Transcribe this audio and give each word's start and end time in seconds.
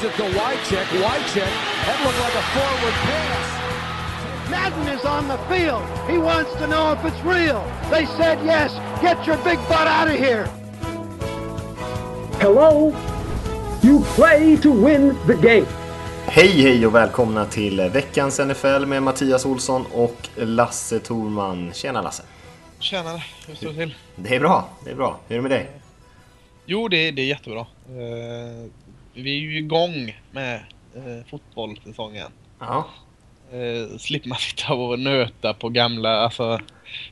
Gives 0.00 0.14
it 0.14 0.16
to 0.16 0.38
Wycheck. 0.38 0.86
Wycheck. 1.02 1.52
That 1.84 1.98
looked 2.04 2.20
like 2.20 2.34
a 2.34 2.44
forward 2.54 2.94
pass. 3.04 4.50
Madden 4.50 4.88
is 4.88 5.04
on 5.04 5.28
the 5.28 5.36
field. 5.48 5.82
He 6.08 6.16
wants 6.16 6.52
to 6.54 6.66
know 6.66 6.92
if 6.92 7.04
it's 7.04 7.22
real. 7.24 7.62
They 7.90 8.06
said 8.06 8.38
yes. 8.44 8.72
Get 9.02 9.26
your 9.26 9.36
big 9.44 9.58
butt 9.68 9.86
out 9.86 10.08
of 10.08 10.14
here. 10.14 10.46
Hello? 12.40 12.94
You 13.82 14.00
play 14.16 14.56
to 14.56 14.70
win 14.70 15.16
the 15.26 15.34
game. 15.34 15.66
Hej 16.26 16.62
hej 16.62 16.86
och 16.86 16.94
välkomna 16.94 17.46
till 17.46 17.80
veckans 17.80 18.38
NFL 18.38 18.86
med 18.86 19.02
Mattias 19.02 19.46
Olsson 19.46 19.86
och 19.94 20.28
Lasse 20.36 20.98
Thorman. 20.98 21.72
Tjena 21.72 22.02
Lasse! 22.02 22.22
Tjenare, 22.78 23.22
hur 23.46 23.54
står 23.54 23.68
det 23.68 23.74
till? 23.74 23.94
Det 24.16 24.36
är 24.36 24.40
bra, 24.40 24.68
det 24.84 24.90
är 24.90 24.94
bra. 24.94 25.20
Hur 25.28 25.38
är 25.38 25.42
det 25.42 25.48
med 25.48 25.50
dig? 25.50 25.70
Jo, 26.66 26.88
det, 26.88 27.10
det 27.10 27.22
är 27.22 27.26
jättebra. 27.26 27.66
Vi 29.20 29.36
är 29.36 29.40
ju 29.40 29.58
igång 29.58 30.16
med 30.30 30.60
uh, 30.96 31.24
fotbollssäsongen. 31.30 32.28
Ja. 32.60 32.86
Uh, 33.54 33.98
slipper 33.98 34.28
man 34.28 34.38
sitta 34.38 34.74
och 34.74 34.98
nöta 34.98 35.54
på 35.54 35.68
gamla, 35.68 36.10
alltså 36.10 36.58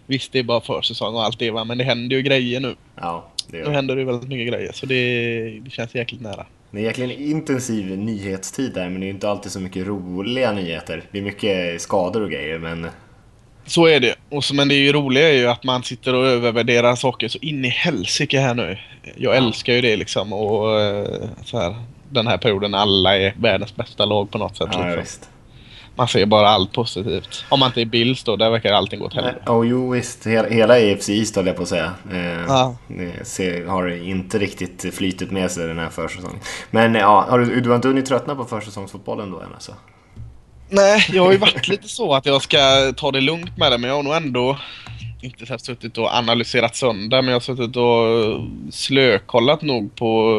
visst 0.06 0.32
det 0.32 0.38
är 0.38 0.42
bara 0.42 0.60
försäsong 0.60 1.14
och 1.14 1.24
allt 1.24 1.38
det 1.38 1.50
va, 1.50 1.64
men 1.64 1.78
det 1.78 1.84
händer 1.84 2.16
ju 2.16 2.22
grejer 2.22 2.60
nu. 2.60 2.74
Ja, 2.94 3.30
det 3.50 3.58
Nu 3.58 3.64
är, 3.64 3.70
händer 3.70 3.96
det 3.96 4.04
väldigt 4.04 4.28
mycket 4.28 4.48
grejer, 4.48 4.72
så 4.72 4.86
det, 4.86 5.60
det 5.60 5.70
känns 5.70 5.94
jäkligt 5.94 6.20
nära. 6.20 6.46
det 6.70 6.78
är 6.78 6.82
egentligen 6.82 7.10
intensiv 7.10 7.98
nyhetstid 7.98 8.74
där, 8.74 8.88
men 8.88 9.00
det 9.00 9.06
är 9.06 9.10
inte 9.10 9.30
alltid 9.30 9.52
så 9.52 9.60
mycket 9.60 9.86
roliga 9.86 10.52
nyheter. 10.52 11.02
Det 11.10 11.18
är 11.18 11.22
mycket 11.22 11.80
skador 11.82 12.22
och 12.22 12.30
grejer, 12.30 12.58
men 12.58 12.86
Så 13.66 13.86
är 13.86 14.00
det. 14.00 14.14
Och 14.28 14.44
så, 14.44 14.54
men 14.54 14.68
det 14.68 14.74
är 14.74 14.78
ju 14.78 14.92
roliga 14.92 15.28
är 15.28 15.32
ju 15.32 15.46
att 15.46 15.64
man 15.64 15.82
sitter 15.82 16.14
och 16.14 16.26
övervärderar 16.26 16.94
saker 16.94 17.28
så 17.28 17.38
in 17.38 17.64
i 17.64 17.68
helsike 17.68 18.40
här 18.40 18.54
nu. 18.54 18.78
Jag 19.16 19.36
älskar 19.36 19.72
ju 19.72 19.80
det 19.80 19.96
liksom 19.96 20.32
och 20.32 20.80
eh, 20.80 21.06
så 21.44 21.58
här, 21.58 21.74
den 22.10 22.26
här 22.26 22.38
perioden 22.38 22.74
alla 22.74 23.16
är 23.18 23.34
världens 23.38 23.76
bästa 23.76 24.04
lag 24.04 24.30
på 24.30 24.38
något 24.38 24.56
sätt. 24.56 24.68
ja, 24.72 24.78
liksom. 24.84 25.00
visst. 25.00 25.28
Man 25.96 26.08
ser 26.08 26.26
bara 26.26 26.48
allt 26.48 26.72
positivt. 26.72 27.44
Om 27.48 27.60
man 27.60 27.66
inte 27.68 27.80
är 27.80 27.84
Bills 27.84 28.24
då, 28.24 28.36
där 28.36 28.50
verkar 28.50 28.72
allting 28.72 28.98
gå 29.00 29.06
åt 29.06 29.14
helvete. 29.14 29.38
Ja, 29.46 29.64
jo 29.64 29.90
visst. 29.90 30.26
Hela, 30.26 30.48
hela 30.48 30.74
AFC 30.74 31.08
East 31.08 31.36
höll 31.36 31.46
jag 31.46 31.56
på 31.56 31.62
att 31.62 31.68
säga. 31.68 31.92
Eh, 32.12 32.44
Ja. 32.48 32.76
det 32.88 33.26
ser, 33.26 33.66
har 33.66 33.88
inte 34.08 34.38
riktigt 34.38 34.94
flytet 34.94 35.30
med 35.30 35.50
sig 35.50 35.66
den 35.66 35.78
här 35.78 35.88
försäsongen. 35.88 36.38
Men 36.70 36.94
ja, 36.94 37.26
har 37.30 37.38
du, 37.38 37.60
du 37.60 37.68
har 37.68 37.76
inte 37.76 37.88
hunnit 37.88 38.06
tröttna 38.06 38.34
på 38.34 38.44
försäsongsfotbollen 38.44 39.30
då 39.30 39.40
än 39.40 39.54
alltså? 39.54 39.72
Nej, 40.68 41.06
jag 41.12 41.24
har 41.24 41.32
ju 41.32 41.38
varit 41.38 41.68
lite 41.68 41.88
så 41.88 42.14
att 42.14 42.26
jag 42.26 42.42
ska 42.42 42.58
ta 42.96 43.10
det 43.10 43.20
lugnt 43.20 43.56
med 43.58 43.72
det, 43.72 43.78
men 43.78 43.88
jag 43.90 43.96
har 43.96 44.02
nog 44.02 44.14
ändå 44.14 44.58
inte 45.20 45.46
så 45.46 45.58
suttit 45.58 45.98
och 45.98 46.14
analyserat 46.14 46.76
sönder, 46.76 47.22
men 47.22 47.28
jag 47.28 47.34
har 47.34 47.40
suttit 47.40 47.76
och 47.76 48.74
slökollat 48.74 49.62
nog 49.62 49.94
på 49.94 50.34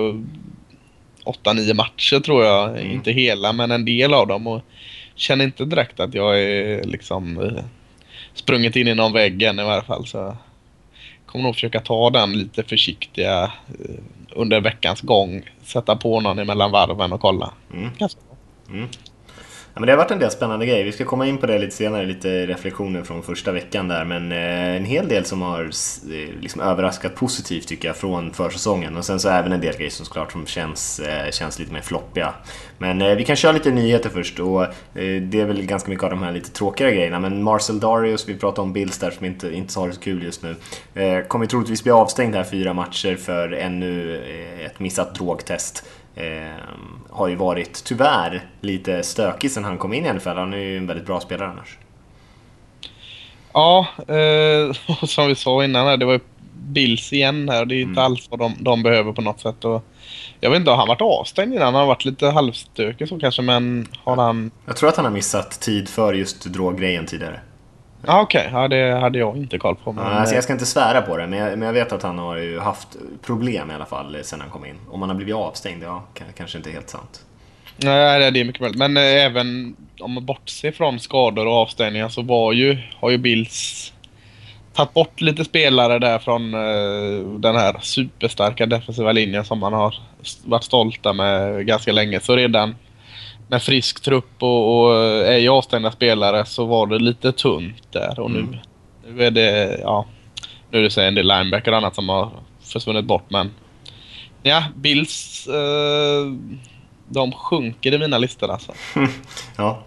8-9 1.44 1.74
matcher 1.74 2.20
tror 2.20 2.44
jag. 2.44 2.70
Mm. 2.70 2.92
Inte 2.92 3.12
hela, 3.12 3.54
men 3.54 3.72
en 3.72 3.86
del 3.86 4.14
av 4.14 4.28
dem. 4.28 4.48
Och 4.48 4.62
känner 5.16 5.46
inte 5.46 5.66
direkt 5.66 6.00
att 6.00 6.14
jag 6.14 6.42
är 6.42 6.84
liksom 6.84 7.52
sprungit 8.34 8.76
in 8.76 8.88
i 8.88 8.96
någon 8.96 9.14
vägg 9.14 9.44
än 9.44 9.60
i 9.60 9.64
varje 9.64 9.82
fall. 9.82 10.08
Så 10.08 10.18
jag 10.18 10.36
kommer 11.26 11.44
nog 11.44 11.54
försöka 11.54 11.80
ta 11.80 12.10
den 12.10 12.34
lite 12.34 12.64
försiktiga 12.64 13.44
eh, 13.44 13.96
under 14.30 14.62
veckans 14.62 15.02
gång. 15.02 15.42
Sätta 15.64 15.96
på 15.96 16.20
någon 16.20 16.40
emellan 16.40 16.72
varven 16.72 17.14
och 17.14 17.22
kolla. 17.22 17.54
Mm. 17.74 17.90
Bra. 18.00 18.88
Men 19.80 19.88
det 19.88 19.92
har 19.92 19.98
varit 19.98 20.12
en 20.12 20.20
del 20.20 20.32
spännande 20.32 20.66
grejer. 20.66 20.86
Vi 20.86 20.92
ska 20.92 21.06
komma 21.06 21.28
in 21.28 21.38
på 21.38 21.46
det 21.46 21.60
lite 21.60 21.76
senare, 21.76 22.06
lite 22.06 22.46
reflektioner 22.46 23.04
från 23.04 23.24
första 23.24 23.52
veckan 23.52 23.88
där. 23.88 24.06
Men 24.06 24.32
eh, 24.32 24.76
en 24.76 24.86
hel 24.86 25.08
del 25.08 25.26
som 25.26 25.42
har 25.42 25.64
eh, 25.64 26.42
liksom 26.42 26.62
överraskat 26.62 27.16
positivt 27.16 27.68
tycker 27.68 27.88
jag 27.88 27.98
från 27.98 28.34
försäsongen. 28.34 28.98
Och 28.98 29.06
sen 29.06 29.20
så 29.20 29.30
även 29.30 29.52
en 29.52 29.62
del 29.62 29.76
grejer 29.76 29.90
som 29.90 30.06
såklart 30.06 30.32
som 30.32 30.46
känns, 30.46 31.00
eh, 31.00 31.32
känns 31.32 31.60
lite 31.60 31.74
mer 31.74 31.82
floppiga. 31.82 32.34
Men 32.78 33.18
vi 33.18 33.26
kan 33.26 33.36
köra 33.36 33.52
lite 33.52 33.72
nyheter 33.72 34.10
först 34.10 34.40
och 34.40 34.66
det 34.94 35.42
är 35.42 35.46
väl 35.46 35.66
ganska 35.66 35.90
mycket 35.90 36.04
av 36.04 36.10
de 36.10 36.24
här 36.24 36.32
lite 36.32 36.52
tråkigare 36.52 36.92
grejerna. 36.92 37.20
Men 37.20 37.44
Marcel 37.44 37.80
Darius, 37.80 38.30
vi 38.30 38.38
pratade 38.38 38.62
om 38.62 38.74
Bills 38.74 38.98
där 38.98 39.12
som 39.12 39.26
inte, 39.26 39.56
inte 39.56 39.80
har 39.80 39.88
det 39.88 39.94
så 39.94 40.00
kul 40.00 40.24
just 40.24 40.44
nu. 40.44 40.56
Kommer 41.28 41.46
troligtvis 41.46 41.84
bli 41.84 41.92
avstängd 41.92 42.36
här 42.36 42.44
fyra 42.44 42.74
matcher 42.74 43.16
för 43.16 43.52
ännu 43.52 44.22
ett 44.66 44.80
missat 44.80 45.16
drogtest. 45.16 45.86
Eh, 46.20 46.64
har 47.10 47.28
ju 47.28 47.36
varit, 47.36 47.84
tyvärr, 47.84 48.46
lite 48.62 49.04
stökig 49.04 49.52
sen 49.52 49.64
han 49.64 49.78
kom 49.78 49.94
in 49.94 50.06
i 50.06 50.14
NFL. 50.14 50.30
Han 50.30 50.54
är 50.54 50.58
ju 50.58 50.78
en 50.78 50.88
väldigt 50.88 51.06
bra 51.06 51.20
spelare 51.20 51.50
annars. 51.50 51.78
Ja, 53.54 53.88
eh, 54.08 54.96
som 55.08 55.28
vi 55.28 55.36
sa 55.36 55.64
innan 55.64 55.88
här, 55.88 55.98
det 55.98 56.06
var 56.06 56.14
ju 56.14 56.20
Bills 56.54 57.14
igen 57.14 57.50
här. 57.50 57.66
Det 57.66 57.76
är 57.76 57.78
ju 57.78 57.82
inte 57.82 58.02
alls 58.02 58.28
vad 58.30 58.40
de, 58.40 58.56
de 58.60 58.84
behöver 58.84 59.14
på 59.14 59.22
något 59.22 59.40
sätt. 59.40 59.66
Och 59.66 59.84
jag 60.40 60.50
vet 60.50 60.60
inte, 60.60 60.72
har 60.72 60.78
han 60.78 60.88
varit 60.88 61.02
avstängd 61.02 61.54
innan? 61.54 61.66
Han 61.66 61.76
har 61.76 61.86
varit 61.86 62.06
lite 62.06 62.28
halvstökig 62.28 63.10
så 63.10 63.20
kanske, 63.20 63.42
men 63.42 63.88
har 64.04 64.16
han... 64.16 64.52
Jag 64.66 64.78
tror 64.78 64.90
att 64.90 64.96
han 64.96 65.06
har 65.06 65.12
missat 65.12 65.62
tid 65.62 65.90
för 65.90 66.14
just 66.14 66.46
droggrejen 66.46 67.06
tidigare. 67.06 67.40
Ja, 68.06 68.22
okej. 68.22 68.50
Ja, 68.54 68.68
det 68.68 68.92
hade 69.00 69.20
jag 69.20 69.38
inte 69.38 69.58
koll 69.58 69.76
på. 69.76 69.92
Men, 69.92 70.04
Ja, 70.06 70.10
alltså 70.12 70.36
jag 70.36 70.44
ska 70.44 70.54
inte 70.54 70.66
svära 70.66 71.02
på 71.02 71.18
det, 71.18 71.28
men 71.28 71.40
jag, 71.40 71.50
men 71.60 71.66
jag 71.66 71.74
vet 71.74 71.92
att 71.92 72.04
han 72.04 72.18
har 72.20 72.38
ju 72.38 72.60
haft 72.60 72.88
problem 73.26 73.72
i 73.72 73.74
alla 73.74 73.86
fall 73.86 74.18
sen 74.24 74.42
han 74.42 74.50
kom 74.50 74.66
in. 74.66 74.76
Om 74.90 75.02
han 75.02 75.10
har 75.10 75.16
blivit 75.16 75.36
avstängd, 75.36 75.84
ja, 75.84 76.04
kanske 76.38 76.58
inte 76.58 76.72
helt 76.72 76.90
sant. 76.90 77.26
Nej, 77.78 78.32
det- 78.32 78.40
är 78.40 78.46
mycket 78.46 78.62
möjligt. 78.62 78.78
Men 78.80 78.98
eh, 78.98 79.04
även 79.04 79.76
om 80.00 80.12
man 80.12 80.26
bortser 80.26 80.72
från 80.72 81.00
skador 81.00 81.48
och 81.48 81.54
avstängningar 81.54 82.10
så 82.10 82.22
var 82.22 82.54
ju, 82.54 82.78
har 83.00 83.10
ju 83.10 83.18
Bills 83.18 83.94
tagit 84.74 84.94
bort 84.94 85.22
lite 85.22 85.46
spelare 85.46 86.00
där 86.00 86.20
från 86.20 86.54
eh, 86.54 87.40
den 87.40 87.56
här 87.56 87.76
superstarka 87.82 88.66
defensiva 88.66 89.12
linjen 89.12 89.46
som 89.46 89.60
man 89.60 89.74
har 89.74 89.96
varit 90.46 90.64
stolta 90.64 91.14
med 91.14 91.66
ganska 91.68 91.92
länge. 91.92 92.20
Så 92.20 92.36
redan 92.36 92.76
med 93.50 93.64
frisk 93.64 94.00
trupp 94.00 94.44
och, 94.44 94.80
och 94.80 94.96
eh, 94.96 95.30
ej 95.30 95.50
avstängda 95.50 95.92
spelare 95.92 96.46
så 96.46 96.66
var 96.66 96.88
det 96.88 97.00
lite 97.00 97.32
tunt 97.32 97.92
där. 97.92 98.20
Och 98.20 98.32
nu, 98.32 98.60
nu 99.08 99.24
är 99.24 99.32
det, 99.32 99.80
ja, 99.84 100.06
nu 100.72 100.80
är 100.80 100.84
det 100.84 100.90
så 100.90 101.02
en 101.02 101.16
del 101.16 101.28
linebacker 101.28 101.72
och 101.72 101.78
annat 101.78 101.96
som 101.96 102.10
har 102.10 102.32
försvunnit 102.62 103.06
bort 103.06 103.26
men 103.30 103.52
ja, 104.44 104.64
Bills 104.76 105.48
eh, 105.48 106.34
de 107.08 107.32
sjunker 107.32 107.94
i 107.94 107.98
mina 107.98 108.18
listor 108.18 108.52
alltså. 108.52 108.72
Ja. 109.58 109.84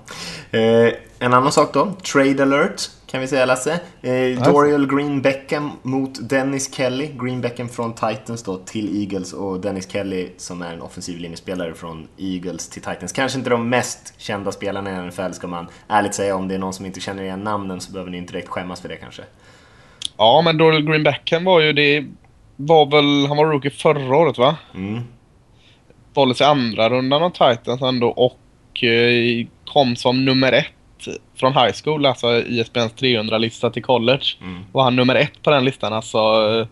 Eh, 0.51 0.93
en 1.19 1.35
annan 1.35 1.53
sak 1.53 1.75
då, 1.75 1.93
trade 2.13 2.43
alert 2.43 2.83
kan 3.13 3.21
vi 3.21 3.27
säga 3.27 3.47
Lasse. 3.47 3.81
Eh, 4.03 4.43
Dorial 4.45 4.87
Green 4.87 5.23
Beckham 5.23 5.71
mot 5.83 6.29
Dennis 6.29 6.75
Kelly. 6.75 7.11
Green 7.21 7.41
Beckham 7.41 7.69
från 7.69 7.95
Titans 7.95 8.43
då 8.43 8.57
till 8.57 9.03
Eagles 9.03 9.33
och 9.33 9.61
Dennis 9.61 9.93
Kelly 9.93 10.29
som 10.37 10.63
är 10.63 10.75
en 10.75 10.83
offensiv 10.83 11.19
linjespelare 11.19 11.75
från 11.75 12.09
Eagles 12.19 12.69
till 12.69 12.83
Titans. 12.83 13.13
Kanske 13.13 13.39
inte 13.39 13.51
de 13.51 13.69
mest 13.69 14.15
kända 14.21 14.53
spelarna 14.53 14.91
i 14.91 15.07
NFL 15.07 15.33
ska 15.33 15.47
man 15.47 15.67
ärligt 15.89 16.15
säga. 16.15 16.37
Om 16.37 16.49
det 16.49 16.55
är 16.55 16.59
någon 16.59 16.73
som 16.73 16.87
inte 16.87 17.01
känner 17.01 17.23
igen 17.23 17.41
namnen 17.41 17.81
så 17.81 17.93
behöver 17.93 18.11
ni 18.11 18.19
inte 18.19 18.33
direkt 18.33 18.49
skämmas 18.49 18.81
för 18.81 18.89
det 18.89 18.97
kanske. 18.97 19.23
Ja, 20.17 20.43
men 20.45 20.59
Dorial 20.59 20.83
Green 20.83 21.03
Beckham 21.03 21.45
var 21.45 21.61
ju 21.61 21.73
det... 21.73 22.05
Var 22.57 22.87
väl, 22.87 23.27
han 23.29 23.37
var 23.37 23.45
rookie 23.45 23.71
förra 23.71 24.17
året 24.17 24.39
va? 24.39 24.57
Mm. 24.75 25.01
Valdes 26.15 26.41
i 26.41 26.45
andra 26.45 26.91
rundan 26.91 27.23
av 27.23 27.31
Titans 27.31 27.83
ändå 27.83 28.09
och 28.09 28.85
eh, 28.85 29.47
kom 29.73 29.97
som 29.97 30.25
nummer 30.25 30.53
ett 30.53 30.67
från 31.37 31.53
high 31.53 31.73
school, 31.85 32.07
alltså 32.07 32.43
ISBNs 32.47 32.93
300-lista 32.93 33.71
till 33.71 33.83
college. 33.83 34.25
Var 34.73 34.85
han 34.85 34.97
nummer 34.97 35.15
ett 35.15 35.43
på 35.43 35.51
den 35.51 35.65
listan, 35.65 35.93
alltså 35.93 36.19
eh, 36.19 36.67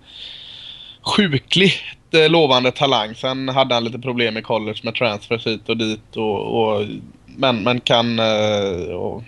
sjukligt 1.17 1.75
eh, 2.15 2.31
lovande 2.31 2.71
talang. 2.71 3.15
Sen 3.15 3.49
hade 3.49 3.75
han 3.75 3.85
lite 3.85 3.99
problem 3.99 4.37
i 4.37 4.43
college 4.43 4.81
med 4.83 4.95
transfers 4.95 5.47
hit 5.47 5.69
och 5.69 5.77
dit 5.77 6.17
och, 6.17 6.63
och 6.63 6.87
men, 7.27 7.63
men 7.63 7.81
kan, 7.81 8.19
eh, 8.19 8.95
och, 8.95 9.23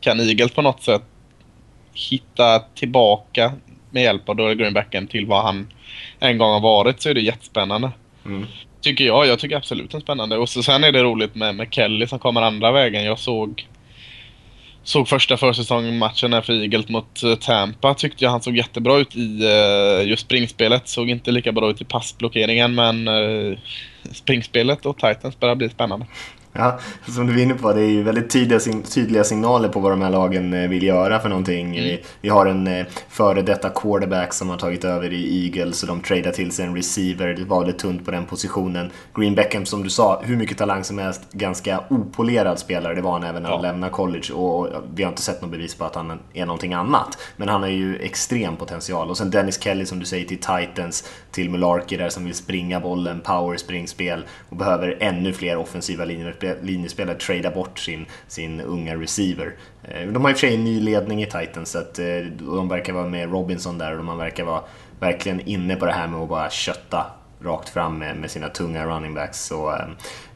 kan 0.00 0.20
Eagles 0.20 0.52
på 0.52 0.62
något 0.62 0.82
sätt 0.82 1.02
hitta 1.94 2.58
tillbaka 2.58 3.52
med 3.90 4.02
hjälp 4.02 4.28
av 4.28 4.36
Dory 4.36 4.54
Greenbacken 4.54 5.06
till 5.06 5.26
vad 5.26 5.42
han 5.42 5.66
en 6.18 6.38
gång 6.38 6.52
har 6.52 6.60
varit 6.60 7.00
så 7.00 7.08
är 7.08 7.14
det 7.14 7.20
jättespännande. 7.20 7.90
Mm. 8.24 8.46
Tycker 8.80 9.04
jag. 9.04 9.26
Jag 9.26 9.38
tycker 9.38 9.56
absolut 9.56 9.90
det 9.90 9.98
är 9.98 10.00
spännande. 10.00 10.36
Och 10.36 10.48
så, 10.48 10.62
sen 10.62 10.84
är 10.84 10.92
det 10.92 11.02
roligt 11.02 11.34
med, 11.34 11.54
med 11.54 11.68
Kelly 11.70 12.06
som 12.06 12.18
kommer 12.18 12.42
andra 12.42 12.72
vägen. 12.72 13.04
Jag 13.04 13.18
såg 13.18 13.66
Såg 14.86 15.08
första 15.08 15.36
försäsongsmatchen 15.36 16.32
här 16.32 16.40
för 16.40 16.52
Eagles 16.52 16.88
mot 16.88 17.22
eh, 17.22 17.34
Tampa. 17.34 17.94
Tyckte 17.94 18.24
jag 18.24 18.30
han 18.30 18.42
såg 18.42 18.56
jättebra 18.56 18.98
ut 18.98 19.16
i 19.16 19.44
eh, 19.44 20.08
just 20.08 20.22
springspelet. 20.22 20.88
Såg 20.88 21.10
inte 21.10 21.30
lika 21.30 21.52
bra 21.52 21.70
ut 21.70 21.80
i 21.80 21.84
passblockeringen 21.84 22.74
men 22.74 23.08
eh, 23.08 23.58
springspelet 24.12 24.86
och 24.86 24.96
Titans 24.96 25.40
börjar 25.40 25.54
bli 25.54 25.68
spännande. 25.68 26.06
Ja, 26.58 26.78
som 27.08 27.26
du 27.26 27.38
är 27.38 27.42
inne 27.42 27.54
på, 27.54 27.72
det 27.72 27.80
är 27.80 27.88
ju 27.90 28.02
väldigt 28.02 28.30
tydliga, 28.30 28.60
tydliga 28.94 29.24
signaler 29.24 29.68
på 29.68 29.80
vad 29.80 29.92
de 29.92 30.02
här 30.02 30.10
lagen 30.10 30.54
eh, 30.54 30.68
vill 30.68 30.82
göra 30.82 31.20
för 31.20 31.28
någonting. 31.28 31.72
Vi, 31.72 32.02
vi 32.20 32.28
har 32.28 32.46
en 32.46 32.66
eh, 32.66 32.86
före 33.08 33.42
detta 33.42 33.68
quarterback 33.70 34.32
som 34.34 34.48
har 34.48 34.56
tagit 34.56 34.84
över 34.84 35.12
i 35.12 35.44
Eagles 35.46 35.82
och 35.82 35.88
de 35.88 36.00
tradar 36.00 36.30
till 36.32 36.50
sig 36.52 36.64
en 36.66 36.76
receiver. 36.76 37.26
Det 37.34 37.44
var 37.44 37.66
lite 37.66 37.78
tunt 37.78 38.04
på 38.04 38.10
den 38.10 38.24
positionen. 38.24 38.90
Green 39.14 39.34
Beckham, 39.34 39.66
som 39.66 39.82
du 39.82 39.90
sa, 39.90 40.22
hur 40.24 40.36
mycket 40.36 40.58
talang 40.58 40.84
som 40.84 40.98
helst, 40.98 41.20
ganska 41.32 41.80
opolerad 41.90 42.58
spelare. 42.58 42.94
Det 42.94 43.00
var 43.02 43.12
han 43.12 43.22
även 43.24 43.42
när 43.42 43.50
han 43.50 43.58
Ja. 43.64 43.70
lämnade 43.70 43.92
college 43.92 44.32
och 44.32 44.68
vi 44.94 45.02
har 45.02 45.10
inte 45.10 45.22
sett 45.22 45.42
något 45.42 45.50
bevis 45.50 45.74
på 45.74 45.84
att 45.84 45.94
han 45.94 46.18
är 46.34 46.46
någonting 46.46 46.74
annat. 46.74 47.18
Men 47.36 47.48
han 47.48 47.62
har 47.62 47.68
ju 47.68 47.96
extrem 47.98 48.56
potential. 48.56 49.10
Och 49.10 49.16
sen 49.16 49.30
Dennis 49.30 49.62
Kelly 49.62 49.86
som 49.86 49.98
du 49.98 50.04
säger 50.06 50.24
till 50.26 50.38
Titans, 50.40 51.08
till 51.30 51.50
Mularkey 51.50 51.98
där 51.98 52.08
som 52.08 52.24
vill 52.24 52.34
springa 52.34 52.80
bollen, 52.80 53.20
power 53.20 53.56
spring, 53.56 53.88
spel 53.96 54.24
och 54.48 54.56
behöver 54.56 54.96
ännu 55.00 55.32
fler 55.32 55.56
offensiva 55.56 56.04
linjespelare 56.62 57.16
trada 57.18 57.50
bort 57.50 57.78
sin, 57.78 58.06
sin 58.28 58.60
unga 58.60 58.96
receiver. 58.96 59.52
Eh, 59.84 60.08
de 60.08 60.24
har 60.24 60.30
i 60.30 60.34
och 60.34 60.38
för 60.38 60.46
sig 60.46 60.54
en 60.54 60.64
ny 60.64 60.80
ledning 60.80 61.22
i 61.22 61.26
Titans, 61.26 61.70
så 61.70 61.78
att, 61.78 61.98
eh, 61.98 62.06
de 62.38 62.68
verkar 62.68 62.92
vara 62.92 63.08
med 63.08 63.30
Robinson 63.30 63.78
där 63.78 63.98
och 63.98 64.04
man 64.04 64.18
verkar 64.18 64.44
vara 64.44 64.60
verkligen 65.00 65.40
inne 65.40 65.76
på 65.76 65.86
det 65.86 65.92
här 65.92 66.06
med 66.06 66.20
att 66.20 66.28
bara 66.28 66.50
kötta 66.50 67.06
rakt 67.42 67.68
fram 67.68 67.98
med, 67.98 68.16
med 68.16 68.30
sina 68.30 68.48
tunga 68.48 68.86
running 68.86 69.14
backs. 69.14 69.44
Så, 69.44 69.74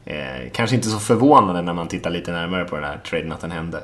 eh, 0.05 0.49
kanske 0.53 0.75
inte 0.75 0.89
så 0.89 0.99
förvånande 0.99 1.61
när 1.61 1.73
man 1.73 1.87
tittar 1.87 2.09
lite 2.09 2.31
närmare 2.31 2.65
på 2.65 2.75
den 2.75 2.85
här 2.85 2.97
traden 2.97 3.31
att 3.31 3.41
den 3.41 3.51
hände. 3.51 3.83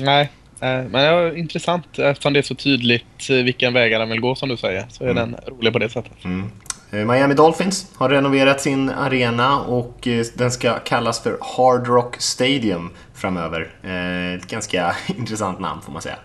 Nej, 0.00 0.30
Eh, 0.64 0.82
men 0.82 0.92
det 0.92 1.00
är 1.00 1.36
intressant 1.36 1.98
eftersom 1.98 2.32
det 2.32 2.40
är 2.40 2.42
så 2.42 2.54
tydligt 2.54 3.30
eh, 3.30 3.36
vilken 3.36 3.72
väg 3.72 3.92
han 3.94 4.10
vill 4.10 4.20
gå 4.20 4.34
som 4.34 4.48
du 4.48 4.56
säger. 4.56 4.84
Så 4.88 5.04
är 5.04 5.10
mm. 5.10 5.30
den 5.30 5.40
rolig 5.46 5.72
på 5.72 5.78
det 5.78 5.88
sättet. 5.88 6.24
Mm. 6.24 6.50
Eh, 6.94 7.04
Miami 7.04 7.34
Dolphins 7.34 7.86
har 7.96 8.08
renoverat 8.08 8.60
sin 8.60 8.90
arena 8.90 9.60
och 9.60 10.08
den 10.34 10.50
ska 10.50 10.78
kallas 10.78 11.22
för 11.22 11.38
Hard 11.40 11.86
Rock 11.86 12.16
Stadium 12.18 12.90
framöver. 13.14 13.60
Ett 14.36 14.46
ganska 14.46 14.96
intressant 15.18 15.60
namn 15.60 15.82
får 15.82 15.92
man 15.92 16.02
säga. 16.02 16.16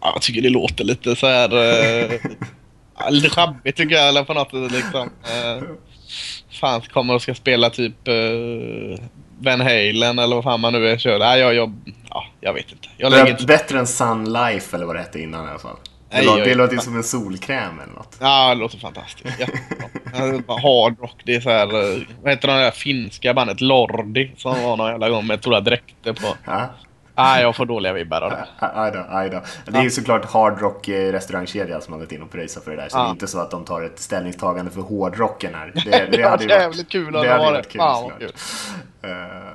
Ja, 0.00 0.10
jag 0.14 0.22
tycker 0.22 0.42
det 0.42 0.50
låter 0.50 0.84
lite 0.84 1.16
så 1.16 1.26
här... 1.26 1.50
lite 3.10 3.30
sjabbigt 3.30 3.78
tycker 3.78 3.94
jag, 3.94 4.08
eller 4.08 4.24
på 4.24 4.34
något 4.34 4.50
sätt 4.50 4.72
liksom. 4.72 5.10
fan 6.60 6.80
kommer 6.80 7.14
och 7.14 7.22
ska 7.22 7.34
spela 7.34 7.70
typ 7.70 8.08
Van 9.40 9.60
Halen 9.60 10.18
eller 10.18 10.34
vad 10.34 10.44
fan 10.44 10.60
man 10.60 10.72
nu 10.72 10.88
är 10.88 10.98
kör. 10.98 11.18
Nej, 11.18 11.40
jag, 11.40 11.54
jag, 11.54 11.72
ja, 12.10 12.24
jag 12.40 12.52
vet 12.52 12.72
inte. 12.72 12.88
Jag 12.96 13.10
lägger 13.10 13.30
inte... 13.30 13.44
Bättre 13.44 13.78
än 13.78 13.86
Sun 13.86 14.32
Life 14.32 14.76
eller 14.76 14.86
vad 14.86 14.96
det 14.96 15.00
hette 15.00 15.20
innan 15.20 15.46
i 15.46 15.50
alla 15.50 15.58
fall. 15.58 15.76
Det, 16.10 16.16
Nej, 16.16 16.26
låter, 16.26 16.44
det 16.44 16.54
låter 16.54 16.76
som 16.76 16.96
en 16.96 17.04
solkräm 17.04 17.80
eller 17.80 17.92
något. 17.92 18.16
Ja, 18.20 18.48
det 18.48 18.54
låter 18.54 18.78
fantastiskt. 18.78 19.40
Hard 20.62 21.00
rock, 21.00 21.22
det 21.24 21.34
är 21.34 21.40
så 21.40 21.50
här, 21.50 21.66
eh, 21.66 22.02
vad 22.22 22.32
heter 22.32 22.48
det 22.48 22.54
där 22.54 22.70
finska 22.70 23.34
bandet? 23.34 23.60
Lordi 23.60 24.32
som 24.36 24.62
var 24.62 24.76
någon 24.76 24.90
jävla 24.90 25.08
gång 25.08 25.26
med 25.26 25.38
stora 25.38 25.60
dräkter 25.60 26.12
på. 26.12 26.36
Ja. 26.44 26.68
Nej, 27.18 27.42
jag 27.42 27.56
får 27.56 27.66
dåliga 27.66 27.92
vibbar 27.92 28.20
av 28.20 28.30
det. 28.30 28.46
Aj 28.58 28.92
då, 28.92 29.04
aj 29.08 29.30
då. 29.30 29.42
Det 29.64 29.78
är 29.78 29.82
ju 29.82 29.90
såklart 29.90 30.24
Hard 30.24 30.60
Rock 30.60 30.88
eh, 30.88 31.12
restaurangkedja 31.12 31.80
som 31.80 31.92
har 31.92 32.00
gått 32.00 32.12
in 32.12 32.22
och 32.22 32.30
pröjsat 32.30 32.64
för 32.64 32.70
det 32.70 32.76
där. 32.76 32.88
Så 32.88 32.98
ja. 32.98 33.02
det 33.02 33.08
är 33.08 33.10
inte 33.10 33.26
så 33.26 33.38
att 33.38 33.50
de 33.50 33.64
tar 33.64 33.82
ett 33.82 33.98
ställningstagande 33.98 34.70
för 34.70 34.80
hårdrocken 34.80 35.54
här. 35.54 35.72
Det, 35.74 35.90
det, 36.10 36.16
det 36.16 36.28
hade 36.28 36.44
ju 36.44 36.50
jävligt 36.50 36.88
kul 36.88 37.16
om 37.16 37.22
det 37.22 37.30
hade 37.30 37.44
varit 37.44 37.68
kul, 37.68 37.78
Fan, 37.78 38.12
kul. 38.18 38.32
Uh, 39.04 39.12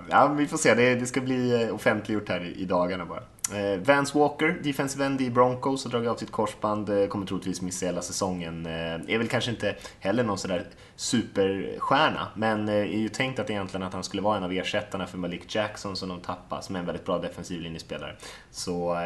ja, 0.09 0.27
vi 0.27 0.47
får 0.47 0.57
se. 0.57 0.73
Det, 0.73 0.95
det 0.95 1.05
ska 1.05 1.21
bli 1.21 1.69
offentliggjort 1.71 2.29
här 2.29 2.43
i, 2.43 2.61
i 2.61 2.65
dagarna 2.65 3.05
bara. 3.05 3.23
Eh, 3.51 3.79
Vance 3.79 4.17
Walker, 4.17 4.59
defensive 4.63 5.05
end 5.05 5.21
i 5.21 5.29
Broncos, 5.29 5.83
har 5.83 5.91
dragit 5.91 6.09
av 6.09 6.15
sitt 6.15 6.31
korsband, 6.31 6.89
eh, 6.89 7.07
kommer 7.07 7.25
troligtvis 7.25 7.61
missa 7.61 7.85
hela 7.85 8.01
säsongen. 8.01 8.65
Eh, 8.65 8.93
är 9.07 9.17
väl 9.17 9.27
kanske 9.27 9.51
inte 9.51 9.75
heller 9.99 10.23
någon 10.23 10.37
sådär 10.37 10.65
superstjärna, 10.95 12.27
men 12.35 12.69
är 12.69 12.83
ju 12.83 13.09
tänkt 13.09 13.39
att 13.39 13.49
egentligen 13.49 13.83
att 13.87 13.93
han 13.93 14.03
skulle 14.03 14.21
vara 14.21 14.37
en 14.37 14.43
av 14.43 14.51
ersättarna 14.51 15.07
för 15.07 15.17
Malik 15.17 15.55
Jackson 15.55 15.95
som 15.95 16.09
de 16.09 16.19
tappar, 16.19 16.61
som 16.61 16.75
är 16.75 16.79
en 16.79 16.85
väldigt 16.85 17.05
bra 17.05 17.19
defensiv 17.19 17.61
linjespelare. 17.61 18.15
Så 18.51 18.97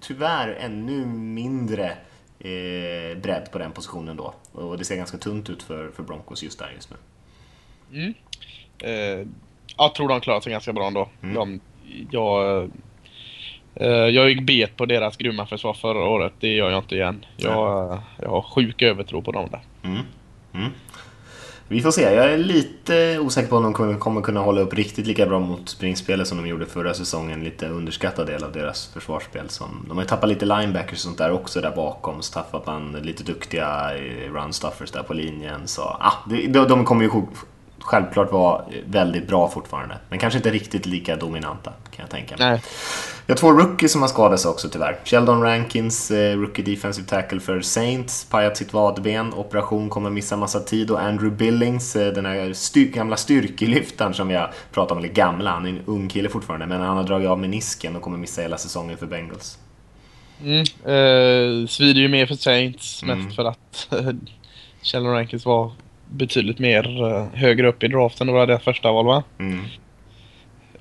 tyvärr 0.00 0.48
ännu 0.48 1.06
mindre 1.06 1.96
eh, 2.38 3.18
bredd 3.18 3.48
på 3.52 3.58
den 3.58 3.72
positionen 3.72 4.16
då. 4.16 4.34
Och 4.52 4.78
det 4.78 4.84
ser 4.84 4.96
ganska 4.96 5.18
tunt 5.18 5.50
ut 5.50 5.62
för, 5.62 5.90
för 5.90 6.02
Broncos 6.02 6.42
just 6.42 6.58
där 6.58 6.72
just 6.74 6.90
nu. 6.90 6.96
Mm. 7.92 8.14
Eh, 8.78 9.26
jag 9.76 9.94
tror 9.94 10.08
de 10.08 10.20
klarar 10.20 10.40
sig 10.40 10.52
ganska 10.52 10.72
bra 10.72 10.86
ändå. 10.86 11.08
Mm. 11.22 11.34
De, 11.34 11.60
jag 12.10 12.62
Eh, 12.62 12.68
jag 13.74 14.30
gick 14.30 14.42
bet 14.42 14.76
på 14.76 14.86
deras 14.86 15.16
grymma 15.16 15.46
försvar 15.46 15.74
förra 15.74 16.04
året. 16.04 16.32
Det 16.40 16.48
gör 16.48 16.70
jag 16.70 16.78
inte 16.78 16.94
igen. 16.94 17.24
Jag, 17.36 18.00
jag 18.22 18.28
har 18.28 18.42
sjuk 18.42 18.82
övertro 18.82 19.22
på 19.22 19.32
dem 19.32 19.48
där. 19.50 19.60
Mm. 19.82 20.02
Mm. 20.54 20.70
Vi 21.68 21.80
får 21.80 21.90
se. 21.90 22.02
Jag 22.02 22.32
är 22.32 22.38
lite 22.38 23.18
osäker 23.18 23.48
på 23.48 23.56
om 23.56 23.62
de 23.62 23.98
kommer, 23.98 24.22
kunna 24.22 24.40
hålla 24.40 24.60
upp 24.60 24.74
riktigt 24.74 25.06
lika 25.06 25.26
bra 25.26 25.38
mot 25.38 25.68
springspelet 25.68 26.28
som 26.28 26.38
de 26.38 26.48
gjorde 26.48 26.66
förra 26.66 26.94
säsongen. 26.94 27.44
Lite 27.44 27.68
underskattad 27.68 28.26
del 28.26 28.44
av 28.44 28.52
deras 28.52 28.86
försvarsspel. 28.86 29.48
Som, 29.48 29.84
de 29.88 29.96
har 29.96 30.04
ju 30.04 30.08
tappat 30.08 30.28
lite 30.28 30.46
linebackers 30.46 30.92
och 30.92 30.98
sånt 30.98 31.18
där 31.18 31.32
också 31.32 31.60
där 31.60 31.70
bakom. 31.76 32.22
Så 32.22 32.32
tappat 32.32 32.66
man 32.66 32.92
lite 32.92 33.24
duktiga 33.24 33.90
run-stuffers 34.28 34.92
där 34.92 35.02
på 35.02 35.14
linjen. 35.14 35.68
Så 35.68 35.82
ah, 35.82 36.12
de, 36.28 36.48
de 36.48 36.84
kommer 36.84 37.04
ju 37.04 37.10
självklart 37.78 38.32
vara 38.32 38.64
väldigt 38.86 39.28
bra 39.28 39.48
fortfarande. 39.48 39.98
Men 40.08 40.18
kanske 40.18 40.38
inte 40.38 40.50
riktigt 40.50 40.86
lika 40.86 41.16
dominanta 41.16 41.72
kan 41.96 42.02
jag 42.02 42.10
tänka 42.10 42.36
mig. 42.36 42.50
Nej. 42.50 42.60
Vi 43.26 43.32
har 43.32 43.38
två 43.38 43.52
rookies 43.52 43.92
som 43.92 44.00
har 44.00 44.08
skadat 44.08 44.40
sig 44.40 44.50
också 44.50 44.68
tyvärr. 44.68 44.98
Sheldon 45.04 45.42
Rankins, 45.42 46.10
eh, 46.10 46.38
rookie 46.38 46.64
defensive 46.64 47.08
tackle 47.08 47.40
för 47.40 47.60
Saints, 47.60 48.24
pajat 48.24 48.56
sitt 48.56 48.72
vadben, 48.72 49.34
operation, 49.34 49.88
kommer 49.88 50.10
missa 50.10 50.36
massa 50.36 50.60
tid 50.60 50.90
och 50.90 51.00
Andrew 51.00 51.36
Billings, 51.36 51.96
eh, 51.96 52.12
den 52.12 52.26
här 52.26 52.52
styr 52.52 52.90
gamla 52.90 53.16
styrkelyftaren 53.16 54.14
som 54.14 54.30
jag 54.30 54.48
pratar 54.72 54.94
om, 54.94 54.98
eller 54.98 55.14
gamla, 55.14 55.50
han 55.50 55.66
är 55.66 55.70
en 55.70 55.80
ung 55.86 56.08
kille 56.08 56.28
fortfarande, 56.28 56.66
men 56.66 56.80
han 56.80 56.96
har 56.96 57.04
dragit 57.04 57.28
av 57.28 57.38
menisken 57.38 57.96
och 57.96 58.02
kommer 58.02 58.18
missa 58.18 58.42
hela 58.42 58.58
säsongen 58.58 58.96
för 58.96 59.06
Bengals. 59.06 59.58
Mm, 60.42 60.60
eh, 60.60 61.66
svider 61.68 62.00
ju 62.00 62.08
mer 62.08 62.26
för 62.26 62.34
Saints, 62.34 63.02
mm. 63.02 63.18
mest 63.18 63.36
för 63.36 63.44
att 63.44 63.88
Sheldon 64.82 65.12
Rankins 65.12 65.46
var 65.46 65.72
betydligt 66.12 66.58
mer 66.58 67.02
uh, 67.04 67.26
högre 67.34 67.68
upp 67.68 67.82
i 67.82 67.88
draften. 67.88 68.26
Det 68.26 68.32
var 68.32 68.46
deras 68.46 68.62
första 68.62 68.92
val 68.92 69.06
va? 69.06 69.22
Mm. 69.38 69.64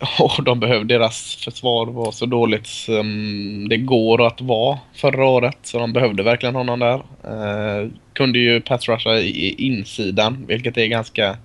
Och 0.20 0.44
de 0.44 0.60
behövde, 0.60 0.98
deras 0.98 1.36
försvar 1.36 1.86
var 1.86 2.12
så 2.12 2.26
dåligt 2.26 2.68
som 2.68 3.68
det 3.70 3.78
går 3.78 4.28
att 4.28 4.42
vara 4.42 4.80
förra 4.94 5.26
året. 5.26 5.58
Så 5.62 5.80
de 5.80 5.94
behövde 5.94 6.24
verkligen 6.24 6.56
honom 6.56 6.80
där. 6.80 6.96
Uh, 6.96 7.90
kunde 8.14 8.40
ju 8.40 8.62
pass 8.62 8.90
rusha 8.90 9.20
i 9.20 9.56
insidan, 9.58 10.46
vilket 10.48 10.78
är 10.78 10.86
ganska 10.88 11.38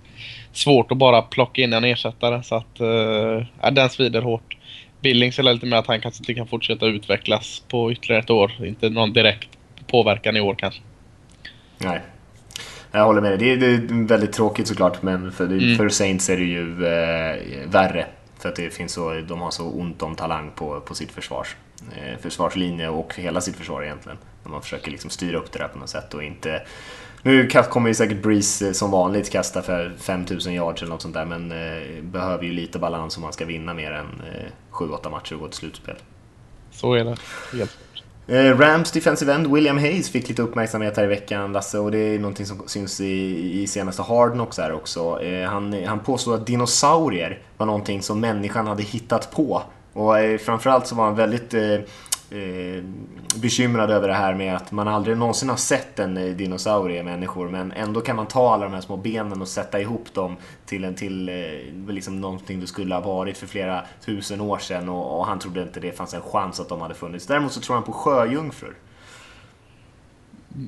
svårt 0.53 0.93
att 0.93 0.99
bara 0.99 1.23
plocka 1.23 1.63
in 1.63 1.73
en 1.73 1.85
ersättare. 1.85 2.43
Så 2.43 2.55
att 2.55 2.81
uh, 2.81 3.73
den 3.73 3.91
svider 3.91 4.23
hårt. 4.23 4.57
Billings 5.01 5.39
är 5.39 5.43
lite 5.43 5.67
med 5.67 5.79
att 5.79 5.87
han 5.87 6.01
kanske 6.01 6.23
inte 6.23 6.35
kan 6.35 6.47
fortsätta 6.47 6.87
utvecklas 6.87 7.63
på 7.69 7.93
ytterligare 7.93 8.23
ett 8.23 8.31
år. 8.31 8.53
Inte 8.65 8.91
någon 8.91 9.13
direkt 9.13 9.49
påverkan 9.87 10.37
i 10.37 10.41
år 10.41 10.55
kanske. 10.55 10.81
Nej, 11.79 12.01
jag 12.93 13.05
håller 13.05 13.21
med 13.21 13.39
dig. 13.39 13.39
Det 13.39 13.53
är, 13.53 13.57
det 13.57 13.95
är 13.95 14.07
väldigt 14.09 14.33
tråkigt 14.33 14.69
såklart, 14.69 15.03
men 15.03 15.33
för, 15.33 15.45
mm. 15.47 15.77
för 15.77 15.89
Saints 15.89 16.31
är 16.31 16.37
det 16.37 16.45
ju 16.45 16.87
eh, 16.87 17.71
värre. 17.71 18.07
För 18.47 18.51
att 18.51 18.57
det 18.57 18.71
finns 18.71 18.93
så, 18.93 19.21
de 19.29 19.41
har 19.41 19.51
så 19.51 19.65
ont 19.65 20.03
om 20.03 20.15
talang 20.15 20.51
på, 20.55 20.81
på 20.81 20.95
sitt 20.95 21.13
försvars, 21.13 21.57
eh, 21.97 22.19
försvarslinje 22.21 22.89
och 22.89 23.15
hela 23.15 23.41
sitt 23.41 23.57
försvar 23.57 23.83
egentligen. 23.83 24.19
Man 24.43 24.63
försöker 24.63 24.91
liksom 24.91 25.11
styra 25.11 25.39
upp 25.39 25.53
det 25.53 25.59
där 25.59 25.69
på 25.69 25.79
något 25.79 25.89
sätt 25.89 26.15
och 26.15 26.23
inte... 26.25 26.63
Nu 27.23 27.49
kommer 27.49 27.89
ju 27.89 27.95
säkert 27.95 28.23
Breeze 28.23 28.67
eh, 28.67 28.73
som 28.73 28.91
vanligt 28.91 29.33
kasta 29.33 29.63
för 29.63 29.95
5000 29.99 30.55
yards 30.55 30.83
eller 30.83 30.93
något 30.93 31.03
sånt 31.03 31.15
där, 31.15 31.25
men 31.25 31.53
eh, 31.53 32.03
behöver 32.03 32.45
ju 32.45 32.53
lite 32.53 32.79
balans 32.79 33.17
om 33.17 33.23
man 33.23 33.33
ska 33.33 33.45
vinna 33.45 33.75
mer 33.75 33.93
än 33.93 34.07
eh, 34.07 34.51
7-8 34.73 35.11
matcher 35.11 35.35
och 35.35 35.41
gå 35.41 35.49
till 35.49 35.59
slutspel. 35.59 35.97
Så 36.71 36.95
är 36.95 37.05
det. 37.05 37.17
Helt 37.59 37.79
Eh, 38.29 38.59
Rams 38.59 38.93
defensive 38.93 39.33
end 39.33 39.47
William 39.47 39.79
Hayes 39.79 40.11
fick 40.11 40.29
lite 40.29 40.43
uppmärksamhet 40.43 40.97
här 40.97 41.05
i 41.05 41.07
veckan, 41.07 41.53
Lasse, 41.53 41.79
och 41.79 41.91
det 41.91 41.99
är 41.99 42.19
någonting 42.19 42.47
som 42.47 42.63
syns 42.67 43.01
i, 43.01 43.63
i 43.63 43.67
senaste 43.67 44.03
Harden 44.03 44.41
också. 44.41 44.63
här 44.63 44.73
också. 44.73 45.23
Eh, 45.23 45.49
han, 45.49 45.85
han 45.85 46.01
påstod 46.01 46.35
att 46.35 46.47
dinosaurier 46.47 47.39
var 47.57 47.67
någonting 47.67 48.03
som 48.03 48.21
människan 48.21 48.67
hade 48.67 48.83
hittat 48.83 49.31
på. 49.31 49.63
Och 49.93 50.19
eh, 50.19 50.39
framförallt 50.39 50.87
så 50.87 50.95
var 50.95 51.05
han 51.05 51.17
väldigt 51.17 51.55
eh, 51.55 51.79
eh, 52.31 52.85
bekymrad 53.43 53.91
över 53.91 54.09
det 54.09 54.15
här 54.15 54.35
med 54.35 54.57
att 54.57 54.73
man 54.73 54.89
aldrig 54.89 55.17
någonsin 55.17 55.49
har 55.49 55.57
sett 55.57 55.99
en 55.99 56.17
eh, 56.17 56.25
dinosaurie 56.25 57.03
människor 57.03 57.49
men 57.49 57.73
ändå 57.73 58.01
kan 58.01 58.17
man 58.17 58.27
ta 58.27 58.55
alla 58.55 58.65
de 58.65 58.75
här 58.75 58.81
små 58.81 58.97
benen 58.97 59.41
och 59.41 59.49
sätta 59.49 59.81
ihop 59.81 60.15
dem 60.15 60.37
till, 60.67 60.85
en, 60.85 60.95
till 60.95 61.29
eh, 61.29 61.95
liksom 61.95 62.21
någonting 62.21 62.61
det 62.61 62.67
skulle 62.67 62.95
ha 62.95 63.01
varit 63.01 63.39
för 63.39 63.47
flera 63.47 63.83
tusen 64.05 64.41
år 64.41 64.59
sedan 64.59 64.89
och, 64.89 65.19
och 65.19 65.27
han 65.27 65.39
trodde 65.39 65.63
inte 65.63 65.81
det 65.81 65.93
fanns 65.97 66.15
en 66.15 66.21
chans 66.21 66.61
att 66.61 66.69
de 66.69 66.81
hade 66.81 66.95
funnits. 66.95 67.27
Däremot 67.27 67.53
så 67.53 67.61
tror 67.61 67.75
han 67.75 67.85
på 67.85 67.93
sjöjungfrur. 67.93 68.75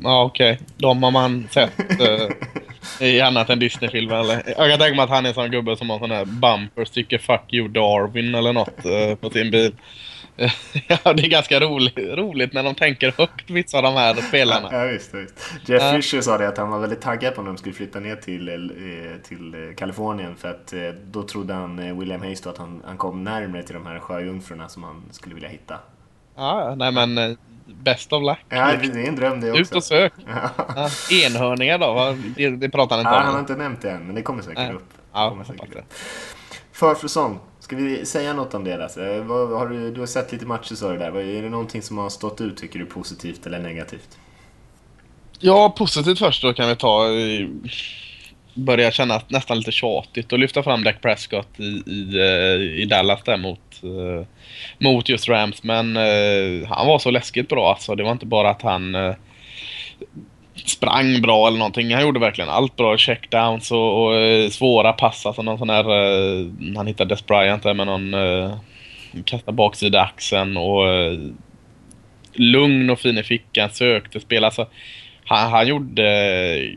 Ja 0.03 0.25
okej, 0.25 0.53
okay. 0.53 0.67
de 0.77 1.03
har 1.03 1.11
man 1.11 1.49
sett 1.51 2.01
eh, 2.01 2.29
i 3.09 3.21
annat 3.21 3.51
än 3.51 3.59
Disney-filmer 3.59 4.17
eller? 4.17 4.43
Jag 4.47 4.71
kan 4.71 4.79
tänka 4.79 4.97
mig 4.97 5.01
att 5.05 5.11
han 5.11 5.25
är 5.25 5.29
en 5.29 5.35
sån 5.35 5.51
gubbe 5.51 5.77
som 5.77 5.91
har 5.91 5.99
sån 5.99 6.11
här 6.11 6.25
bumper, 6.25 6.85
sticker 6.85 7.19
'Fuck 7.19 7.53
you 7.53 7.69
Darwin' 7.69 8.39
eller 8.39 8.53
något 8.53 8.85
eh, 8.85 9.15
på 9.21 9.31
sin 9.31 9.51
bil. 9.51 9.73
ja, 10.89 11.13
det 11.13 11.23
är 11.23 11.31
ganska 11.31 11.61
roligt, 11.61 11.99
roligt 11.99 12.53
när 12.53 12.63
de 12.63 12.75
tänker 12.75 13.15
högt, 13.19 13.51
vissa 13.51 13.77
av 13.77 13.83
de 13.83 13.95
här 13.95 14.15
spelarna. 14.15 14.69
Ja, 14.73 14.85
visst, 14.85 15.15
visst. 15.15 15.35
Jeff 15.67 15.83
ja. 15.83 15.93
Fisher 15.93 16.21
sa 16.21 16.39
det 16.39 16.49
att 16.49 16.59
han 16.59 16.71
var 16.71 16.79
väldigt 16.79 17.01
taggad 17.01 17.35
på 17.35 17.43
när 17.43 17.49
de 17.49 17.57
skulle 17.59 17.75
flytta 17.75 18.01
ner 18.01 18.17
till, 18.17 18.49
eh, 18.49 18.55
till 19.29 19.55
eh, 19.55 19.75
Kalifornien 19.77 20.37
för 20.37 20.51
att 20.51 20.73
eh, 20.73 20.81
då 21.05 21.23
trodde 21.23 21.55
han, 21.55 21.99
William 21.99 22.21
Hayes, 22.21 22.41
då, 22.41 22.51
att 22.51 22.59
han, 22.59 22.83
han 22.87 22.97
kom 22.97 23.25
närmare 23.25 23.63
till 23.63 23.75
de 23.75 23.87
här 23.87 23.99
sjöjungfrurna 23.99 24.69
som 24.69 24.83
han 24.83 25.03
skulle 25.11 25.35
vilja 25.35 25.49
hitta. 25.49 25.79
Ja, 26.37 26.75
nej 26.75 26.93
men 26.93 27.37
best 27.67 28.13
of 28.13 28.23
luck. 28.23 28.39
Ja, 28.49 28.73
det 28.83 29.03
är 29.03 29.09
en 29.09 29.17
dröm 29.17 29.41
det 29.41 29.51
också. 29.51 29.63
Ut 29.63 29.75
och 29.75 29.85
sök. 29.85 30.13
ja. 30.27 30.89
Enhörningar 31.27 31.79
då? 31.79 32.17
Det, 32.37 32.51
det 32.51 32.69
pratar 32.69 32.97
han 32.97 33.01
inte 33.01 33.15
ja, 33.15 33.19
om. 33.19 33.25
Han 33.25 33.33
har 33.33 33.41
inte 33.41 33.57
nämnt 33.57 33.83
det 33.83 33.91
än, 33.91 34.07
men 34.07 34.15
det 34.15 34.23
kommer 34.23 34.43
säkert 34.43 34.69
ja. 34.69 34.73
upp. 34.73 34.89
Ja, 35.13 35.31
kommer 35.31 35.45
säkert 35.45 35.75
upp. 35.75 35.95
Försäsong. 36.73 37.41
Ska 37.69 37.77
vi 37.77 38.07
säga 38.07 38.33
något 38.33 38.55
om 38.55 38.65
det? 38.65 38.77
Lasse? 38.77 39.17
Eh, 39.17 39.23
vad, 39.23 39.49
har 39.49 39.69
du, 39.69 39.91
du 39.91 40.01
har 40.01 40.07
sett 40.07 40.33
lite 40.33 40.47
matcher 40.47 40.75
sa 40.75 40.93
du 40.93 40.99
där. 40.99 41.17
Är 41.17 41.43
det 41.43 41.49
någonting 41.49 41.83
som 41.83 41.99
har 41.99 42.09
stått 42.09 42.41
ut 42.41 42.57
tycker 42.57 42.79
du 42.79 42.87
positivt 42.87 43.47
eller 43.47 43.59
negativt? 43.59 44.19
Ja, 45.39 45.75
positivt 45.79 46.19
först 46.19 46.43
då 46.43 46.53
kan 46.53 46.69
vi 46.69 46.77
ta. 46.77 47.15
Eh, 47.15 47.49
börjar 48.55 48.91
kännas 48.91 49.23
nästan 49.29 49.59
lite 49.59 49.73
tjatigt 49.73 50.33
att 50.33 50.41
lyfta 50.41 50.63
fram 50.63 50.85
Dak 50.85 51.03
Prescott 51.03 51.61
i, 51.61 51.83
i, 51.87 52.19
eh, 52.19 52.83
i 52.83 52.85
Dallas 52.85 53.23
där 53.25 53.37
mot, 53.37 53.83
mot 54.79 55.09
just 55.09 55.29
Rams. 55.29 55.63
Men 55.63 55.97
han 56.67 56.87
var 56.87 56.99
så 56.99 57.11
läskigt 57.11 57.49
bra 57.49 57.71
alltså. 57.71 57.95
Det 57.95 58.03
var 58.03 58.13
inte 58.13 58.27
bara 58.27 58.51
att 58.51 58.63
han 58.63 58.95
sprang 60.65 61.23
bra 61.23 61.47
eller 61.47 61.59
någonting. 61.59 61.95
Han 61.95 62.03
gjorde 62.03 62.21
verkligen 62.21 62.51
allt 62.51 62.77
bra. 62.77 62.97
Checkdowns 62.97 63.71
och, 63.71 64.07
och 64.07 64.13
svåra 64.53 64.93
pass. 64.93 65.27
Alltså 65.27 65.43
någon 65.43 65.59
sån 65.59 65.71
här... 65.71 65.85
han 66.77 66.87
hittade 66.87 67.15
Des 67.15 67.27
Bryant 67.27 67.63
där 67.63 67.75
med 67.75 67.87
någon... 67.87 68.15
kasta 69.25 69.53
baksida 69.53 70.03
axeln 70.03 70.57
och 70.57 70.85
lugn 72.33 72.91
och 72.91 72.99
fin 72.99 73.19
i 73.19 73.23
fickan, 73.23 73.71
sökte 73.71 74.21
spel. 74.21 74.45
Alltså, 74.45 74.67
han, 75.25 75.51
han, 75.51 75.67
gjorde... 75.67 76.77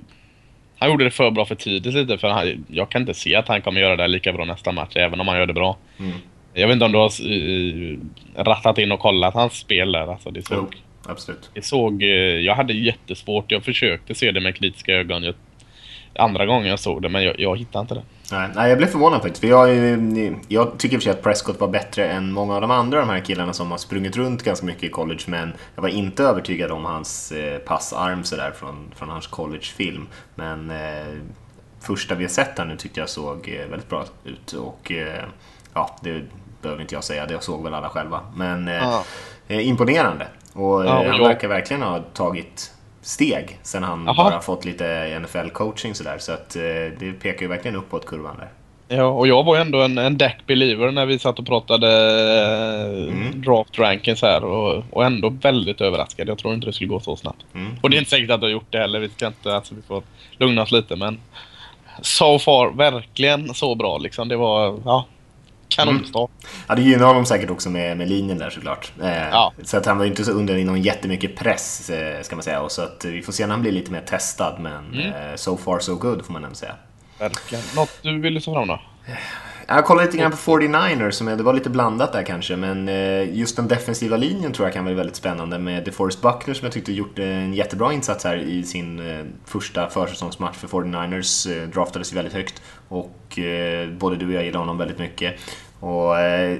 Han 0.79 0.89
gjorde 0.89 1.03
det 1.03 1.11
för 1.11 1.31
bra 1.31 1.45
för 1.45 1.55
tidigt 1.55 1.93
lite, 1.93 2.17
för 2.17 2.27
han, 2.27 2.65
jag 2.67 2.89
kan 2.89 3.01
inte 3.01 3.13
se 3.13 3.35
att 3.35 3.47
han 3.47 3.61
kommer 3.61 3.81
göra 3.81 3.95
det 3.95 4.07
lika 4.07 4.33
bra 4.33 4.45
nästa 4.45 4.71
match, 4.71 4.95
även 4.95 5.21
om 5.21 5.27
han 5.27 5.37
gör 5.37 5.45
det 5.45 5.53
bra. 5.53 5.77
Mm. 5.99 6.11
Jag 6.53 6.67
vet 6.67 6.73
inte 6.73 6.85
om 6.85 6.91
du 6.91 6.97
har 6.97 8.43
rattat 8.43 8.77
in 8.77 8.91
och 8.91 8.99
kollat 8.99 9.33
hans 9.33 9.53
spel 9.53 9.91
där. 9.91 10.11
Alltså, 10.11 10.31
det 10.31 10.47
såg, 10.47 10.67
jo, 10.71 10.77
absolut. 11.11 11.49
Det 11.53 11.65
såg, 11.65 12.03
uh, 12.03 12.09
jag 12.39 12.55
hade 12.55 12.73
jättesvårt, 12.73 13.51
jag 13.51 13.63
försökte 13.63 14.15
se 14.15 14.31
det 14.31 14.41
med 14.41 14.55
kritiska 14.55 14.93
ögon. 14.93 15.23
Jag, 15.23 15.35
andra 16.15 16.45
gången 16.45 16.67
jag 16.67 16.79
såg 16.79 17.01
det, 17.01 17.09
men 17.09 17.23
jag, 17.23 17.39
jag 17.39 17.57
hittade 17.57 17.81
inte 17.81 17.93
det. 17.93 18.03
Nej, 18.31 18.49
nej, 18.55 18.69
jag 18.69 18.77
blev 18.77 18.87
förvånad 18.87 19.21
faktiskt. 19.21 19.39
För 19.39 19.47
jag, 19.47 19.69
jag 20.47 20.79
tycker 20.79 20.95
i 20.95 20.97
och 20.97 21.01
för 21.01 21.03
sig 21.03 21.11
att 21.11 21.23
Prescott 21.23 21.59
var 21.59 21.67
bättre 21.67 22.07
än 22.07 22.31
många 22.31 22.55
av 22.55 22.61
de 22.61 22.71
andra 22.71 22.99
de 22.99 23.09
här 23.09 23.19
killarna 23.19 23.53
som 23.53 23.71
har 23.71 23.77
sprungit 23.77 24.17
runt 24.17 24.43
ganska 24.43 24.65
mycket 24.65 24.83
i 24.83 24.89
college. 24.89 25.23
Men 25.27 25.53
jag 25.75 25.81
var 25.81 25.89
inte 25.89 26.23
övertygad 26.23 26.71
om 26.71 26.85
hans 26.85 27.31
eh, 27.31 27.59
passarm 27.59 28.23
sådär 28.23 28.51
från, 28.51 28.91
från 28.95 29.09
hans 29.09 29.27
collegefilm. 29.27 30.07
Men 30.35 30.69
eh, 30.71 31.17
första 31.79 32.15
vi 32.15 32.23
har 32.23 32.29
sett 32.29 32.57
här 32.57 32.65
nu 32.65 32.77
tyckte 32.77 32.99
jag 32.99 33.09
såg 33.09 33.49
eh, 33.49 33.69
väldigt 33.69 33.89
bra 33.89 34.05
ut. 34.23 34.53
Och 34.53 34.91
eh, 34.91 35.23
ja, 35.73 35.97
det 36.01 36.21
behöver 36.61 36.81
inte 36.81 36.95
jag 36.95 37.03
säga, 37.03 37.25
det 37.25 37.43
såg 37.43 37.63
väl 37.63 37.73
alla 37.73 37.89
själva. 37.89 38.21
Men 38.35 38.67
eh, 38.67 39.01
eh 39.47 39.67
imponerande. 39.67 40.27
Och 40.53 40.85
ja, 40.85 41.05
han 41.11 41.19
verkar 41.19 41.47
verkligen 41.47 41.81
ha 41.81 41.99
tagit 41.99 42.71
steg 43.01 43.59
sen 43.63 43.83
han 43.83 44.09
Aha. 44.09 44.23
bara 44.23 44.41
fått 44.41 44.65
lite 44.65 45.19
NFL-coaching 45.19 45.93
sådär. 45.93 46.17
Så 46.19 46.31
att 46.31 46.55
eh, 46.55 46.61
det 46.99 47.13
pekar 47.21 47.41
ju 47.41 47.47
verkligen 47.47 47.75
uppåt 47.75 48.05
kurvan 48.05 48.37
där. 48.37 48.49
Ja, 48.97 49.05
och 49.05 49.27
jag 49.27 49.43
var 49.43 49.55
ju 49.55 49.61
ändå 49.61 49.81
en, 49.81 49.97
en 49.97 50.17
deck-believer 50.17 50.91
när 50.91 51.05
vi 51.05 51.19
satt 51.19 51.39
och 51.39 51.45
pratade 51.45 51.87
eh, 52.41 53.13
mm. 53.13 53.41
draft 53.41 53.79
rankings 53.79 54.21
här 54.21 54.43
och, 54.43 54.83
och 54.89 55.05
ändå 55.05 55.29
väldigt 55.29 55.81
överraskad. 55.81 56.29
Jag 56.29 56.37
tror 56.37 56.53
inte 56.53 56.65
det 56.65 56.73
skulle 56.73 56.89
gå 56.89 56.99
så 56.99 57.15
snabbt. 57.15 57.45
Mm. 57.53 57.71
Och 57.81 57.89
det 57.89 57.95
är 57.95 57.99
inte 57.99 58.09
säkert 58.09 58.31
att 58.31 58.41
du 58.41 58.45
har 58.45 58.51
gjort 58.51 58.71
det 58.71 58.77
heller. 58.77 58.99
Vi 58.99 59.09
ska 59.09 59.27
inte, 59.27 59.55
alltså 59.55 59.75
vi 59.75 59.81
får 59.81 60.03
lugna 60.37 60.61
oss 60.61 60.71
lite 60.71 60.95
men 60.95 61.19
so 62.01 62.39
far 62.39 62.71
verkligen 62.71 63.53
så 63.53 63.75
bra 63.75 63.97
liksom. 63.97 64.27
Det 64.27 64.35
var, 64.35 64.79
ja, 64.85 65.05
kanonstart. 65.75 66.29
Mm. 66.29 66.63
Ja, 66.67 66.75
det 66.75 66.81
gynnar 66.81 67.07
honom 67.07 67.25
säkert 67.25 67.49
också 67.49 67.69
med, 67.69 67.97
med 67.97 68.09
linjen 68.09 68.37
där 68.37 68.49
såklart. 68.49 68.91
Eh, 69.01 69.29
ja. 69.31 69.53
Så 69.63 69.77
att 69.77 69.85
han 69.85 69.97
var 69.97 70.05
inte 70.05 70.25
så 70.25 70.31
under 70.31 70.65
någon 70.65 70.81
jättemycket 70.81 71.35
press 71.35 71.89
eh, 71.89 72.21
ska 72.21 72.35
man 72.35 72.43
säga. 72.43 72.61
Och 72.61 72.71
så 72.71 72.81
att 72.81 73.05
vi 73.05 73.21
får 73.21 73.33
se 73.33 73.45
när 73.47 73.53
han 73.53 73.61
blir 73.61 73.71
lite 73.71 73.91
mer 73.91 74.01
testad. 74.01 74.59
Men 74.59 74.93
mm. 74.93 75.07
eh, 75.07 75.35
so 75.35 75.57
far 75.57 75.79
so 75.79 75.95
good 75.95 76.25
får 76.25 76.33
man 76.33 76.43
ändå 76.43 76.55
säga. 76.55 76.75
Verkligen. 77.19 77.63
Något 77.75 77.99
du 78.01 78.19
ville 78.19 78.41
ta 78.41 78.53
fram 78.53 78.67
då? 78.67 78.79
Jag 79.75 79.85
kollade 79.85 80.05
lite 80.05 80.17
grann 80.17 80.31
på 80.31 80.37
49ers, 80.37 81.11
som 81.11 81.27
det 81.27 81.43
var 81.43 81.53
lite 81.53 81.69
blandat 81.69 82.13
där 82.13 82.23
kanske, 82.23 82.55
men 82.55 82.89
eh, 82.89 83.35
just 83.37 83.55
den 83.55 83.67
defensiva 83.67 84.17
linjen 84.17 84.53
tror 84.53 84.67
jag 84.67 84.73
kan 84.73 84.85
vara 84.85 84.95
väldigt 84.95 85.15
spännande 85.15 85.59
med 85.59 85.83
DeForest 85.83 86.21
Buckner 86.21 86.53
som 86.53 86.65
jag 86.65 86.73
tyckte 86.73 86.91
gjort 86.91 87.19
en 87.19 87.53
jättebra 87.53 87.93
insats 87.93 88.23
här 88.23 88.37
i 88.37 88.63
sin 88.63 88.99
eh, 89.09 89.25
första 89.45 89.89
försäsongsmatch 89.89 90.57
för 90.57 90.67
49ers. 90.67 91.61
Eh, 91.63 91.69
draftades 91.69 92.11
ju 92.11 92.15
väldigt 92.15 92.33
högt 92.33 92.61
och 92.87 93.39
både 93.99 94.15
du 94.15 94.27
och 94.27 94.33
jag 94.33 94.45
gillar 94.45 94.59
honom 94.59 94.77
väldigt 94.77 94.99
mycket. 94.99 95.35
Och 95.79 96.15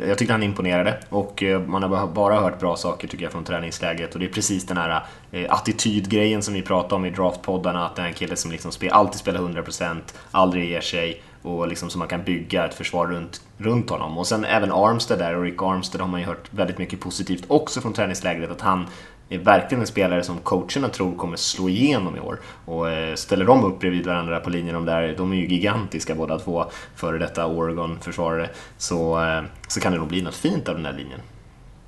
jag 0.07 0.17
tyckte 0.17 0.33
han 0.33 0.43
imponerade 0.43 0.99
och 1.09 1.43
man 1.67 1.83
har 1.83 2.07
bara 2.07 2.39
hört 2.39 2.59
bra 2.59 2.75
saker 2.75 3.07
tycker 3.07 3.23
jag 3.23 3.31
från 3.31 3.43
träningsläget 3.43 4.13
och 4.13 4.19
det 4.19 4.25
är 4.25 4.29
precis 4.29 4.65
den 4.65 4.77
här 4.77 5.03
attitydgrejen 5.49 6.41
som 6.41 6.53
vi 6.53 6.61
pratade 6.61 6.95
om 6.95 7.05
i 7.05 7.09
draftpoddarna, 7.09 7.85
att 7.85 7.95
det 7.95 8.01
är 8.01 8.05
en 8.05 8.13
kille 8.13 8.35
som 8.35 8.51
liksom 8.51 8.71
alltid 8.91 9.19
spelar 9.19 9.39
100%, 9.39 9.99
aldrig 10.31 10.69
ger 10.69 10.81
sig 10.81 11.21
och 11.41 11.67
liksom 11.67 11.89
så 11.89 11.97
man 11.97 12.07
kan 12.07 12.23
bygga 12.23 12.65
ett 12.65 12.73
försvar 12.73 13.07
runt, 13.07 13.41
runt 13.57 13.89
honom. 13.89 14.17
Och 14.17 14.27
sen 14.27 14.45
även 14.45 14.71
Armstead 14.71 15.19
där, 15.19 15.35
och 15.35 15.43
Rick 15.43 15.61
Armstead 15.61 16.01
har 16.01 16.07
man 16.07 16.19
ju 16.19 16.25
hört 16.25 16.53
väldigt 16.53 16.77
mycket 16.77 16.99
positivt 16.99 17.43
också 17.47 17.81
från 17.81 17.93
träningslägret, 17.93 18.51
att 18.51 18.61
han 18.61 18.87
är 19.29 19.37
verkligen 19.37 19.81
en 19.81 19.87
spelare 19.87 20.23
som 20.23 20.37
coacherna 20.37 20.89
tror 20.89 21.15
kommer 21.15 21.37
slå 21.37 21.69
igenom 21.69 22.17
i 22.17 22.19
år. 22.19 22.39
Och 22.65 22.89
eh, 22.89 23.15
ställer 23.15 23.45
de 23.45 23.63
upp 23.63 23.79
bredvid 23.79 24.05
varandra 24.05 24.39
på 24.39 24.49
linjen, 24.49 24.75
de 24.75 24.85
där, 24.85 25.15
de 25.17 25.31
är 25.31 25.35
ju 25.35 25.47
gigantiska 25.47 26.15
båda 26.15 26.39
två, 26.39 26.65
före 26.95 27.17
detta 27.17 27.45
Oregon-försvarare, 27.45 28.49
så, 28.77 29.23
eh, 29.23 29.43
så 29.67 29.79
kan 29.79 29.91
det 29.91 29.97
nog 29.97 30.07
bli 30.07 30.21
något 30.21 30.35
fint 30.35 30.69
av 30.69 30.75
den 30.75 30.85
här 30.85 30.93
linjen. 30.93 31.19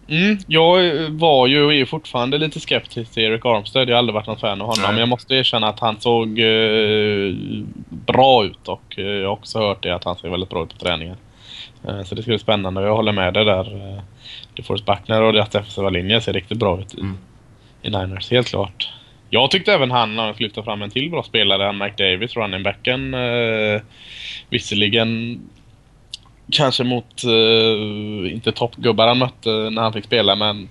Mm, 0.08 0.38
jag 0.48 0.94
var 1.10 1.48
ju 1.48 1.64
och 1.64 1.74
är 1.74 1.86
fortfarande 1.86 2.38
lite 2.38 2.60
skeptisk 2.60 3.14
till 3.14 3.24
Eric 3.24 3.46
Armstead. 3.46 3.90
Jag 3.90 3.96
har 3.96 4.00
aldrig 4.00 4.14
varit 4.14 4.28
någon 4.28 4.40
fan 4.40 4.62
av 4.62 4.68
honom. 4.68 4.86
Men 4.88 4.98
jag 4.98 5.10
måste 5.10 5.36
erkänna 5.36 5.68
att 5.68 5.80
han 5.80 6.02
såg 6.02 6.40
eh, 6.40 7.34
bra 7.90 8.46
ut 8.46 8.68
och 8.68 9.00
eh, 9.00 9.06
jag 9.06 9.28
har 9.28 9.34
också 9.34 9.60
hört 9.60 9.84
det 9.84 9.96
att 9.96 10.04
han 10.04 10.16
ser 10.16 10.30
väldigt 10.30 10.50
bra 10.50 10.64
ut 10.64 10.70
på 10.70 10.86
träningen. 10.86 11.18
Eh, 11.88 12.04
så 12.04 12.16
det 12.16 12.22
ska 12.22 12.30
bli 12.32 12.40
spännande 12.40 12.82
och 12.82 12.88
jag 12.88 12.96
håller 12.96 13.12
med 13.12 13.34
dig 13.34 13.46
där. 13.46 13.76
Eh, 13.76 14.02
DeForest 14.56 14.86
Backner 14.86 15.22
och 15.22 15.34
deras 15.34 15.50
defensiva 15.50 15.90
linje 15.90 16.22
ser 16.22 16.34
riktigt 16.34 16.60
bra 16.60 16.80
ut 16.80 16.94
i, 16.94 17.00
mm. 17.00 17.18
i 17.82 17.90
Niners, 17.90 18.32
helt 18.32 18.48
klart. 18.48 18.90
Jag 19.30 19.52
tyckte 19.52 19.74
även 19.74 19.92
han, 19.92 20.16
när 20.16 20.24
han 20.24 20.36
lyfta 20.38 20.64
fram 20.64 20.82
en 20.82 20.90
till 20.90 21.10
bra 21.10 21.24
spelare, 21.24 21.74
Mike 21.74 22.04
Davis, 22.04 22.36
running 22.36 22.64
backen. 22.64 23.14
Eh, 23.14 23.82
visserligen 24.50 25.40
kanske 26.52 26.84
mot, 26.84 27.24
uh, 27.26 28.34
inte 28.34 28.52
toppgubbar 28.52 29.08
han 29.08 29.18
mötte 29.18 29.50
när 29.50 29.82
han 29.82 29.94
fick 29.94 30.06
spela, 30.06 30.36
men 30.36 30.70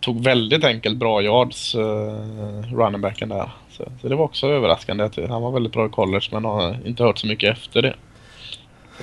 tog 0.00 0.24
väldigt 0.24 0.64
enkelt 0.64 0.96
bra 0.96 1.22
yards, 1.22 1.74
eh, 1.74 1.80
uh, 1.80 2.74
runningbacken 2.74 3.28
där. 3.28 3.50
Så, 3.70 3.84
så, 4.00 4.08
det 4.08 4.16
var 4.16 4.24
också 4.24 4.46
överraskande. 4.46 5.08
Han 5.28 5.42
var 5.42 5.50
väldigt 5.50 5.72
bra 5.72 5.86
i 5.86 5.88
college, 5.88 6.28
men 6.32 6.44
har 6.44 6.76
inte 6.86 7.02
hört 7.02 7.18
så 7.18 7.26
mycket 7.26 7.52
efter 7.52 7.82
det. 7.82 7.94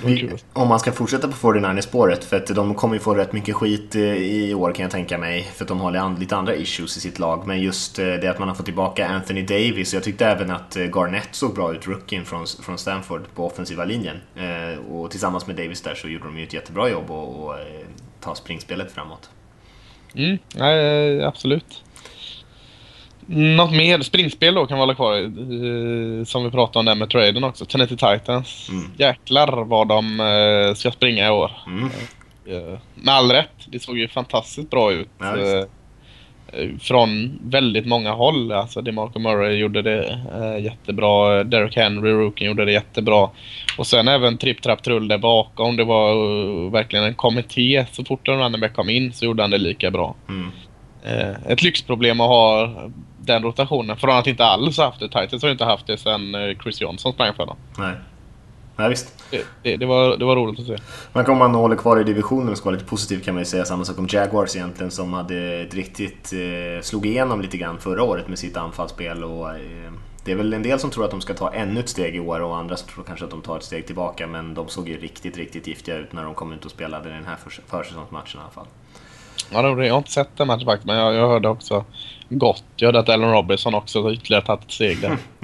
Vi, 0.04 0.30
om 0.52 0.68
man 0.68 0.80
ska 0.80 0.92
fortsätta 0.92 1.28
på 1.28 1.36
49 1.36 1.80
för 2.20 2.36
att 2.36 2.46
de 2.46 2.74
kommer 2.74 2.94
ju 2.94 3.00
få 3.00 3.14
rätt 3.14 3.32
mycket 3.32 3.54
skit 3.54 3.94
eh, 3.94 4.02
i 4.02 4.54
år 4.54 4.72
kan 4.72 4.82
jag 4.82 4.92
tänka 4.92 5.18
mig, 5.18 5.42
för 5.42 5.64
att 5.64 5.68
de 5.68 5.80
har 5.80 6.18
lite 6.20 6.36
andra 6.36 6.54
issues 6.54 6.96
i 6.96 7.00
sitt 7.00 7.18
lag. 7.18 7.46
Men 7.46 7.60
just 7.60 7.98
eh, 7.98 8.04
det 8.04 8.28
att 8.28 8.38
man 8.38 8.48
har 8.48 8.54
fått 8.54 8.66
tillbaka 8.66 9.08
Anthony 9.08 9.42
Davis, 9.42 9.94
jag 9.94 10.02
tyckte 10.02 10.26
även 10.26 10.50
att 10.50 10.76
eh, 10.76 10.82
Garnett 10.82 11.28
såg 11.30 11.54
bra 11.54 11.74
ut, 11.74 11.86
rookien 11.86 12.24
från, 12.24 12.46
från 12.46 12.78
Stanford, 12.78 13.22
på 13.34 13.46
offensiva 13.46 13.84
linjen. 13.84 14.16
Och 14.90 15.10
tillsammans 15.10 15.46
med 15.46 15.56
Davis 15.56 15.82
där 15.82 15.94
så 15.94 16.08
gjorde 16.08 16.24
de 16.24 16.38
ju 16.38 16.44
ett 16.44 16.52
jättebra 16.52 16.88
jobb 16.88 17.10
att 17.10 17.56
ta 18.20 18.34
springspelet 18.34 18.92
framåt. 18.92 19.30
Mm, 20.14 20.38
ja, 20.54 21.28
absolut. 21.28 21.84
Något 23.30 23.72
mer 23.72 24.00
springspel 24.00 24.54
då 24.54 24.66
kan 24.66 24.78
hålla 24.78 24.94
kvar 24.94 25.18
i, 25.18 26.24
som 26.26 26.44
vi 26.44 26.50
pratade 26.50 26.78
om 26.78 26.84
där 26.84 26.94
med 26.94 27.10
traden 27.10 27.44
också. 27.44 27.64
Tennessee 27.64 27.96
Titans. 27.96 28.68
Mm. 28.70 28.90
Jäklar 28.96 29.64
vad 29.64 29.88
de 29.88 30.20
uh, 30.20 30.74
ska 30.74 30.90
springa 30.90 31.26
i 31.26 31.30
år. 31.30 31.52
Mm. 31.66 31.84
Uh, 31.84 32.78
med 32.94 33.14
all 33.14 33.32
rätt. 33.32 33.66
Det 33.66 33.78
såg 33.78 33.98
ju 33.98 34.08
fantastiskt 34.08 34.70
bra 34.70 34.92
ut. 34.92 35.08
Ja, 35.18 35.36
uh, 35.36 35.64
från 36.80 37.38
väldigt 37.42 37.86
många 37.86 38.12
håll. 38.12 38.52
Alltså 38.52 38.82
DeMarco 38.82 39.18
Murray 39.18 39.56
gjorde 39.56 39.82
det 39.82 40.20
jättebra. 40.60 41.44
Derek 41.44 41.76
Henry, 41.76 42.10
rookien, 42.10 42.50
gjorde 42.50 42.64
det 42.64 42.72
jättebra. 42.72 43.30
Och 43.78 43.86
sen 43.86 44.08
även 44.08 44.38
Tripp 44.38 44.62
Trapp 44.62 44.82
Trull 44.82 45.08
där 45.08 45.18
bakom. 45.18 45.76
Det 45.76 45.84
var 45.84 46.70
verkligen 46.70 47.04
en 47.04 47.14
kommitté. 47.14 47.86
Så 47.92 48.04
fort 48.04 48.28
en 48.28 48.38
running 48.38 48.60
back 48.60 48.74
kom 48.74 48.90
in 48.90 49.12
så 49.12 49.24
gjorde 49.24 49.42
han 49.42 49.50
det 49.50 49.58
lika 49.58 49.90
bra. 49.90 50.14
Mm. 50.28 50.50
ett 51.48 51.62
lyxproblem 51.62 52.20
att 52.20 52.28
ha 52.28 52.70
den 53.28 53.42
rotationen. 53.42 53.96
Från 53.96 54.16
att 54.16 54.26
inte 54.26 54.44
alls 54.44 54.78
haft 54.78 55.00
det. 55.00 55.08
Titans 55.08 55.42
har 55.42 55.50
inte 55.50 55.64
haft 55.64 55.86
det 55.86 55.98
sen 55.98 56.34
eh, 56.34 56.58
Chris 56.62 56.80
Johnson 56.80 57.12
sprang 57.12 57.34
för 57.34 57.46
dem. 57.46 57.56
Nej. 57.78 57.94
Nej, 58.76 58.88
visst. 58.88 59.24
Det, 59.30 59.46
det, 59.62 59.76
det, 59.76 59.86
var, 59.86 60.16
det 60.16 60.24
var 60.24 60.36
roligt 60.36 60.60
att 60.60 60.66
se. 60.66 60.76
Men 61.12 61.26
om 61.26 61.38
man 61.38 61.54
håller 61.54 61.76
kvar 61.76 62.00
i 62.00 62.04
divisionen 62.04 62.48
och 62.48 62.56
ska 62.56 62.64
vara 62.64 62.74
lite 62.74 62.88
positiv 62.88 63.20
kan 63.20 63.34
man 63.34 63.40
ju 63.40 63.44
säga 63.44 63.64
samma 63.64 63.84
sak 63.84 63.98
om 63.98 64.06
Jaguars 64.10 64.56
egentligen 64.56 64.90
som 64.90 65.12
hade 65.12 65.64
riktigt 65.64 66.32
eh, 66.32 66.82
slog 66.82 67.06
igenom 67.06 67.40
lite 67.40 67.56
grann 67.56 67.78
förra 67.78 68.02
året 68.02 68.28
med 68.28 68.38
sitt 68.38 68.56
anfallsspel. 68.56 69.24
Och, 69.24 69.50
eh, 69.50 69.92
det 70.24 70.32
är 70.32 70.36
väl 70.36 70.52
en 70.52 70.62
del 70.62 70.78
som 70.78 70.90
tror 70.90 71.04
att 71.04 71.10
de 71.10 71.20
ska 71.20 71.34
ta 71.34 71.52
ännu 71.52 71.80
ett 71.80 71.88
steg 71.88 72.16
i 72.16 72.20
år 72.20 72.40
och 72.40 72.56
andra 72.56 72.76
som 72.76 72.88
tror 72.88 73.04
kanske 73.04 73.24
att 73.24 73.30
de 73.30 73.42
tar 73.42 73.56
ett 73.56 73.64
steg 73.64 73.86
tillbaka. 73.86 74.26
Men 74.26 74.54
de 74.54 74.68
såg 74.68 74.88
ju 74.88 75.00
riktigt, 75.00 75.36
riktigt 75.36 75.66
giftiga 75.66 75.96
ut 75.96 76.12
när 76.12 76.24
de 76.24 76.34
kom 76.34 76.52
ut 76.52 76.64
och 76.64 76.70
spelade 76.70 77.08
den 77.08 77.24
här 77.24 77.36
försäsongsmatchen 77.66 78.40
i 78.40 78.42
alla 78.42 78.50
fall. 78.50 78.66
Ja, 79.50 79.84
jag 79.84 79.92
har 79.92 79.98
inte 79.98 80.12
sett 80.12 80.36
den 80.36 80.46
matchen 80.46 80.64
faktiskt, 80.64 80.86
men 80.86 80.96
jag, 80.96 81.14
jag 81.14 81.28
hörde 81.28 81.48
också 81.48 81.84
gott. 82.28 82.64
Jag 82.76 82.88
hörde 82.88 82.98
att 82.98 83.08
Allen 83.08 83.32
Robinson 83.32 83.74
också 83.74 84.12
ytterligare 84.12 84.44
tagit 84.44 84.64
ett 84.64 84.72
steg 84.72 85.00
där. 85.00 85.16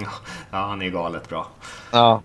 ja, 0.50 0.58
han 0.58 0.82
är 0.82 0.88
galet 0.88 1.28
bra. 1.28 1.48
Ja. 1.92 2.22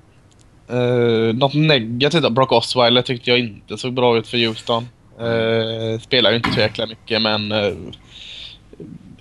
Uh, 0.72 1.34
något 1.34 1.54
negativt 1.54 2.24
då? 2.24 2.30
Brock 2.30 2.52
Osweiler 2.52 3.02
tyckte 3.02 3.30
jag 3.30 3.40
inte 3.40 3.78
såg 3.78 3.94
bra 3.94 4.18
ut 4.18 4.28
för 4.28 4.48
Houston. 4.48 4.88
Uh, 5.22 6.00
spelar 6.00 6.30
ju 6.30 6.36
inte 6.36 6.52
så 6.52 6.60
jäkla 6.60 6.86
mycket, 6.86 7.22
men 7.22 7.52
uh, 7.52 7.74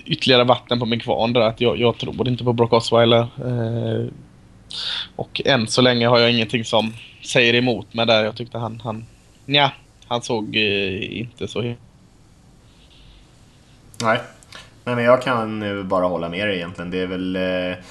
ytterligare 0.05 0.45
vatten 0.45 0.81
på 0.81 0.87
min 0.87 1.00
kvarn 1.00 1.33
där. 1.33 1.40
Att 1.40 1.61
jag, 1.61 1.78
jag 1.78 1.99
tror 1.99 2.28
inte 2.28 2.45
på 2.45 2.52
Brock 2.52 2.73
Osweiler. 2.73 3.26
Uh, 3.45 4.09
Och 5.17 5.40
än 5.45 5.67
så 5.67 5.83
länge 5.83 6.07
har 6.07 6.19
jag 6.19 6.31
ingenting 6.31 6.64
som 6.64 6.93
säger 7.25 7.55
emot 7.55 7.95
mig 7.95 8.07
där. 8.07 8.25
Jag 8.25 8.37
tyckte 8.37 8.59
han, 8.59 8.81
han, 8.85 9.05
nja, 9.47 9.73
han 10.09 10.23
såg 10.23 10.57
inte 10.57 11.49
så... 11.49 11.75
Nej. 14.02 14.21
Nej, 14.85 14.95
men 14.95 15.05
jag 15.05 15.23
kan 15.23 15.61
nu 15.61 15.83
bara 15.83 16.07
hålla 16.07 16.28
med 16.28 16.49
dig 16.49 16.57
egentligen. 16.57 16.90
Det 16.90 16.99
är 16.99 17.07
väl... 17.07 17.37
Eh, 17.37 17.85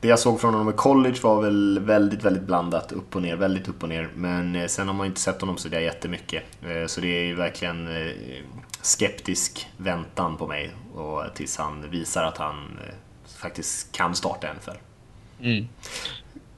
det 0.00 0.08
jag 0.08 0.18
såg 0.18 0.40
från 0.40 0.54
honom 0.54 0.68
i 0.68 0.76
college 0.76 1.18
var 1.22 1.42
väl 1.42 1.78
väldigt, 1.78 2.24
väldigt 2.24 2.42
blandat. 2.42 2.92
Upp 2.92 3.16
och 3.16 3.22
ner, 3.22 3.36
väldigt 3.36 3.68
upp 3.68 3.82
och 3.82 3.88
ner. 3.88 4.08
Men 4.14 4.56
eh, 4.56 4.66
sen 4.66 4.88
har 4.88 4.94
man 4.94 5.06
inte 5.06 5.20
sett 5.20 5.40
honom 5.40 5.56
så 5.56 5.68
där 5.68 5.80
jättemycket. 5.80 6.42
Eh, 6.62 6.86
så 6.86 7.00
det 7.00 7.06
är 7.06 7.24
ju 7.24 7.34
verkligen 7.34 7.88
skeptisk 8.82 9.68
väntan 9.76 10.36
på 10.36 10.46
mig. 10.46 10.70
Och 10.94 11.22
tills 11.34 11.56
han 11.56 11.90
visar 11.90 12.24
att 12.24 12.38
han 12.38 12.78
faktiskt 13.38 13.92
kan 13.92 14.14
starta 14.14 14.48
NFL. 14.52 14.78
Mm. 15.40 15.68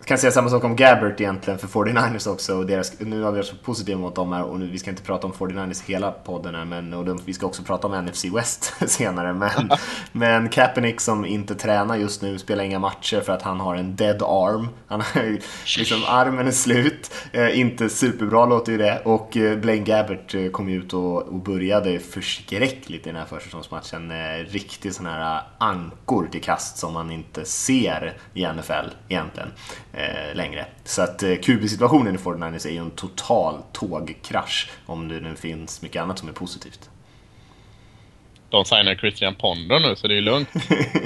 Kan 0.06 0.18
säga 0.18 0.30
samma 0.30 0.48
sak 0.48 0.64
om 0.64 0.76
Gabbert 0.76 1.20
egentligen 1.20 1.58
för 1.58 1.66
49ers 1.66 2.28
också. 2.28 2.56
Och 2.56 2.66
deras, 2.66 3.00
nu 3.00 3.22
har 3.22 3.32
vi 3.32 3.38
varit 3.38 3.46
så 3.46 3.56
positiva 3.56 3.98
mot 3.98 4.14
dem 4.14 4.32
här 4.32 4.44
och 4.44 4.60
nu, 4.60 4.66
vi 4.66 4.78
ska 4.78 4.90
inte 4.90 5.02
prata 5.02 5.26
om 5.26 5.32
49ers 5.32 5.86
hela 5.86 6.10
podden 6.12 6.54
här, 6.54 6.64
men 6.64 6.94
och 6.94 7.04
de, 7.04 7.20
vi 7.24 7.34
ska 7.34 7.46
också 7.46 7.62
prata 7.62 7.86
om 7.86 8.04
NFC 8.04 8.24
West 8.24 8.74
senare. 8.90 9.32
Men, 9.32 9.70
men 10.12 10.48
Kaepernick 10.48 11.00
som 11.00 11.26
inte 11.26 11.54
tränar 11.54 11.96
just 11.96 12.22
nu, 12.22 12.38
spelar 12.38 12.64
inga 12.64 12.78
matcher 12.78 13.20
för 13.20 13.32
att 13.32 13.42
han 13.42 13.60
har 13.60 13.76
en 13.76 13.96
dead 13.96 14.22
arm. 14.22 14.68
Han 14.86 15.00
har 15.00 15.38
liksom, 15.78 16.02
armen 16.06 16.46
är 16.46 16.50
slut. 16.50 17.14
Eh, 17.32 17.60
inte 17.60 17.88
superbra 17.88 18.46
låter 18.46 18.72
ju 18.72 18.78
det. 18.78 19.02
Och 19.04 19.36
eh, 19.36 19.58
Blaine 19.58 19.84
Gabbert 19.84 20.34
eh, 20.34 20.50
kom 20.50 20.68
ut 20.68 20.92
och, 20.92 21.22
och 21.22 21.34
började 21.34 21.98
förskräckligt 21.98 23.06
i 23.06 23.10
den 23.10 23.16
här 23.16 23.26
försäsongsmatchen. 23.26 24.10
Eh, 24.10 24.44
riktigt 24.48 24.94
sån 24.94 25.06
här 25.06 25.42
ankor 25.58 26.28
till 26.32 26.42
kast 26.42 26.78
som 26.78 26.92
man 26.92 27.10
inte 27.10 27.44
ser 27.44 28.16
i 28.34 28.46
NFL 28.46 28.90
egentligen 29.08 29.48
längre. 30.34 30.66
Så 30.84 31.02
att 31.02 31.22
eh, 31.22 31.34
QB-situationen 31.34 32.14
i 32.14 32.18
49ers 32.18 32.66
är 32.66 32.70
ju 32.70 32.78
en 32.78 32.90
total 32.90 33.54
tågkrasch 33.72 34.70
om 34.86 35.08
det 35.08 35.20
nu 35.20 35.36
finns 35.36 35.82
mycket 35.82 36.02
annat 36.02 36.18
som 36.18 36.28
är 36.28 36.32
positivt. 36.32 36.90
De 38.50 38.64
signar 38.64 38.94
Christian 38.94 39.34
Ponder 39.34 39.80
nu 39.80 39.96
så 39.96 40.08
det 40.08 40.16
är 40.16 40.20
lugnt. 40.20 40.48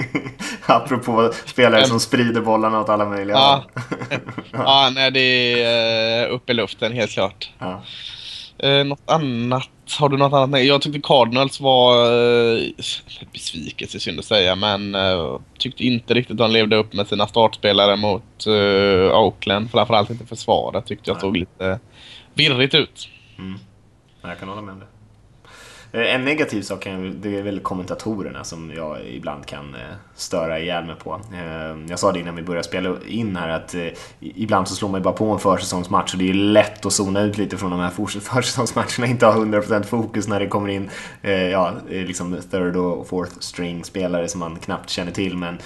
Apropå 0.65 1.33
spelare 1.45 1.85
som 1.85 1.99
sprider 1.99 2.41
bollarna 2.41 2.79
åt 2.79 2.89
alla 2.89 3.05
möjliga 3.05 3.37
Ja, 3.37 3.65
ja 4.51 4.91
nej, 4.95 5.11
det 5.11 5.63
är 5.63 6.29
uh, 6.29 6.35
upp 6.35 6.49
i 6.49 6.53
luften 6.53 6.93
helt 6.93 7.11
klart. 7.11 7.49
Ja. 7.59 7.81
Uh, 8.63 8.83
något 8.83 9.03
annat? 9.05 9.69
Har 9.99 10.09
du 10.09 10.17
något 10.17 10.33
annat? 10.33 10.49
Nej, 10.49 10.67
jag 10.67 10.81
tyckte 10.81 10.99
Cardinals 11.03 11.59
var 11.59 12.11
uh, 12.11 12.71
besvikelse 13.33 13.99
synd 13.99 14.19
att 14.19 14.25
säga 14.25 14.55
men 14.55 14.95
uh, 14.95 15.39
tyckte 15.57 15.83
inte 15.83 16.13
riktigt 16.13 16.37
de 16.37 16.51
levde 16.51 16.75
upp 16.75 16.93
med 16.93 17.07
sina 17.07 17.27
startspelare 17.27 17.95
mot 17.95 18.47
uh, 18.47 19.11
Oakland. 19.11 19.71
Framförallt 19.71 20.09
inte 20.09 20.25
försvaret 20.25 20.85
tyckte 20.85 21.09
jag 21.09 21.15
Nej. 21.15 21.21
såg 21.21 21.37
lite 21.37 21.79
virrigt 22.33 22.75
ut. 22.75 23.09
Mm. 23.37 23.59
Jag 24.21 24.39
kan 24.39 24.49
hålla 24.49 24.61
med 24.61 24.73
om 24.73 24.79
det. 24.79 24.85
Eh, 25.93 26.15
en 26.15 26.25
negativ 26.25 26.61
sak 26.61 26.83
kan 26.83 27.21
det 27.21 27.37
är 27.37 27.43
väl 27.43 27.59
kommentatorerna 27.59 28.43
som 28.43 28.71
jag 28.75 28.97
ibland 29.07 29.45
kan 29.45 29.75
eh, 29.75 29.81
störa 30.15 30.59
ihjäl 30.59 30.85
mig 30.85 30.95
på. 30.95 31.21
Eh, 31.33 31.89
jag 31.89 31.99
sa 31.99 32.11
det 32.11 32.19
innan 32.19 32.35
vi 32.35 32.41
började 32.41 32.67
spela 32.67 32.95
in 33.07 33.35
här 33.35 33.49
att 33.49 33.75
ibland 34.19 34.67
så 34.67 34.75
slår 34.75 34.89
man 34.89 34.99
ju 34.99 35.03
bara 35.03 35.13
på 35.13 35.25
en 35.31 35.39
försäsongsmatch 35.39 36.13
och 36.13 36.19
det 36.19 36.29
är 36.29 36.33
lätt 36.33 36.85
att 36.85 36.93
zona 36.93 37.21
ut 37.21 37.37
lite 37.37 37.57
från 37.57 37.71
de 37.71 37.79
här 37.79 37.89
försäsongsmatcherna, 38.19 39.07
inte 39.07 39.25
ha 39.25 39.33
100% 39.33 39.83
fokus 39.83 40.27
när 40.27 40.39
det 40.39 40.47
kommer 40.47 40.69
in 40.69 40.89
ja, 41.51 41.73
liksom 41.89 42.37
third 42.51 42.75
och 42.75 43.07
fourth 43.07 43.39
string 43.39 43.83
spelare 43.83 44.27
som 44.27 44.39
man 44.39 44.59
knappt 44.59 44.89
känner 44.89 45.11
till. 45.11 45.37
Men 45.37 45.57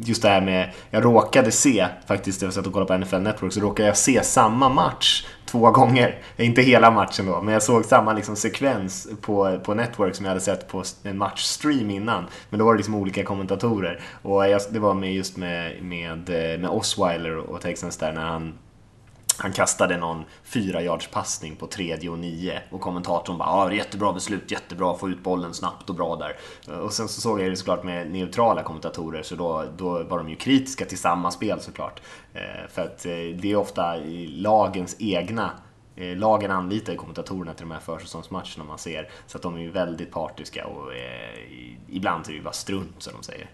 just 0.00 0.22
det 0.22 0.28
här 0.28 0.40
med, 0.40 0.70
jag 0.90 1.04
råkade 1.04 1.50
se 1.50 1.86
faktiskt, 2.06 2.42
jag 2.42 2.52
satt 2.52 2.66
och 2.66 2.72
kollade 2.72 2.88
på 2.88 3.04
NFL 3.04 3.16
Network, 3.16 3.52
så 3.52 3.60
råkade 3.60 3.88
jag 3.88 3.96
se 3.96 4.22
samma 4.22 4.68
match 4.68 5.24
två 5.50 5.70
gånger. 5.70 6.18
Inte 6.36 6.62
hela 6.62 6.90
matchen 6.90 7.26
då, 7.26 7.42
men 7.42 7.54
jag 7.54 7.62
såg 7.62 7.84
samma 7.84 8.12
liksom 8.12 8.36
sekvens 8.36 9.08
på, 9.20 9.58
på 9.64 9.74
Network 9.74 10.14
som 10.14 10.24
jag 10.24 10.30
hade 10.30 10.40
sett 10.40 10.68
på 10.68 10.82
en 11.02 11.18
matchstream 11.18 11.90
innan. 11.90 12.24
Men 12.50 12.58
då 12.58 12.64
var 12.64 12.74
det 12.74 12.78
liksom 12.78 12.94
olika 12.94 13.24
kommentatorer. 13.24 14.00
Och 14.22 14.48
jag, 14.48 14.60
det 14.70 14.78
var 14.78 14.94
med 14.94 15.14
just 15.14 15.36
med, 15.36 15.82
med, 15.82 16.28
eh, 16.28 16.60
med 16.60 16.70
Osweiler 16.70 17.36
och 17.36 17.60
Texans 17.60 17.96
där 17.96 18.12
när 18.12 18.24
han 18.24 18.52
han 19.42 19.52
kastade 19.52 19.96
någon 19.96 20.24
fyra 20.44 20.82
yards 20.82 21.06
passning 21.06 21.56
på 21.56 21.66
tredje 21.66 22.10
och 22.10 22.18
nio 22.18 22.62
och 22.70 22.80
kommentatorn 22.80 23.38
bara 23.38 23.48
”ah, 23.48 23.72
jättebra 23.72 24.12
beslut, 24.12 24.50
jättebra, 24.50 24.94
få 24.94 25.08
ut 25.08 25.22
bollen 25.22 25.54
snabbt 25.54 25.90
och 25.90 25.96
bra 25.96 26.16
där. 26.16 26.36
Eh, 26.68 26.78
och 26.78 26.92
sen 26.92 27.08
så 27.08 27.20
såg 27.20 27.40
jag 27.40 27.50
det 27.50 27.56
såklart 27.56 27.84
med 27.84 28.10
neutrala 28.10 28.62
kommentatorer 28.62 29.22
så 29.22 29.34
då, 29.34 29.64
då 29.76 30.02
var 30.02 30.18
de 30.18 30.28
ju 30.28 30.36
kritiska 30.36 30.84
till 30.84 30.98
samma 30.98 31.30
spel 31.30 31.60
såklart. 31.60 32.00
Eh, 32.34 32.68
för 32.70 32.82
att 32.82 33.06
eh, 33.06 33.12
det 33.12 33.52
är 33.52 33.56
ofta 33.56 33.96
lagens 34.28 34.96
egna 34.98 35.50
Lagen 36.16 36.50
anlitar 36.50 36.92
ju 36.92 36.98
kommentatorerna 36.98 37.54
till 37.54 37.68
de 37.68 37.70
här 37.72 37.80
försäsongsmatcherna 37.80 38.64
man 38.68 38.78
ser 38.78 39.08
så 39.26 39.36
att 39.36 39.42
de 39.42 39.56
är 39.56 39.60
ju 39.60 39.70
väldigt 39.70 40.10
partiska 40.10 40.66
och 40.66 40.94
eh, 40.94 41.38
ibland 41.88 42.24
är 42.24 42.28
det 42.28 42.36
ju 42.36 42.42
bara 42.42 42.52
strunt 42.52 43.02
som 43.02 43.12
de 43.12 43.22
säger. 43.22 43.50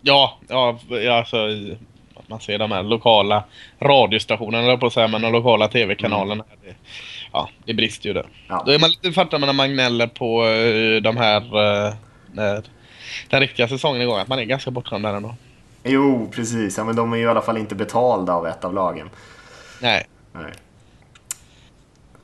Ja, 0.00 0.38
ja 0.48 0.78
alltså, 1.10 1.36
man 2.26 2.40
ser 2.40 2.58
de 2.58 2.72
här 2.72 2.82
lokala 2.82 3.44
radiostationerna, 3.80 4.76
på 4.76 4.86
att 4.86 4.92
säga, 4.92 5.08
men 5.08 5.22
de 5.22 5.32
lokala 5.32 5.68
tv-kanalerna. 5.68 6.44
Det, 6.64 6.74
ja, 7.32 7.48
det 7.64 7.74
brister 7.74 8.08
ju 8.08 8.12
där. 8.12 8.26
Ja. 8.48 8.62
Då 8.66 8.72
är 8.72 8.78
man 8.78 8.90
lite 8.90 9.38
när 9.38 9.52
man 9.52 9.72
gnäller 9.72 10.06
på 10.06 10.44
eh, 10.44 11.02
de 11.02 11.16
här, 11.16 11.40
eh, 11.40 11.94
när 12.32 12.62
den 13.28 13.40
riktiga 13.40 13.68
säsongen 13.68 14.02
igång, 14.02 14.18
att 14.18 14.28
man 14.28 14.38
är 14.38 14.44
ganska 14.44 14.70
bortskämd 14.70 15.04
där 15.04 15.14
ändå. 15.14 15.34
Jo, 15.84 16.30
precis. 16.34 16.78
Ja, 16.78 16.84
men 16.84 16.96
de 16.96 17.12
är 17.12 17.16
ju 17.16 17.22
i 17.22 17.26
alla 17.26 17.42
fall 17.42 17.56
inte 17.56 17.74
betalda 17.74 18.32
av 18.32 18.46
ett 18.46 18.64
av 18.64 18.74
lagen. 18.74 19.10
Nej. 19.80 20.06
Nej. 20.32 20.52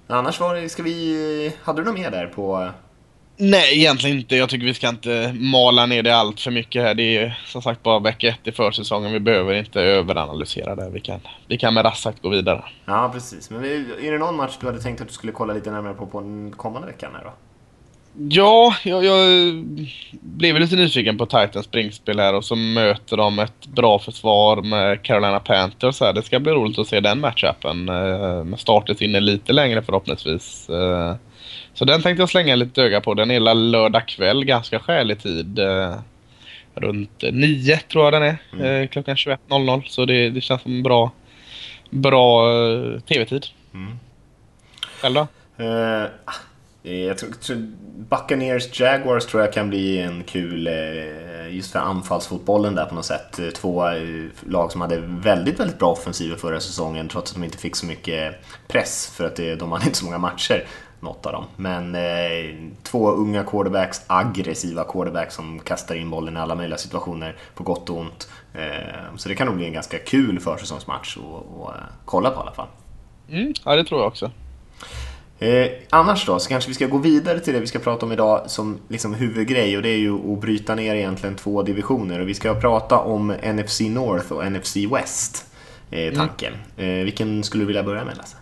Annars 0.07 0.41
var 0.41 0.55
det, 0.55 0.69
ska 0.69 0.83
vi... 0.83 1.53
Hade 1.63 1.83
du 1.83 1.85
något 1.85 1.95
mer 1.95 2.11
där 2.11 2.27
på... 2.27 2.71
Nej, 3.45 3.79
egentligen 3.79 4.17
inte. 4.19 4.37
Jag 4.37 4.49
tycker 4.49 4.67
vi 4.67 4.75
ska 4.75 4.89
inte 4.89 5.35
mala 5.41 5.87
ner 5.87 6.03
det 6.03 6.17
allt 6.17 6.41
för 6.41 6.51
mycket 6.51 6.83
här. 6.83 6.95
Det 6.95 7.17
är 7.17 7.39
som 7.47 7.63
sagt 7.63 7.83
bara 7.83 7.99
vecka 7.99 8.29
ett 8.29 8.47
i 8.49 8.53
försäsongen. 8.53 9.13
Vi 9.13 9.21
behöver 9.21 9.55
inte 9.55 9.81
överanalysera 9.81 10.75
det. 10.75 10.91
Vi 10.91 11.01
kan, 11.01 11.21
vi 11.49 11.59
kan 11.59 11.75
med 11.75 11.85
raskt 11.85 12.23
gå 12.23 12.29
vidare. 12.29 12.65
Ja, 12.85 13.11
precis. 13.13 13.51
Men 13.51 13.65
är 13.65 14.13
det 14.13 14.19
någon 14.19 14.37
match 14.37 14.57
du 14.61 14.67
hade 14.67 14.81
tänkt 14.81 15.01
att 15.01 15.09
du 15.09 15.15
skulle 15.15 15.33
kolla 15.33 15.55
lite 15.55 15.71
närmare 15.71 15.95
på 15.95 16.07
på 16.07 16.21
den 16.21 16.53
kommande 16.57 16.87
veckan 16.87 17.11
här 17.15 17.25
då? 17.25 17.33
Ja, 18.31 18.75
jag, 18.85 19.05
jag 19.05 19.55
blev 20.21 20.59
lite 20.61 20.77
nyfiken 20.77 21.19
på 21.19 21.27
Titans 21.27 21.65
springspel 21.67 22.19
här 22.21 22.35
och 22.35 22.45
så 22.45 22.57
möter 22.57 23.17
de 23.17 23.39
ett 23.39 23.67
bra 23.67 23.99
försvar 23.99 24.63
med 24.63 25.03
Carolina 25.03 25.41
Panthers 25.41 26.01
här. 26.01 26.13
Det 26.13 26.23
ska 26.23 26.41
bli 26.41 26.53
roligt 26.53 26.79
att 26.79 26.87
se 26.87 27.01
den 27.01 27.21
matchupen. 27.21 27.89
eh, 27.89 28.45
Med 28.45 28.59
startet 28.61 29.01
inne 29.01 29.21
lite 29.21 29.53
längre 29.53 29.83
förhoppningsvis. 29.83 30.71
Så 31.75 31.85
den 31.85 32.03
tänkte 32.03 32.23
jag 32.23 32.29
slänga 32.31 32.55
lite 32.57 32.83
öga 32.83 33.01
på. 33.01 33.15
Den 33.15 33.31
är 33.31 33.55
lördag 33.55 34.09
kväll, 34.09 34.45
ganska 34.45 34.79
skälig 34.81 35.23
tid. 35.23 35.59
eh, 35.59 35.95
Runt 36.75 37.23
nio 37.33 37.79
tror 37.79 38.05
jag 38.05 38.13
den 38.13 38.23
är. 38.23 38.83
eh, 38.83 38.89
Klockan 38.89 39.17
21.00. 39.17 39.83
Så 39.87 40.05
det, 40.05 40.31
det 40.31 40.41
känns 40.41 40.63
som 40.63 40.73
en 40.73 40.83
bra, 40.83 41.11
bra 41.91 42.51
eh, 42.51 43.01
tv-tid. 43.01 43.47
Mm. 43.75 43.99
Själv 45.01 45.15
då? 45.15 45.27
Eh, 45.65 46.07
jag 47.07 47.19
tror, 47.19 47.31
tror, 47.31 47.57
Buccaneers 48.11 48.81
Jaguars 48.81 49.27
tror 49.27 49.43
jag 49.43 49.53
kan 49.53 49.69
bli 49.69 49.99
en 49.99 50.25
kul, 50.25 50.67
eh, 50.67 51.55
just 51.57 51.73
för 51.73 51.79
anfallsfotbollen 51.79 52.75
där 52.75 52.85
på 52.85 52.95
något 52.95 53.05
sätt. 53.05 53.39
Eh, 53.39 53.47
Två 53.49 53.85
lag 54.47 54.73
som 54.73 54.81
hade 54.81 54.97
väldigt, 55.07 55.61
väldigt 55.61 55.79
bra 55.79 55.91
offensiver 55.93 56.37
förra 56.37 56.61
säsongen 56.61 57.09
trots 57.09 57.31
att 57.33 57.37
de 57.37 57.45
inte 57.45 57.59
fick 57.59 57.77
så 57.77 57.87
mycket 57.87 58.35
press 58.69 59.13
för 59.17 59.27
att 59.27 59.37
de 59.59 59.73
hade 59.73 59.85
inte 59.85 59.99
så 59.99 60.05
många 60.05 60.19
matcher. 60.19 60.65
Något 61.03 61.27
av 61.27 61.33
dem. 61.33 61.45
Men 61.57 61.95
eh, 61.95 62.55
två 62.83 63.11
unga 63.11 63.45
quarterbacks, 63.45 64.03
aggressiva 64.07 64.85
quarterbacks 64.85 65.35
som 65.35 65.59
kastar 65.59 65.95
in 65.95 66.11
bollen 66.11 66.37
i 66.37 66.41
alla 66.41 66.55
möjliga 66.55 66.79
situationer 66.79 67.37
på 67.55 67.65
gott 67.65 67.91
och 67.91 67.97
ont. 67.99 68.29
Eh, 68.55 69.17
så 69.17 69.29
det 69.29 69.35
kan 69.35 69.47
nog 69.47 69.57
bli 69.57 69.67
en 69.67 69.73
ganska 69.73 69.99
kul 69.99 70.41
försäsongsmatch 70.41 71.17
att 71.17 71.75
eh, 71.75 71.83
kolla 72.05 72.31
på 72.31 72.37
i 72.37 72.43
alla 72.43 72.53
fall. 72.53 72.67
Mm, 73.29 73.55
ja, 73.65 73.77
det 73.77 73.85
tror 73.85 74.01
jag 74.01 74.09
också. 74.09 74.31
Eh, 75.39 75.71
annars 75.91 76.27
då, 76.27 76.39
så 76.39 76.49
kanske 76.49 76.69
vi 76.69 76.75
ska 76.75 76.87
gå 76.87 76.99
vidare 76.99 77.41
till 77.41 77.55
det 77.55 77.61
vi 77.61 77.67
ska 77.67 77.79
prata 77.79 78.07
om 78.07 78.13
idag 78.13 78.51
som 78.51 78.79
liksom 78.89 79.15
huvudgrej 79.15 79.77
och 79.77 79.83
det 79.83 79.89
är 79.89 79.99
ju 79.99 80.33
att 80.33 80.41
bryta 80.41 80.75
ner 80.75 80.95
egentligen 80.95 81.37
två 81.37 81.63
divisioner 81.63 82.21
och 82.21 82.29
vi 82.29 82.35
ska 82.35 82.55
prata 82.55 82.99
om 82.99 83.29
NFC 83.29 83.81
North 83.81 84.33
och 84.33 84.53
NFC 84.53 84.77
West. 84.77 85.47
Eh, 85.91 86.15
tanken. 86.15 86.55
Eh, 86.77 86.87
vilken 86.87 87.45
skulle 87.45 87.63
du 87.63 87.67
vilja 87.67 87.83
börja 87.83 88.05
med 88.05 88.17
Lasse? 88.17 88.37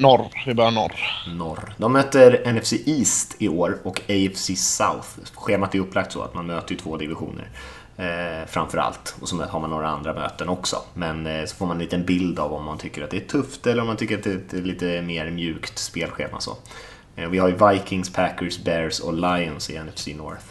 Norr. 0.00 0.26
Vi 0.46 0.54
börjar 0.54 0.70
norr. 0.70 0.92
Norr. 1.28 1.74
De 1.76 1.92
möter 1.92 2.52
NFC 2.52 2.72
East 2.86 3.36
i 3.38 3.48
år 3.48 3.78
och 3.84 4.00
AFC 4.00 4.50
South. 4.56 5.08
Schemat 5.34 5.74
är 5.74 5.78
upplagt 5.78 6.12
så 6.12 6.22
att 6.22 6.34
man 6.34 6.46
möter 6.46 6.72
ju 6.72 6.78
två 6.78 6.96
divisioner. 6.96 7.48
Eh, 7.96 8.46
framför 8.46 8.78
allt. 8.78 9.16
Och 9.20 9.28
så 9.28 9.42
har 9.42 9.60
man 9.60 9.70
några 9.70 9.88
andra 9.88 10.14
möten 10.14 10.48
också. 10.48 10.76
Men 10.94 11.26
eh, 11.26 11.44
så 11.44 11.56
får 11.56 11.66
man 11.66 11.76
en 11.76 11.82
liten 11.82 12.04
bild 12.04 12.38
av 12.38 12.52
om 12.52 12.64
man 12.64 12.78
tycker 12.78 13.04
att 13.04 13.10
det 13.10 13.16
är 13.16 13.28
tufft 13.28 13.66
eller 13.66 13.80
om 13.82 13.86
man 13.86 13.96
tycker 13.96 14.18
att 14.18 14.24
det 14.24 14.52
är 14.52 14.62
lite 14.62 15.02
mer 15.02 15.30
mjukt 15.30 15.78
spelschema. 15.78 16.40
Så. 16.40 16.56
Eh, 17.16 17.28
vi 17.28 17.38
har 17.38 17.48
ju 17.48 17.54
Vikings, 17.54 18.12
Packers, 18.12 18.58
Bears 18.58 19.00
och 19.00 19.14
Lions 19.14 19.70
i 19.70 19.78
NFC 19.78 20.06
North. 20.06 20.44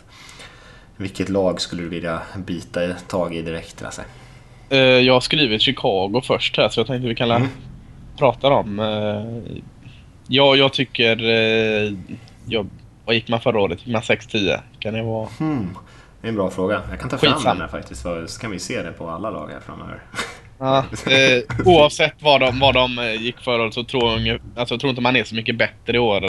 Vilket 0.98 1.30
lag 1.30 1.62
skulle 1.62 1.82
du 1.82 1.90
vilja 1.90 2.22
bita 2.38 2.94
tag 2.94 3.36
i 3.36 3.42
direkt 3.42 3.82
Lasse? 3.82 4.04
Eh, 4.70 4.80
jag 4.80 5.14
har 5.14 5.22
skrivit 5.22 5.62
Chicago 5.62 6.22
först 6.24 6.58
här 6.58 6.70
så 6.70 6.80
jag 6.80 6.88
tänkte 6.88 7.08
vi 7.08 7.16
kan 7.16 7.32
mm. 7.32 7.50
Prata 8.20 8.48
om. 8.48 8.80
Eh, 8.80 9.62
ja, 10.28 10.56
jag 10.56 10.74
tycker... 10.74 11.24
Eh, 11.24 11.94
jag, 12.46 12.68
vad 13.06 13.16
gick 13.16 13.28
man 13.28 13.42
förra 13.42 13.60
året? 13.60 13.80
Gick 13.80 13.94
man 13.94 14.02
6-10? 14.02 14.60
Kan 14.80 14.94
det 14.94 15.04
vara... 15.04 15.28
Hmm. 15.40 15.78
Det 16.22 16.28
är 16.28 16.30
en 16.30 16.36
bra 16.36 16.50
fråga. 16.50 16.82
Jag 16.90 17.00
kan 17.00 17.10
ta 17.10 17.18
fram 17.18 17.34
Skitsam. 17.34 17.58
den 17.58 17.62
här 17.62 17.80
faktiskt 17.80 18.02
så 18.02 18.26
kan 18.42 18.52
vi 18.52 18.60
se 18.60 18.84
det 18.84 18.92
på 18.92 19.10
alla 19.10 19.30
lag 19.30 19.50
här 19.50 19.60
framöver. 19.60 20.02
Ja, 20.60 20.86
eh, 21.12 21.66
oavsett 21.66 22.16
vad 22.20 22.42
de, 22.42 22.60
vad 22.60 22.74
de 22.74 23.16
gick 23.20 23.40
för 23.40 23.72
så 23.72 23.84
tror 23.84 24.20
jag, 24.20 24.40
alltså, 24.56 24.74
jag 24.74 24.80
tror 24.82 24.90
inte 24.90 25.02
man 25.02 25.16
är 25.16 25.24
så 25.24 25.36
mycket 25.36 25.58
bättre 25.58 25.98
i 25.98 26.00
år. 26.00 26.24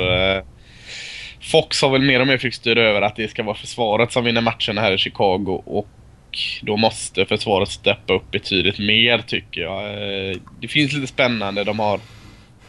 Fox 1.41 1.83
har 1.83 1.91
väl 1.91 2.03
mer 2.03 2.21
och 2.21 2.27
mer 2.27 2.39
fick 2.39 2.55
styra 2.55 2.83
över 2.83 3.03
att 3.03 3.17
det 3.17 3.31
ska 3.31 3.43
vara 3.43 3.57
försvaret 3.57 4.13
som 4.13 4.25
vinner 4.25 4.41
matcherna 4.41 4.81
här 4.81 4.93
i 4.93 4.99
Chicago 4.99 5.63
och 5.67 5.89
då 6.63 6.77
måste 6.77 7.27
försvaret 7.27 7.69
steppa 7.69 8.15
upp 8.15 8.31
betydligt 8.31 8.79
mer 8.79 9.19
tycker 9.19 9.61
jag. 9.61 9.85
Eh, 9.85 10.37
det 10.61 10.69
finns 10.69 10.93
lite 10.93 11.07
spännande. 11.07 11.65
De 11.65 11.79
har 11.79 12.01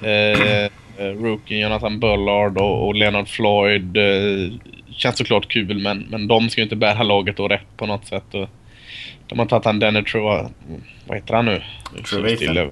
eh, 0.01 0.69
Rookie, 0.97 1.61
Jonathan 1.61 1.99
Bullard 1.99 2.57
och, 2.57 2.87
och 2.87 2.95
Leonard 2.95 3.27
Floyd. 3.27 3.97
Eh, 3.97 4.53
känns 4.91 5.17
såklart 5.17 5.47
kul 5.47 5.79
men, 5.79 5.99
men 6.09 6.27
de 6.27 6.49
ska 6.49 6.61
ju 6.61 6.63
inte 6.63 6.75
bära 6.75 7.03
laget 7.03 7.39
och 7.39 7.49
rätt 7.49 7.77
på 7.77 7.85
något 7.85 8.07
sätt. 8.07 8.33
Och 8.33 8.49
de 9.27 9.39
har 9.39 9.45
tagit 9.45 9.65
han 9.65 9.79
Denner 9.79 10.01
Trua, 10.01 10.49
vad 11.07 11.17
heter 11.17 11.33
han 11.33 11.45
nu? 11.45 11.63
Trevathan. 12.09 12.71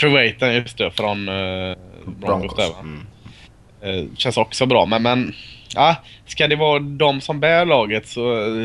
Trevathan, 0.00 0.54
just 0.54 0.78
det, 0.78 0.90
från 0.90 1.28
eh, 1.28 1.76
Broncos. 2.04 2.56
Broncos. 2.56 2.74
Mm. 2.80 3.06
Eh, 3.82 4.04
känns 4.16 4.36
också 4.36 4.66
bra 4.66 4.86
men, 4.86 5.02
men 5.02 5.34
ja, 5.74 5.96
ska 6.26 6.48
det 6.48 6.56
vara 6.56 6.78
de 6.78 7.20
som 7.20 7.40
bär 7.40 7.66
laget 7.66 8.08
så, 8.08 8.22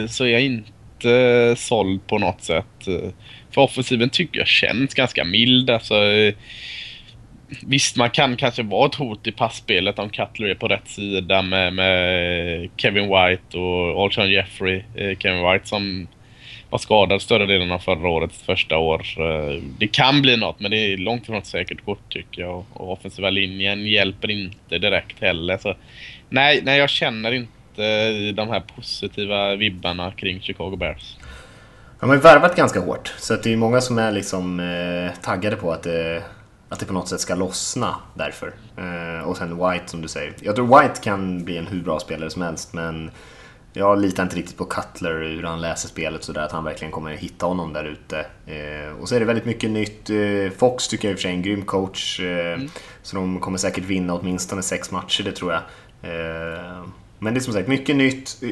så 0.09 0.23
är 0.23 0.29
jag 0.29 0.41
inte 0.41 0.71
inte 0.99 1.55
såld 1.61 2.07
på 2.07 2.17
något 2.17 2.41
sätt. 2.41 2.87
Eh, 2.87 3.09
för 3.51 3.61
offensiven 3.61 4.09
tycker 4.09 4.39
jag 4.39 4.47
känns 4.47 4.93
ganska 4.93 5.25
mild. 5.25 5.69
Alltså, 5.69 5.95
eh, 5.95 6.33
visst, 7.67 7.95
man 7.95 8.09
kan 8.09 8.37
kanske 8.37 8.63
vara 8.63 8.85
ett 8.85 8.95
hot 8.95 9.27
i 9.27 9.31
passspelet 9.31 9.99
om 9.99 10.09
Cutler 10.09 10.47
är 10.47 10.55
på 10.55 10.67
rätt 10.67 10.87
sida 10.87 11.41
med, 11.41 11.73
med 11.73 12.69
Kevin 12.77 13.03
White 13.03 13.57
och 13.57 14.03
Alshon 14.03 14.31
Jeffrey. 14.31 14.83
Kevin 15.19 15.51
White 15.51 15.67
som 15.67 16.07
var 16.69 16.79
skadad 16.79 17.21
större 17.21 17.45
delen 17.45 17.71
av 17.71 17.79
förra 17.79 18.09
årets 18.09 18.43
första 18.43 18.77
år. 18.77 19.05
Det 19.79 19.87
kan 19.87 20.21
bli 20.21 20.37
något, 20.37 20.59
men 20.59 20.71
det 20.71 20.77
är 20.77 20.97
långt 20.97 21.23
ifrån 21.23 21.37
ett 21.37 21.45
säkert 21.45 21.85
kort 21.85 22.13
tycker 22.13 22.41
jag. 22.41 22.65
Och 22.73 22.91
offensiva 22.91 23.29
linjen 23.29 23.85
hjälper 23.85 24.31
inte 24.31 24.77
direkt 24.77 25.21
heller. 25.21 25.57
Så, 25.57 25.75
nej, 26.29 26.61
nej, 26.63 26.79
jag 26.79 26.89
känner 26.89 27.31
inte 27.31 27.58
inte 27.79 28.41
de 28.41 28.49
här 28.49 28.63
positiva 28.75 29.55
vibbarna 29.55 30.11
kring 30.11 30.41
Chicago 30.41 30.75
Bears. 30.75 31.17
De 31.99 32.09
har 32.09 32.15
ju 32.15 32.21
värvat 32.21 32.55
ganska 32.55 32.79
hårt, 32.79 33.13
så 33.17 33.33
att 33.33 33.43
det 33.43 33.53
är 33.53 33.57
många 33.57 33.81
som 33.81 33.97
är 33.97 34.11
liksom 34.11 34.59
eh, 34.59 35.21
taggade 35.21 35.55
på 35.55 35.71
att 35.71 35.83
det, 35.83 36.23
att 36.69 36.79
det 36.79 36.85
på 36.85 36.93
något 36.93 37.07
sätt 37.07 37.19
ska 37.19 37.35
lossna 37.35 37.95
därför. 38.13 38.53
Eh, 38.77 39.27
och 39.27 39.37
sen 39.37 39.57
White 39.57 39.87
som 39.87 40.01
du 40.01 40.07
säger. 40.07 40.33
Jag 40.41 40.55
tror 40.55 40.81
White 40.81 41.01
kan 41.03 41.45
bli 41.45 41.57
en 41.57 41.67
hur 41.67 41.81
bra 41.81 41.99
spelare 41.99 42.29
som 42.29 42.41
helst, 42.41 42.73
men 42.73 43.11
jag 43.73 44.01
litar 44.01 44.23
inte 44.23 44.35
riktigt 44.35 44.57
på 44.57 44.65
Cutler, 44.65 45.21
hur 45.21 45.43
han 45.43 45.61
läser 45.61 45.87
spelet 45.87 46.23
sådär, 46.23 46.41
att 46.41 46.51
han 46.51 46.63
verkligen 46.63 46.91
kommer 46.91 47.11
hitta 47.11 47.45
honom 47.45 47.73
där 47.73 47.83
ute. 47.83 48.19
Eh, 48.45 49.01
och 49.01 49.09
så 49.09 49.15
är 49.15 49.19
det 49.19 49.25
väldigt 49.25 49.45
mycket 49.45 49.69
nytt. 49.69 50.09
Eh, 50.09 50.57
Fox 50.57 50.87
tycker 50.87 51.07
jag 51.07 51.11
i 51.11 51.15
och 51.15 51.19
för 51.19 51.21
sig 51.21 51.31
är 51.31 51.35
en 51.35 51.41
grym 51.41 51.61
coach, 51.61 52.19
eh, 52.19 52.53
mm. 52.53 52.69
så 53.01 53.15
de 53.15 53.39
kommer 53.39 53.57
säkert 53.57 53.83
vinna 53.83 54.13
åtminstone 54.13 54.63
sex 54.63 54.91
matcher, 54.91 55.23
det 55.23 55.31
tror 55.31 55.53
jag. 55.53 55.61
Eh, 56.01 56.83
men 57.19 57.33
det 57.33 57.39
är 57.39 57.41
som 57.41 57.53
sagt 57.53 57.67
mycket 57.67 57.95
nytt. 57.95 58.43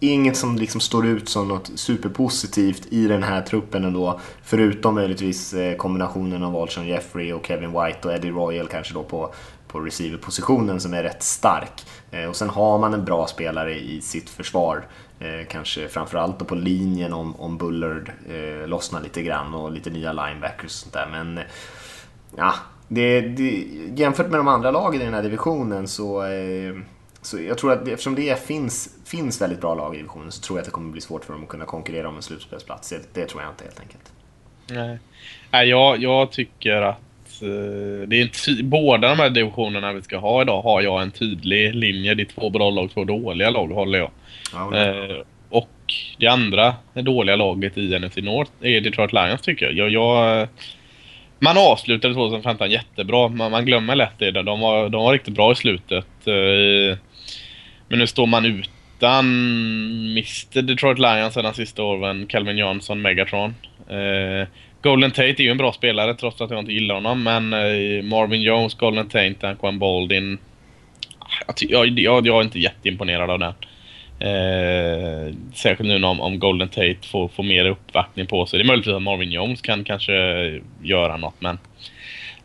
Inget 0.00 0.36
som 0.36 0.56
liksom 0.56 0.80
står 0.80 1.06
ut 1.06 1.28
som 1.28 1.48
något 1.48 1.70
superpositivt 1.74 2.86
i 2.90 3.06
den 3.06 3.22
här 3.22 3.42
truppen 3.42 3.84
ändå. 3.84 4.20
Förutom 4.42 4.94
möjligtvis 4.94 5.54
eh, 5.54 5.76
kombinationen 5.76 6.42
av 6.42 6.56
Alshon 6.56 6.86
Jeffrey 6.86 7.32
och 7.32 7.46
Kevin 7.46 7.70
White 7.70 8.08
och 8.08 8.14
Eddie 8.14 8.30
Royal 8.30 8.68
kanske 8.68 8.94
då 8.94 9.02
på, 9.02 9.34
på 9.68 9.80
receiverpositionen 9.80 10.80
som 10.80 10.94
är 10.94 11.02
rätt 11.02 11.22
stark. 11.22 11.86
Eh, 12.10 12.24
och 12.24 12.36
sen 12.36 12.50
har 12.50 12.78
man 12.78 12.94
en 12.94 13.04
bra 13.04 13.26
spelare 13.26 13.78
i 13.78 14.00
sitt 14.00 14.30
försvar. 14.30 14.86
Eh, 15.18 15.46
kanske 15.48 15.88
framförallt 15.88 16.38
då 16.38 16.44
på 16.44 16.54
linjen 16.54 17.12
om, 17.12 17.36
om 17.36 17.58
Bullard 17.58 18.12
eh, 18.28 18.68
lossnar 18.68 19.02
lite 19.02 19.22
grann 19.22 19.54
och 19.54 19.72
lite 19.72 19.90
nya 19.90 20.12
linebackers 20.12 20.64
och 20.64 20.70
sånt 20.70 20.94
där. 20.94 21.08
Men 21.10 21.40
ja, 22.36 22.54
det, 22.88 23.20
det, 23.20 23.66
jämfört 23.94 24.30
med 24.30 24.40
de 24.40 24.48
andra 24.48 24.70
lagen 24.70 25.00
i 25.00 25.04
den 25.04 25.14
här 25.14 25.22
divisionen 25.22 25.88
så 25.88 26.22
så 27.26 27.40
jag 27.40 27.58
tror 27.58 27.72
att 27.72 27.88
eftersom 27.88 28.14
det 28.14 28.46
finns, 28.46 28.88
finns 29.04 29.42
väldigt 29.42 29.60
bra 29.60 29.74
lag 29.74 29.94
i 29.94 29.96
divisionen 29.96 30.32
så 30.32 30.42
tror 30.42 30.58
jag 30.58 30.62
att 30.62 30.66
det 30.66 30.70
kommer 30.70 30.92
bli 30.92 31.00
svårt 31.00 31.24
för 31.24 31.32
dem 31.32 31.42
att 31.42 31.48
kunna 31.48 31.64
konkurrera 31.64 32.08
om 32.08 32.16
en 32.16 32.22
slutspelsplats. 32.22 32.90
Det, 32.90 33.14
det 33.14 33.26
tror 33.26 33.42
jag 33.42 33.50
inte 33.50 33.64
helt 33.64 33.80
enkelt. 33.80 34.12
Nej, 34.70 34.98
Nej 35.50 35.68
jag, 35.68 36.02
jag 36.02 36.32
tycker 36.32 36.82
att 36.82 37.42
uh, 37.42 38.08
det 38.08 38.20
är 38.20 38.62
båda 38.62 39.08
de 39.08 39.18
här 39.18 39.30
divisionerna 39.30 39.92
vi 39.92 40.02
ska 40.02 40.18
ha 40.18 40.42
idag 40.42 40.62
har 40.62 40.82
jag 40.82 41.02
en 41.02 41.10
tydlig 41.10 41.74
linje. 41.74 42.14
Det 42.14 42.22
är 42.22 42.40
två 42.40 42.50
bra 42.50 42.70
lag, 42.70 42.90
två 42.94 43.04
dåliga 43.04 43.50
lag 43.50 43.68
håller 43.68 43.98
jag. 43.98 44.10
Ja, 44.52 44.90
uh, 44.90 45.22
och 45.48 45.94
det 46.18 46.26
andra 46.26 46.74
det 46.92 47.02
dåliga 47.02 47.36
laget 47.36 47.78
i 47.78 47.98
NFC 47.98 48.16
North 48.16 48.50
är 48.60 48.80
Detroit 48.80 49.12
Lions 49.12 49.40
tycker 49.40 49.66
jag. 49.66 49.74
jag, 49.74 49.90
jag 49.90 50.48
man 51.38 51.58
avslutade 51.58 52.14
2015 52.14 52.70
jättebra. 52.70 53.28
Man, 53.28 53.50
man 53.50 53.64
glömmer 53.64 53.94
lätt 53.94 54.18
det. 54.18 54.30
De 54.30 54.60
var, 54.60 54.88
de 54.88 55.04
var 55.04 55.12
riktigt 55.12 55.34
bra 55.34 55.52
i 55.52 55.54
slutet. 55.54 56.06
Uh, 56.28 56.96
men 57.88 57.98
nu 57.98 58.06
står 58.06 58.26
man 58.26 58.46
utan 58.46 59.24
Mr 60.10 60.62
Detroit 60.62 60.98
Lions 60.98 61.34
sedan 61.34 61.54
sista 61.54 61.82
åren, 61.82 62.26
Calvin 62.26 62.58
Johnson, 62.58 63.02
Megatron. 63.02 63.54
Eh, 63.88 64.48
Golden 64.82 65.10
Tate 65.10 65.42
är 65.42 65.44
ju 65.44 65.50
en 65.50 65.56
bra 65.56 65.72
spelare 65.72 66.14
trots 66.14 66.40
att 66.40 66.50
jag 66.50 66.58
inte 66.58 66.72
gillar 66.72 66.94
honom, 66.94 67.22
men 67.22 67.52
eh, 67.52 68.02
Marvin 68.02 68.42
Jones, 68.42 68.74
Golden 68.74 69.08
Tate, 69.08 69.48
Anquan 69.48 69.78
Baldin. 69.78 70.38
Jag, 71.60 71.88
jag, 71.98 72.26
jag 72.26 72.40
är 72.40 72.42
inte 72.42 72.58
jätteimponerad 72.58 73.30
av 73.30 73.38
den. 73.38 73.54
Eh, 74.18 75.34
särskilt 75.54 75.88
nu 75.88 76.04
om, 76.04 76.20
om 76.20 76.38
Golden 76.38 76.68
Tate 76.68 77.08
får, 77.10 77.28
får 77.28 77.42
mer 77.42 77.64
uppvaktning 77.64 78.26
på 78.26 78.46
sig. 78.46 78.58
Det 78.58 78.64
är 78.64 78.66
möjligt 78.66 78.88
att 78.88 79.02
Marvin 79.02 79.32
Jones 79.32 79.62
kan 79.62 79.84
kanske 79.84 80.12
göra 80.82 81.16
något, 81.16 81.34
men... 81.38 81.58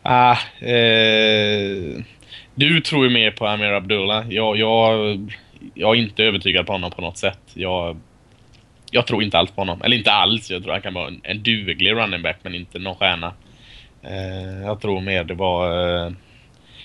Ah, 0.02 0.36
eh, 0.60 2.02
du 2.54 2.80
tror 2.80 3.04
ju 3.04 3.10
mer 3.10 3.30
på 3.30 3.46
Amir 3.46 3.72
Abdullah. 3.72 4.32
Jag, 4.32 4.56
jag, 4.56 5.18
jag 5.74 5.96
är 5.96 6.00
inte 6.00 6.24
övertygad 6.24 6.66
på 6.66 6.72
honom 6.72 6.90
på 6.90 7.02
något 7.02 7.18
sätt. 7.18 7.40
Jag, 7.54 7.96
jag 8.90 9.06
tror 9.06 9.22
inte 9.22 9.38
alls 9.38 9.50
på 9.50 9.60
honom. 9.60 9.82
Eller 9.82 9.96
inte 9.96 10.12
alls. 10.12 10.50
Jag 10.50 10.62
tror 10.62 10.72
han 10.72 10.82
kan 10.82 10.94
vara 10.94 11.08
en, 11.08 11.20
en 11.22 11.42
duglig 11.42 11.92
running 11.92 12.22
back 12.22 12.36
men 12.42 12.54
inte 12.54 12.78
någon 12.78 12.96
stjärna. 12.96 13.34
Eh, 14.02 14.62
jag 14.62 14.80
tror 14.80 15.00
mer 15.00 15.24
det 15.24 15.34
var 15.34 15.88
eh, 16.06 16.12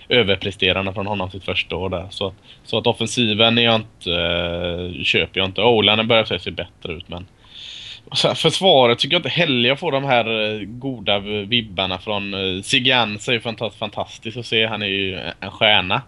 överpresterande 0.10 0.94
från 0.94 1.08
honom 1.08 1.32
sitt 1.32 1.44
första 1.44 1.76
år 1.76 1.90
där. 1.90 2.08
Så, 2.10 2.34
så 2.64 2.78
att 2.78 2.88
offensiven 2.88 3.58
är 3.58 3.62
jag 3.62 3.76
inte, 3.76 4.12
eh, 4.12 5.04
köper 5.04 5.40
jag 5.40 5.48
inte. 5.48 5.62
Olanen 5.62 6.08
börjar 6.08 6.38
se 6.38 6.52
bättre 6.52 6.94
ut 6.94 7.10
men 7.10 7.26
försvaret 8.36 9.00
tycker 9.00 9.16
jag 9.16 9.20
inte 9.20 9.30
heller 9.30 9.70
jag 9.70 9.80
får 9.80 9.92
de 9.92 10.04
här 10.04 10.56
eh, 10.56 10.60
goda 10.62 11.20
vibbarna 11.20 11.98
från 11.98 12.34
eh, 12.34 12.40
uh, 12.40 12.62
Siganza 12.62 13.32
är 13.32 13.36
ju 13.36 13.70
fantastiskt 13.80 14.38
att 14.38 14.46
se. 14.46 14.66
Han 14.66 14.82
är 14.82 14.88
ju 14.88 15.20
en 15.40 15.52
stjärna. 15.52 16.02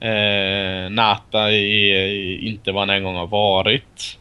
Eh, 0.00 0.90
Nata 0.90 1.52
är 1.52 2.44
inte 2.44 2.72
vad 2.72 2.82
han 2.82 2.96
en 2.96 3.04
gång 3.04 3.16
har 3.16 3.26
varit. 3.26 4.18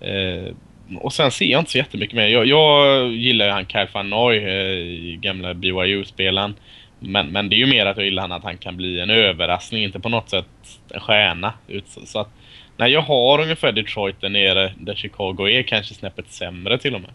Eh, 0.00 0.54
och 1.00 1.12
sen 1.12 1.30
ser 1.30 1.46
jag 1.46 1.60
inte 1.60 1.70
så 1.70 1.78
jättemycket 1.78 2.16
mer. 2.16 2.26
Jag, 2.26 2.46
jag 2.46 3.08
gillar 3.12 3.46
ju 3.46 3.52
han 3.52 3.66
Kyle 3.66 3.88
van 3.92 4.10
Noy, 4.10 4.36
eh, 4.36 5.18
gamla 5.20 5.54
BYU-spelaren. 5.54 6.54
Men, 6.98 7.26
men 7.26 7.48
det 7.48 7.56
är 7.56 7.58
ju 7.58 7.66
mer 7.66 7.86
att 7.86 7.96
jag 7.96 8.06
gillar 8.06 8.22
han 8.22 8.32
att 8.32 8.44
han 8.44 8.58
kan 8.58 8.76
bli 8.76 9.00
en 9.00 9.10
överraskning, 9.10 9.84
inte 9.84 10.00
på 10.00 10.08
något 10.08 10.30
sätt 10.30 10.46
en 10.94 11.00
stjärna. 11.00 11.52
Så, 11.86 12.06
så 12.06 12.18
att 12.18 12.30
Nej, 12.78 12.92
jag 12.92 13.02
har 13.02 13.40
ungefär 13.40 13.72
Detroit 13.72 14.20
där 14.20 14.28
nere, 14.28 14.72
där 14.80 14.94
Chicago 14.94 15.48
är 15.48 15.62
kanske 15.62 15.94
snäppet 15.94 16.32
sämre 16.32 16.78
till 16.78 16.94
och 16.94 17.00
med. 17.00 17.10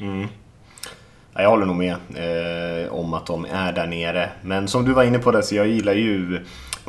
Mm. 0.00 0.28
Jag 1.34 1.50
håller 1.50 1.66
nog 1.66 1.76
med 1.76 1.96
eh, 2.16 2.92
om 2.92 3.14
att 3.14 3.26
de 3.26 3.44
är 3.44 3.72
där 3.72 3.86
nere. 3.86 4.30
Men 4.42 4.68
som 4.68 4.84
du 4.84 4.92
var 4.92 5.04
inne 5.04 5.18
på 5.18 5.30
det, 5.30 5.42
så 5.42 5.54
jag 5.54 5.66
gillar 5.66 5.94
ju 5.94 6.40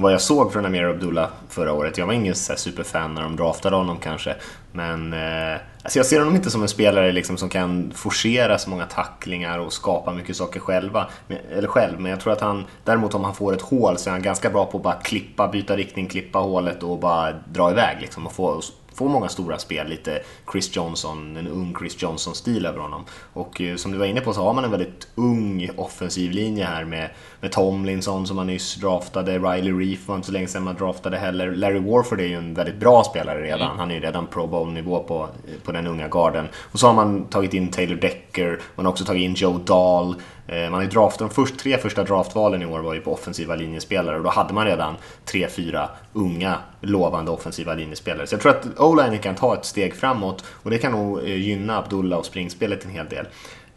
vad 0.02 0.14
jag 0.14 0.22
såg 0.22 0.54
från 0.54 0.66
Amir 0.66 0.84
Abdullah 0.84 1.30
förra 1.50 1.74
året. 1.74 1.98
Jag 1.98 2.06
var 2.06 2.14
ingen 2.14 2.36
så 2.36 2.56
superfan 2.56 3.14
när 3.14 3.22
de 3.22 3.36
draftade 3.36 3.76
honom 3.76 3.98
kanske. 3.98 4.36
Men 4.72 5.14
eh, 5.14 5.60
alltså 5.84 6.00
jag 6.00 6.06
ser 6.06 6.20
honom 6.20 6.36
inte 6.36 6.52
som 6.52 6.62
en 6.62 6.68
spelare 6.68 7.12
liksom 7.12 7.38
som 7.38 7.50
kan 7.50 7.92
forcera 7.96 8.58
så 8.58 8.70
många 8.70 8.86
tacklingar 8.86 9.60
och 9.60 9.74
skapa 9.74 10.14
mycket 10.14 10.36
saker 10.36 10.60
själva, 10.60 11.08
eller 11.52 11.68
själv. 11.68 12.00
Men 12.00 12.12
jag 12.12 12.20
tror 12.20 12.34
att 12.34 12.42
han, 12.42 12.66
däremot 12.84 13.14
om 13.14 13.24
han 13.24 13.36
får 13.36 13.54
ett 13.54 13.62
hål 13.62 13.98
så 13.98 14.10
är 14.10 14.12
han 14.12 14.22
ganska 14.22 14.50
bra 14.50 14.66
på 14.66 14.78
att 14.78 14.84
bara 14.84 14.96
klippa, 15.04 15.48
byta 15.48 15.76
riktning, 15.76 16.08
klippa 16.08 16.40
hålet 16.40 16.84
och 16.84 17.00
bara 17.00 17.32
dra 17.32 17.72
iväg 17.72 17.98
liksom 18.02 18.26
och 18.26 18.34
få 18.34 18.62
få 18.94 19.08
många 19.08 19.30
stora 19.30 19.58
spel, 19.58 19.88
lite 19.88 20.22
Chris 20.52 20.76
Johnson, 20.76 21.38
en 21.38 21.48
ung 21.48 21.76
Chris 21.80 22.02
Johnson-stil 22.02 22.66
över 22.66 22.80
honom. 22.80 23.06
Och 23.34 23.62
eh, 23.62 23.76
som 23.76 23.92
du 23.92 23.98
var 23.98 24.06
inne 24.06 24.22
på 24.22 24.34
så 24.34 24.44
har 24.44 24.54
man 24.54 24.64
en 24.64 24.72
väldigt 24.72 25.08
ung 25.16 25.70
offensiv 25.78 26.32
linje 26.32 26.66
här 26.66 26.86
med, 26.86 27.10
med 27.42 27.52
Tomlinson 27.52 28.28
som 28.28 28.36
man 28.36 28.48
nyss 28.48 28.76
draftade, 28.76 29.40
Riley 29.40 29.72
Reef 29.72 30.08
var 30.08 30.16
inte 30.16 30.26
så 30.26 30.32
länge 30.32 30.48
sedan 30.48 30.64
man 30.64 30.76
draftade 30.76 31.18
heller. 31.18 31.52
Larry 31.56 31.80
Warford 31.80 32.20
är 32.20 32.26
ju 32.26 32.36
en 32.36 32.54
väldigt 32.54 32.80
bra 32.80 33.04
spelare 33.04 33.42
redan, 33.42 33.68
mm. 33.68 33.80
han 33.80 33.92
är 33.92 33.96
ju 33.96 34.02
redan 34.02 34.28
Pro 34.28 34.48
Bowl-nivå 34.48 35.04
på, 35.04 35.30
på 35.64 35.72
den 35.72 35.88
unga 35.88 36.08
garden. 36.08 36.48
Och 36.72 36.80
så 36.80 36.88
har 36.88 36.94
man 36.94 37.26
tagit 37.26 37.54
in 37.54 37.72
Taylor 37.72 37.96
Decker, 37.96 38.60
man 38.76 38.86
har 38.86 38.92
också 38.92 39.06
tagit 39.06 39.24
in 39.24 39.34
Joe 39.34 39.58
Dahl. 39.58 40.16
Eh, 40.52 40.62
man 40.62 40.74
har 40.74 40.82
ju 40.82 40.90
de 41.18 41.30
först, 41.30 41.60
tre 41.60 41.78
första 41.78 42.04
draftvalen 42.04 42.62
i 42.62 42.66
år 42.66 42.80
var 42.80 42.94
ju 42.94 43.02
på 43.02 43.14
offensiva 43.14 43.56
linjespelare 43.56 44.18
och 44.18 44.24
då 44.24 44.30
hade 44.30 44.54
man 44.54 44.66
redan 44.66 44.96
tre, 45.26 45.48
fyra 45.48 45.90
unga 46.14 46.58
lovande 46.82 47.32
offensiva 47.32 47.74
linjespelare. 47.74 48.28
Så 48.28 48.34
jag 48.34 48.42
tror 48.42 48.52
att 48.52 48.80
O-line 48.80 49.20
kan 49.20 49.36
ta 49.36 49.56
ett 49.58 49.66
steg 49.66 49.96
framåt 49.96 50.44
och 50.50 50.70
det 50.70 50.78
kan 50.78 50.92
nog 50.92 51.20
eh, 51.20 51.36
gynna 51.36 51.78
Abdullah 51.78 52.20
och 52.20 52.26
springspelet 52.26 52.86
en 52.86 52.92
hel 52.92 53.10
del. 53.10 53.26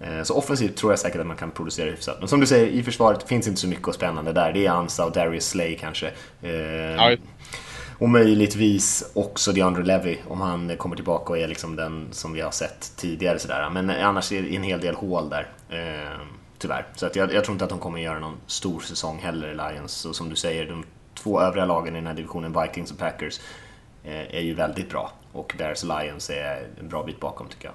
Eh, 0.01 0.23
så 0.23 0.35
offensivt 0.35 0.77
tror 0.77 0.93
jag 0.93 0.99
säkert 0.99 1.21
att 1.21 1.27
man 1.27 1.37
kan 1.37 1.51
producera 1.51 1.91
hyfsat. 1.91 2.17
Men 2.19 2.29
som 2.29 2.41
du 2.41 2.47
säger, 2.47 2.67
i 2.67 2.83
försvaret 2.83 3.29
finns 3.29 3.49
inte 3.49 3.61
så 3.61 3.69
mycket 3.69 3.95
spännande 3.95 4.33
där. 4.33 4.53
Det 4.53 4.67
är 4.67 4.71
Ansa 4.71 5.05
och 5.05 5.13
Darius 5.13 5.49
Slay 5.49 5.77
kanske. 5.77 6.11
Ja. 6.97 7.17
Och 7.99 8.09
möjligtvis 8.09 9.11
också 9.15 9.53
DeAndre 9.53 9.85
Levy 9.85 10.17
om 10.29 10.41
han 10.41 10.77
kommer 10.77 10.97
tillbaka 10.97 11.33
och 11.33 11.39
är 11.39 11.49
liksom 11.49 11.77
den 11.77 12.09
som 12.11 12.33
vi 12.33 12.41
har 12.41 12.51
sett 12.51 12.93
tidigare. 12.97 13.39
Sådär. 13.39 13.71
Men 13.71 13.91
annars 13.91 14.33
är 14.33 14.43
det 14.43 14.57
en 14.57 14.63
hel 14.63 14.81
del 14.81 14.95
hål 14.95 15.31
där. 15.31 15.49
Tyvärr. 16.63 16.85
Så 16.95 17.07
att 17.07 17.17
jag, 17.17 17.33
jag, 17.33 17.45
tror 17.45 17.55
inte 17.55 17.65
att 17.65 17.71
de 17.71 17.79
kommer 17.79 18.01
göra 18.01 18.19
någon 18.19 18.37
stor 18.47 18.81
säsong 18.81 19.19
heller, 19.19 19.55
Lions. 19.55 20.05
Och 20.05 20.17
som 20.17 20.29
du 20.29 20.37
säger, 20.37 20.67
de 20.67 20.85
två 21.15 21.41
övriga 21.41 21.65
lagen 21.65 21.95
i 21.95 21.99
den 21.99 22.07
här 22.07 22.15
divisionen, 22.15 22.63
Vikings 22.63 22.93
och 22.93 22.99
Packers, 22.99 23.41
är 24.05 24.41
ju 24.41 24.55
väldigt 24.55 24.91
bra. 24.91 25.13
Och 25.33 25.55
Bears 25.59 25.83
och 25.83 26.01
Lions 26.01 26.31
är 26.31 26.67
en 26.81 26.89
bra 26.89 27.03
bit 27.03 27.21
bakom 27.21 27.49
tycker 27.49 27.65
jag. 27.65 27.75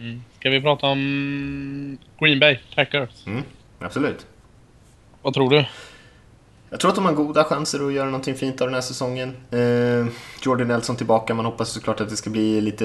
Mm. 0.00 0.22
Ska 0.38 0.50
vi 0.50 0.60
prata 0.60 0.86
om 0.86 1.98
Green 2.18 2.40
Bay 2.40 2.58
Packers? 2.74 3.26
Mm, 3.26 3.42
absolut. 3.78 4.26
Vad 5.22 5.34
tror 5.34 5.50
du? 5.50 5.64
Jag 6.76 6.80
tror 6.80 6.88
att 6.88 6.94
de 6.94 7.04
har 7.04 7.12
goda 7.12 7.44
chanser 7.44 7.86
att 7.86 7.92
göra 7.92 8.06
någonting 8.06 8.34
fint 8.34 8.60
av 8.60 8.66
den 8.66 8.74
här 8.74 8.80
säsongen. 8.80 9.36
Eh, 9.50 10.12
Jordan 10.42 10.68
Nelson 10.68 10.96
tillbaka, 10.96 11.34
man 11.34 11.44
hoppas 11.44 11.68
såklart 11.68 12.00
att 12.00 12.08
det 12.08 12.16
ska 12.16 12.30
bli 12.30 12.60
lite, 12.60 12.84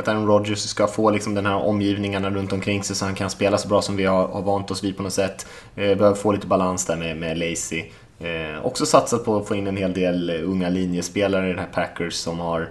att 0.00 0.08
Aaron 0.08 0.26
Rodgers 0.26 0.58
ska 0.58 0.86
få 0.86 1.10
liksom 1.10 1.34
den 1.34 1.46
här 1.46 1.56
omgivningarna 1.56 2.30
runt 2.30 2.52
omkring 2.52 2.82
sig 2.82 2.96
så 2.96 3.04
han 3.04 3.14
kan 3.14 3.30
spela 3.30 3.58
så 3.58 3.68
bra 3.68 3.82
som 3.82 3.96
vi 3.96 4.04
har, 4.04 4.28
har 4.28 4.42
vant 4.42 4.70
oss 4.70 4.84
vid 4.84 4.96
på 4.96 5.02
något 5.02 5.12
sätt. 5.12 5.46
Eh, 5.76 5.98
behöver 5.98 6.14
få 6.14 6.32
lite 6.32 6.46
balans 6.46 6.86
där 6.86 6.96
med, 6.96 7.16
med 7.16 7.38
Lacey. 7.38 7.84
Eh, 8.18 8.66
också 8.66 8.86
satsat 8.86 9.24
på 9.24 9.36
att 9.36 9.48
få 9.48 9.54
in 9.54 9.66
en 9.66 9.76
hel 9.76 9.92
del 9.92 10.30
eh, 10.30 10.50
unga 10.50 10.68
linjespelare 10.68 11.46
i 11.46 11.48
den 11.48 11.58
här 11.58 11.70
Packers 11.72 12.14
som 12.14 12.38
har 12.38 12.70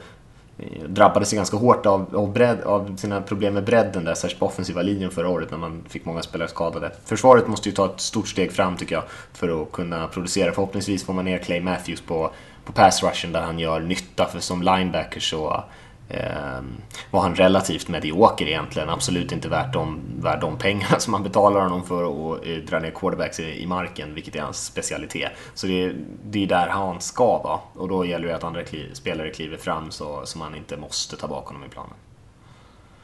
Eh, 0.63 0.83
drabbade 0.83 1.25
sig 1.25 1.37
ganska 1.37 1.57
hårt 1.57 1.85
av, 1.85 2.15
av, 2.15 2.33
bredd, 2.33 2.61
av 2.61 2.95
sina 2.97 3.21
problem 3.21 3.53
med 3.53 3.63
bredden 3.63 4.05
där, 4.05 4.13
särskilt 4.13 4.39
på 4.39 4.45
offensiva 4.45 4.81
linjen 4.81 5.11
förra 5.11 5.29
året 5.29 5.51
när 5.51 5.57
man 5.57 5.83
fick 5.89 6.05
många 6.05 6.21
spelare 6.21 6.47
skadade. 6.49 6.91
Försvaret 7.05 7.47
måste 7.47 7.69
ju 7.69 7.75
ta 7.75 7.85
ett 7.85 7.99
stort 7.99 8.27
steg 8.27 8.51
fram 8.51 8.77
tycker 8.77 8.95
jag 8.95 9.03
för 9.33 9.61
att 9.61 9.71
kunna 9.71 10.07
producera. 10.07 10.51
Förhoppningsvis 10.51 11.05
får 11.05 11.13
man 11.13 11.25
ner 11.25 11.37
Clay 11.37 11.61
Matthews 11.61 12.01
på, 12.01 12.31
på 12.65 12.73
pass 12.73 13.03
rushen 13.03 13.31
där 13.31 13.41
han 13.41 13.59
gör 13.59 13.79
nytta, 13.79 14.25
för 14.25 14.39
som 14.39 14.61
linebacker 14.61 15.19
så 15.19 15.63
Ehm, 16.09 16.81
var 17.11 17.21
han 17.21 17.35
relativt 17.35 17.87
medioker 17.87 18.47
egentligen. 18.47 18.89
Absolut 18.89 19.31
inte 19.31 19.49
värt 19.49 19.73
de, 19.73 20.01
värt 20.19 20.41
de 20.41 20.57
pengarna 20.57 20.99
som 20.99 21.11
man 21.11 21.23
betalar 21.23 21.61
honom 21.61 21.83
för 21.83 22.03
att 22.03 22.47
eh, 22.47 22.55
dra 22.55 22.79
ner 22.79 22.91
quarterbacks 22.91 23.39
i, 23.39 23.61
i, 23.61 23.67
marken, 23.67 24.13
vilket 24.13 24.35
är 24.35 24.41
hans 24.41 24.65
specialitet. 24.65 25.31
Så 25.53 25.67
det, 25.67 25.93
det 26.25 26.43
är 26.43 26.47
där 26.47 26.67
han 26.67 27.01
ska 27.01 27.25
vara 27.25 27.59
och 27.73 27.87
då 27.87 28.05
gäller 28.05 28.27
det 28.27 28.35
att 28.35 28.43
andra 28.43 28.63
kliv, 28.63 28.93
spelare 28.93 29.29
kliver 29.29 29.57
fram 29.57 29.91
så, 29.91 30.25
så 30.25 30.37
man 30.37 30.55
inte 30.55 30.77
måste 30.77 31.15
ta 31.15 31.27
bak 31.27 31.47
honom 31.47 31.63
i 31.63 31.69
planen. 31.69 31.93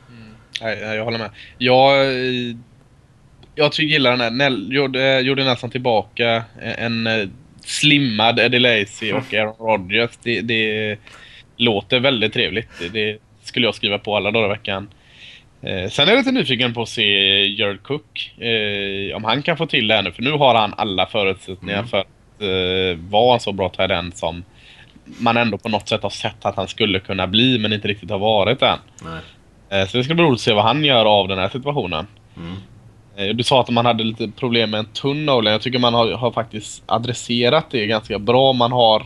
Mm. 0.10 0.80
Jag, 0.80 0.96
jag 0.96 1.06
håller 1.06 1.20
med. 1.20 1.32
Jag, 1.58 2.02
eh, 2.02 2.56
jag 3.56 3.72
tycker 3.72 3.94
gillar 3.94 4.12
den 4.12 4.22
här. 4.22 4.32
Nell, 4.32 4.74
gjorde, 4.74 5.20
gjorde 5.20 5.44
Nelson 5.44 5.70
tillbaka. 5.70 6.44
En, 6.62 7.06
en 7.08 7.22
eh, 7.22 7.30
slimmad 7.62 8.40
Eddie 8.40 8.60
Lacy 8.60 9.14
och 9.14 9.34
Aaron 9.34 9.56
Rodgers. 9.58 10.12
Det, 10.24 10.42
det, 10.42 10.98
låter 11.60 12.00
väldigt 12.00 12.34
trevligt. 12.34 12.70
Det 12.94 13.18
skulle 13.44 13.68
jag 13.68 13.76
skriva 13.76 13.98
på 13.98 14.16
alla 14.16 14.32
dagar 14.32 14.46
i 14.46 14.50
veckan. 14.50 14.90
Eh, 15.62 15.90
sen 15.90 16.08
är 16.08 16.12
jag 16.12 16.18
lite 16.18 16.32
nyfiken 16.32 16.74
på 16.74 16.82
att 16.82 16.90
se 16.90 17.04
Jared 17.48 17.84
Cook. 17.84 18.34
Eh, 18.38 19.16
om 19.16 19.24
han 19.24 19.42
kan 19.42 19.58
få 19.58 19.66
till 19.66 19.88
det 19.88 19.96
här 19.96 20.04
nu. 20.04 20.12
För 20.12 20.24
nu 20.24 20.32
har 20.32 20.56
han 20.56 20.74
alla 20.78 21.06
förutsättningar 21.06 21.78
mm. 21.78 21.88
för 21.88 21.98
att 21.98 22.08
eh, 22.42 23.00
vara 23.10 23.34
en 23.34 23.40
så 23.40 23.52
bra 23.52 23.70
talent 23.70 24.18
som 24.18 24.44
man 25.20 25.38
ändå 25.38 25.58
på 25.58 25.70
något 25.70 25.90
sätt 25.90 26.04
har 26.04 26.10
sett 26.10 26.46
att 26.46 26.56
han 26.56 26.68
skulle 26.68 27.00
kunna 27.00 27.28
bli 27.28 27.60
men 27.60 27.74
inte 27.74 27.88
riktigt 27.88 28.10
har 28.10 28.20
varit 28.20 28.62
än. 28.62 28.78
Eh, 29.70 29.88
så 29.88 29.98
det 29.98 30.04
ska 30.04 30.14
bli 30.14 30.24
roligt 30.24 30.38
att 30.38 30.42
se 30.42 30.54
vad 30.54 30.64
han 30.64 30.86
gör 30.86 31.06
av 31.06 31.28
den 31.28 31.40
här 31.40 31.50
situationen. 31.50 32.08
Mm. 32.38 32.56
Eh, 33.16 33.36
du 33.36 33.44
sa 33.44 33.62
att 33.62 33.70
man 33.70 33.86
hade 33.86 34.04
lite 34.04 34.28
problem 34.28 34.72
med 34.72 34.80
en 34.80 34.86
tunn. 34.86 35.26
Jag 35.28 35.62
tycker 35.62 35.80
man 35.80 35.94
har, 35.94 36.12
har 36.12 36.32
faktiskt 36.32 36.84
adresserat 36.86 37.66
det 37.72 37.86
ganska 37.86 38.20
bra. 38.20 38.54
Man 38.54 38.72
har 38.72 39.06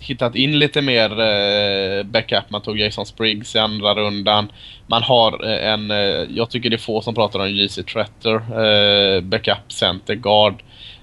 hittat 0.00 0.34
in 0.34 0.58
lite 0.58 0.82
mer 0.82 1.20
eh, 1.20 2.02
backup. 2.02 2.50
Man 2.50 2.62
tog 2.62 2.78
Jason 2.78 3.06
Spriggs 3.06 3.56
i 3.56 3.58
andra 3.58 3.94
rundan. 3.94 4.52
Man 4.86 5.02
har 5.02 5.44
eh, 5.44 5.72
en, 5.72 5.90
eh, 5.90 6.26
jag 6.30 6.50
tycker 6.50 6.70
det 6.70 6.76
är 6.76 6.78
få 6.78 7.00
som 7.00 7.14
pratar 7.14 7.40
om 7.40 7.50
JC 7.50 7.74
Tretter, 7.74 8.34
eh, 8.34 9.20
backup 9.20 9.72
center 9.72 10.14
guard. 10.14 10.54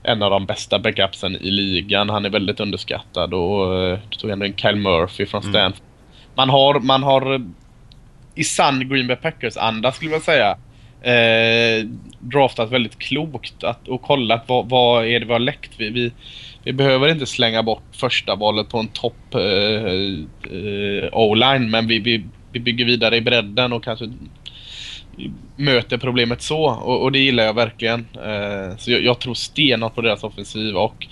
En 0.03 0.23
av 0.23 0.31
de 0.31 0.45
bästa 0.45 0.79
backupsen 0.79 1.35
i 1.35 1.51
ligan. 1.51 2.09
Han 2.09 2.25
är 2.25 2.29
väldigt 2.29 2.59
underskattad 2.59 3.33
och 3.33 3.83
eh, 3.83 3.99
tog 4.17 4.29
ändå 4.29 4.45
in 4.45 4.55
Kyle 4.55 4.75
Murphy 4.75 5.25
från 5.25 5.41
mm. 5.41 5.53
Stanford. 5.53 5.81
Mm. 5.81 6.35
Man 6.35 6.49
har, 6.49 6.79
man 6.79 7.03
har 7.03 7.33
eh, 7.33 7.41
i 8.35 8.43
sann 8.43 8.89
Green 8.89 9.07
Bay 9.07 9.15
Packers-anda 9.15 9.91
skulle 9.91 10.11
jag 10.11 10.21
säga 10.21 10.57
eh, 11.01 11.85
draftat 12.19 12.71
väldigt 12.71 12.99
klokt 12.99 13.63
att, 13.63 13.87
och 13.87 14.01
kollat 14.01 14.43
vad, 14.47 14.69
vad 14.69 15.05
är 15.05 15.19
det 15.19 15.25
vi 15.25 15.33
har 15.33 15.39
läckt. 15.39 15.71
Vi, 15.77 15.89
vi, 15.89 16.11
vi 16.67 16.73
behöver 16.73 17.07
inte 17.07 17.25
slänga 17.25 17.63
bort 17.63 17.83
första 17.91 18.35
valet 18.35 18.69
på 18.69 18.77
en 18.77 18.87
topp 18.87 19.33
eh, 19.33 19.41
eh, 20.57 21.09
O-line 21.11 21.69
men 21.69 21.87
vi, 21.87 21.99
vi, 21.99 22.23
vi 22.51 22.59
bygger 22.59 22.85
vidare 22.85 23.17
i 23.17 23.21
bredden 23.21 23.73
och 23.73 23.83
kanske 23.83 24.09
möter 25.55 25.97
problemet 25.97 26.41
så 26.41 26.63
och, 26.65 27.03
och 27.03 27.11
det 27.11 27.19
gillar 27.19 27.43
jag 27.43 27.53
verkligen. 27.53 28.07
Eh, 28.15 28.77
så 28.77 28.91
jag, 28.91 29.01
jag 29.01 29.19
tror 29.19 29.33
stenhårt 29.33 29.95
på 29.95 30.01
deras 30.01 30.23
offensiv 30.23 30.75
och 30.75 31.07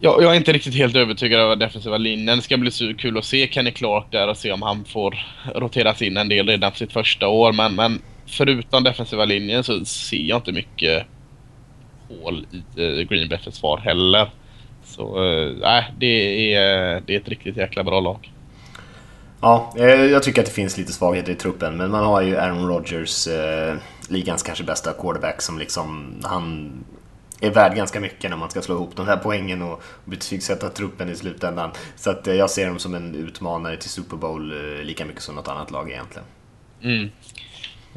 jag, 0.00 0.22
jag, 0.22 0.32
är 0.32 0.36
inte 0.36 0.52
riktigt 0.52 0.74
helt 0.74 0.96
övertygad 0.96 1.40
över 1.40 1.56
defensiva 1.56 1.96
linjen. 1.96 2.36
Det 2.36 2.42
ska 2.42 2.56
bli 2.56 2.70
så 2.70 2.94
kul 2.94 3.18
att 3.18 3.24
se 3.24 3.48
Kenny 3.52 3.70
Clark 3.70 4.06
där 4.10 4.28
och 4.28 4.36
se 4.36 4.52
om 4.52 4.62
han 4.62 4.84
får 4.84 5.18
roteras 5.54 6.02
in 6.02 6.16
en 6.16 6.28
del 6.28 6.46
redan 6.46 6.70
på 6.70 6.76
sitt 6.76 6.92
första 6.92 7.28
år 7.28 7.52
men, 7.52 7.74
men 7.74 8.02
förutom 8.26 8.84
defensiva 8.84 9.24
linjen 9.24 9.64
så 9.64 9.84
ser 9.84 10.22
jag 10.22 10.38
inte 10.38 10.52
mycket 10.52 11.06
hål 12.08 12.46
i 12.50 12.82
uh, 12.82 13.08
Green 13.08 13.28
Bay 13.28 13.38
försvar 13.38 13.78
heller. 13.78 14.30
Så 14.84 15.24
eh, 15.24 15.56
nej, 15.60 15.82
uh, 15.82 15.94
det, 15.98 16.54
är, 16.54 17.00
det 17.06 17.14
är 17.14 17.20
ett 17.20 17.28
riktigt 17.28 17.56
jäkla 17.56 17.84
bra 17.84 18.00
lag. 18.00 18.30
Ja, 19.40 19.74
eh, 19.76 19.84
jag 19.86 20.22
tycker 20.22 20.40
att 20.40 20.46
det 20.46 20.52
finns 20.52 20.78
lite 20.78 20.92
svagheter 20.92 21.32
i 21.32 21.34
truppen, 21.34 21.76
men 21.76 21.90
man 21.90 22.04
har 22.04 22.22
ju 22.22 22.36
Aaron 22.36 22.68
Rodgers, 22.68 23.26
eh, 23.26 23.76
ligans 24.08 24.42
kanske 24.42 24.64
bästa 24.64 24.92
quarterback, 24.92 25.42
som 25.42 25.58
liksom, 25.58 26.20
han 26.24 26.72
är 27.40 27.50
värd 27.50 27.76
ganska 27.76 28.00
mycket 28.00 28.30
när 28.30 28.36
man 28.36 28.50
ska 28.50 28.62
slå 28.62 28.74
ihop 28.74 28.96
de 28.96 29.06
här 29.06 29.16
poängen 29.16 29.62
och 29.62 29.82
betygsätta 30.04 30.68
truppen 30.68 31.10
i 31.10 31.16
slutändan. 31.16 31.70
Så 31.96 32.10
att 32.10 32.26
jag 32.26 32.50
ser 32.50 32.66
dem 32.66 32.78
som 32.78 32.94
en 32.94 33.14
utmanare 33.14 33.76
till 33.76 33.90
Super 33.90 34.16
Bowl 34.16 34.54
lika 34.82 35.04
mycket 35.04 35.22
som 35.22 35.34
något 35.34 35.48
annat 35.48 35.70
lag 35.70 35.90
egentligen. 35.90 36.26
Mm. 36.82 37.10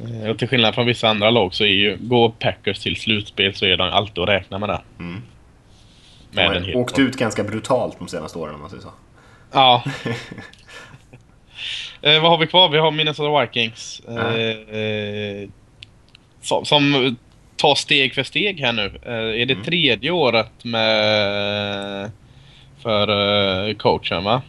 Eh, 0.08 0.30
och 0.30 0.40
till 0.40 0.48
skillnad 0.48 0.76
från 0.76 0.86
vissa 0.86 1.10
andra 1.10 1.30
lag 1.30 1.54
så 1.54 1.64
är 1.64 1.68
ju, 1.68 1.98
går 2.00 2.30
Packers 2.30 2.80
till 2.80 2.96
slutspel 2.96 3.56
så 3.56 3.66
är 3.66 3.78
de 3.78 3.90
alltid 3.90 4.24
att 4.24 4.30
räkna 4.30 4.60
med 4.60 4.70
det. 4.70 4.82
Mm. 5.00 5.22
Med 6.32 6.52
de 6.52 6.74
har 6.74 6.82
åkt 6.82 7.00
ut 7.00 7.18
ganska 7.18 7.44
brutalt 7.44 8.00
de 8.00 8.08
senaste 8.08 8.38
åren 8.38 8.56
om 8.56 8.62
man 8.62 8.70
säger 8.70 8.84
så. 8.84 8.92
Ja. 9.52 9.84
eh, 12.02 12.22
vad 12.22 12.32
har 12.32 12.38
vi 12.38 12.48
kvar? 12.48 12.70
Vi 12.70 12.78
har 12.78 12.92
Minnesota 12.92 13.42
Vikings. 13.42 14.02
Eh, 14.08 14.78
eh, 14.80 15.50
som, 16.42 16.66
som, 16.66 17.16
tar 17.56 17.76
steg 17.76 18.16
för 18.16 18.24
steg 18.24 18.60
här 18.60 18.74
nu. 18.74 19.00
Eh, 19.04 19.42
är 19.42 19.46
det 19.46 19.54
mm. 19.54 19.66
tredje 19.66 20.12
året 20.12 20.64
med 20.64 22.12
för 22.82 23.08
eh, 23.68 23.76
coachen 23.76 24.24
va? 24.24 24.42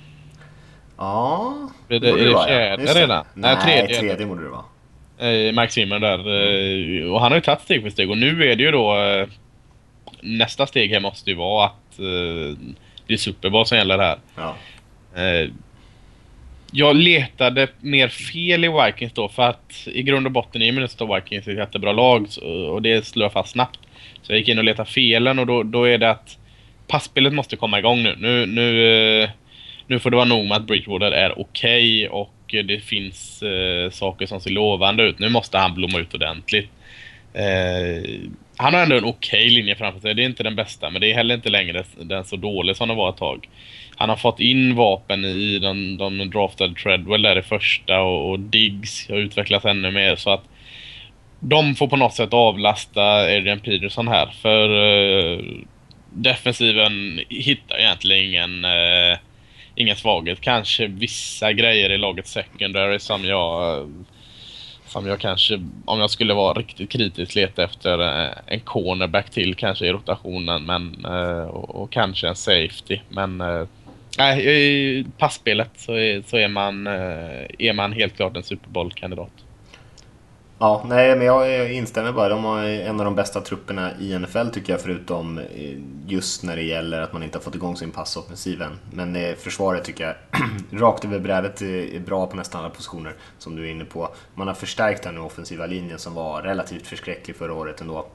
Ja, 0.97 1.55
det, 1.89 1.99
det, 1.99 2.09
är 2.09 2.17
det, 2.17 2.45
fjärde 2.47 2.95
redan? 2.95 3.25
Nej, 3.35 3.57
Nej 3.57 3.65
tredje, 3.65 4.01
tredje 4.01 4.27
borde 4.27 4.43
det 4.43 4.49
vara 4.49 4.65
eh, 5.21 5.53
Mike 5.53 5.73
Zimmer 5.73 5.99
där. 5.99 6.19
Eh, 6.19 7.13
och 7.13 7.21
han 7.21 7.33
har 7.33 7.37
ju 7.37 7.43
tagit 7.43 7.61
steg 7.61 7.83
för 7.83 7.91
steg 7.91 8.11
och 8.11 8.19
nu 8.19 8.51
är 8.51 8.57
det 8.57 8.63
ju 8.63 8.71
då 8.71 8.99
eh, 8.99 9.27
nästa 10.21 10.67
steg 10.67 10.91
här 10.91 11.01
måste 11.01 11.31
ju 11.31 11.37
vara 11.37 11.67
att 11.67 11.99
eh, 11.99 12.59
det 13.07 13.15
är 13.15 13.17
Super 13.17 13.51
Bowl 13.51 13.67
som 13.67 13.79
gäller 13.79 13.99
här. 13.99 14.19
Ja. 14.37 14.57
Jag 16.73 16.97
letade 16.97 17.69
mer 17.81 18.09
fel 18.09 18.65
i 18.65 18.69
Vikings 18.69 19.13
då 19.13 19.29
för 19.29 19.43
att 19.43 19.87
i 19.87 20.03
grund 20.03 20.27
och 20.27 20.33
botten 20.33 20.63
är 20.63 20.73
Minnesota 20.73 21.15
Vikings 21.15 21.49
ett 21.49 21.57
jättebra 21.57 21.93
lag 21.93 22.27
och 22.71 22.83
det 22.83 23.07
slår 23.07 23.25
jag 23.25 23.33
fast 23.33 23.53
snabbt. 23.53 23.79
Så 24.23 24.33
jag 24.33 24.39
gick 24.39 24.49
in 24.49 24.59
och 24.59 24.65
letade 24.65 24.91
felen 24.91 25.39
och 25.39 25.47
då, 25.47 25.63
då 25.63 25.85
är 25.85 25.99
det 25.99 26.11
att 26.11 26.39
passspelet 26.87 27.33
måste 27.33 27.57
komma 27.57 27.79
igång 27.79 28.03
nu. 28.03 28.17
Nu, 28.19 28.47
nu, 28.47 29.29
nu 29.87 29.99
får 29.99 30.11
det 30.11 30.17
vara 30.17 30.29
nog 30.29 30.47
med 30.47 30.57
att 30.57 30.67
Bridgewater 30.67 31.13
är 31.13 31.41
okej 31.41 32.09
okay 32.09 32.09
och 32.09 32.35
det 32.51 32.81
finns 32.81 33.43
eh, 33.43 33.91
saker 33.91 34.27
som 34.27 34.41
ser 34.41 34.51
lovande 34.51 35.03
ut. 35.03 35.19
Nu 35.19 35.29
måste 35.29 35.59
han 35.59 35.75
blomma 35.75 35.99
ut 35.99 36.15
ordentligt. 36.15 36.71
Eh, 37.35 38.21
han 38.57 38.75
har 38.75 38.83
ändå 38.83 38.97
en 38.97 39.05
okej 39.05 39.45
okay 39.45 39.51
linje 39.51 39.77
framför 39.77 40.01
sig. 40.01 40.15
Det 40.15 40.23
är 40.23 40.27
inte 40.27 40.43
den 40.43 40.57
bästa, 40.57 40.91
men 40.91 41.01
det 41.01 41.11
är 41.11 41.15
heller 41.15 41.35
inte 41.35 41.51
längre 41.51 41.85
den 41.97 42.25
så 42.25 42.37
dålig 42.37 42.77
som 42.77 42.89
den 42.89 42.97
var 42.97 43.11
ett 43.11 43.17
tag. 43.17 43.49
Han 43.97 44.09
har 44.09 44.17
fått 44.17 44.41
in 44.41 44.75
vapen 44.77 45.25
i 45.25 45.59
de, 45.59 45.97
de 45.97 46.31
draftade 46.31 46.75
Treadwell 46.75 47.23
där 47.23 47.39
i 47.39 47.43
första 47.43 48.01
och, 48.01 48.31
och 48.31 48.41
Diggs 48.41 49.09
har 49.09 49.17
utvecklats 49.17 49.65
ännu 49.65 49.91
mer 49.91 50.17
så 50.17 50.31
att 50.31 50.45
de 51.41 51.75
får 51.75 51.89
på 51.89 51.97
något 51.97 52.15
sätt 52.15 52.35
avlasta 52.35 53.03
Adrian 53.03 53.61
Peterson 53.61 54.09
här 54.09 54.27
för 54.43 54.69
eh, 54.83 55.39
defensiven 56.11 57.21
hittar 57.29 57.79
egentligen 57.79 58.29
ingen 58.29 58.65
eh, 58.65 59.19
ingen 59.81 59.97
svaghet. 59.97 60.41
Kanske 60.41 60.87
vissa 60.87 61.53
grejer 61.53 61.91
i 61.91 61.99
laget 61.99 62.27
secondary 62.27 62.99
som 62.99 63.25
jag 63.25 63.87
som 64.91 65.07
jag 65.07 65.21
kanske, 65.21 65.61
om 65.85 66.01
jag 66.01 66.11
skulle 66.11 66.35
vara 66.35 66.59
riktigt 66.59 66.91
kritisk, 66.91 67.35
leta 67.35 67.65
efter 67.65 67.99
eh, 67.99 68.31
en 68.47 68.61
cornerback 68.61 69.31
till 69.31 69.55
kanske 69.55 69.87
i 69.87 69.93
rotationen 69.93 70.65
men, 70.65 71.05
eh, 71.05 71.45
och, 71.45 71.83
och 71.83 71.91
kanske 71.91 72.29
en 72.29 72.37
safety. 72.37 73.01
Men 73.09 73.41
eh, 73.41 73.67
nej, 74.19 74.47
i 74.47 75.05
passspelet 75.19 75.71
så 75.77 75.93
är, 75.93 76.23
så 76.27 76.37
är, 76.37 76.49
man, 76.49 76.87
är 76.87 77.73
man 77.73 77.93
helt 77.93 78.17
klart 78.17 78.37
en 78.37 78.43
Super 78.43 78.69
Bowl-kandidat. 78.69 79.33
Ja, 80.63 80.85
nej 80.89 81.17
men 81.17 81.27
jag 81.27 81.73
instämmer 81.73 82.13
bara. 82.13 82.29
De 82.29 82.45
har 82.45 82.65
en 82.65 83.01
av 83.01 83.05
de 83.05 83.15
bästa 83.15 83.41
trupperna 83.41 83.91
i 83.99 84.19
NFL 84.19 84.49
tycker 84.53 84.73
jag 84.73 84.81
förutom 84.81 85.39
eh, 85.39 85.79
just 86.07 86.43
när 86.43 86.57
det 86.57 86.63
gäller 86.63 87.01
att 87.01 87.13
man 87.13 87.23
inte 87.23 87.39
har 87.39 87.43
fått 87.43 87.55
igång 87.55 87.77
sin 87.77 87.91
passoffensiv 87.91 88.63
än. 88.63 88.79
Men 88.93 89.17
eh, 89.17 89.35
försvaret 89.35 89.85
tycker 89.85 90.05
jag 90.05 90.15
rakt 90.81 91.05
över 91.05 91.19
brädet 91.19 91.63
eh, 91.63 91.69
är 91.69 92.01
bra 92.01 92.27
på 92.27 92.37
nästan 92.37 92.61
alla 92.61 92.71
positioner 92.71 93.15
som 93.39 93.57
du 93.57 93.67
är 93.67 93.71
inne 93.71 93.85
på. 93.85 94.09
Man 94.35 94.47
har 94.47 94.55
förstärkt 94.55 95.03
den 95.03 95.19
offensiva 95.19 95.67
linjen 95.67 95.99
som 95.99 96.15
var 96.15 96.43
relativt 96.43 96.87
förskräcklig 96.87 97.37
förra 97.37 97.55
året 97.55 97.81
ändå 97.81 98.07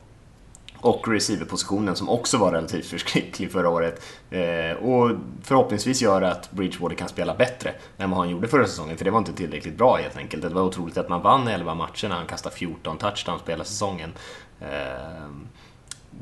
och 0.85 1.07
receiverpositionen 1.07 1.95
som 1.95 2.09
också 2.09 2.37
var 2.37 2.51
relativt 2.51 2.85
förskräcklig 2.85 3.51
förra 3.51 3.69
året. 3.69 4.01
Eh, 4.29 4.77
och 4.77 5.11
förhoppningsvis 5.43 6.01
gör 6.01 6.21
att 6.21 6.51
Bridgewater 6.51 6.95
kan 6.95 7.09
spela 7.09 7.35
bättre 7.35 7.73
än 7.97 8.09
vad 8.09 8.19
han 8.19 8.29
gjorde 8.29 8.47
förra 8.47 8.67
säsongen, 8.67 8.97
för 8.97 9.05
det 9.05 9.11
var 9.11 9.19
inte 9.19 9.33
tillräckligt 9.33 9.77
bra 9.77 9.95
helt 9.95 10.17
enkelt. 10.17 10.43
Det 10.43 10.49
var 10.49 10.61
otroligt 10.61 10.97
att 10.97 11.09
man 11.09 11.21
vann 11.21 11.47
11 11.47 11.75
matcher 11.75 12.07
när 12.07 12.15
han 12.15 12.25
kastade 12.25 12.55
14 12.55 12.97
touchdowns 12.97 13.41
på 13.41 13.51
hela 13.51 13.63
säsongen. 13.63 14.13
Eh, 14.61 14.67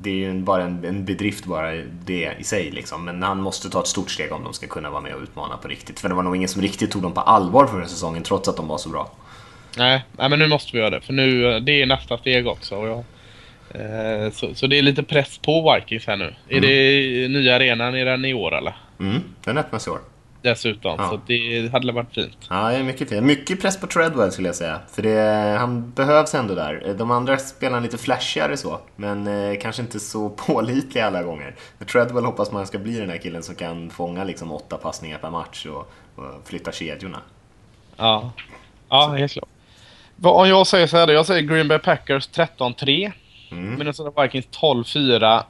det 0.01 0.09
är 0.09 0.15
ju 0.15 0.41
bara 0.41 0.63
en, 0.63 0.85
en 0.85 1.05
bedrift 1.05 1.45
bara 1.45 1.71
det 2.05 2.33
i 2.39 2.43
sig 2.43 2.71
liksom. 2.71 3.05
Men 3.05 3.23
han 3.23 3.41
måste 3.41 3.69
ta 3.69 3.79
ett 3.79 3.87
stort 3.87 4.11
steg 4.11 4.31
om 4.31 4.43
de 4.43 4.53
ska 4.53 4.67
kunna 4.67 4.89
vara 4.89 5.01
med 5.01 5.15
och 5.15 5.21
utmana 5.21 5.57
på 5.57 5.67
riktigt. 5.67 5.99
För 5.99 6.09
det 6.09 6.15
var 6.15 6.23
nog 6.23 6.35
ingen 6.35 6.49
som 6.49 6.61
riktigt 6.61 6.91
tog 6.91 7.01
dem 7.01 7.13
på 7.13 7.21
allvar 7.21 7.67
förra 7.67 7.87
säsongen 7.87 8.23
trots 8.23 8.49
att 8.49 8.57
de 8.57 8.67
var 8.67 8.77
så 8.77 8.89
bra. 8.89 9.11
Nej, 9.77 10.05
nej 10.11 10.29
men 10.29 10.39
nu 10.39 10.47
måste 10.47 10.71
vi 10.71 10.77
göra 10.77 10.89
det. 10.89 11.01
För 11.01 11.13
nu, 11.13 11.53
eh, 11.53 11.59
det 11.59 11.81
är 11.81 11.85
nästa 11.85 12.17
steg 12.17 12.47
också. 12.47 12.75
Och 12.75 12.87
jag, 12.87 13.03
så, 14.31 14.55
så, 14.55 14.67
det 14.67 14.77
är 14.77 14.81
lite 14.81 15.03
press 15.03 15.37
på 15.37 15.73
Vikings 15.73 16.07
här 16.07 16.17
nu. 16.17 16.23
Mm. 16.23 16.35
Är 16.49 16.61
det 16.61 17.27
nya 17.27 17.55
arenan, 17.55 17.95
är 17.95 18.05
den 18.05 18.25
i 18.25 18.33
år 18.33 18.55
eller? 18.55 18.73
Mm, 18.99 19.21
den 19.43 19.57
öppnas 19.57 19.87
i 19.87 19.89
år. 19.89 19.99
Dessutom, 20.43 20.95
ja. 20.97 21.09
så 21.09 21.19
det 21.27 21.71
hade 21.71 21.91
varit 21.91 22.13
fint. 22.13 22.37
Ja, 22.49 22.69
det 22.69 22.75
är 22.75 22.83
mycket 22.83 23.09
fint. 23.09 23.23
Mycket 23.23 23.61
press 23.61 23.79
på 23.79 23.87
Treadwell 23.87 24.31
skulle 24.31 24.47
jag 24.47 24.55
säga. 24.55 24.79
För 24.91 25.01
det, 25.01 25.57
han 25.59 25.91
behövs 25.91 26.35
ändå 26.35 26.55
där. 26.55 26.95
De 26.97 27.11
andra 27.11 27.37
spelar 27.37 27.81
lite 27.81 27.97
flashigare 27.97 28.57
så, 28.57 28.79
men 28.95 29.27
eh, 29.27 29.59
kanske 29.61 29.81
inte 29.81 29.99
så 29.99 30.29
pålitliga 30.47 31.05
alla 31.05 31.23
gånger. 31.23 31.55
Men 31.77 31.87
Treadwell 31.87 32.25
hoppas 32.25 32.51
man 32.51 32.67
ska 32.67 32.79
bli 32.79 32.99
den 32.99 33.07
där 33.07 33.17
killen 33.17 33.43
som 33.43 33.55
kan 33.55 33.89
fånga 33.89 34.23
liksom 34.23 34.51
åtta 34.51 34.77
passningar 34.77 35.17
per 35.17 35.29
match 35.29 35.65
och, 35.65 35.93
och 36.15 36.25
flytta 36.45 36.71
kedjorna. 36.71 37.21
Ja, 37.97 38.31
ja 38.89 39.15
helt 39.17 39.31
klart. 39.31 39.49
Om 40.23 40.49
jag 40.49 40.67
säger 40.67 40.87
så 40.87 40.97
här, 40.97 41.07
jag 41.07 41.25
säger 41.25 41.41
Green 41.41 41.67
Bay 41.67 41.79
Packers 41.79 42.29
13-3. 42.29 43.11
Mm. 43.57 43.77
Minnesota 43.77 44.21
Vikings 44.21 44.47
12-4. 44.47 45.43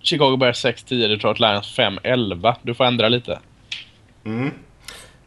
Chicago 0.00 0.36
Bears 0.36 0.64
6-10. 0.64 1.08
Detroit 1.08 1.40
Lions 1.40 1.78
5-11. 1.78 2.54
Du 2.62 2.74
får 2.74 2.84
ändra 2.84 3.08
lite. 3.08 3.38
Mm. 4.24 4.50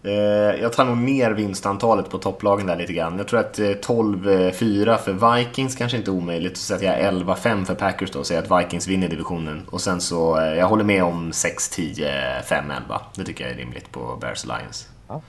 Eh, 0.04 0.62
jag 0.62 0.74
tar 0.74 0.86
nog 0.86 0.98
ner 0.98 1.32
vinstantalet 1.32 2.10
på 2.10 2.18
topplagen 2.18 2.68
där 2.68 2.76
lite 2.76 2.94
grann. 2.94 3.18
Jag 3.18 3.28
tror 3.28 3.40
att 3.40 3.60
12-4 3.60 4.90
eh, 4.90 4.98
för 4.98 5.38
Vikings 5.38 5.76
kanske 5.76 5.98
inte 5.98 6.12
är 6.12 6.14
omöjligt. 6.14 6.58
Så 6.58 6.64
sätter 6.64 6.86
jag 6.86 7.14
11-5 7.14 7.66
för 7.66 7.76
Packers 7.76 8.12
då 8.12 8.20
och 8.20 8.26
säger 8.26 8.42
att 8.42 8.64
Vikings 8.64 8.88
vinner 8.88 9.08
divisionen. 9.08 9.66
Och 9.70 9.82
sen 9.82 10.02
så, 10.02 10.40
eh, 10.40 10.54
jag 10.54 10.68
håller 10.68 10.84
med 10.84 11.04
om 11.04 11.32
6-10, 11.32 12.42
5-11. 12.44 13.00
Det 13.16 13.24
tycker 13.24 13.44
jag 13.44 13.54
är 13.54 13.58
rimligt 13.58 13.92
på 13.92 14.18
Bears 14.22 14.46
Lions. 14.46 14.90
Ja. 15.08 15.22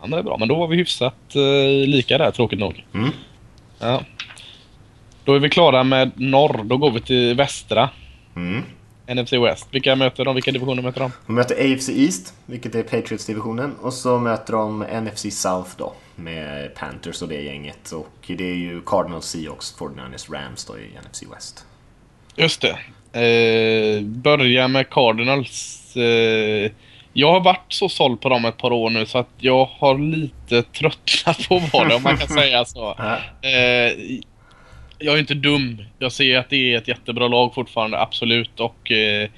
ja, 0.00 0.06
men 0.06 0.10
det 0.10 0.18
är 0.18 0.22
bra. 0.22 0.36
Men 0.38 0.48
då 0.48 0.54
var 0.54 0.68
vi 0.68 0.76
hyfsat 0.76 1.14
uh, 1.36 1.86
lika 1.86 2.18
där, 2.18 2.30
tråkigt 2.30 2.58
nog. 2.58 2.84
Mm. 2.94 3.10
Ja. 3.78 4.02
Då 5.30 5.36
är 5.36 5.40
vi 5.40 5.50
klara 5.50 5.84
med 5.84 6.10
norr. 6.14 6.60
Då 6.64 6.76
går 6.76 6.90
vi 6.90 7.00
till 7.00 7.34
västra. 7.34 7.90
Mm. 8.36 8.62
NFC 9.06 9.32
West. 9.32 9.68
Vilka 9.70 9.96
möter 9.96 10.24
de? 10.24 10.34
Vilka 10.34 10.50
divisioner 10.50 10.82
möter 10.82 11.00
de? 11.00 11.12
De 11.26 11.32
möter 11.34 11.54
AFC 11.54 11.88
East, 11.88 12.34
vilket 12.46 12.74
är 12.74 12.82
Patriots-divisionen. 12.82 13.74
Och 13.82 13.92
så 13.92 14.18
möter 14.18 14.52
de 14.52 14.78
NFC 14.78 15.26
South 15.32 15.70
då, 15.76 15.92
med 16.16 16.74
Panthers 16.74 17.22
och 17.22 17.28
det 17.28 17.42
gänget. 17.42 17.92
Och 17.92 18.26
det 18.26 18.50
är 18.50 18.54
ju 18.54 18.80
Cardinals, 18.86 19.26
Seahawks, 19.26 19.76
49ers, 19.78 20.32
Rams 20.32 20.64
då 20.64 20.78
i 20.78 20.88
NFC 21.06 21.22
West. 21.34 21.64
Just 22.36 22.60
det. 22.60 22.78
Eh, 23.20 24.02
börja 24.02 24.68
med 24.68 24.90
Cardinals. 24.90 25.96
Eh, 25.96 26.70
jag 27.12 27.32
har 27.32 27.40
varit 27.40 27.72
så 27.72 27.88
såld 27.88 28.20
på 28.20 28.28
dem 28.28 28.44
ett 28.44 28.56
par 28.56 28.72
år 28.72 28.90
nu 28.90 29.06
så 29.06 29.18
att 29.18 29.30
jag 29.38 29.64
har 29.64 29.98
lite 29.98 30.62
tröttnat 30.62 31.48
på 31.48 31.62
vad 31.72 31.88
det 31.88 31.94
om 31.94 32.02
man 32.02 32.16
kan 32.16 32.28
säga 32.38 32.64
så. 32.64 32.90
Eh, 33.42 34.20
jag 35.00 35.14
är 35.14 35.18
inte 35.18 35.34
dum. 35.34 35.84
Jag 35.98 36.12
ser 36.12 36.38
att 36.38 36.50
det 36.50 36.74
är 36.74 36.78
ett 36.78 36.88
jättebra 36.88 37.28
lag 37.28 37.54
fortfarande, 37.54 38.00
absolut. 38.00 38.60
Och 38.60 38.90
eh, 38.90 39.28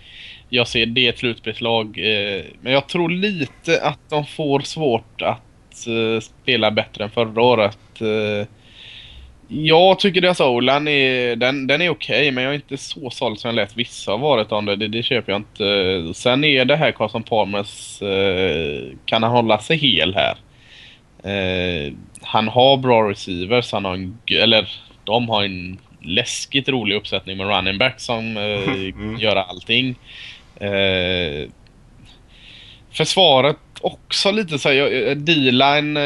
jag 0.49 0.69
ser 0.69 0.87
det 0.87 1.09
ett 1.09 1.19
slutspelslag. 1.19 1.99
Eh, 1.99 2.45
men 2.61 2.73
jag 2.73 2.89
tror 2.89 3.11
lite 3.11 3.83
att 3.83 4.11
de 4.11 4.27
får 4.27 4.61
svårt 4.61 5.23
att 5.23 5.87
eh, 5.87 6.21
spela 6.21 6.71
bättre 6.71 7.05
än 7.05 7.11
förra 7.11 7.43
året. 7.43 8.01
Eh, 8.01 8.49
jag 9.49 9.99
tycker 9.99 10.21
deras 10.21 10.41
Olan 10.41 10.89
är, 10.89 11.37
den, 11.37 11.67
den 11.67 11.83
är 11.83 11.91
okej, 11.91 12.21
okay, 12.21 12.33
men 12.33 12.45
jag 12.45 12.51
är 12.51 12.55
inte 12.55 12.77
så 12.77 13.11
såld 13.11 13.39
som 13.39 13.49
jag 13.49 13.55
lät 13.55 13.77
vissa 13.77 14.11
ha 14.11 14.19
varit 14.19 14.53
om 14.53 14.65
det. 14.65 14.77
det. 14.77 14.89
Det 14.89 15.03
köper 15.03 15.33
jag 15.33 15.41
inte. 15.41 16.15
Sen 16.15 16.45
är 16.45 16.65
det 16.65 16.77
här 16.77 16.93
Carson 16.93 17.23
Palmers, 17.23 18.03
eh, 18.03 18.83
kan 19.05 19.23
han 19.23 19.33
hålla 19.33 19.59
sig 19.59 19.77
hel 19.77 20.15
här? 20.15 20.37
Eh, 21.25 21.93
han 22.21 22.49
har 22.49 22.77
bra 22.77 23.11
receivers, 23.11 23.73
han 23.73 23.85
har 23.85 23.95
en, 23.95 24.19
eller 24.31 24.69
de 25.05 25.29
har 25.29 25.45
en 25.45 25.79
läskigt 26.01 26.69
rolig 26.69 26.97
uppsättning 26.97 27.37
med 27.37 27.47
running 27.47 27.79
back 27.79 28.01
som 28.01 28.37
eh, 28.37 28.43
mm. 28.73 29.19
gör 29.19 29.37
allting. 29.37 29.95
Eh, 30.57 31.49
försvaret 32.93 33.57
också 33.81 34.31
lite 34.31 34.59
så 34.59 34.69
här, 34.69 35.09
eh, 35.09 35.17
D-line 35.17 35.97
eh, 35.97 36.03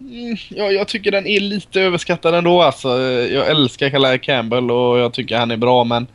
mm, 0.00 0.36
Ja, 0.48 0.70
jag 0.70 0.88
tycker 0.88 1.10
den 1.10 1.26
är 1.26 1.40
lite 1.40 1.80
överskattad 1.80 2.34
ändå 2.34 2.62
alltså. 2.62 2.88
Jag 3.32 3.50
älskar 3.50 3.90
Calais 3.90 4.20
Campbell 4.20 4.70
och 4.70 4.98
jag 4.98 5.12
tycker 5.12 5.38
han 5.38 5.50
är 5.50 5.56
bra 5.56 5.84
men, 5.84 6.06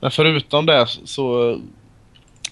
men 0.00 0.10
förutom 0.10 0.66
det 0.66 0.86
så... 1.04 1.58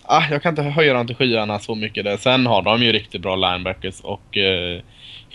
Ah, 0.09 0.23
jag 0.31 0.43
kan 0.43 0.51
inte 0.51 0.63
höja 0.63 0.95
dem 0.95 1.07
till 1.07 1.17
skyarna 1.17 1.59
så 1.59 1.75
mycket 1.75 2.05
där. 2.05 2.17
Sen 2.17 2.47
har 2.47 2.63
de 2.63 2.83
ju 2.83 2.93
riktigt 2.93 3.23
bra 3.23 3.37
linebackers 3.37 4.01
och 4.01 4.39
eh, 4.39 4.81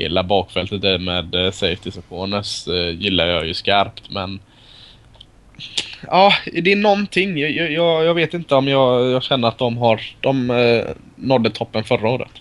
hela 0.01 0.23
bakfältet 0.23 0.81
där 0.81 0.97
med 0.97 1.35
eh, 1.35 1.51
safety 1.51 1.89
och 1.97 2.09
corners 2.09 2.67
eh, 2.67 2.89
gillar 2.89 3.27
jag 3.27 3.47
ju 3.47 3.53
skarpt 3.53 4.09
men 4.09 4.39
Ja, 6.07 6.33
det 6.63 6.71
är 6.71 6.75
någonting. 6.75 7.37
Jag, 7.37 7.71
jag, 7.71 8.05
jag 8.05 8.13
vet 8.13 8.33
inte 8.33 8.55
om 8.55 8.67
jag, 8.67 9.11
jag, 9.11 9.23
känner 9.23 9.47
att 9.47 9.57
de 9.57 9.77
har 9.77 10.01
de 10.21 10.49
eh, 10.49 10.83
nådde 11.15 11.49
toppen 11.49 11.83
förra 11.83 12.09
året. 12.09 12.31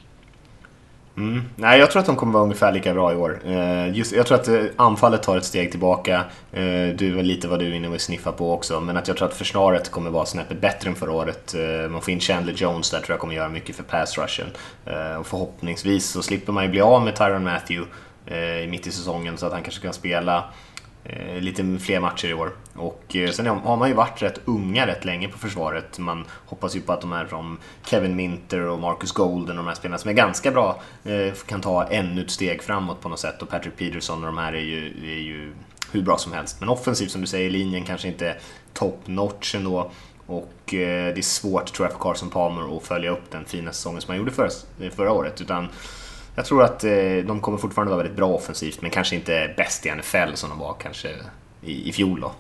Mm. 1.16 1.42
Nej, 1.57 1.81
jag 1.81 1.90
tror 1.90 2.01
att 2.01 2.07
de 2.07 2.16
kommer 2.16 2.33
vara 2.33 2.42
ungefär 2.42 2.73
lika 2.73 2.94
bra 2.94 3.12
i 3.12 3.16
år. 3.16 3.40
Eh, 3.46 3.96
just, 3.96 4.12
jag 4.12 4.27
tror 4.27 4.38
att 4.38 4.49
eh, 4.49 4.62
anfallet 4.77 5.23
tar 5.23 5.37
ett 5.37 5.44
steg 5.44 5.70
tillbaka. 5.70 6.25
Eh, 6.53 6.88
du 6.94 7.18
är 7.18 7.23
lite 7.23 7.49
vad 7.49 7.59
du 7.59 7.66
är 7.66 7.73
inne 7.73 7.88
och 7.88 8.01
sniffa 8.01 8.32
på 8.32 8.53
också. 8.53 8.80
Men 8.80 8.97
att 8.97 9.09
jag 9.09 9.16
tror 9.16 9.28
att 9.28 9.34
försvaret 9.34 9.91
kommer 9.91 10.11
vara 10.11 10.26
snäppet 10.26 10.61
bättre 10.61 10.91
än 10.91 10.97
förra 10.97 11.12
året. 11.12 11.55
Man 11.91 12.01
får 12.01 12.11
in 12.11 12.20
Chandler 12.20 12.53
Jones 12.53 12.91
där 12.91 12.99
tror 12.99 13.11
jag 13.11 13.20
kommer 13.20 13.34
göra 13.34 13.49
mycket 13.49 13.76
för 13.76 13.82
pass 13.82 14.18
rushen. 14.18 14.47
Och 15.18 15.26
förhoppningsvis 15.26 16.07
så 16.11 16.22
slipper 16.22 16.53
man 16.53 16.64
ju 16.64 16.70
bli 16.70 16.80
av 16.80 17.05
med 17.05 17.16
Tyron 17.16 17.45
Matthew 17.45 17.91
mitt 18.68 18.87
i 18.87 18.91
säsongen 18.91 19.39
så 19.39 19.47
att 19.47 19.53
han 19.53 19.62
kanske 19.62 19.82
kan 19.82 19.93
spela 19.93 20.45
Eh, 21.05 21.40
lite 21.40 21.78
fler 21.78 22.01
matcher 22.01 22.28
i 22.28 22.34
år. 22.34 22.53
Och 22.74 23.16
eh, 23.16 23.30
sen 23.30 23.46
har 23.46 23.76
man 23.76 23.88
ju 23.88 23.94
varit 23.94 24.22
rätt 24.22 24.40
unga 24.44 24.86
rätt 24.86 25.05
länge 25.05 25.28
på 25.28 25.38
försvaret. 25.38 25.98
Man 25.98 26.24
hoppas 26.46 26.76
ju 26.76 26.80
på 26.80 26.92
att 26.92 27.01
de 27.01 27.12
här 27.12 27.26
som 27.26 27.59
Kevin 27.84 28.16
Minter 28.16 28.61
och 28.61 28.78
Marcus 28.78 29.12
Golden 29.12 29.59
och 29.59 29.64
de 29.64 29.68
här 29.68 29.74
spelarna 29.74 29.98
som 29.98 30.11
är 30.11 30.14
ganska 30.14 30.51
bra 30.51 30.82
eh, 31.05 31.34
kan 31.46 31.61
ta 31.61 31.84
ännu 31.84 32.20
ett 32.20 32.30
steg 32.30 32.62
framåt 32.62 33.01
på 33.01 33.09
något 33.09 33.18
sätt. 33.18 33.42
Och 33.42 33.48
Patrick 33.48 33.76
Peterson 33.76 34.18
och 34.18 34.26
de 34.26 34.38
här 34.38 34.53
är 34.53 34.61
ju, 34.61 34.86
är 34.86 35.20
ju 35.20 35.53
hur 35.92 36.03
bra 36.03 36.18
som 36.18 36.32
helst. 36.32 36.61
Men 36.61 36.68
offensivt 36.68 37.11
som 37.11 37.20
du 37.20 37.26
säger, 37.26 37.51
linjen 37.51 37.84
kanske 37.84 38.09
inte 38.09 38.36
top 38.72 39.01
notch 39.07 39.55
ändå. 39.55 39.90
Och 40.26 40.55
det 40.66 41.18
är 41.18 41.22
svårt 41.22 41.72
tror 41.72 41.86
jag 41.86 41.92
för 41.92 42.01
Carson 42.01 42.30
Palmer 42.30 42.76
att 42.76 42.82
följa 42.82 43.11
upp 43.11 43.30
den 43.30 43.44
fina 43.44 43.72
säsongen 43.72 44.01
som 44.01 44.11
han 44.11 44.18
gjorde 44.18 44.30
förra, 44.30 44.51
förra 44.96 45.12
året. 45.12 45.40
Utan 45.40 45.68
jag 46.41 46.47
tror 46.47 46.62
att 46.62 46.84
eh, 46.84 47.16
de 47.26 47.41
kommer 47.41 47.59
fortfarande 47.59 47.91
vara 47.91 48.03
väldigt 48.03 48.16
bra 48.16 48.28
offensivt, 48.28 48.82
men 48.82 48.91
kanske 48.91 49.16
inte 49.16 49.55
bäst 49.57 49.86
i 49.86 49.91
NFL 49.91 50.34
som 50.34 50.51
de 50.51 50.59
var 50.59 50.74
kanske 50.82 51.09
i, 51.62 51.88
i 51.88 51.93
fjol 51.93 52.20
då. 52.20 52.32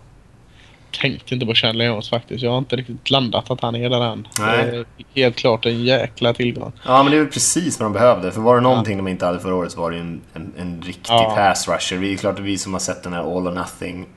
Tänkte 0.90 1.34
inte 1.34 1.46
på 1.46 1.54
Chandler 1.54 1.84
Jones 1.84 2.10
faktiskt. 2.10 2.42
Jag 2.42 2.50
har 2.50 2.58
inte 2.58 2.76
riktigt 2.76 3.10
landat 3.10 3.50
att 3.50 3.60
han 3.60 3.74
är 3.76 3.90
där 3.90 4.12
än. 4.12 4.28
Nej. 4.38 4.66
Det 4.70 4.76
är 4.76 4.84
helt 5.14 5.36
klart 5.36 5.66
en 5.66 5.84
jäkla 5.84 6.32
tillgång. 6.34 6.72
Ja, 6.86 7.02
men 7.02 7.12
det 7.12 7.18
är 7.18 7.22
väl 7.22 7.32
precis 7.32 7.80
vad 7.80 7.86
de 7.86 7.92
behövde. 7.92 8.32
För 8.32 8.40
var 8.40 8.54
det 8.54 8.60
någonting 8.60 8.96
de 8.96 9.08
inte 9.08 9.26
hade 9.26 9.40
förra 9.40 9.54
året 9.54 9.72
så 9.72 9.80
var 9.80 9.90
det 9.90 9.96
ju 9.96 10.02
en, 10.02 10.20
en, 10.34 10.52
en 10.58 10.82
riktig 10.86 11.12
Ja. 11.12 11.32
pass 11.36 11.68
rusher. 11.68 11.96
Det 12.00 12.12
är 12.12 12.16
klart 12.16 12.38
att 12.38 12.44
vi 12.44 12.58
som 12.58 12.72
har 12.72 12.80
sett 12.80 13.02
den 13.02 13.12
här 13.12 13.20
All 13.20 13.46
or 13.48 13.50
Nothing 13.52 14.06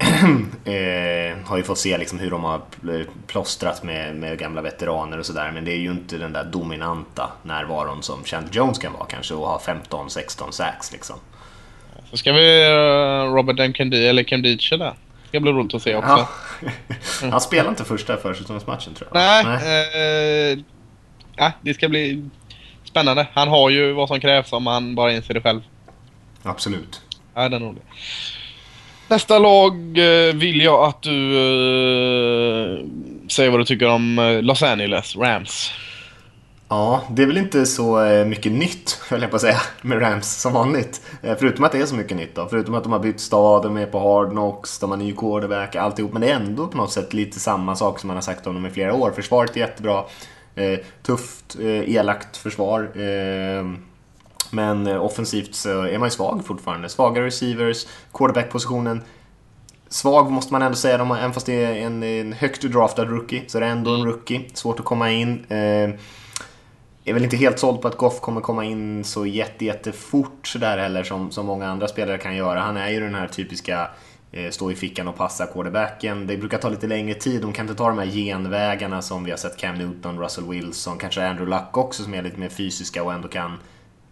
eh, 0.65 1.37
har 1.45 1.57
ju 1.57 1.63
fått 1.63 1.77
se 1.77 1.97
liksom 1.97 2.19
hur 2.19 2.31
de 2.31 2.43
har 2.43 2.61
pl- 2.81 3.05
plåstrat 3.27 3.83
med, 3.83 4.15
med 4.15 4.39
gamla 4.39 4.61
veteraner 4.61 5.19
och 5.19 5.25
sådär. 5.25 5.51
Men 5.53 5.65
det 5.65 5.71
är 5.71 5.77
ju 5.79 5.91
inte 5.91 6.17
den 6.17 6.33
där 6.33 6.43
dominanta 6.43 7.29
närvaron 7.43 8.03
som 8.03 8.23
Chandler 8.23 8.53
Jones 8.53 8.77
kan 8.79 8.93
vara 8.93 9.05
kanske 9.05 9.33
och 9.33 9.47
ha 9.47 9.61
15-16 9.89 10.51
sacks 10.51 10.91
liksom. 10.91 11.15
Så 12.11 12.17
ska 12.17 12.31
vi 12.33 12.67
uh, 12.67 13.33
Robert 13.33 13.59
M. 13.59 13.73
Kendi 13.73 14.07
eller 14.07 14.23
Kendiche 14.23 14.77
där. 14.77 14.93
Det 15.33 15.39
bli 15.39 15.51
roligt 15.51 15.73
att 15.73 15.81
se 15.81 15.95
också. 15.95 16.27
Ja. 16.61 17.29
Han 17.31 17.41
spelade 17.41 17.69
inte 17.69 17.83
första 17.83 18.17
försäsongsmatchen 18.17 18.93
tror 18.93 19.09
jag. 19.13 19.19
Nej, 19.19 19.45
Nej. 19.45 20.51
eh, 21.37 21.51
det 21.61 21.73
ska 21.73 21.89
bli 21.89 22.29
spännande. 22.83 23.27
Han 23.33 23.47
har 23.47 23.69
ju 23.69 23.93
vad 23.93 24.07
som 24.07 24.19
krävs 24.19 24.53
om 24.53 24.67
han 24.67 24.95
bara 24.95 25.13
inser 25.13 25.33
det 25.33 25.41
själv. 25.41 25.61
Absolut. 26.43 27.01
Ja, 27.33 27.49
den 27.49 27.61
är 27.63 27.67
rolig. 27.67 27.81
Nästa 29.07 29.39
lag 29.39 29.73
eh, 29.97 30.35
vill 30.35 30.61
jag 30.61 30.83
att 30.83 31.01
du 31.01 31.37
eh, 31.37 32.85
säger 33.27 33.49
vad 33.49 33.59
du 33.59 33.65
tycker 33.65 33.87
om 33.89 34.19
eh, 34.19 34.41
Los 34.41 34.63
Angeles 34.63 35.15
Rams. 35.15 35.71
Ja, 36.73 37.03
det 37.09 37.23
är 37.23 37.27
väl 37.27 37.37
inte 37.37 37.65
så 37.65 38.03
eh, 38.03 38.25
mycket 38.25 38.51
nytt, 38.51 38.91
höll 39.09 39.21
jag 39.21 39.29
på 39.29 39.35
att 39.35 39.41
säga, 39.41 39.61
med 39.81 40.01
Rams 40.01 40.41
som 40.41 40.53
vanligt. 40.53 41.01
Eh, 41.21 41.35
förutom 41.39 41.65
att 41.65 41.71
det 41.71 41.77
är 41.77 41.85
så 41.85 41.95
mycket 41.95 42.17
nytt 42.17 42.35
då. 42.35 42.47
Förutom 42.49 42.75
att 42.75 42.83
de 42.83 42.91
har 42.91 42.99
bytt 42.99 43.19
stad, 43.19 43.63
de 43.63 43.77
är 43.77 43.85
på 43.85 43.99
Hard 43.99 44.29
Knocks, 44.29 44.79
de 44.79 44.89
har 44.89 44.97
ny 44.97 45.13
quarterback, 45.15 45.75
alltihop. 45.75 46.13
Men 46.13 46.21
det 46.21 46.29
är 46.29 46.35
ändå 46.35 46.67
på 46.67 46.77
något 46.77 46.91
sätt 46.91 47.13
lite 47.13 47.39
samma 47.39 47.75
sak 47.75 47.99
som 47.99 48.07
man 48.07 48.17
har 48.17 48.21
sagt 48.21 48.47
om 48.47 48.53
dem 48.53 48.65
i 48.65 48.69
flera 48.69 48.93
år. 48.93 49.11
Försvaret 49.11 49.55
är 49.55 49.59
jättebra. 49.59 50.03
Eh, 50.55 50.79
tufft, 51.03 51.55
elakt 51.85 52.37
försvar. 52.37 52.91
Men 54.51 54.87
offensivt 54.87 55.55
så 55.55 55.81
är 55.81 55.97
man 55.97 56.07
ju 56.07 56.11
svag 56.11 56.45
fortfarande. 56.45 56.89
Svaga 56.89 57.21
receivers, 57.21 57.87
quarterback-positionen 58.13 59.01
svag 59.89 60.31
måste 60.31 60.53
man 60.53 60.61
ändå 60.61 60.75
säga, 60.75 60.97
de 60.97 61.09
har, 61.09 61.17
även 61.17 61.33
fast 61.33 61.45
det 61.45 61.65
är 61.65 61.75
en, 61.75 62.03
en 62.03 62.33
högt 62.33 62.61
draftad 62.61 63.05
rookie, 63.05 63.43
så 63.47 63.57
är 63.57 63.61
det 63.61 63.67
ändå 63.67 63.95
en 63.95 64.05
rookie. 64.05 64.45
Svårt 64.53 64.79
att 64.79 64.85
komma 64.85 65.11
in. 65.11 65.45
Eh, 65.45 65.89
är 67.05 67.13
väl 67.13 67.23
inte 67.23 67.37
helt 67.37 67.59
såld 67.59 67.81
på 67.81 67.87
att 67.87 67.97
Goff 67.97 68.19
kommer 68.19 68.41
komma 68.41 68.65
in 68.65 69.03
så 69.03 69.25
jätte, 69.25 69.65
jättefort 69.65 70.47
sådär 70.47 70.77
heller 70.77 71.03
som, 71.03 71.31
som 71.31 71.45
många 71.45 71.67
andra 71.67 71.87
spelare 71.87 72.17
kan 72.17 72.35
göra. 72.35 72.59
Han 72.59 72.77
är 72.77 72.89
ju 72.89 72.99
den 72.99 73.15
här 73.15 73.27
typiska 73.27 73.89
eh, 74.31 74.49
stå 74.49 74.71
i 74.71 74.75
fickan 74.75 75.07
och 75.07 75.15
passa 75.15 75.45
quarterbacken. 75.45 76.27
Det 76.27 76.37
brukar 76.37 76.57
ta 76.57 76.69
lite 76.69 76.87
längre 76.87 77.13
tid. 77.13 77.41
De 77.41 77.53
kan 77.53 77.63
inte 77.65 77.75
ta 77.77 77.87
de 77.87 77.97
här 77.97 78.05
genvägarna 78.05 79.01
som 79.01 79.23
vi 79.23 79.31
har 79.31 79.37
sett 79.37 79.57
Cam 79.57 79.75
Newton, 79.75 80.19
Russell 80.19 80.49
Wilson, 80.49 80.97
kanske 80.97 81.27
Andrew 81.27 81.55
Luck 81.55 81.77
också 81.77 82.03
som 82.03 82.13
är 82.13 82.23
lite 82.23 82.39
mer 82.39 82.49
fysiska 82.49 83.03
och 83.03 83.13
ändå 83.13 83.27
kan 83.27 83.57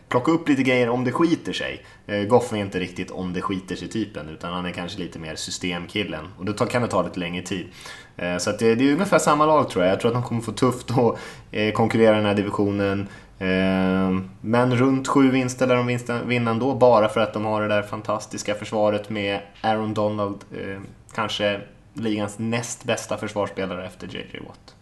plocka 0.09 0.31
upp 0.31 0.49
lite 0.49 0.63
grejer 0.63 0.89
om 0.89 1.03
det 1.03 1.11
skiter 1.11 1.53
sig. 1.53 1.85
Eh, 2.07 2.23
Goff 2.23 2.53
är 2.53 2.57
inte 2.57 2.79
riktigt 2.79 3.11
om 3.11 3.33
det 3.33 3.41
skiter 3.41 3.75
sig 3.75 3.87
typen 3.87 4.29
utan 4.29 4.53
han 4.53 4.65
är 4.65 4.71
kanske 4.71 4.99
lite 4.99 5.19
mer 5.19 5.35
systemkillen 5.35 6.27
och 6.37 6.45
då 6.45 6.53
kan 6.53 6.81
det 6.81 6.87
ta 6.87 7.01
lite 7.01 7.19
längre 7.19 7.43
tid. 7.43 7.67
Eh, 8.17 8.37
så 8.37 8.49
att 8.49 8.59
det, 8.59 8.75
det 8.75 8.89
är 8.89 8.93
ungefär 8.93 9.19
samma 9.19 9.45
lag 9.45 9.69
tror 9.69 9.85
jag. 9.85 9.91
Jag 9.91 9.99
tror 9.99 10.09
att 10.09 10.15
de 10.15 10.23
kommer 10.23 10.41
få 10.41 10.51
tufft 10.51 10.91
att 10.91 11.19
eh, 11.51 11.71
konkurrera 11.73 12.13
i 12.13 12.17
den 12.17 12.25
här 12.25 12.35
divisionen. 12.35 13.07
Eh, 13.39 14.21
men 14.41 14.75
runt 14.75 15.07
sju 15.07 15.31
vinster 15.31 15.67
lär 15.67 15.75
de 15.75 16.27
vinna 16.27 16.51
ändå 16.51 16.75
bara 16.75 17.09
för 17.09 17.21
att 17.21 17.33
de 17.33 17.45
har 17.45 17.61
det 17.61 17.67
där 17.67 17.81
fantastiska 17.81 18.55
försvaret 18.55 19.09
med 19.09 19.39
Aaron 19.61 19.93
Donald, 19.93 20.37
kanske 21.13 21.61
ligans 21.93 22.39
näst 22.39 22.83
bästa 22.83 23.17
försvarsspelare 23.17 23.85
efter 23.85 24.07
JJ 24.07 24.39
Watt. 24.47 24.75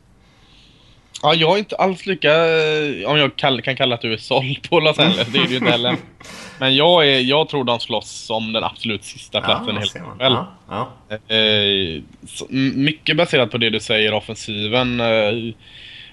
Ja, 1.23 1.33
jag 1.33 1.53
är 1.53 1.57
inte 1.59 1.75
alls 1.75 2.05
lika, 2.05 2.31
eh, 2.33 3.09
om 3.09 3.17
jag 3.17 3.35
kan 3.63 3.75
kalla 3.75 3.95
att 3.95 4.01
du 4.01 4.13
är 4.13 4.17
såld 4.17 4.69
på 4.69 4.79
Los 4.79 4.99
Angeles, 4.99 5.27
det 5.27 5.39
är 5.39 5.43
du 5.43 5.49
ju 5.49 5.57
inte 5.57 5.71
heller. 5.71 5.95
Men 6.59 6.75
jag, 6.75 7.07
är, 7.07 7.19
jag 7.19 7.49
tror 7.49 7.63
de 7.63 7.79
slåss 7.79 8.29
om 8.29 8.53
den 8.53 8.63
absolut 8.63 9.03
sista 9.03 9.41
platsen 9.41 9.77
helt 9.77 9.91
ser 9.91 9.99
man. 9.99 10.19
själv. 10.19 10.35
Ja, 10.69 10.91
ja. 11.09 11.35
Eh, 11.35 12.01
m- 12.49 12.73
mycket 12.75 13.17
baserat 13.17 13.51
på 13.51 13.57
det 13.57 13.69
du 13.69 13.79
säger 13.79 14.13
offensiven. 14.13 14.99
Eh, 14.99 15.53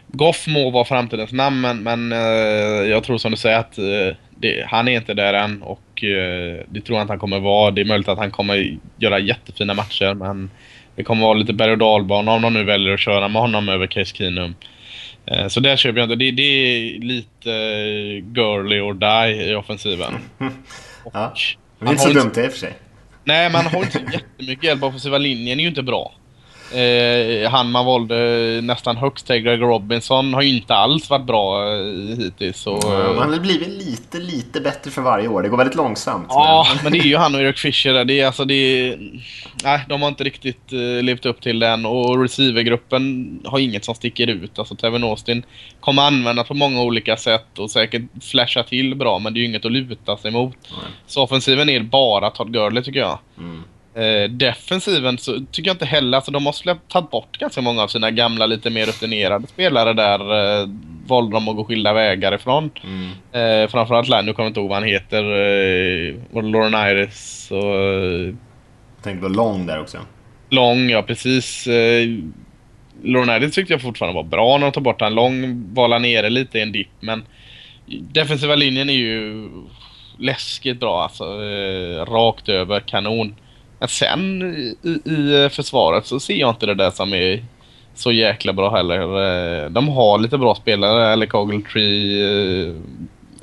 Goff 0.09 0.47
må 0.47 0.71
vara 0.71 0.85
framtidens 0.85 1.33
namn 1.33 1.61
men, 1.61 1.83
men 1.83 2.13
eh, 2.13 2.89
jag 2.91 3.05
tror 3.05 3.19
som 3.19 3.31
du 3.31 3.37
säger 3.37 3.59
att 3.59 3.79
eh, 3.79 4.17
det, 4.37 4.67
han 4.69 4.89
är 4.89 4.93
inte 4.97 5.15
där 5.15 5.35
än 5.35 5.63
och 5.63 6.05
eh, 6.05 6.65
det 6.69 6.81
tror 6.81 6.99
jag 6.99 7.03
inte 7.05 7.13
han 7.13 7.19
kommer 7.19 7.41
vara. 7.41 7.71
Det 7.71 7.81
är 7.81 7.85
möjligt 7.85 8.09
att 8.09 8.19
han 8.19 8.31
kommer 8.31 8.77
göra 8.99 9.19
jättefina 9.19 9.75
matcher 9.75 10.15
men 10.15 10.51
det 10.97 11.03
kommer 11.05 11.23
vara 11.23 11.35
lite 11.35 11.53
berg 11.53 11.73
och 11.73 11.79
dalbana 11.79 12.33
om 12.33 12.43
de 12.43 12.53
nu 12.55 12.65
väljer 12.65 12.95
att 12.95 13.01
köra 13.01 13.29
med 13.29 13.43
honom 13.43 13.69
över 13.69 13.87
Case 13.87 14.17
Keenum. 14.17 14.55
Eh, 15.27 15.49
Så 15.49 15.61
där 15.61 15.77
köper 15.77 15.99
jag 16.01 16.05
inte. 16.07 16.17
Det, 16.17 16.31
det 16.31 16.43
är 16.43 17.01
lite 17.01 17.51
girly 18.41 18.81
or 18.81 18.95
die 18.95 19.51
i 19.51 19.55
offensiven. 19.55 20.13
Ja. 21.13 21.35
Det 21.79 21.87
är 21.87 21.91
inte 21.91 22.03
så 22.03 22.09
dumt 22.13 22.31
det 22.35 22.45
i 22.45 22.49
och 22.49 22.53
för 22.53 22.59
sig. 22.59 22.73
Nej, 23.25 23.51
man 23.51 23.67
har 23.67 23.83
inte 23.83 24.01
jättemycket 24.13 24.65
hjälp. 24.65 24.83
Offensiva 24.83 25.19
linjen 25.19 25.59
är 25.59 25.63
ju 25.63 25.69
inte 25.69 25.83
bra. 25.83 26.13
Eh, 26.75 27.51
han 27.51 27.71
man 27.71 27.87
valde 27.87 28.17
nästan 28.63 28.97
högst, 28.97 29.29
Greg 29.29 29.61
Robinson, 29.63 30.35
har 30.35 30.43
ju 30.43 30.57
inte 30.57 30.75
alls 30.75 31.11
varit 31.11 31.27
bra 31.27 31.75
eh, 31.75 32.19
hittills. 32.19 32.67
Och, 32.67 32.85
eh, 32.95 33.15
Man 33.17 33.33
har 33.33 33.41
blivit 33.41 33.69
lite, 33.69 34.19
lite 34.19 34.61
bättre 34.61 34.91
för 34.91 35.03
varje 35.03 35.29
år. 35.29 35.43
Det 35.43 35.49
går 35.49 35.57
väldigt 35.57 35.77
långsamt. 35.77 36.27
Ja, 36.29 36.67
men- 36.75 36.85
men 36.85 36.93
det 36.93 36.99
är 36.99 37.09
ju 37.09 37.17
han 37.17 37.35
och 37.35 37.41
Eric 37.41 37.59
Fischer 37.59 37.93
där. 37.93 38.05
Det 38.05 38.21
är 38.21 38.27
alltså 38.27 38.45
det 38.45 38.55
är, 38.55 38.99
Nej, 39.65 39.81
de 39.89 40.03
har 40.03 40.09
inte 40.09 40.25
riktigt 40.25 40.73
uh, 40.73 41.03
levt 41.03 41.27
upp 41.27 41.41
till 41.41 41.59
den 41.59 41.87
och 41.87 42.23
receivergruppen 42.23 43.41
har 43.45 43.59
inget 43.59 43.85
som 43.85 43.95
sticker 43.95 44.27
ut. 44.27 44.59
Alltså 44.59 44.75
Tevin 44.75 45.05
Austin 45.05 45.43
kommer 45.81 46.03
användas 46.03 46.49
på 46.49 46.55
många 46.55 46.83
olika 46.83 47.17
sätt 47.17 47.59
och 47.59 47.71
säkert 47.71 48.03
flasha 48.23 48.63
till 48.63 48.95
bra 48.95 49.19
men 49.19 49.35
det 49.35 49.39
är 49.39 49.41
ju 49.41 49.47
inget 49.49 49.65
att 49.65 49.73
luta 49.73 50.17
sig 50.17 50.31
mot. 50.31 50.57
Så 51.07 51.23
offensiven 51.23 51.69
är 51.69 51.81
bara 51.81 52.31
Todd 52.31 52.53
Gurley 52.53 52.83
tycker 52.83 53.01
jag. 53.01 53.19
Mm. 53.39 53.63
Eh, 53.97 54.31
defensiven 54.31 55.19
så 55.19 55.41
tycker 55.53 55.69
jag 55.69 55.75
inte 55.75 55.87
heller, 55.87 56.17
alltså 56.17 56.31
de 56.31 56.47
har 56.47 56.53
släppt, 56.53 56.91
tagit 56.91 57.11
bort 57.11 57.39
ganska 57.39 57.61
många 57.61 57.83
av 57.83 57.89
sina 57.89 58.11
gamla 58.11 58.47
lite 58.47 58.71
mer 58.71 58.87
rutinerade 58.87 59.47
spelare 59.47 59.93
där. 59.93 60.21
Eh, 60.21 60.69
valde 61.07 61.37
de 61.37 61.49
att 61.49 61.57
gå 61.57 61.65
skilda 61.65 61.93
vägar 61.93 62.35
ifrån. 62.35 62.71
Mm. 62.85 63.11
Eh, 63.33 63.71
framförallt 63.71 64.09
Lär, 64.09 64.23
nu 64.23 64.33
kommer 64.33 64.45
jag 64.45 64.51
inte 64.51 64.61
ihåg 64.61 64.69
vad 64.69 64.79
han 64.79 64.89
heter. 64.89 65.23
Eh, 65.23 66.43
Lauren 66.43 66.75
Iris 66.75 67.49
och 67.51 67.77
eh, 67.77 68.35
tänkte 69.03 69.23
på 69.23 69.29
lång 69.29 69.67
där 69.67 69.81
också. 69.81 69.99
Long, 70.51 70.91
ja 70.91 71.03
precis. 71.03 71.67
Eh, 71.67 72.09
Lauren 73.03 73.43
Iris 73.43 73.55
tyckte 73.55 73.73
jag 73.73 73.83
fortfarande 73.83 74.15
var 74.15 74.29
bra 74.29 74.59
när 74.59 74.67
de 74.67 74.73
tog 74.73 74.83
bort 74.83 75.01
han. 75.01 75.15
Lång 75.15 75.67
han 75.77 76.03
nere 76.03 76.31
lite 76.31 76.59
i 76.59 76.63
en 76.63 76.73
dipp 76.73 76.91
men 77.01 77.23
defensiva 78.01 78.55
linjen 78.55 78.91
är 78.91 78.95
ju 78.95 79.49
läskigt 80.19 80.81
bra 80.81 81.03
alltså. 81.03 81.25
Eh, 81.25 82.05
rakt 82.05 82.49
över 82.49 82.81
kanon. 82.81 83.35
Men 83.79 83.89
sen 83.89 84.43
i, 84.43 85.11
i 85.11 85.49
försvaret 85.53 86.07
så 86.07 86.21
ser 86.21 86.35
jag 86.35 86.51
inte 86.51 86.67
det 86.67 86.75
där 86.75 86.91
som 86.91 87.15
är 87.15 87.45
så 87.95 88.13
jäkla 88.13 88.53
bra 88.53 88.77
heller. 88.77 89.01
Eh, 89.01 89.71
de 89.71 89.89
har 89.89 90.19
lite 90.19 90.39
bra 90.39 90.55
spelare. 90.55 91.13
eller 91.13 91.37
Ogletree 91.37 91.73
Tree 91.73 92.69
eh, 92.69 92.75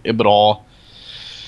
är 0.03 0.13
bra. 0.13 0.61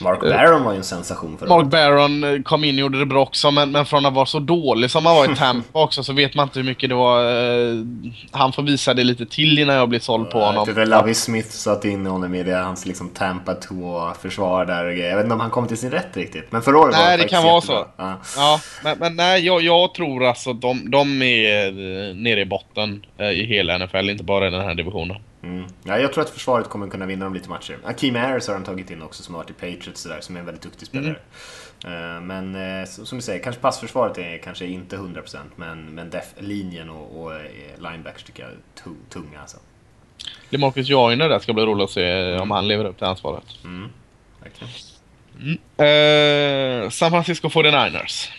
Mark 0.02 0.20
Barron 0.22 0.64
var 0.64 0.72
ju 0.72 0.78
en 0.78 0.84
sensation 0.84 1.38
för 1.38 1.48
Mark 1.48 1.66
Barron 1.66 2.24
eh, 2.24 2.42
kom 2.42 2.64
in 2.64 2.76
och 2.76 2.80
gjorde 2.80 3.00
det 3.00 3.06
bra 3.06 3.22
också 3.22 3.52
men, 3.52 3.72
men 3.72 3.86
från 3.86 4.06
att 4.06 4.14
vara 4.14 4.26
så 4.26 4.40
dålig 4.40 4.92
som 4.92 5.06
han 5.06 5.16
var 5.16 5.32
i 5.32 5.36
Tampa 5.36 5.84
också 5.84 6.04
så 6.04 6.14
vet 6.14 6.36
man 6.36 6.44
inte 6.44 6.60
hur 6.60 6.66
mycket 6.66 6.90
det 6.90 6.96
var. 6.96 7.24
Eh, 7.24 7.76
han 8.32 8.54
får 8.54 8.64
visa 8.64 8.94
det 8.94 9.04
lite 9.04 9.26
till 9.26 9.60
innan 9.60 9.76
jag 9.76 9.90
blir 9.90 10.00
såld 10.00 10.30
på 10.30 10.40
Jag 10.40 10.46
honom. 10.46 10.66
tyckte 10.66 10.86
Lovie 10.86 11.14
Smith 11.14 11.50
satt 11.50 11.86
in 11.86 12.06
honom 12.06 12.36
i 12.36 12.44
det, 12.44 12.56
hans 12.56 12.86
liksom 12.86 13.10
Tampa 13.10 13.54
2-försvar 13.54 14.66
där 14.66 14.86
och 14.86 14.94
grejer. 14.94 15.10
Jag 15.10 15.16
vet 15.18 15.24
inte 15.24 15.34
om 15.34 15.40
han 15.42 15.50
kom 15.50 15.68
till 15.68 15.78
sin 15.78 15.92
rätt 15.92 16.18
riktigt. 16.18 16.52
Men 16.52 16.62
förra 16.62 16.78
året 16.80 16.96
var 16.96 17.04
Nej, 17.04 17.18
det 17.18 17.24
faktiskt 17.24 17.42
kan 17.42 17.52
vara 17.52 17.62
så. 17.62 17.88
Ja. 17.98 18.20
Ja, 18.38 18.60
men, 18.84 18.98
men 19.00 19.16
nej, 19.16 19.46
jag, 19.46 19.62
jag 19.62 19.94
tror 19.94 20.26
alltså 20.26 20.50
att 20.50 20.62
de, 20.62 20.92
de 20.92 21.22
är 21.22 21.68
eh, 21.68 22.16
nere 22.16 22.42
i 22.42 22.46
botten 22.46 23.06
eh, 23.18 23.30
i 23.30 23.46
hela 23.46 23.78
NFL, 23.78 24.10
inte 24.10 24.24
bara 24.24 24.48
i 24.48 24.50
den 24.52 24.62
här 24.62 24.76
divisionen. 24.76 25.18
Mm. 25.46 25.66
Ja, 25.84 26.00
jag 26.00 26.14
tror 26.14 26.24
att 26.24 26.30
försvaret 26.30 26.70
kommer 26.70 26.88
kunna 26.88 27.06
vinna 27.06 27.26
dem 27.26 27.34
lite 27.34 27.50
matcher. 27.50 27.78
Akeem 27.84 28.16
Harris 28.16 28.48
har 28.48 28.54
de 28.54 28.64
tagit 28.64 28.92
in 28.92 29.02
också 29.02 29.24
som 29.24 29.36
har 29.36 29.44
varit 29.44 29.50
i 29.50 29.54
Patriots 29.54 30.04
där, 30.04 30.22
som 30.22 30.36
är 30.36 30.40
en 30.40 30.46
väldigt 30.46 30.64
duktig 30.64 30.88
spelare. 30.88 31.16
Mm. 31.86 32.16
Eh, 32.16 32.22
Men 32.22 32.56
eh, 32.82 32.86
som 32.88 33.18
du 33.18 33.22
säger, 33.22 33.44
kanske 33.44 33.62
passförsvaret 33.62 34.18
är 34.18 34.38
kanske 34.38 34.66
inte 34.66 34.98
100% 34.98 35.38
men, 35.56 35.86
men 35.86 36.12
def- 36.12 36.40
linjen 36.42 36.90
och, 36.90 37.22
och 37.24 37.36
eh, 37.36 37.42
linebackers 37.78 38.24
tycker 38.24 38.44
jag 38.44 38.52
är 38.52 38.58
tu- 38.84 39.10
tunga 39.10 39.42
alltså. 39.42 39.58
Demarcus 40.50 40.88
Joyner 40.90 41.30
där 41.30 41.40
ska 41.40 41.54
bli 41.54 41.64
roligt 41.66 41.84
att 41.84 41.92
se 41.92 42.36
om 42.38 42.52
han 42.52 42.68
lever 42.68 42.86
upp 42.86 42.98
till 42.98 43.08
ansvaret. 43.08 43.44
Mm. 43.64 43.90
Verkligen. 44.44 44.74
Eh, 45.78 46.90
San 46.90 47.12
Francisco 47.12 47.48
49ers. 47.50 48.30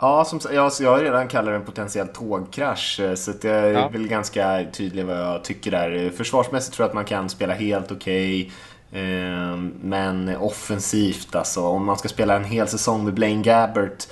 Ja, 0.00 0.24
som, 0.24 0.40
sagt, 0.40 0.54
jag, 0.54 0.72
jag 0.80 0.90
har 0.90 0.98
redan 0.98 1.28
kallat 1.28 1.46
det 1.52 1.56
en 1.56 1.64
potentiell 1.64 2.08
tågkrasch, 2.08 3.00
eh, 3.00 3.14
så 3.14 3.30
att 3.30 3.44
jag 3.44 3.54
är 3.56 3.72
Ja. 3.72 3.88
väl 3.88 4.08
ganska 4.08 4.64
tydlig 4.72 5.06
vad 5.06 5.16
jag 5.20 5.44
tycker 5.44 5.70
där. 5.70 6.04
Eh, 6.04 6.10
Försvarsmässigt 6.10 6.76
tror 6.76 6.84
jag 6.84 6.88
att 6.88 6.94
man 6.94 7.04
kan 7.04 7.28
spela 7.28 7.54
helt 7.54 7.92
okej. 7.92 8.52
eh, 8.92 9.56
men 9.82 10.36
offensivt 10.36 11.34
alltså, 11.34 11.60
om 11.66 11.84
man 11.84 11.98
ska 11.98 12.08
spela 12.08 12.36
en 12.36 12.44
hel 12.44 12.68
säsong 12.68 13.04
med 13.04 13.14
Blaine 13.14 13.42
Gabbert 13.42 14.06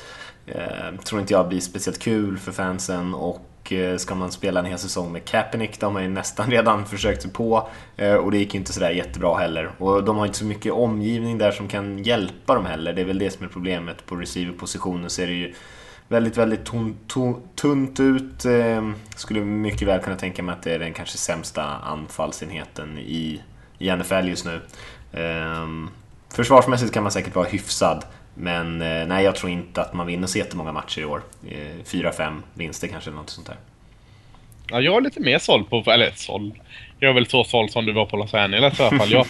Eh, 0.49 0.97
tror 1.05 1.21
inte 1.21 1.33
jag 1.33 1.49
blir 1.49 1.61
speciellt 1.61 1.99
kul 1.99 2.39
för 2.39 2.53
fansen 2.53 3.15
och 3.15 3.41
Eh, 3.73 3.97
ska 3.97 4.15
man 4.15 4.33
spela 4.33 4.61
en 4.61 4.67
hel 4.67 4.79
säsong 4.79 5.13
med 5.13 5.25
Kaepernick, 5.25 5.81
de 5.81 5.95
har 5.95 6.03
ju 6.03 6.09
nästan 6.09 6.51
redan 6.51 6.87
försökt 6.87 7.23
sig 7.23 7.31
på 7.31 7.69
eh, 7.97 8.15
och 8.15 8.31
det 8.31 8.39
gick 8.39 8.55
ju 8.55 8.61
inte 8.61 8.73
sådär 8.73 8.91
jättebra 8.91 9.39
heller. 9.39 9.71
Och 9.79 10.05
de 10.05 10.17
har 10.17 10.27
inte 10.27 10.39
så 10.39 10.45
mycket 10.45 10.73
omgivning 10.73 11.39
där 11.39 11.51
som 11.51 11.69
kan 11.69 11.99
hjälpa 11.99 12.55
dem 12.55 12.67
heller, 12.67 12.93
det 12.93 13.01
är 13.01 13.05
väl 13.05 13.19
det 13.19 13.31
som 13.31 13.45
är 13.45 13.49
problemet. 13.49 14.07
På 14.07 14.17
receiverpositionen 14.17 15.11
så 15.11 15.23
är 15.23 15.27
det 15.27 15.33
ju 15.33 15.55
väldigt, 16.09 16.37
väldigt 16.37 16.65
ton, 16.65 16.97
ton, 17.07 17.43
tunt 17.55 18.01
ut. 18.01 18.45
Eh, 18.45 18.91
skulle 19.17 19.41
mycket 19.41 19.89
väl 19.89 20.01
kunna 20.01 20.17
tänka 20.17 20.43
mig 20.43 20.53
att 20.53 20.63
det 20.63 20.75
är 20.75 20.79
den 20.79 20.93
kanske 20.93 21.19
sämsta 21.19 21.63
anfallsenheten 21.65 22.99
i, 22.99 23.43
i 23.79 23.97
NFL 23.97 24.29
just 24.29 24.47
nu. 24.47 24.61
Försvarsmässigt 26.37 26.93
kan 26.93 27.03
man 27.03 27.13
säkert 27.13 27.35
vara 27.35 27.47
hyfsad, 27.47 28.05
men 28.37 28.83
eh, 28.83 29.07
nej, 29.07 29.25
jag 29.25 29.35
tror 29.35 29.53
inte 29.53 29.83
att 29.83 29.93
man 29.93 30.07
vinner 30.07 30.27
så 30.27 30.39
jättemånga 30.39 30.73
matcher 30.73 31.01
i 31.01 31.05
år. 31.05 31.23
Eh, 31.49 31.85
4-5 31.85 32.43
vinster 32.55 32.89
kanske, 32.89 33.11
eller 33.11 33.19
något 33.19 33.31
sånt 33.31 33.47
där. 33.47 33.57
Ja, 34.71 34.81
jag 34.81 34.97
är 34.97 35.01
lite 35.01 35.21
mer 35.21 35.39
såld 35.39 35.71
på, 35.71 35.85
eller 35.87 36.13
såld. 36.15 36.55
Jag 36.99 37.11
är 37.11 37.15
väl 37.15 37.27
så 37.27 37.45
såld 37.45 37.71
som 37.71 37.87
du 37.87 37.93
var 37.93 38.07
på 38.07 38.17
Los 38.17 38.35
Angeles 38.35 38.81
i 38.81 38.83
alla 38.83 38.99
fall. 38.99 39.11
Jag, 39.11 39.27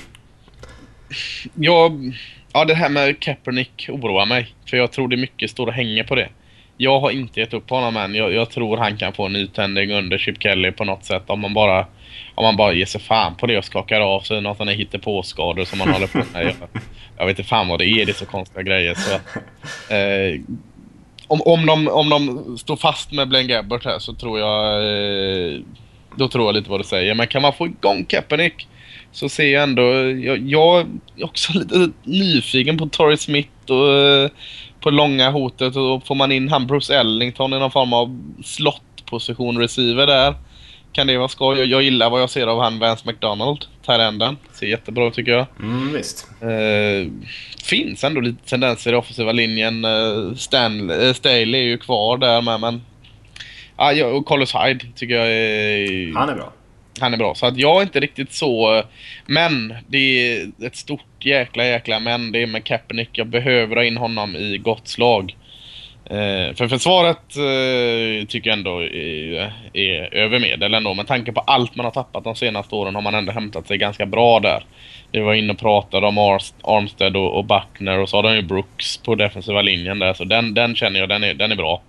jag, 1.55 2.15
ja, 2.53 2.65
det 2.65 2.75
här 2.75 2.89
med 2.89 3.21
Kaepernick 3.21 3.89
oroar 3.89 4.27
mig. 4.27 4.55
För 4.67 4.77
jag 4.77 4.93
tror 4.93 5.09
det 5.09 5.17
är 5.17 5.21
mycket 5.21 5.59
och 5.59 5.73
hänger 5.73 6.05
på 6.05 6.15
det. 6.15 6.29
Jag 6.77 7.01
har 7.01 7.11
inte 7.11 7.41
gett 7.41 7.55
upp 7.55 7.71
honom 7.71 7.97
än. 7.97 8.15
Jag, 8.15 8.33
jag 8.33 8.51
tror 8.51 8.77
han 8.77 8.97
kan 8.97 9.13
få 9.13 9.27
en 9.27 9.33
nytändning 9.33 9.93
under 9.93 10.19
Chip 10.19 10.43
Kelly 10.43 10.73
på 10.73 10.85
något 10.85 11.05
sätt. 11.05 11.23
Om 11.27 11.41
man 11.41 11.55
bara, 11.55 11.87
om 12.35 12.45
man 12.45 12.57
bara 12.57 12.73
ger 12.73 12.87
sig 12.87 13.01
fan 13.01 13.35
på 13.35 13.47
det 13.47 13.59
och 13.59 13.65
skakar 13.65 14.01
av 14.01 14.21
sig 14.21 14.41
något 14.41 14.57
sådana 14.57 14.73
hittepåskador 14.73 15.65
som 15.65 15.79
man 15.79 15.89
håller 15.89 16.07
på 16.07 16.19
med. 16.33 16.45
Jag, 16.45 16.55
jag 17.19 17.27
vet 17.27 17.39
inte 17.39 17.49
fan 17.49 17.69
vad 17.69 17.79
det 17.79 17.87
är. 17.87 18.07
Det 18.07 18.13
är 18.13 18.15
så 18.15 18.27
konstiga 18.27 18.63
grejer. 18.63 18.95
Så, 18.95 19.13
eh, 19.95 20.41
om, 21.27 21.41
om, 21.41 21.67
de, 21.67 21.89
om 21.89 22.09
de 22.09 22.59
står 22.59 22.77
fast 22.77 23.13
med 23.13 23.29
Blaine 23.29 23.49
Gabbert 23.49 23.85
här 23.85 23.99
så 23.99 24.15
tror 24.15 24.39
jag... 24.39 24.83
Eh, 24.83 25.61
då 26.17 26.29
tror 26.29 26.45
jag 26.45 26.55
lite 26.55 26.71
vad 26.71 26.81
du 26.81 26.85
säger. 26.85 27.15
Men 27.15 27.27
kan 27.27 27.43
man 27.43 27.53
få 27.53 27.67
igång 27.67 28.05
Kaepernick 28.05 28.69
så 29.13 29.29
ser 29.29 29.53
jag 29.53 29.63
ändå... 29.63 29.83
Jag, 30.11 30.39
jag 30.39 30.87
är 31.17 31.25
också 31.25 31.53
lite 31.59 31.91
nyfiken 32.05 32.79
på 32.79 32.87
Torrey 32.87 33.17
Smith 33.17 33.71
och 33.71 33.93
eh, 33.93 34.31
på 34.87 34.91
långa 34.91 35.31
hotet. 35.31 35.77
Och 35.77 36.07
får 36.07 36.15
man 36.15 36.33
in 36.33 36.49
han 36.49 36.67
Bruce 36.67 36.95
Ellington 36.95 37.53
i 37.53 37.59
någon 37.59 37.71
form 37.71 37.93
av 37.93 38.19
slottposition 38.45 39.59
receiver 39.59 40.07
där. 40.07 40.35
Kan 40.93 41.07
det 41.07 41.19
vara 41.19 41.29
skoj? 41.29 41.59
Jag, 41.59 41.67
jag 41.67 41.83
gillar 41.83 42.11
vad 42.11 42.23
jag 42.23 42.31
ser 42.31 42.47
av 42.47 42.61
han 42.61 42.79
Vance 42.79 43.03
McDonald, 43.07 43.65
Tyrenden. 43.87 44.37
Ser 44.53 44.67
jättebra 44.67 45.09
ut 45.09 45.15
tycker 45.15 45.33
jag. 45.33 45.47
Mm, 45.61 45.93
visst. 45.93 46.29
Eh, 46.41 47.13
finns 47.65 48.05
ändå 48.05 48.21
lite 48.21 48.49
tendenser 48.49 48.93
i 48.93 48.97
offensiva 48.97 49.33
linjen. 49.33 49.85
Eh, 49.85 50.35
Stan, 50.37 50.91
eh, 50.91 51.13
Staley 51.13 51.61
är 51.61 51.65
ju 51.65 51.79
kvar 51.79 52.19
där 52.19 52.43
med 52.43 52.61
men... 52.61 52.83
Ah, 53.77 53.93
ja, 53.93 54.07
och 54.07 54.27
Carlos 54.27 54.55
Hyde 54.55 54.85
tycker 54.95 55.15
jag 55.15 55.29
är... 55.29 56.15
Han 56.15 56.29
är 56.29 56.35
bra. 56.35 56.53
Han 57.01 57.15
är 57.15 57.19
bra. 57.19 57.35
Så 57.35 57.47
att 57.47 57.57
jag 57.57 57.79
är 57.79 57.83
inte 57.83 58.01
riktigt 58.01 58.33
så... 58.33 58.83
Men 59.27 59.75
det 59.89 59.99
är 59.99 60.51
ett 60.67 60.77
stort 60.77 61.16
jäkla 61.27 61.65
jäkla 61.65 62.01
men 62.01 62.33
det 62.33 62.43
är 62.43 62.47
med 62.47 62.65
Kaepernick. 62.65 63.11
Jag 63.13 63.27
behöver 63.27 63.77
ha 63.77 63.85
in 63.85 63.97
honom 63.97 64.37
i 64.37 64.59
gott 64.59 64.89
slag. 64.89 65.37
Eh, 66.05 66.55
för 66.55 66.69
försvaret 66.69 67.37
eh, 67.37 68.27
tycker 68.27 68.51
jag 68.51 68.59
ändå 68.59 68.83
är, 68.83 69.53
är 69.73 70.15
över 70.15 70.39
medel 70.39 70.75
ändå. 70.75 70.95
Med 70.95 71.07
tanke 71.07 71.33
på 71.33 71.41
allt 71.41 71.77
man 71.77 71.85
har 71.85 71.91
tappat 71.91 72.25
de 72.25 72.35
senaste 72.35 72.75
åren 72.75 72.95
har 72.95 73.03
man 73.03 73.15
ändå 73.15 73.33
hämtat 73.33 73.67
sig 73.67 73.79
ganska 73.79 74.07
bra 74.07 74.41
där. 74.41 74.65
Vi 75.13 75.21
var 75.21 75.35
inne 75.35 75.53
och 75.53 75.59
pratade 75.59 76.07
om 76.07 76.19
Armstead 76.19 77.17
och, 77.17 77.39
och 77.39 77.45
Buckner 77.45 77.99
och 77.99 78.09
så 78.09 78.17
har 78.17 78.23
de 78.23 78.35
ju 78.35 78.43
Brooks 78.43 78.97
på 78.97 79.15
defensiva 79.15 79.63
linjen 79.63 79.99
där. 79.99 80.15
Så 80.15 80.25
den, 80.25 80.55
den 80.55 80.77
känner 80.77 81.01
jag, 81.01 81.09
den 81.09 81.25
är, 81.25 81.35
den 81.35 81.53
är 81.53 81.57
bra. 81.57 81.83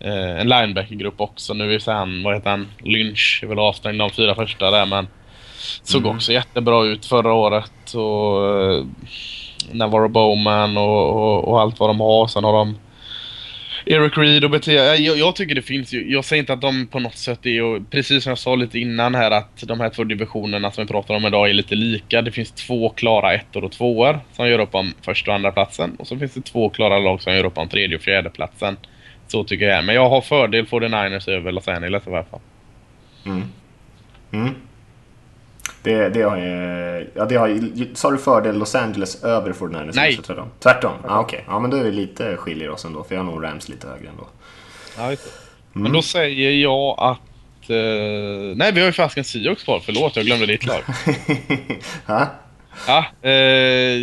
Eh, 0.00 0.40
en 0.40 0.48
linebackergrupp 0.48 1.20
också. 1.20 1.54
Nu 1.54 1.74
är 1.74 1.92
han, 1.92 2.22
vad 2.22 2.34
heter 2.34 2.50
han, 2.50 2.68
Lynch 2.84 3.40
är 3.42 3.46
väl 3.46 3.58
avstängd 3.58 3.98
de 3.98 4.10
fyra 4.10 4.34
första 4.34 4.70
där 4.70 4.86
men 4.86 5.06
såg 5.82 6.02
Mm. 6.02 6.16
också 6.16 6.32
jättebra 6.32 6.84
ut 6.84 7.06
förra 7.06 7.32
året. 7.32 7.94
Och 7.94 8.60
eh, 8.60 8.84
Navarro 9.72 10.08
Bowman 10.08 10.76
och, 10.76 11.08
och, 11.10 11.48
och 11.48 11.60
allt 11.60 11.80
vad 11.80 11.90
de 11.90 12.00
har. 12.00 12.26
Sen 12.26 12.44
har 12.44 12.52
de 12.52 12.78
Eric 13.86 14.18
Reed 14.18 14.44
och 14.44 14.50
BT. 14.50 14.72
Jag, 14.72 14.98
jag 15.18 15.36
tycker 15.36 15.54
det 15.54 15.62
finns 15.62 15.92
ju. 15.92 16.12
Jag 16.12 16.24
säger 16.24 16.40
inte 16.42 16.52
att 16.52 16.60
de 16.60 16.86
på 16.86 16.98
något 16.98 17.16
sätt 17.16 17.46
är, 17.46 17.62
och 17.62 17.90
precis 17.90 18.24
som 18.24 18.30
jag 18.30 18.38
sa 18.38 18.54
lite 18.54 18.78
innan 18.78 19.14
här, 19.14 19.30
att 19.30 19.64
de 19.66 19.80
här 19.80 19.88
två 19.90 20.04
divisionerna 20.04 20.70
som 20.70 20.84
vi 20.84 20.88
pratar 20.88 21.14
om 21.14 21.24
idag 21.26 21.50
är 21.50 21.54
lite 21.54 21.74
lika. 21.74 22.22
Det 22.22 22.30
finns 22.32 22.52
två 22.52 22.88
klara 22.90 23.34
ettor 23.34 23.64
och 23.64 23.72
tvåor 23.72 24.20
som 24.32 24.48
gör 24.48 24.58
upp 24.58 24.74
om 24.74 24.92
första 25.02 25.30
och 25.30 25.34
andra 25.34 25.52
platsen 25.52 25.96
Och 25.98 26.06
så 26.06 26.16
finns 26.18 26.34
det 26.34 26.40
två 26.40 26.68
klara 26.68 26.98
lag 26.98 27.22
som 27.22 27.34
gör 27.34 27.44
upp 27.44 27.58
om 27.58 27.68
tredje 27.68 27.96
och 27.96 28.02
fjärde 28.02 28.30
platsen 28.30 28.76
Så 29.26 29.44
tycker 29.44 29.66
jag. 29.68 29.84
Men 29.84 29.94
jag 29.94 30.08
har 30.08 30.20
fördel 30.20 30.66
49ers 30.66 31.30
över 31.30 31.52
Los 31.52 31.68
Angeles 31.68 32.06
i 32.06 32.10
alla 32.10 32.24
fall. 32.24 32.40
Mm. 33.26 33.42
Mm. 34.32 34.54
Det, 35.88 36.08
det 36.08 36.22
har 36.22 36.36
ju... 36.36 37.10
Ja, 37.14 37.24
det 37.24 37.36
har 37.36 37.48
ju... 37.48 37.88
Sa 37.94 38.10
du 38.10 38.18
fördel 38.18 38.58
Los 38.58 38.74
Angeles 38.74 39.24
över 39.24 39.52
49ers? 39.52 39.92
Nej. 39.94 40.16
Tvärtom? 40.16 40.48
Tvärtom? 40.60 40.92
Ah, 41.08 41.20
Okej. 41.20 41.44
Ja, 41.46 41.58
men 41.60 41.70
då 41.70 41.76
är 41.76 41.84
vi 41.84 41.92
lite 41.92 42.36
skiljer 42.36 42.70
oss 42.70 42.84
ändå, 42.84 43.04
för 43.04 43.14
jag 43.14 43.22
har 43.24 43.32
nog 43.32 43.44
Rams 43.44 43.68
lite 43.68 43.86
högre 43.88 44.08
ändå. 44.08 44.26
Ja, 44.98 45.10
just 45.10 45.24
det. 45.24 45.30
Men 45.80 45.92
då 45.92 46.02
säger 46.02 46.50
jag 46.50 46.94
att... 46.98 47.70
eh, 47.70 48.56
nej, 48.56 48.72
vi 48.72 48.80
har 48.80 48.86
ju 48.86 48.92
fasken 48.92 49.24
Seahawks 49.24 49.62
kvar. 49.64 49.80
Förlåt, 49.84 50.16
jag 50.16 50.24
glömde 50.26 50.46
ditt 50.46 50.66
lag. 50.66 50.80
ha? 52.06 52.26
Ja, 52.86 53.28
eh, 53.30 53.98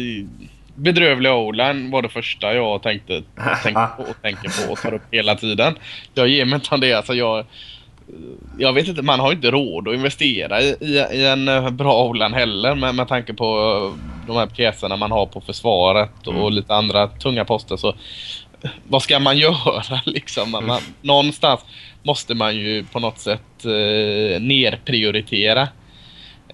bedrövliga 0.75 1.33
o-line 1.33 1.91
var 1.91 2.01
det 2.01 2.09
första 2.09 2.53
jag 2.53 2.83
tänkte, 2.83 3.23
tänkte 3.63 3.88
på 3.97 4.03
och 4.03 4.21
tänker 4.21 4.65
på 4.67 4.71
och 4.73 4.79
tar 4.79 4.93
upp 4.93 5.01
hela 5.11 5.36
tiden. 5.36 5.75
Jag 6.13 6.27
ger 6.27 6.45
mig 6.45 6.55
inte 6.55 6.77
det. 6.77 6.93
Alltså 6.93 7.13
jag, 7.13 7.45
jag 8.58 8.74
vet 8.74 8.88
inte, 8.88 9.01
man 9.01 9.20
har 9.20 9.32
inte 9.32 9.51
råd 9.51 9.88
att 9.88 9.93
investera 9.93 10.62
i, 10.62 10.76
i, 10.80 11.06
i 11.12 11.26
en 11.28 11.47
eh, 11.47 11.70
bra 11.70 12.03
o-line 12.06 12.34
heller 12.34 12.76
med, 12.76 12.95
med 12.95 13.08
tanke 13.08 13.34
på 13.34 13.45
eh, 13.95 14.28
de 14.28 14.36
här 14.36 14.47
pjäserna 14.47 14.95
man 14.97 15.12
har 15.12 15.26
på 15.26 15.41
försvaret 15.41 16.28
och 16.28 16.34
Mm. 16.34 16.53
lite 16.53 16.76
andra 16.76 17.08
tunga 17.08 17.45
poster. 17.45 17.78
Så 17.78 17.89
eh, 18.62 18.70
vad 18.88 19.01
ska 19.01 19.20
man 19.20 19.38
göra 19.47 20.01
liksom? 20.06 20.51
Man, 20.51 20.66
man, 20.66 20.82
någonstans 21.01 21.60
måste 22.03 22.36
man 22.36 22.56
ju 22.56 22.84
på 22.84 22.99
något 22.99 23.20
sätt 23.20 23.66
eh, 23.66 24.41
nerprioritera. 24.41 25.68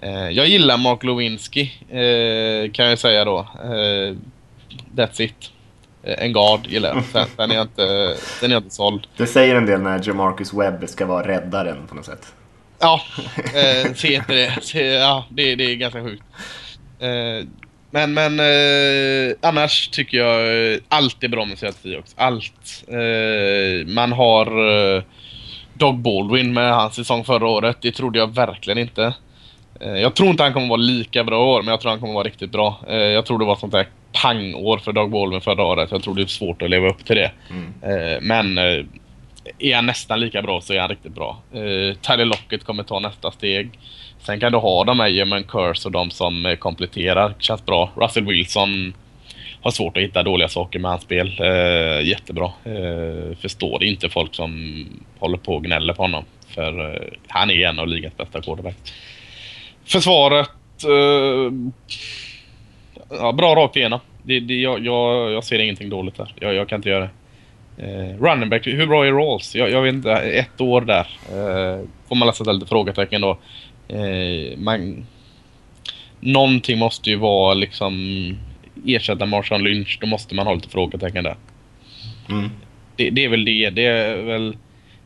Eh, 0.02 0.28
jag 0.30 0.46
gillar 0.48 0.76
Mark 0.76 1.04
Lewinsky, 1.04 1.62
eh, 1.90 2.70
kan 2.72 2.86
jag 2.86 2.98
säga 2.98 3.24
då. 3.24 3.38
Eh, 3.38 4.16
that's 4.96 5.22
it. 5.22 5.51
Eh, 6.02 6.24
en 6.24 6.32
guard 6.32 6.66
gillar 6.66 6.88
jag. 6.88 7.04
Sen, 7.12 7.26
sen, 7.36 7.50
är 7.50 7.54
jag 7.54 7.64
inte, 7.64 8.14
sen 8.40 8.50
är 8.50 8.54
jag 8.54 8.62
inte 8.62 8.74
såld. 8.74 9.06
Det 9.16 9.26
säger 9.26 9.56
en 9.56 9.66
del 9.66 9.80
när 9.80 10.08
Jamarcus 10.08 10.54
Webb 10.54 10.88
ska 10.88 11.06
vara 11.06 11.28
räddaren 11.28 11.86
på 11.88 11.94
något 11.94 12.04
sätt. 12.04 12.34
Ja, 12.78 13.00
eh, 13.36 13.94
se 13.94 14.14
inte 14.14 14.34
det. 14.34 14.58
Se, 14.62 14.86
ja, 14.86 15.24
det, 15.28 15.54
det 15.54 15.64
är 15.64 15.74
ganska 15.74 16.02
sjukt. 16.02 16.22
Eh, 16.98 17.46
men 17.90 18.14
men 18.14 18.40
eh, 18.40 19.36
annars 19.40 19.88
tycker 19.88 20.18
jag 20.18 20.72
eh, 20.72 20.78
allt 20.88 21.24
är 21.24 21.28
bra 21.28 21.44
med 21.44 21.58
Seattle 21.58 21.90
Seahawks. 21.90 22.14
Allt. 22.16 22.84
Eh, 22.88 23.86
man 23.86 24.12
har 24.12 24.46
eh, 24.46 25.02
Doug 25.74 25.98
Baldwin 25.98 26.52
med 26.52 26.74
hans 26.74 26.94
säsong 26.94 27.24
förra 27.24 27.46
året. 27.46 27.76
Det 27.80 27.92
trodde 27.92 28.18
jag 28.18 28.34
verkligen 28.34 28.78
inte. 28.78 29.14
Jag 29.80 30.14
tror 30.14 30.28
inte 30.28 30.42
han 30.42 30.52
kommer 30.52 30.68
vara 30.68 30.76
lika 30.76 31.24
bra 31.24 31.36
i 31.36 31.38
år, 31.38 31.62
men 31.62 31.70
jag 31.70 31.80
tror 31.80 31.90
han 31.90 32.00
kommer 32.00 32.14
vara 32.14 32.24
riktigt 32.24 32.52
bra. 32.52 32.80
Jag 32.88 33.26
tror 33.26 33.38
det 33.38 33.44
var 33.44 33.56
sånt 33.56 33.72
där 33.72 33.88
pangår 34.12 34.78
för 34.78 34.92
Doug 34.92 35.10
Baldwin 35.10 35.40
förra 35.40 35.64
året. 35.64 35.90
Jag 35.90 36.02
tror 36.02 36.14
det 36.14 36.22
är 36.22 36.26
svårt 36.26 36.62
att 36.62 36.70
leva 36.70 36.88
upp 36.88 37.04
till 37.04 37.16
det. 37.16 37.32
Eh, 37.82 38.20
men 38.20 38.58
eh, 38.58 38.84
är 39.58 39.74
han 39.74 39.86
nästan 39.86 40.20
lika 40.20 40.42
bra 40.42 40.60
så 40.60 40.72
är 40.72 40.80
han 40.80 40.88
riktigt 40.88 41.14
bra. 41.14 41.42
Eh, 41.52 41.96
Tyler 41.96 42.24
Lockett 42.24 42.64
kommer 42.64 42.82
ta 42.82 42.98
nästa 42.98 43.30
steg. 43.30 43.70
Sen 44.18 44.40
kan 44.40 44.52
du 44.52 44.58
ha 44.58 44.84
de 44.84 45.00
här 45.00 45.08
German 45.08 45.44
Curse 45.44 45.88
och 45.88 45.92
de 45.92 46.10
som 46.10 46.46
eh, 46.46 46.56
kompletterar. 46.56 47.34
Känns 47.38 47.66
bra. 47.66 47.90
Russell 47.96 48.26
Wilson 48.26 48.94
har 49.62 49.70
svårt 49.70 49.96
att 49.96 50.02
hitta 50.02 50.22
dåliga 50.22 50.48
saker 50.48 50.78
med 50.78 50.90
hans 50.90 51.02
spel. 51.02 51.40
Eh, 51.40 52.08
jättebra. 52.08 52.52
Eh, 52.64 53.36
förstår 53.40 53.84
inte 53.84 54.08
folk 54.08 54.34
som 54.34 54.84
håller 55.18 55.38
på 55.38 55.54
och 55.54 55.64
gnäller 55.64 55.92
på 55.94 56.02
honom. 56.02 56.24
För 56.48 56.94
eh, 56.94 57.02
han 57.28 57.50
är 57.50 57.68
en 57.68 57.78
av 57.78 57.88
ligans 57.88 58.16
bästa 58.16 58.40
quarterbacks. 58.40 58.92
Försvaret... 59.84 60.50
Ja, 63.18 63.32
bra 63.32 63.54
rakt 63.54 63.76
igenom. 63.76 64.00
Det, 64.22 64.40
det, 64.40 64.54
jag, 64.54 64.84
jag, 64.84 65.32
jag 65.32 65.44
ser 65.44 65.58
ingenting 65.58 65.90
dåligt 65.90 66.16
där. 66.16 66.34
Jag, 66.40 66.54
jag 66.54 66.68
kan 66.68 66.76
inte 66.76 66.88
göra 66.88 67.00
det. 67.00 67.10
Eh, 67.76 68.22
running 68.22 68.48
back, 68.48 68.66
hur 68.66 68.86
bra 68.86 69.06
är 69.06 69.12
Rawls? 69.12 69.54
Jag, 69.54 69.70
jag 69.70 69.82
vet 69.82 69.94
inte, 69.94 70.12
ett 70.12 70.60
år 70.60 70.80
där. 70.80 71.06
Eh, 71.28 71.86
får 72.08 72.16
man 72.16 72.32
sätta 72.32 72.52
lite 72.52 72.66
frågetecken 72.66 73.20
då. 73.20 73.38
Eh, 73.88 74.58
man, 74.58 75.06
någonting 76.20 76.78
måste 76.78 77.10
ju 77.10 77.16
vara 77.16 77.54
liksom 77.54 78.36
ersätta 78.86 79.26
Marshawn 79.26 79.64
Lynch. 79.64 79.98
Då 80.00 80.06
måste 80.06 80.34
man 80.34 80.46
ha 80.46 80.54
lite 80.54 80.68
frågetecken 80.68 81.24
där. 81.24 81.36
Mm. 82.28 82.50
Det, 82.96 83.10
det 83.10 83.24
är 83.24 83.28
väl 83.28 83.44
det. 83.44 83.70
Det 83.70 83.86
är 83.86 84.16
väl 84.16 84.56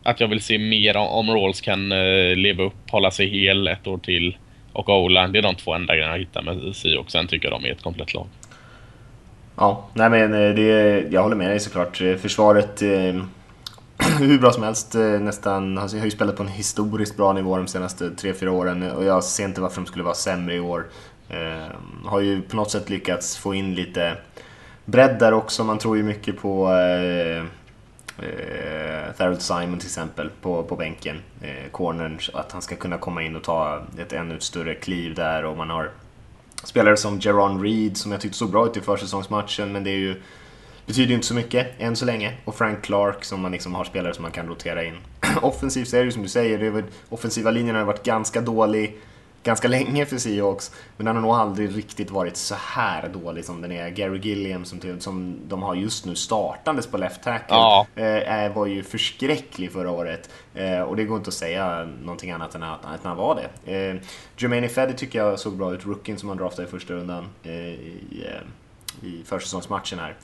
att 0.03 0.21
jag 0.21 0.29
vill 0.29 0.41
se 0.41 0.59
mer 0.59 0.97
om, 0.97 1.09
om 1.09 1.31
Rawls 1.31 1.61
kan 1.61 1.93
eh, 1.93 2.37
leva 2.37 2.63
upp, 2.63 2.91
hålla 2.91 3.11
sig 3.11 3.29
hel 3.29 3.69
ett 3.69 3.87
år 3.87 3.99
till. 3.99 4.37
Och 4.77 4.89
Ola, 4.89 5.29
det 5.29 5.39
är 5.39 5.43
de 5.43 5.55
två 5.55 5.75
enda 5.75 5.95
grejerna 5.95 6.13
jag 6.13 6.19
hittar 6.19 6.43
med 6.43 6.77
Seahawks. 6.77 7.13
Sen 7.13 7.27
tycker 7.27 7.51
jag 7.51 7.61
de 7.61 7.69
är 7.69 7.73
ett 7.73 7.83
komplett 7.83 8.15
lag. 8.15 8.27
Ja, 9.57 9.89
nej 9.95 10.11
men 10.11 10.35
eh, 10.35 10.55
det, 10.55 11.01
jag 11.11 11.23
håller 11.23 11.37
med 11.37 11.51
dig 11.51 11.61
såklart. 11.61 12.01
Eh, 12.01 12.17
försvaret 12.17 12.83
eh, 12.83 13.23
hur 14.19 14.39
bra 14.39 14.53
som 14.53 14.63
helst 14.63 14.95
eh, 14.95 15.01
nästan. 15.01 15.79
Alltså, 15.79 15.97
jag 15.97 16.03
har 16.03 16.07
ju 16.07 16.11
spelat 16.11 16.37
på 16.37 16.43
en 16.43 16.49
historiskt 16.49 17.17
bra 17.17 17.33
nivå 17.33 17.57
de 17.57 17.67
senaste 17.67 18.09
3-4 18.09 18.49
åren 18.49 18.91
och 18.91 19.05
jag 19.05 19.25
ser 19.25 19.45
inte 19.45 19.61
varför 19.61 19.81
de 19.81 19.87
skulle 19.87 20.05
vara 20.05 20.15
sämre 20.15 20.55
i 20.55 20.61
år. 20.61 20.87
Eh, 21.29 21.75
har 22.05 22.21
ju 22.21 22.43
på 22.43 22.57
något 22.57 22.71
sätt 22.71 22.91
lyckats 22.91 23.37
få 23.37 23.55
in 23.55 23.75
lite 23.75 24.17
bredd 24.85 25.19
där 25.19 25.33
också. 25.33 25.65
Man 25.65 25.79
tror 25.79 25.97
ju 25.97 26.03
mycket 26.03 26.41
på 26.41 26.73
eh, 26.73 27.45
eh, 28.19 29.13
Therald 29.17 29.43
Simon 29.43 29.79
till 29.79 29.89
exempel 29.89 30.31
på, 30.41 30.63
på 30.63 30.77
bänken, 30.77 31.17
eh, 31.43 31.71
cornern, 31.71 32.19
att 32.35 32.53
han 32.53 32.63
ska 32.63 32.77
kunna 32.77 32.99
komma 32.99 33.23
in 33.23 33.37
och 33.37 33.43
ta 33.43 33.83
ett 33.99 34.13
ännu 34.13 34.41
större 34.41 34.75
kliv 34.75 35.15
där 35.15 35.45
och 35.45 35.57
man 35.57 35.71
har 35.71 35.91
spelare 36.65 36.97
som 36.97 37.19
Jaron 37.21 37.63
Reed 37.63 37.97
som 37.97 38.13
jag 38.13 38.21
tyckte 38.21 38.39
såg 38.39 38.51
bra 38.51 38.67
ut 38.67 38.77
i 38.77 38.81
försäsongsmatchen 38.81 39.73
men 39.73 39.85
det 39.85 39.91
är 39.91 39.99
ju 39.99 40.23
betyder 40.87 41.09
ju 41.09 41.15
inte 41.15 41.27
så 41.27 41.35
mycket 41.35 41.67
än 41.79 41.97
så 41.97 42.05
länge. 42.05 42.35
Och 42.45 42.55
Frank 42.55 42.83
Clark 42.83 43.25
som 43.25 43.41
man 43.41 43.53
liksom 43.53 43.75
har 43.75 43.85
spelare 43.85 44.15
som 44.15 44.23
man 44.23 44.33
kan 44.33 44.47
rotera 44.47 44.85
in. 44.85 44.97
Offensivt 45.43 45.89
så 45.89 45.97
är 45.97 46.01
det 46.01 46.07
ju 46.07 46.13
som 46.13 46.23
du 46.23 46.29
säger, 46.29 46.59
det 46.59 46.67
är 46.67 46.71
väl, 46.71 46.85
offensiva 47.09 47.51
linjen 47.51 47.77
har 47.77 47.85
varit 47.85 48.03
ganska 48.03 48.41
dålig 48.41 48.99
ganska 49.43 49.69
länge 49.69 50.07
för 50.07 50.19
Seahawks, 50.19 50.73
men 50.97 51.07
den 51.07 51.15
har 51.15 51.23
nog 51.23 51.35
aldrig 51.35 51.77
riktigt 51.77 52.11
varit 52.11 52.37
så 52.37 52.55
här 52.55 53.09
dålig 53.09 53.45
som 53.45 53.61
den 53.63 53.73
är. 53.73 53.89
Gary 53.89 54.19
Gilliam 54.19 54.65
som, 54.65 55.01
som 55.01 55.37
de 55.49 55.63
har 55.63 55.75
just 55.75 56.07
nu 56.07 56.15
startandes 56.15 56.87
på 56.87 56.97
left 56.97 57.23
tackle 57.23 57.57
ja. 57.57 57.87
eh, 57.95 58.53
var 58.55 58.67
ju 58.67 58.83
förskräcklig 58.83 59.73
förra 59.73 59.91
året. 59.91 60.31
Eh, 60.55 60.81
och 60.81 60.97
det 60.97 61.05
går 61.05 61.17
inte 61.17 61.29
att 61.29 61.35
säga 61.35 61.89
någonting 62.03 62.31
annat 62.31 62.55
än 62.55 62.63
att, 62.63 62.85
att 62.85 63.05
han 63.05 63.17
var 63.17 63.35
det. 63.65 63.73
Eh, 63.73 63.97
Jermaine 64.39 64.69
Feddy 64.69 64.93
tycker 64.93 65.19
jag 65.19 65.39
såg 65.39 65.57
bra 65.57 65.75
ut, 65.75 65.87
rookien 65.87 66.19
som 66.19 66.29
han 66.29 66.39
draftade 66.39 66.69
i 66.69 66.71
första 66.71 66.95
rundan 66.95 67.29
eh, 67.43 67.53
i, 67.53 68.25
eh, 68.25 69.09
i 69.09 69.23
försäsongsmatchen 69.25 69.99
här. 69.99 70.17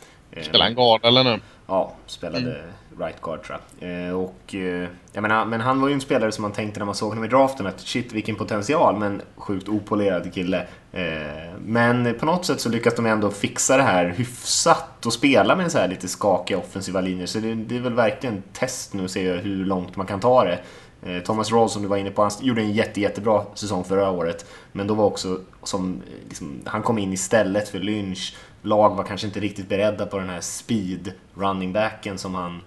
Spelar 0.43 0.65
han 0.65 0.75
guard 0.75 1.05
eller 1.05 1.25
nu? 1.25 1.41
Ja, 1.67 1.93
spelade 2.07 2.51
mm 2.51 2.73
right 2.99 3.21
guard 3.21 3.43
tror 3.43 3.59
jag. 3.79 4.09
Eh, 4.09 4.15
och, 4.15 4.55
eh, 4.55 4.89
jag 5.13 5.23
menar, 5.23 5.45
men 5.45 5.61
han 5.61 5.81
var 5.81 5.89
ju 5.89 5.95
en 5.95 6.01
spelare 6.01 6.33
som 6.33 6.43
man 6.43 6.53
tänkte 6.53 6.81
när 6.81 6.87
man 6.87 6.95
såg 6.95 7.09
honom 7.09 7.25
i 7.25 7.29
draften 7.29 7.67
att 7.67 7.81
shit 7.81 8.13
vilken 8.13 8.37
potential, 8.37 8.97
men 8.99 9.23
sjukt 9.37 9.69
opolerad 9.69 10.35
kille. 10.35 10.67
Eh, 10.93 11.53
men 11.65 12.15
på 12.19 12.27
något 12.27 12.47
sätt 12.47 12.61
så 12.61 12.69
lyckas 12.69 12.95
de 12.95 13.07
ändå 13.07 13.31
fixa 13.31 13.77
det 13.77 13.83
här 13.83 14.07
hyfsat 14.09 15.07
och 15.07 15.13
spela 15.13 15.57
med 15.57 15.65
en 15.65 15.71
så 15.71 15.79
här 15.79 15.89
lite 15.89 16.09
skakiga 16.09 16.59
offensiva 16.59 17.01
linjer. 17.01 17.27
Så 17.27 17.39
det, 17.39 17.55
det 17.55 17.77
är 17.77 17.81
väl 17.81 17.95
verkligen 17.95 18.43
test 18.53 18.95
nu 18.95 19.05
att 19.05 19.11
se 19.11 19.33
hur 19.33 19.65
långt 19.65 19.97
man 19.97 20.07
kan 20.07 20.21
ta 20.21 20.45
det. 20.45 20.59
Thomas 21.25 21.53
Rawls 21.53 21.73
som 21.73 21.83
du 21.83 21.89
var 21.89 21.97
inne 21.97 22.11
på, 22.11 22.23
han 22.23 22.31
gjorde 22.41 22.61
en 22.61 22.73
jätte, 22.73 23.01
jättebra 23.01 23.45
säsong 23.55 23.85
förra 23.85 24.11
året. 24.11 24.47
Men 24.73 24.87
då 24.87 24.95
var 24.95 25.05
också 25.05 25.41
som, 25.63 26.03
liksom, 26.29 26.61
han 26.65 26.83
kom 26.83 26.99
in 26.99 27.13
istället 27.13 27.69
för 27.69 27.79
Lynch 27.79 28.37
lag 28.63 28.97
var 28.97 29.05
kanske 29.05 29.27
inte 29.27 29.41
riktigt 29.41 29.69
beredda 29.69 30.07
på 30.07 30.19
den 30.19 30.29
här 30.29 30.41
speed 30.41 31.13
running 31.35 31.73
backen 31.73 32.19
som 32.19 32.35
han, 32.35 32.61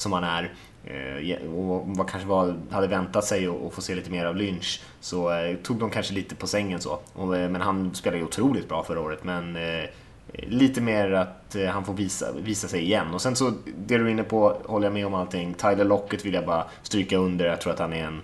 som 0.00 0.12
han 0.12 0.24
är. 0.24 0.52
Eh, 0.84 1.52
och 1.52 1.82
vad 1.86 2.08
kanske 2.08 2.28
var, 2.28 2.54
hade 2.70 2.86
väntat 2.86 3.24
sig 3.24 3.46
att 3.46 3.74
få 3.74 3.80
se 3.80 3.94
lite 3.94 4.10
mer 4.10 4.24
av 4.24 4.36
Lynch. 4.36 4.82
Så 5.00 5.32
eh, 5.32 5.56
tog 5.56 5.78
de 5.78 5.90
kanske 5.90 6.14
lite 6.14 6.34
på 6.34 6.46
sängen 6.46 6.80
så. 6.80 6.92
Eh, 7.16 7.26
men 7.26 7.60
han 7.60 7.94
spelade 7.94 8.18
ju 8.18 8.24
otroligt 8.24 8.68
bra 8.68 8.84
förra 8.84 9.00
året. 9.00 9.24
Men 9.24 9.58
lite 10.32 10.80
mer 10.80 11.12
att 11.12 11.56
han 11.72 11.84
får 11.84 11.94
visa, 11.94 12.26
visa 12.32 12.68
sig 12.68 12.82
igen. 12.82 13.14
Och 13.14 13.22
sen 13.22 13.36
så, 13.36 13.52
det 13.76 13.98
du 13.98 14.06
är 14.06 14.08
inne 14.08 14.22
på 14.22 14.56
håller 14.66 14.86
jag 14.86 14.92
med 14.94 15.06
om 15.06 15.14
allting. 15.14 15.54
Tyler 15.54 15.84
Lockett 15.84 16.24
vill 16.24 16.34
jag 16.34 16.46
bara 16.46 16.64
stryka 16.82 17.16
under. 17.16 17.46
Jag 17.46 17.60
tror 17.60 17.72
att 17.72 17.78
han 17.78 17.92
är 17.92 18.04
en 18.04 18.20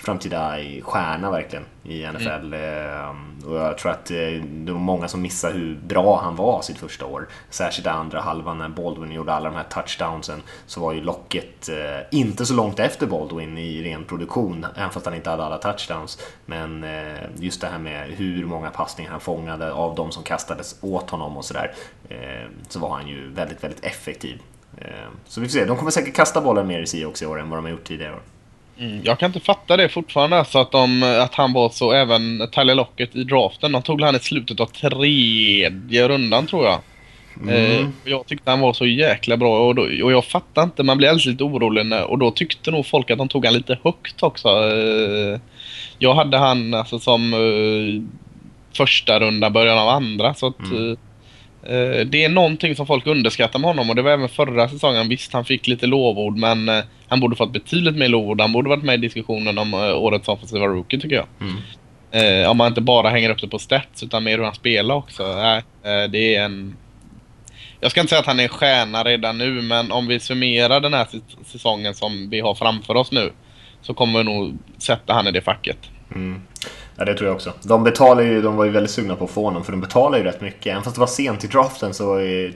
framtida 0.00 0.56
stjärna 0.82 1.30
verkligen 1.30 1.64
i 1.84 2.06
NFL. 2.06 2.54
Mm. 2.54 3.38
Och 3.46 3.56
jag 3.56 3.78
tror 3.78 3.92
att 3.92 4.10
eh, 4.10 4.16
det 4.42 4.72
var 4.72 4.80
många 4.80 5.08
som 5.08 5.22
missade 5.22 5.54
hur 5.54 5.74
bra 5.86 6.20
han 6.20 6.36
var 6.36 6.62
sitt 6.62 6.78
första 6.78 7.06
år. 7.06 7.28
Särskilt 7.50 7.86
i 7.86 7.90
andra 7.90 8.20
halvan 8.20 8.58
när 8.58 8.68
Baldwin 8.68 9.12
gjorde 9.12 9.32
alla 9.32 9.50
de 9.50 9.56
här 9.56 9.64
touchdownsen 9.64 10.42
så 10.66 10.80
var 10.80 10.92
ju 10.92 11.00
Locket 11.00 11.68
eh, 11.68 11.76
inte 12.10 12.46
så 12.46 12.54
långt 12.54 12.78
efter 12.78 13.06
Baldwin 13.06 13.58
i 13.58 13.82
ren 13.82 14.04
produktion, 14.04 14.66
även 14.76 14.90
fast 14.90 15.06
han 15.06 15.14
inte 15.14 15.30
hade 15.30 15.44
alla 15.44 15.58
touchdowns. 15.58 16.18
Men 16.46 16.86
just 17.36 17.60
det 17.60 17.66
här 17.66 17.78
med 17.78 18.08
hur 18.08 18.44
många 18.44 18.70
passningar 18.70 19.10
han 19.10 19.20
fångade 19.20 19.72
av 19.72 19.94
de 19.94 20.12
som 20.12 20.22
kastades 20.22 20.76
åt 20.80 21.10
honom 21.10 21.36
och 21.36 21.44
sådär, 21.44 21.74
så 22.68 22.78
var 22.78 22.90
han 22.90 23.08
ju 23.08 23.28
väldigt, 23.28 23.64
väldigt 23.64 23.84
effektiv. 23.84 24.42
Så 25.26 25.40
vi 25.40 25.46
får 25.46 25.52
se, 25.52 25.64
de 25.64 25.76
kommer 25.76 25.90
säkert 25.90 26.14
kasta 26.14 26.40
bollen 26.40 26.66
mer 26.66 26.80
i 26.80 26.86
Seahawks 26.86 27.22
i 27.22 27.26
år 27.26 27.40
än 27.40 27.50
vad 27.50 27.58
de 27.58 27.64
har 27.64 27.70
gjort 27.70 27.84
tidigare 27.84 28.12
år. 28.14 28.22
Mm, 28.80 29.00
jag 29.04 29.18
kan 29.18 29.26
inte 29.26 29.40
fatta 29.40 29.76
det 29.76 29.88
fortfarande, 29.88 30.44
så 30.44 30.58
att, 30.58 30.72
de, 30.72 31.02
att 31.02 31.34
han 31.34 31.52
var 31.52 31.68
så, 31.68 31.92
även 31.92 32.48
Tyler 32.52 32.74
Lockett 32.74 33.16
i 33.16 33.24
draften, 33.24 33.72
de 33.72 33.82
tog 33.82 34.02
han 34.02 34.16
i 34.16 34.18
slutet 34.18 34.60
av 34.60 34.66
tredje 34.66 36.08
rundan 36.08 36.46
tror 36.46 36.64
jag. 36.64 36.78
Mm. 37.42 37.54
Eh, 37.54 37.86
jag 38.04 38.26
tyckte 38.26 38.50
han 38.50 38.60
var 38.60 38.72
så 38.72 38.86
jäkla 38.86 39.36
bra 39.36 39.66
och, 39.66 39.74
då, 39.74 39.82
och 39.82 40.12
jag 40.12 40.24
fattar 40.24 40.62
inte, 40.62 40.82
man 40.82 40.98
blir 40.98 41.08
alldeles 41.08 41.26
lite 41.26 41.44
orolig 41.44 41.86
när, 41.86 42.04
och 42.04 42.18
då 42.18 42.30
tyckte 42.30 42.70
nog 42.70 42.86
folk 42.86 43.10
att 43.10 43.18
de 43.18 43.28
tog 43.28 43.44
han 43.44 43.54
lite 43.54 43.78
högt 43.84 44.22
också. 44.22 44.48
Eh, 44.48 45.40
jag 45.98 46.14
hade 46.14 46.38
han 46.38 46.74
alltså 46.74 46.98
som 46.98 47.34
eh, 47.34 48.02
första 48.76 49.20
runda, 49.20 49.50
början 49.50 49.78
av 49.78 49.88
andra, 49.88 50.34
så 50.34 50.46
att 50.46 50.60
mm. 50.60 50.96
Eh, 51.62 52.06
det 52.06 52.24
är 52.24 52.28
någonting 52.28 52.76
som 52.76 52.86
folk 52.86 53.06
underskattar 53.06 53.58
med 53.58 53.68
honom 53.70 53.90
och 53.90 53.96
det 53.96 54.02
var 54.02 54.10
även 54.10 54.28
förra 54.28 54.68
säsongen. 54.68 55.08
Visst, 55.08 55.32
han 55.32 55.44
fick 55.44 55.66
lite 55.66 55.86
lovord 55.86 56.36
men 56.36 56.68
eh, 56.68 56.84
han 57.08 57.20
borde 57.20 57.36
fått 57.36 57.52
betydligt 57.52 57.96
mer 57.96 58.08
lovord. 58.08 58.40
Han 58.40 58.52
borde 58.52 58.68
varit 58.68 58.84
med 58.84 58.94
i 58.94 58.98
diskussionen 58.98 59.58
om 59.58 59.74
eh, 59.74 59.98
årets 59.98 60.28
offensiva 60.28 60.66
rookie 60.66 61.00
tycker 61.00 61.16
jag. 61.16 61.26
Mm. 61.40 62.50
om 62.50 62.56
man 62.56 62.68
inte 62.68 62.80
bara 62.80 63.10
hänger 63.10 63.30
upp 63.30 63.40
det 63.40 63.48
på 63.48 63.58
stats 63.58 64.02
utan 64.02 64.24
mer 64.24 64.38
hur 64.38 64.44
han 64.44 64.54
spelar 64.54 64.94
också. 64.94 65.22
det 65.82 66.36
är 66.36 66.44
en... 66.44 66.76
Jag 67.80 67.90
ska 67.90 68.00
inte 68.00 68.08
säga 68.10 68.20
att 68.20 68.26
han 68.26 68.40
är 68.40 68.42
en 68.42 68.48
stjärna 68.48 69.04
redan 69.04 69.38
nu 69.38 69.62
men 69.62 69.92
om 69.92 70.06
vi 70.06 70.20
summerar 70.20 70.80
den 70.80 70.94
här 70.94 71.06
säsongen 71.44 71.94
som 71.94 72.30
vi 72.30 72.40
har 72.40 72.54
framför 72.54 72.94
oss 72.94 73.12
nu 73.12 73.32
så 73.82 73.94
kommer 73.94 74.18
vi 74.18 74.24
nog 74.24 74.58
sätta 74.78 75.12
han 75.12 75.26
i 75.26 75.32
det 75.32 75.40
facket. 75.40 75.78
Mm. 76.14 76.40
Ja, 76.96 77.04
det 77.04 77.14
tror 77.14 77.28
jag 77.28 77.34
också. 77.34 77.52
De 77.62 77.84
betalar 77.84 78.22
ju, 78.22 78.42
de 78.42 78.56
var 78.56 78.64
ju 78.64 78.70
väldigt 78.70 78.90
sugna 78.90 79.16
på 79.16 79.24
att 79.24 79.30
få 79.30 79.44
honom 79.44 79.64
för 79.64 79.72
de 79.72 79.80
betalar 79.80 80.18
ju 80.18 80.24
rätt 80.24 80.40
mycket. 80.40 80.66
Även 80.66 80.82
fast 80.82 80.96
det 80.96 81.00
var 81.00 81.06
sent 81.06 81.44
i 81.44 81.46
draften 81.46 81.94
så 81.94 82.04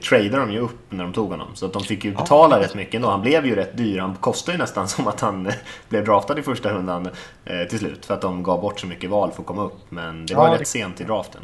tradade 0.09 0.37
de 0.37 0.51
ju 0.51 0.59
upp 0.59 0.79
när 0.89 1.03
de 1.03 1.13
tog 1.13 1.31
honom. 1.31 1.47
Så 1.53 1.65
att 1.65 1.73
de 1.73 1.83
fick 1.83 2.05
ju 2.05 2.11
betala 2.11 2.57
ja. 2.57 2.63
rätt 2.63 2.75
mycket 2.75 2.93
ändå. 2.95 3.09
Han 3.09 3.21
blev 3.21 3.45
ju 3.45 3.55
rätt 3.55 3.77
dyr. 3.77 3.99
Han 3.99 4.15
kostade 4.15 4.57
ju 4.57 4.61
nästan 4.61 4.87
som 4.87 5.07
att 5.07 5.21
han 5.21 5.51
blev 5.89 6.05
draftad 6.05 6.39
i 6.39 6.41
första 6.41 6.73
rundan 6.73 7.09
eh, 7.45 7.63
till 7.69 7.79
slut. 7.79 8.05
För 8.05 8.13
att 8.13 8.21
de 8.21 8.43
gav 8.43 8.61
bort 8.61 8.79
så 8.79 8.87
mycket 8.87 9.09
val 9.09 9.31
för 9.31 9.41
att 9.41 9.47
komma 9.47 9.63
upp. 9.63 9.77
Men 9.89 10.25
det 10.25 10.35
var 10.35 10.47
ja, 10.47 10.53
rätt 10.53 10.59
det... 10.59 10.65
sent 10.65 11.01
i 11.01 11.03
draften. 11.03 11.41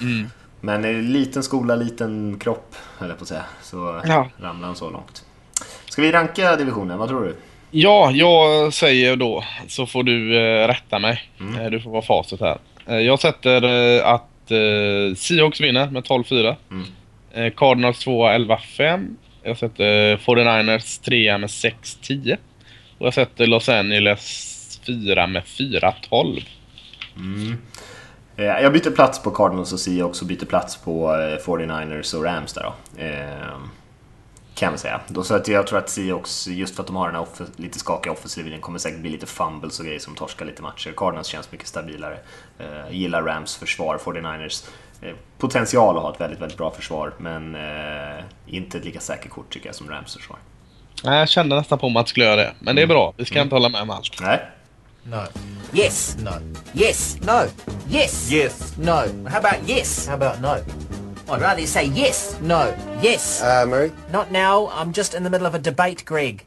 Mm. 0.00 0.30
Men 0.60 0.84
eh, 0.84 0.92
liten 0.92 1.42
skola, 1.42 1.74
liten 1.74 2.38
kropp, 2.38 2.74
höll 2.98 3.08
jag 3.08 3.18
på 3.18 3.22
att 3.22 3.28
säga. 3.28 3.44
Så 3.62 4.00
ja. 4.04 4.28
ramlade 4.36 4.66
han 4.66 4.76
så 4.76 4.90
långt. 4.90 5.24
Ska 5.90 6.02
vi 6.02 6.12
ranka 6.12 6.56
divisionen? 6.56 6.98
Vad 6.98 7.08
tror 7.08 7.24
du? 7.24 7.36
Ja, 7.70 8.10
jag 8.10 8.72
säger 8.72 9.16
då 9.16 9.44
så 9.66 9.86
får 9.86 10.02
du 10.02 10.36
eh, 10.36 10.68
rätta 10.68 10.98
mig. 10.98 11.22
Mm. 11.40 11.60
Eh, 11.60 11.70
du 11.70 11.80
får 11.80 11.90
vara 11.90 12.02
facit 12.02 12.40
här. 12.40 12.58
Eh, 12.86 12.98
jag 12.98 13.20
sätter 13.20 13.62
att 14.02 14.24
Seahawks 15.16 15.60
vinner 15.60 15.90
med 15.90 16.04
12-4. 16.04 16.56
Mm. 16.70 17.50
Cardinals 17.56 17.98
2 17.98 18.28
11-5. 18.28 19.16
Jag 19.42 19.58
sätter 19.58 20.16
49ers 20.16 21.04
3 21.04 21.38
med 21.38 21.48
6-10. 21.48 22.36
Och 22.98 23.06
jag 23.06 23.14
sätter 23.14 23.46
Los 23.46 23.68
Angeles 23.68 24.80
4 24.86 25.26
med 25.26 25.42
4-12. 25.42 26.42
Mm. 27.16 27.56
Jag 28.36 28.72
byter 28.72 28.90
plats 28.90 29.22
på 29.22 29.30
Cardinals 29.30 29.72
och 29.72 29.80
Seahawks 29.80 30.20
och 30.22 30.28
byter 30.28 30.44
plats 30.44 30.76
på 30.76 31.08
49ers 31.46 32.16
och 32.16 32.24
Rams 32.24 32.52
där 32.52 32.62
då. 32.62 32.74
Kan 34.58 34.72
man 34.72 34.78
säga. 34.78 35.00
Då, 35.08 35.24
så 35.24 35.34
att 35.34 35.48
jag 35.48 35.66
tror 35.66 35.78
att 35.78 35.90
Seahawks, 35.90 36.48
just 36.48 36.74
för 36.76 36.82
att 36.82 36.86
de 36.86 36.96
har 36.96 37.06
den 37.06 37.14
här 37.14 37.22
off 37.22 37.40
lite 37.56 37.78
skakiga 37.78 38.12
offensiva 38.12 38.44
linjen, 38.44 38.60
kommer 38.60 38.78
säkert 38.78 39.00
bli 39.00 39.10
lite 39.10 39.26
fumbles 39.26 39.78
och 39.80 39.86
grejer 39.86 40.00
som 40.00 40.14
torskar 40.14 40.46
lite 40.46 40.62
matcher. 40.62 40.92
Cardinals 40.96 41.26
känns 41.26 41.52
mycket 41.52 41.66
stabilare. 41.66 42.18
Eh, 42.58 42.90
gillar 42.90 43.22
Rams 43.22 43.56
försvar, 43.56 43.98
49ers. 44.04 44.68
Eh, 45.02 45.14
potential 45.38 45.96
att 45.96 46.02
ha 46.02 46.14
ett 46.14 46.20
väldigt, 46.20 46.40
väldigt 46.40 46.58
bra 46.58 46.70
försvar, 46.70 47.14
men 47.18 47.54
eh, 47.54 48.24
inte 48.46 48.78
ett 48.78 48.84
lika 48.84 49.00
säkert 49.00 49.30
kort 49.30 49.50
tycker 49.52 49.66
jag 49.66 49.74
som 49.74 49.90
Rams 49.90 50.14
försvar. 50.16 50.38
Nej, 51.04 51.18
jag 51.18 51.28
kände 51.28 51.56
nästan 51.56 51.78
på 51.78 51.88
mig 51.88 52.00
att 52.00 52.04
jag 52.04 52.08
skulle 52.08 52.26
göra 52.26 52.36
det, 52.36 52.54
men 52.58 52.76
det 52.76 52.82
är 52.82 52.84
mm. 52.84 52.94
bra. 52.94 53.14
Vi 53.16 53.24
ska 53.24 53.34
mm. 53.34 53.46
inte 53.46 53.54
hålla 53.54 53.68
med 53.68 53.82
om 53.82 53.90
allt. 53.90 54.20
Nej. 54.20 54.40
No. 55.02 55.24
Yes. 55.72 56.16
No. 56.20 56.56
Yes. 56.80 57.16
No. 57.20 57.40
Yes. 57.90 58.32
Yes. 58.32 58.76
No. 58.78 59.28
How 59.28 59.38
about 59.38 59.68
yes? 59.70 60.08
How 60.08 60.14
about 60.14 60.40
no? 60.40 60.56
I'd 61.30 61.42
rather 61.42 61.60
you 61.60 61.66
say 61.66 61.84
yes, 61.84 62.38
no, 62.40 62.74
yes. 63.02 63.42
Uh, 63.42 63.66
Murray? 63.66 63.92
Not 64.12 64.32
now. 64.32 64.70
I'm 64.72 64.92
just 64.94 65.14
in 65.14 65.24
the 65.24 65.30
middle 65.30 65.46
of 65.46 65.54
a 65.54 65.58
debate, 65.58 66.04
Greg. 66.06 66.46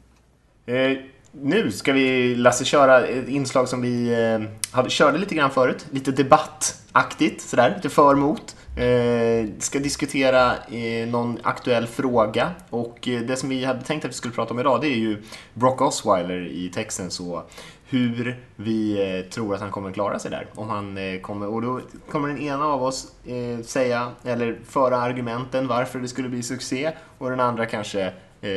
Eh, 0.66 0.98
nu 1.32 1.72
ska 1.72 1.92
vi, 1.92 2.34
Lasse, 2.34 2.64
köra 2.64 3.06
ett 3.06 3.28
inslag 3.28 3.68
som 3.68 3.82
vi 3.82 4.12
eh, 4.12 4.48
hade, 4.70 4.90
körde 4.90 5.18
lite 5.18 5.34
grann 5.34 5.50
förut. 5.50 5.86
Lite 5.90 6.10
debattaktigt, 6.10 7.42
sådär, 7.42 7.74
lite 7.76 7.88
för 7.88 8.14
mot. 8.14 8.56
Eh, 8.76 9.48
ska 9.58 9.78
diskutera 9.78 10.56
eh, 10.56 11.08
någon 11.08 11.38
aktuell 11.42 11.86
fråga 11.86 12.50
och 12.70 13.08
eh, 13.08 13.20
det 13.20 13.36
som 13.36 13.48
vi 13.48 13.64
hade 13.64 13.84
tänkt 13.84 14.04
att 14.04 14.10
vi 14.10 14.14
skulle 14.14 14.34
prata 14.34 14.54
om 14.54 14.60
idag 14.60 14.80
det 14.80 14.86
är 14.86 14.98
ju 14.98 15.22
Brock 15.54 15.80
Osweiler 15.80 16.46
i 16.46 16.70
Texans 16.74 17.20
och 17.20 17.50
hur 17.92 18.36
vi 18.56 18.92
eh, 19.18 19.30
tror 19.30 19.54
att 19.54 19.60
han 19.60 19.70
kommer 19.70 19.92
klara 19.92 20.18
sig 20.18 20.30
där. 20.30 20.46
Om 20.54 20.68
han 20.68 20.98
eh, 20.98 21.20
kommer, 21.20 21.46
och 21.46 21.62
då 21.62 21.80
kommer 22.10 22.28
den 22.28 22.40
ena 22.40 22.64
av 22.64 22.82
oss 22.82 23.12
eh, 23.26 23.64
säga, 23.64 24.10
eller 24.24 24.56
föra 24.68 24.96
argumenten 24.96 25.66
varför 25.66 25.98
det 25.98 26.08
skulle 26.08 26.28
bli 26.28 26.42
succé 26.42 26.92
och 27.18 27.30
den 27.30 27.40
andra 27.40 27.66
kanske 27.66 28.12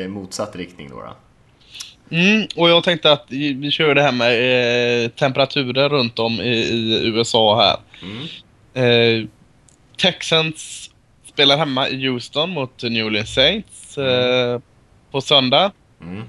motsatt 0.08 0.56
riktning 0.56 0.90
då. 0.90 0.96
då. 0.96 1.16
Mm, 2.10 2.48
och 2.56 2.70
jag 2.70 2.84
tänkte 2.84 3.12
att 3.12 3.26
vi 3.30 3.72
kör 3.72 3.96
det 3.96 4.02
här 4.02 4.12
med 4.12 5.04
eh, 5.04 5.10
temperaturer 5.10 5.90
runt 5.90 6.20
om 6.20 6.34
i, 6.34 6.56
i 6.56 7.08
USA 7.08 7.62
här. 7.62 7.78
Eh, 8.84 9.26
Texans 9.98 10.90
spelar 11.34 11.58
hemma 11.58 11.90
i 11.90 12.08
Houston 12.08 12.50
mot 12.50 12.84
New 12.84 13.06
Orleans 13.06 13.34
Saints 13.34 13.98
eh, 13.98 14.60
på 15.12 15.22
söndag. 15.22 15.72
Mm. 16.02 16.24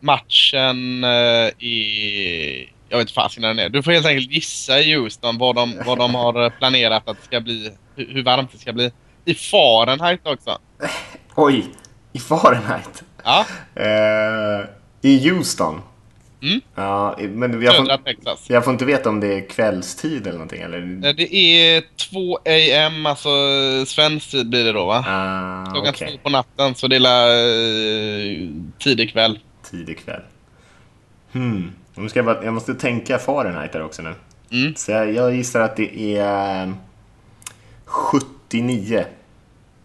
Matchen 0.00 1.04
eh, 1.04 1.48
i... 1.66 2.68
Jag 2.88 2.98
vet 2.98 3.02
inte 3.04 3.12
fasiken 3.12 3.40
när 3.42 3.48
den 3.48 3.58
är. 3.58 3.68
Du 3.68 3.82
får 3.82 3.92
helt 3.92 4.06
enkelt 4.06 4.30
gissa 4.32 4.80
i 4.80 4.94
Houston 4.94 5.38
vad 5.38 5.54
de, 5.54 5.82
vad 5.86 5.98
de 5.98 6.14
har 6.14 6.50
planerat 6.50 7.08
att 7.08 7.16
det 7.20 7.24
ska 7.26 7.40
bli. 7.40 7.70
Hur, 7.96 8.14
hur 8.14 8.22
varmt 8.22 8.52
det 8.52 8.58
ska 8.58 8.72
bli. 8.72 8.90
I 9.24 9.34
Fahrenheit 9.34 10.20
också. 10.26 10.58
Oj, 11.34 11.64
i 12.12 12.18
Fahrenheit. 12.18 13.02
Ja, 13.24 13.46
Eh, 13.74 14.66
I 15.02 15.28
Houston. 15.30 15.80
Mm. 16.42 16.60
Ja, 16.74 17.18
men 17.20 17.62
jag 17.62 17.76
får, 17.76 17.88
jag 18.48 18.64
får 18.64 18.72
inte 18.72 18.84
veta 18.84 19.08
om 19.08 19.20
det 19.20 19.34
är 19.34 19.48
kvällstid 19.48 20.20
eller 20.22 20.32
någonting, 20.32 20.60
eller? 20.62 20.78
Eh, 21.08 21.14
Det 21.14 21.34
är 21.34 21.82
2 22.10 22.38
am, 22.86 23.06
alltså 23.06 23.28
svensk 23.86 24.30
tid 24.30 24.48
blir 24.48 24.64
det 24.64 24.72
då 24.72 24.86
va? 24.86 25.04
Ah, 25.06 25.70
Klockan 25.72 25.90
okej. 25.94 26.10
två 26.12 26.18
på 26.22 26.30
natten, 26.30 26.74
så 26.74 26.88
det 26.88 26.96
är 26.96 27.00
la, 27.00 27.28
eh, 27.32 28.48
tidig 28.78 29.12
kväll. 29.12 29.38
Tidig 29.70 29.98
kväll. 29.98 30.22
Hmm. 31.32 31.72
Nu 31.94 32.08
ska 32.08 32.18
jag, 32.18 32.26
bara, 32.26 32.44
jag 32.44 32.54
måste 32.54 32.74
tänka 32.74 33.18
Fahrenheit 33.18 33.72
där 33.72 33.82
också 33.82 34.02
nu. 34.02 34.14
Mm. 34.52 34.74
Så 34.74 34.90
jag, 34.90 35.12
jag 35.12 35.34
gissar 35.34 35.60
att 35.60 35.76
det 35.76 36.16
är 36.16 36.74
79. 37.84 39.04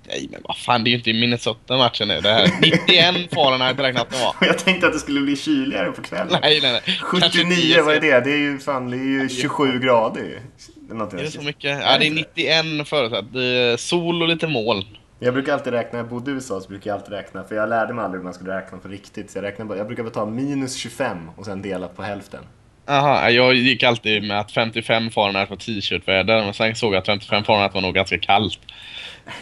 Nej 0.08 0.28
men 0.32 0.42
vad 0.44 0.58
fan, 0.58 0.84
det 0.84 0.88
är 0.88 0.92
ju 0.92 0.98
inte 0.98 1.10
i 1.10 1.14
Minnesota 1.14 1.78
matchen 1.78 2.08
nu. 2.08 2.22
Det 2.22 2.30
här 2.30 2.50
91 2.62 3.34
Fahrenheit 3.34 3.80
räknat 3.80 4.10
det 4.10 4.18
var. 4.18 4.48
Jag 4.48 4.58
tänkte 4.58 4.88
att 4.88 4.94
det 4.94 5.00
skulle 5.00 5.22
bli 5.22 5.36
kyligare 5.36 5.92
på 5.92 6.02
kvällen. 6.02 6.40
Nej 6.42 6.60
nej 6.62 6.72
nej. 6.72 6.82
Kanske 7.12 7.30
79, 7.30 7.56
tio 7.56 7.82
vad 7.82 7.96
är 7.96 8.00
det? 8.00 8.20
Det 8.20 8.32
är 8.32 8.38
ju 8.38 8.60
fan, 8.60 8.90
det 8.90 8.98
är 8.98 9.22
ju 9.22 9.30
27 9.30 9.80
grader 9.80 10.42
är 10.92 11.24
det 11.24 11.32
så 11.32 11.42
mycket? 11.42 11.82
Ja, 11.82 11.98
det 11.98 12.08
är 12.08 12.12
91 12.12 12.88
förutsatt. 12.88 13.80
Sol 13.80 14.22
och 14.22 14.28
lite 14.28 14.48
moln. 14.48 14.84
Jag 15.24 15.34
brukar 15.34 15.54
alltid 15.54 15.74
räkna, 15.74 15.92
när 15.92 16.00
jag 16.00 16.08
bodde 16.10 16.32
i 16.32 16.34
USA 16.34 16.62
så 16.62 16.70
brukar 16.70 16.90
jag 16.90 16.98
alltid 16.98 17.14
räkna, 17.14 17.44
för 17.44 17.56
jag 17.56 17.70
lärde 17.70 17.94
mig 17.94 18.06
aldrig 18.06 18.20
hur 18.20 18.24
man 18.24 18.34
skulle 18.34 18.58
räkna 18.58 18.78
på 18.78 18.88
riktigt. 18.88 19.32
Så 19.32 19.38
jag, 19.38 19.44
räknar 19.44 19.66
bara, 19.66 19.78
jag 19.78 19.88
brukar 19.88 20.04
bara 20.04 20.10
ta 20.10 20.26
minus 20.26 20.76
25 20.76 21.30
och 21.36 21.46
sen 21.46 21.62
dela 21.62 21.88
på 21.88 22.04
hälften. 22.04 22.40
Aha, 22.88 23.30
jag 23.30 23.54
gick 23.54 23.84
alltid 23.84 24.24
med 24.24 24.40
att 24.40 24.52
55 24.52 25.10
Fahrenheit 25.10 25.50
var 25.50 25.58
t-shirtväder, 25.58 26.44
men 26.44 26.54
sen 26.54 26.76
såg 26.76 26.94
jag 26.94 27.00
att 27.00 27.06
55 27.06 27.44
Fahrenheit 27.44 27.74
var 27.74 27.82
nog 27.82 27.94
ganska 27.94 28.18
kallt. 28.18 28.60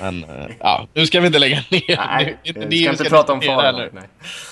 Men 0.02 0.24
eh, 0.24 0.46
ja, 0.60 0.88
nu 0.94 1.06
ska 1.06 1.20
vi 1.20 1.28
inte 1.28 1.40
lägga 1.40 1.56
ner. 1.70 2.08
Nej, 2.08 2.38
Det 2.44 2.50
är 2.50 2.68
vi 2.68 2.82
ska 2.84 2.92
inte 2.92 3.04
prata 3.10 3.34
om 3.34 3.42
Fahrenheit. 3.42 3.94
nu. 3.94 4.00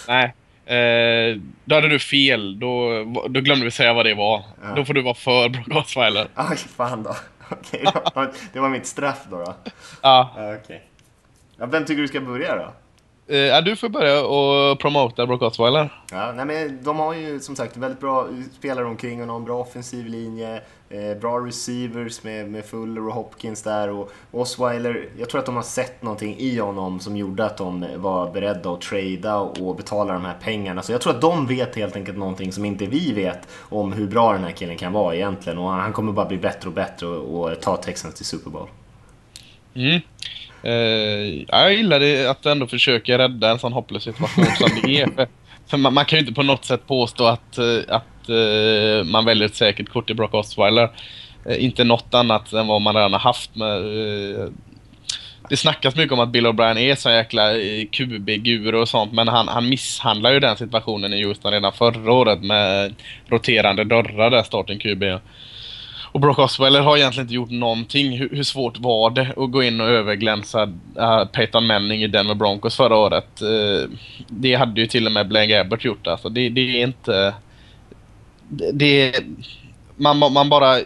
Nej. 0.08 0.34
Nej. 0.68 1.32
Eh, 1.32 1.38
då 1.66 1.76
hade 1.76 1.88
du 1.88 2.00
fel. 2.00 2.60
Då, 2.60 3.04
då 3.30 3.42
glömde 3.42 3.66
vi 3.66 3.72
säga 3.72 3.94
vad 3.94 4.06
det 4.06 4.14
var. 4.14 4.44
Ja. 4.64 4.74
Då 4.76 4.86
får 4.86 4.94
du 4.94 5.02
vara 5.02 5.14
för 5.14 5.50
Brock 5.50 5.86
Osweiler. 5.86 6.28
Aj, 6.36 6.58
fan 6.58 7.04
då. 7.04 7.16
Okej, 7.50 7.82
det, 7.84 8.12
var, 8.16 8.32
det 8.54 8.60
var 8.60 8.70
mitt 8.70 8.86
straff 8.86 9.20
då. 9.30 9.38
då. 9.38 9.56
Ja. 10.02 10.34
Ja, 10.38 10.56
okej. 10.64 10.87
Ja, 11.60 11.66
vem 11.66 11.86
tycker 11.86 12.02
du 12.02 12.08
ska 12.08 12.22
börja 12.22 12.56
då? 12.56 12.74
Eh, 13.30 13.38
ja, 13.38 13.62
du 13.62 13.76
får 13.76 13.90
börja 13.90 14.26
och 14.26 14.80
promota 14.80 15.28
Brock 15.28 15.42
Osweiler. 15.42 16.02
Ja, 16.12 16.34
nej, 16.36 16.46
men 16.46 16.84
de 16.84 17.00
har 17.00 17.14
ju 17.14 17.40
som 17.40 17.56
sagt 17.56 17.78
väldigt 17.78 18.00
bra 18.00 18.28
spelare 18.58 18.86
omkring 18.86 19.30
och 19.30 19.36
en 19.36 19.46
bra 19.46 19.60
offensiv 19.60 20.06
linje. 20.06 20.62
Eh, 20.90 21.20
bra 21.22 21.40
receivers 21.40 22.24
med, 22.24 22.52
med 22.52 22.66
Fuller 22.66 23.08
och 23.08 23.14
Hopkins 23.14 23.64
där. 23.64 23.90
Och 23.90 24.12
Osweiler, 24.32 25.10
jag 25.18 25.30
tror 25.30 25.40
att 25.40 25.46
de 25.46 25.56
har 25.56 25.64
sett 25.64 26.04
någonting 26.04 26.36
i 26.38 26.60
honom 26.60 27.00
som 27.00 27.18
gjorde 27.18 27.46
att 27.46 27.58
de 27.58 27.86
var 27.96 28.34
beredda 28.34 28.72
att 28.72 28.82
trada 28.82 29.38
och 29.38 29.76
betala 29.76 30.14
de 30.14 30.26
här 30.26 30.38
pengarna. 30.42 30.82
Så 30.82 30.92
jag 30.92 31.02
tror 31.02 31.14
att 31.14 31.22
de 31.22 31.48
vet 31.48 31.76
helt 31.76 31.96
enkelt 31.96 32.18
någonting 32.18 32.52
som 32.52 32.66
inte 32.66 32.86
vi 32.86 33.14
vet 33.14 33.48
om 33.60 33.94
hur 33.94 34.08
bra 34.08 34.34
den 34.34 34.44
här 34.44 34.52
killen 34.52 34.78
kan 34.78 34.94
vara 34.94 35.16
egentligen. 35.16 35.58
Och 35.58 35.70
han 35.70 35.94
kommer 35.94 36.12
bara 36.12 36.26
bli 36.26 36.38
bättre 36.38 36.70
och 36.70 36.76
bättre 36.76 37.08
och, 37.08 37.50
och 37.50 37.62
ta 37.62 37.78
Texans 37.78 38.16
till 38.16 38.26
Super 38.26 38.50
Bowl. 38.50 38.68
Mm. 39.74 40.02
Eh, 40.64 41.44
ja, 41.48 41.62
jag 41.62 41.74
gillar 41.74 42.00
det 42.00 42.28
att 42.28 42.46
ändå 42.46 42.68
försöker 42.68 43.18
rädda 43.18 43.52
en 43.52 43.60
sån 43.60 43.74
hopplös 43.74 44.04
situation 44.04 44.46
som 44.46 44.70
det 44.84 45.02
är. 45.02 45.08
För, 45.16 45.28
för 45.68 45.78
man, 45.78 45.94
man 45.94 46.06
kan 46.06 46.18
ju 46.18 46.22
inte 46.22 46.34
på 46.34 46.44
något 46.44 46.66
sätt 46.66 46.88
påstå 46.88 47.26
att, 47.26 47.58
eh, 47.58 47.80
att 47.88 48.30
eh, 48.30 49.04
man 49.06 49.26
väljer 49.26 49.46
ett 49.46 49.56
säkert 49.56 49.90
kort 49.90 50.10
i 50.10 50.14
Brock 50.14 50.34
Osweiler. 50.34 50.90
Eh, 51.46 51.64
inte 51.64 51.84
något 51.84 52.14
annat 52.14 52.54
än 52.54 52.68
vad 52.68 52.82
man 52.82 52.96
redan 52.96 53.14
har 53.14 53.20
haft. 53.20 53.56
Med, 53.56 53.82
det 55.50 55.58
snackas 55.58 55.96
mycket 55.96 56.14
om 56.14 56.20
att 56.20 56.30
Bill 56.30 56.48
O'Brien 56.48 56.78
är 56.78 56.96
så 56.96 57.10
jäkla 57.10 57.54
QB-guru 57.92 58.78
och 58.78 58.90
sånt, 58.90 59.14
men 59.14 59.28
han, 59.28 59.48
han 59.48 59.70
misshandlar 59.70 60.32
ju 60.32 60.40
den 60.40 60.58
situationen 60.58 61.14
i 61.14 61.24
Houston 61.24 61.52
redan 61.52 61.74
förra 61.74 62.14
året 62.14 62.44
med 62.44 62.96
roterande 63.28 63.84
dörrar 63.84 64.32
där, 64.32 64.44
starten 64.44 64.80
QB. 64.80 65.04
Och 66.12 66.20
Brock 66.20 66.40
Osweiler 66.40 66.82
har 66.82 66.98
egentligen 66.98 67.26
inte 67.26 67.36
gjort 67.36 67.50
någonting. 67.50 68.18
Hur, 68.18 68.30
hur 68.30 68.44
svårt 68.44 68.78
var 68.80 69.10
det 69.10 69.34
att 69.38 69.52
gå 69.52 69.64
in 69.64 69.82
och 69.82 69.88
överglänsa 69.88 70.64
uh, 71.00 71.26
Peyton 71.26 71.68
Manning 71.68 72.04
i 72.04 72.08
Denver 72.08 72.36
Broncos 72.36 72.76
förra 72.76 72.96
året? 72.98 73.42
Uh, 73.42 73.90
det 74.28 74.56
hade 74.56 74.82
ju 74.82 74.88
till 74.88 75.06
och 75.06 75.12
med 75.12 75.28
Blaine 75.28 75.50
Gabbert 75.50 75.86
gjort. 75.86 76.08
Alltså, 76.08 76.30
det, 76.30 76.50
det 76.50 76.62
är 76.62 76.84
inte... 76.84 77.34
Det, 78.50 78.72
det, 78.72 79.24
man, 79.96 80.34
man 80.34 80.50
bara 80.50 80.80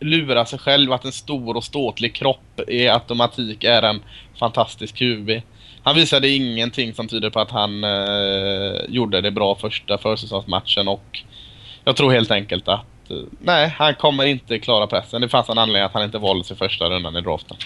lurar 0.00 0.44
sig 0.44 0.58
själv 0.58 0.92
att 0.92 1.04
en 1.04 1.12
stor 1.12 1.56
och 1.56 1.64
ståtlig 1.64 2.14
kropp 2.14 2.60
i 2.68 2.88
automatik 2.88 3.64
är 3.64 3.82
en 3.82 4.00
fantastisk 4.38 4.94
QB. 4.96 5.30
Han 5.82 5.96
visade 5.96 6.28
ingenting 6.28 6.94
som 6.94 7.08
tyder 7.08 7.30
på 7.30 7.40
att 7.40 7.50
han 7.50 7.84
uh, 7.84 8.80
gjorde 8.88 9.20
det 9.20 9.30
bra 9.30 9.54
första 9.54 9.98
försäsongsmatchen 9.98 10.88
och 10.88 11.22
jag 11.84 11.96
tror 11.96 12.12
helt 12.12 12.30
enkelt 12.30 12.68
att 12.68 12.84
nej, 13.40 13.74
han 13.78 13.94
kommer 13.94 14.24
inte 14.24 14.58
klara 14.58 14.86
pressen. 14.86 15.20
Det 15.20 15.28
fanns 15.28 15.48
en 15.48 15.58
anledning 15.58 15.82
att 15.82 15.92
han 15.92 16.02
inte 16.02 16.18
valdes 16.18 16.50
i 16.50 16.54
första 16.54 16.84
rundan 16.84 17.16
i 17.16 17.20
draften. 17.20 17.56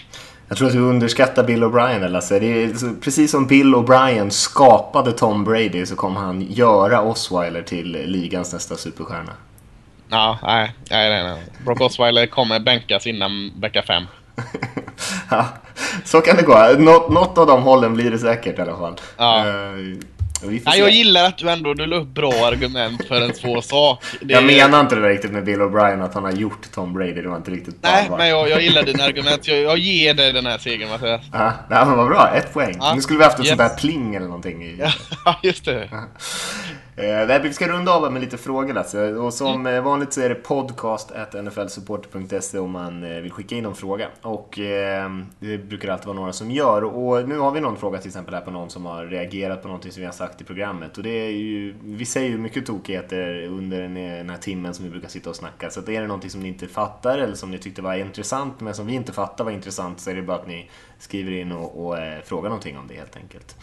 Jag 0.49 0.59
tror 0.59 0.69
att 0.69 0.75
du 0.75 0.81
underskattar 0.81 1.45
Bill 1.45 1.65
O'Brien 1.65 2.09
Lasse. 2.09 2.39
Det 2.39 2.47
är 2.65 2.75
så- 2.75 2.95
precis 3.03 3.31
som 3.31 3.47
Bill 3.47 3.75
O'Brien 3.75 4.31
skapade 4.31 5.13
Tom 5.13 5.45
Brady 5.45 5.87
så 5.87 5.97
kommer 5.97 6.21
han 6.21 6.47
göra 6.53 7.01
Osweiler 7.03 7.63
till 7.63 7.93
ligans 8.07 8.53
nästa 8.53 8.77
superstjärna. 8.77 9.33
Ja, 10.09 10.39
nej, 10.43 10.73
nej, 10.91 11.11
nej, 11.11 11.23
nej. 11.25 11.43
Brock 11.65 11.81
Osweiler 11.81 12.27
kommer 12.27 12.61
bänkas 12.61 13.07
innan 13.07 13.53
vecka 13.61 13.83
fem. 13.83 14.05
ja, 15.31 15.47
så 16.05 16.21
kan 16.21 16.37
det 16.37 16.43
gå. 16.43 16.75
Nå- 16.79 17.09
något 17.11 17.39
av 17.39 17.47
de 17.47 17.63
hållen 17.63 17.95
blir 17.95 18.11
det 18.11 18.19
säkert 18.19 18.59
i 18.59 18.63
alla 18.63 18.77
fall. 18.77 18.95
Ja. 19.17 19.49
Eh, 19.49 19.75
se. 20.41 20.79
jag 20.79 20.91
gillar 20.91 21.25
att 21.25 21.39
du 21.39 21.51
ändå 21.51 21.75
du 21.75 21.87
la 21.87 21.97
upp 21.97 22.09
bra 22.09 22.33
argument 22.47 23.05
för 23.09 23.21
en 23.21 23.35
svår 23.35 23.61
sak. 23.61 24.05
Det- 24.21 24.35
Jag 24.35 24.45
menar 24.45 24.81
inte 24.81 24.95
det 24.95 25.09
riktigt 25.09 25.31
med 25.33 25.45
Bill 25.45 25.59
O'Brien 25.61 26.05
att 26.05 26.15
han 26.15 26.25
har 26.25 26.33
gjort 26.33 26.73
Tom 26.75 26.93
Brady. 26.95 27.13
Det 27.23 27.29
var 27.29 27.37
inte 27.37 27.51
riktigt 27.51 27.83
bra. 27.83 27.91
Nej, 27.91 28.11
men 28.19 28.29
jag, 28.29 28.49
jag 28.51 28.63
gillar 28.63 28.83
dina 28.83 29.05
argument. 29.05 29.49
Jag, 29.49 29.59
jag 29.59 29.79
ger 29.79 30.15
dig 30.15 30.33
den 30.33 30.47
här 30.47 30.59
segern, 30.59 30.89
Mattias. 30.89 31.21
Ja, 31.33 31.53
men 31.69 31.97
vad 31.97 32.09
bra. 32.09 32.31
Ett 32.35 32.53
poäng. 32.53 32.77
Ja. 32.81 32.95
Nu 32.95 33.01
skulle 33.01 33.19
vi 33.19 33.25
haft 33.25 33.39
ett 33.39 33.45
Yes. 33.47 33.49
sånt 33.59 33.71
där 33.71 33.77
pling 33.77 34.15
eller 34.15 34.27
någonting. 34.27 34.63
I. 34.63 34.77
Ja, 35.25 35.37
just 35.43 35.65
det. 35.65 35.89
Eh, 37.01 37.43
vi 37.43 37.53
ska 37.53 37.69
runda 37.69 37.93
av 37.93 38.13
med 38.13 38.23
lite 38.23 38.39
frågor 38.39 38.75
Lasse. 38.75 39.13
Och 39.13 39.35
som 39.35 39.61
Mm. 39.61 39.75
eh, 39.75 39.83
vanligt 39.83 40.13
så 40.13 40.21
är 40.21 40.29
det 40.29 40.35
podcast 40.35 41.11
nflsupporter.se 41.43 42.59
om 42.59 42.71
man 42.71 43.05
eh, 43.05 43.21
vill 43.21 43.33
skicka 43.33 43.55
in 43.57 43.65
någon 43.65 43.75
fråga. 43.75 44.09
Och 44.23 44.59
eh, 44.59 45.11
det 45.39 45.59
brukar 45.59 45.89
alltid 45.89 46.07
vara 46.07 46.17
några 46.17 46.33
som 46.33 46.51
gör. 46.51 46.85
Och 46.85 47.29
nu 47.29 47.39
har 47.39 47.51
vi 47.51 47.61
någon 47.61 47.77
fråga 47.77 47.99
till 47.99 48.09
exempel 48.09 48.35
här 48.35 48.41
på 48.41 48.51
någon 48.51 48.71
som 48.71 48.87
har 48.87 49.07
reagerat 49.07 49.63
på 49.63 49.69
någonting 49.69 49.93
som 49.93 50.01
vi 50.01 50.07
har 50.07 50.13
sagt 50.13 50.41
i 50.41 50.45
programmet. 50.45 50.97
Och 50.97 51.03
det 51.03 51.11
är 51.27 51.31
ju, 51.31 51.75
vi 51.83 52.05
säger 52.07 52.31
ju 52.31 52.39
mycket 52.39 52.67
tokigheter 52.67 53.43
under 53.47 53.81
den, 53.83 53.95
den 53.95 54.31
här 54.31 54.39
timmen 54.39 54.75
som 54.75 54.85
vi 54.85 54.91
brukar 54.91 55.09
sitta 55.09 55.31
och 55.31 55.37
snacka. 55.37 55.71
Så 55.71 55.81
att 55.81 55.89
är 55.89 56.01
det 56.01 56.07
någonting 56.07 56.31
som 56.31 56.41
ni 56.43 56.49
inte 56.49 56.67
fattar 56.69 57.19
eller 57.19 57.35
som 57.35 57.51
ni 57.51 57.59
tyckte 57.59 57.83
var 57.83 57.95
intressant 57.95 58.61
men 58.61 58.75
som 58.75 58.87
vi 58.87 58.93
inte 58.95 59.13
fattar 59.13 59.45
var 59.45 59.53
intressant 59.53 60.01
så 60.01 60.11
är 60.11 60.15
det 60.15 60.23
bara 60.23 60.37
att 60.37 60.47
ni 60.47 60.71
skriver 60.99 61.33
in 61.33 61.53
och, 61.53 61.87
och 61.87 61.99
eh, 61.99 62.21
frågar 62.25 62.49
någonting 62.49 62.79
om 62.79 62.87
det 62.89 62.95
helt 62.95 63.17
enkelt. 63.17 63.57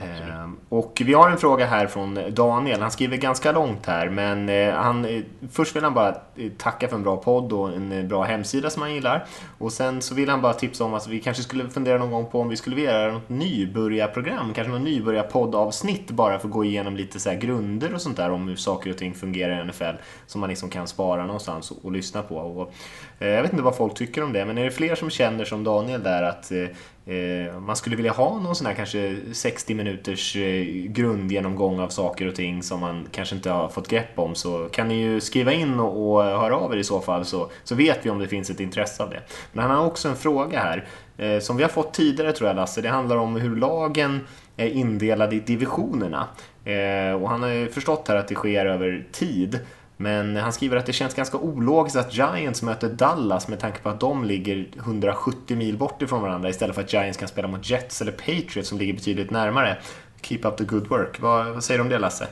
Ehm, 0.00 0.56
och 0.68 1.02
vi 1.04 1.14
har 1.14 1.30
en 1.30 1.38
fråga 1.38 1.66
här 1.66 1.86
från 1.86 2.18
Daniel. 2.30 2.80
Han 2.80 2.90
skriver 2.90 3.16
ganska 3.16 3.52
långt 3.52 3.86
här, 3.86 4.08
men 4.08 4.48
eh, 4.48 4.74
han, 4.74 5.04
eh, 5.04 5.22
först 5.50 5.76
vill 5.76 5.84
han 5.84 5.94
bara 5.94 6.08
eh, 6.36 6.50
tacka 6.58 6.88
för 6.88 6.96
en 6.96 7.02
bra 7.02 7.16
podd 7.16 7.52
och 7.52 7.72
en 7.72 8.08
bra 8.08 8.22
hemsida 8.22 8.70
som 8.70 8.82
han 8.82 8.94
gillar. 8.94 9.26
Och 9.58 9.72
sen 9.72 10.02
så 10.02 10.14
vill 10.14 10.28
han 10.28 10.40
bara 10.42 10.52
tipsa 10.52 10.84
om 10.84 10.94
att 10.94 11.08
vi 11.08 11.20
kanske 11.20 11.42
skulle 11.42 11.68
fundera 11.68 11.98
någon 11.98 12.10
gång 12.10 12.26
på 12.26 12.40
om 12.40 12.48
vi 12.48 12.56
skulle 12.56 12.76
vilja 12.76 12.92
göra 12.92 13.12
något 13.12 13.28
nybörjarprogram, 13.28 14.54
kanske 14.54 14.72
något 14.72 14.82
nybörjarpoddavsnitt 14.82 16.10
bara 16.10 16.38
för 16.38 16.48
att 16.48 16.54
gå 16.54 16.64
igenom 16.64 16.96
lite 16.96 17.20
så 17.20 17.30
här 17.30 17.36
grunder 17.36 17.94
och 17.94 18.00
sånt 18.00 18.16
där 18.16 18.30
om 18.30 18.48
hur 18.48 18.56
saker 18.56 18.90
och 18.90 18.98
ting 18.98 19.14
fungerar 19.14 19.60
i 19.60 19.64
NFL 19.64 19.96
som 20.26 20.40
man 20.40 20.50
liksom 20.50 20.70
kan 20.70 20.88
spara 20.88 21.26
någonstans 21.26 21.70
och, 21.70 21.84
och 21.84 21.92
lyssna 21.92 22.22
på. 22.22 22.36
Och, 22.36 22.72
eh, 23.18 23.28
jag 23.28 23.42
vet 23.42 23.52
inte 23.52 23.64
vad 23.64 23.76
folk 23.76 23.94
tycker 23.94 24.22
om 24.22 24.32
det, 24.32 24.44
men 24.44 24.58
är 24.58 24.64
det 24.64 24.70
fler 24.70 24.94
som 24.94 25.10
känner 25.10 25.44
som 25.44 25.64
Daniel 25.64 26.02
där 26.02 26.22
att 26.22 26.52
Eh, 26.52 26.68
Eh, 27.06 27.60
man 27.60 27.76
skulle 27.76 27.96
vilja 27.96 28.12
ha 28.12 28.38
någon 28.38 28.54
sån 28.54 28.66
här 28.66 28.74
kanske 28.74 29.16
60 29.32 29.74
minuters 29.74 30.36
eh, 30.36 30.64
grundgenomgång 30.86 31.80
av 31.80 31.88
saker 31.88 32.26
och 32.26 32.34
ting 32.34 32.62
som 32.62 32.80
man 32.80 33.08
kanske 33.12 33.34
inte 33.34 33.50
har 33.50 33.68
fått 33.68 33.88
grepp 33.88 34.18
om 34.18 34.34
så 34.34 34.68
kan 34.72 34.88
ni 34.88 34.94
ju 34.94 35.20
skriva 35.20 35.52
in 35.52 35.80
och, 35.80 36.12
och 36.12 36.24
höra 36.24 36.56
av 36.56 36.72
er 36.74 36.76
i 36.76 36.84
så 36.84 37.00
fall 37.00 37.24
så, 37.24 37.50
så 37.64 37.74
vet 37.74 38.06
vi 38.06 38.10
om 38.10 38.18
det 38.18 38.28
finns 38.28 38.50
ett 38.50 38.60
intresse 38.60 39.02
av 39.02 39.10
det. 39.10 39.22
Men 39.52 39.64
han 39.64 39.76
har 39.76 39.86
också 39.86 40.08
en 40.08 40.16
fråga 40.16 40.58
här 40.58 40.88
eh, 41.16 41.38
som 41.38 41.56
vi 41.56 41.62
har 41.62 41.70
fått 41.70 41.94
tidigare 41.94 42.32
tror 42.32 42.48
jag 42.48 42.56
Lasse. 42.56 42.80
Det 42.80 42.88
handlar 42.88 43.16
om 43.16 43.36
hur 43.36 43.56
lagen 43.56 44.20
är 44.56 44.68
indelade 44.68 45.36
i 45.36 45.40
divisionerna. 45.40 46.26
och 47.20 47.28
han 47.28 47.42
har 47.42 47.48
ju 47.48 47.68
förstått 47.68 48.08
här 48.08 48.16
att 48.16 48.28
det 48.28 48.34
sker 48.34 48.66
över 48.66 49.06
tid. 49.12 49.60
Men 50.02 50.36
han 50.36 50.52
skriver 50.52 50.76
att 50.76 50.86
det 50.86 50.92
känns 50.92 51.14
ganska 51.14 51.36
ologiskt 51.36 51.96
att 51.96 52.14
Giants 52.14 52.62
möter 52.62 52.88
Dallas 52.88 53.48
med 53.48 53.60
tanke 53.60 53.78
på 53.78 53.88
att 53.88 54.00
de 54.00 54.24
ligger 54.24 54.66
170 54.78 55.56
mil 55.56 55.76
bort 55.76 56.02
ifrån 56.02 56.22
varandra 56.22 56.48
istället 56.48 56.74
för 56.74 56.82
att 56.82 56.92
Giants 56.92 57.18
kan 57.18 57.28
spela 57.28 57.48
mot 57.48 57.70
Jets 57.70 58.00
eller 58.00 58.12
Patriots 58.12 58.68
som 58.68 58.78
ligger 58.78 58.92
betydligt 58.92 59.30
närmare. 59.30 59.76
Keep 60.22 60.40
up 60.42 60.56
the 60.56 60.64
good 60.64 60.86
work. 60.86 61.20
Vad, 61.20 61.46
vad 61.46 61.64
säger 61.64 61.78
du 61.78 61.82
om 61.82 61.88
det 61.88 61.98
Lasse? 61.98 62.26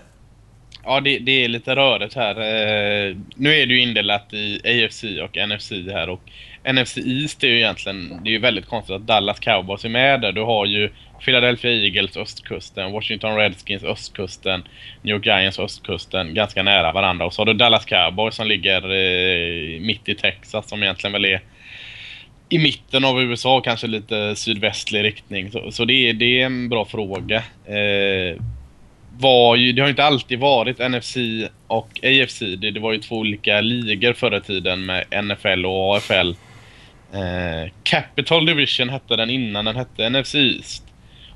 Ja, 0.85 1.01
det, 1.01 1.19
det, 1.19 1.45
är 1.45 1.49
lite 1.49 1.77
rörigt 1.77 2.15
här. 2.15 2.31
Eh, 2.31 3.17
nu 3.35 3.55
är 3.55 3.67
det 3.67 3.75
ju 3.75 3.81
indelat 3.81 4.33
i 4.33 4.61
AFC 4.65 5.05
och 5.05 5.49
NFC 5.49 5.71
här 5.71 6.09
och 6.09 6.23
NFC 6.65 6.99
East 6.99 7.45
är 7.45 7.49
ju 7.49 7.57
egentligen, 7.57 8.21
det 8.25 8.31
är 8.31 8.33
ju 8.33 8.39
väldigt 8.39 8.67
konstigt 8.67 8.97
att 8.97 9.07
Dallas 9.07 9.41
Cowboys 9.41 9.85
är 9.85 9.89
med 9.89 10.21
där. 10.21 10.33
Du 10.33 10.43
har 10.43 10.67
ju 10.67 10.91
Philadelphia 11.25 11.71
Eagles 11.71 12.17
östkusten, 12.17 12.93
Washington 12.93 13.37
Redskins 13.37 13.85
östkusten, 13.85 14.63
New 15.03 15.15
York 15.15 15.27
Giants 15.27 15.59
östkusten 15.59 16.35
ganska 16.35 16.63
nära 16.63 16.93
varandra. 16.93 17.27
Och 17.27 17.35
så 17.35 17.41
har 17.41 17.47
du 17.47 17.53
Dallas 17.53 17.85
Cowboys 17.85 18.35
som 18.35 18.47
ligger 18.47 18.83
eh, 18.83 19.81
mitt 19.81 20.09
i 20.09 20.15
Texas 20.15 20.69
som 20.69 20.83
egentligen 20.83 21.13
väl 21.13 21.25
är 21.25 21.41
i 22.49 22.59
mitten 22.59 23.05
av 23.05 23.23
USA, 23.23 23.61
kanske 23.61 23.87
lite 23.87 24.37
sydvästlig 24.37 25.05
riktning. 25.05 25.51
Så, 25.51 25.71
så 25.71 25.85
det, 25.85 26.09
är, 26.09 26.13
det 26.13 26.41
är 26.41 26.47
en 26.47 26.69
bra 26.69 26.85
fråga. 26.85 27.37
Eh, 27.67 28.43
var 29.19 29.57
ju, 29.57 29.73
det 29.73 29.83
har 29.83 29.89
inte 29.89 30.05
alltid 30.05 30.39
varit 30.39 30.79
NFC 30.79 31.17
och 31.67 32.01
AFC. 32.03 32.39
Det, 32.39 32.71
det 32.71 32.81
var 32.81 32.93
ju 32.93 32.99
två 32.99 33.17
olika 33.17 33.61
ligor 33.61 34.13
förr 34.13 34.37
i 34.37 34.41
tiden 34.41 34.87
med 34.87 35.05
NFL 35.25 35.67
och 35.67 35.97
AFL. 35.97 36.33
Eh, 37.13 37.73
Capital 37.83 38.47
Division 38.47 38.89
hette 38.89 39.17
den 39.17 39.31
innan 39.31 39.65
den 39.65 39.77
hette 39.77 40.11
NFC 40.11 40.35
East. 40.35 40.85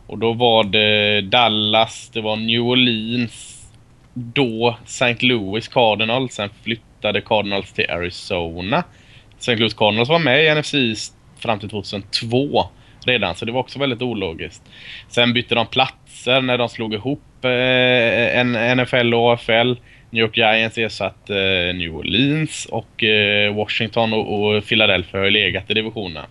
Och 0.06 0.18
då 0.18 0.32
var 0.32 0.64
det 0.64 1.20
Dallas, 1.20 2.10
det 2.12 2.20
var 2.20 2.36
New 2.36 2.60
Orleans, 2.60 3.70
då 4.14 4.76
St. 4.84 5.26
Louis 5.26 5.68
Cardinals, 5.68 6.34
sen 6.34 6.50
flyttade 6.62 7.20
Cardinals 7.20 7.72
till 7.72 7.90
Arizona. 7.90 8.84
St. 9.38 9.56
Louis 9.56 9.74
Cardinals 9.74 10.08
var 10.08 10.18
med 10.18 10.44
i 10.44 10.60
NFC 10.60 10.74
East 10.74 11.14
fram 11.38 11.58
till 11.58 11.70
2002 11.70 12.68
redan, 13.06 13.34
så 13.34 13.44
det 13.44 13.52
var 13.52 13.60
också 13.60 13.78
väldigt 13.78 14.02
ologiskt. 14.02 14.62
Sen 15.08 15.32
bytte 15.32 15.54
de 15.54 15.66
platser 15.66 16.40
när 16.40 16.58
de 16.58 16.68
slog 16.68 16.94
ihop 16.94 17.44
eh, 17.44 18.74
NFL 18.76 19.14
och 19.14 19.32
AFL. 19.32 19.74
New 20.14 20.20
York 20.20 20.36
Giants 20.36 20.78
ersatte 20.78 21.38
eh, 21.38 21.74
New 21.74 21.96
Orleans 21.96 22.66
och 22.66 23.04
eh, 23.04 23.54
Washington 23.54 24.12
och, 24.12 24.56
och 24.56 24.64
Philadelphia 24.66 25.20
har 25.20 25.24
ju 25.24 25.30
legat 25.30 25.70
i 25.70 25.74
divisionen. 25.74 26.24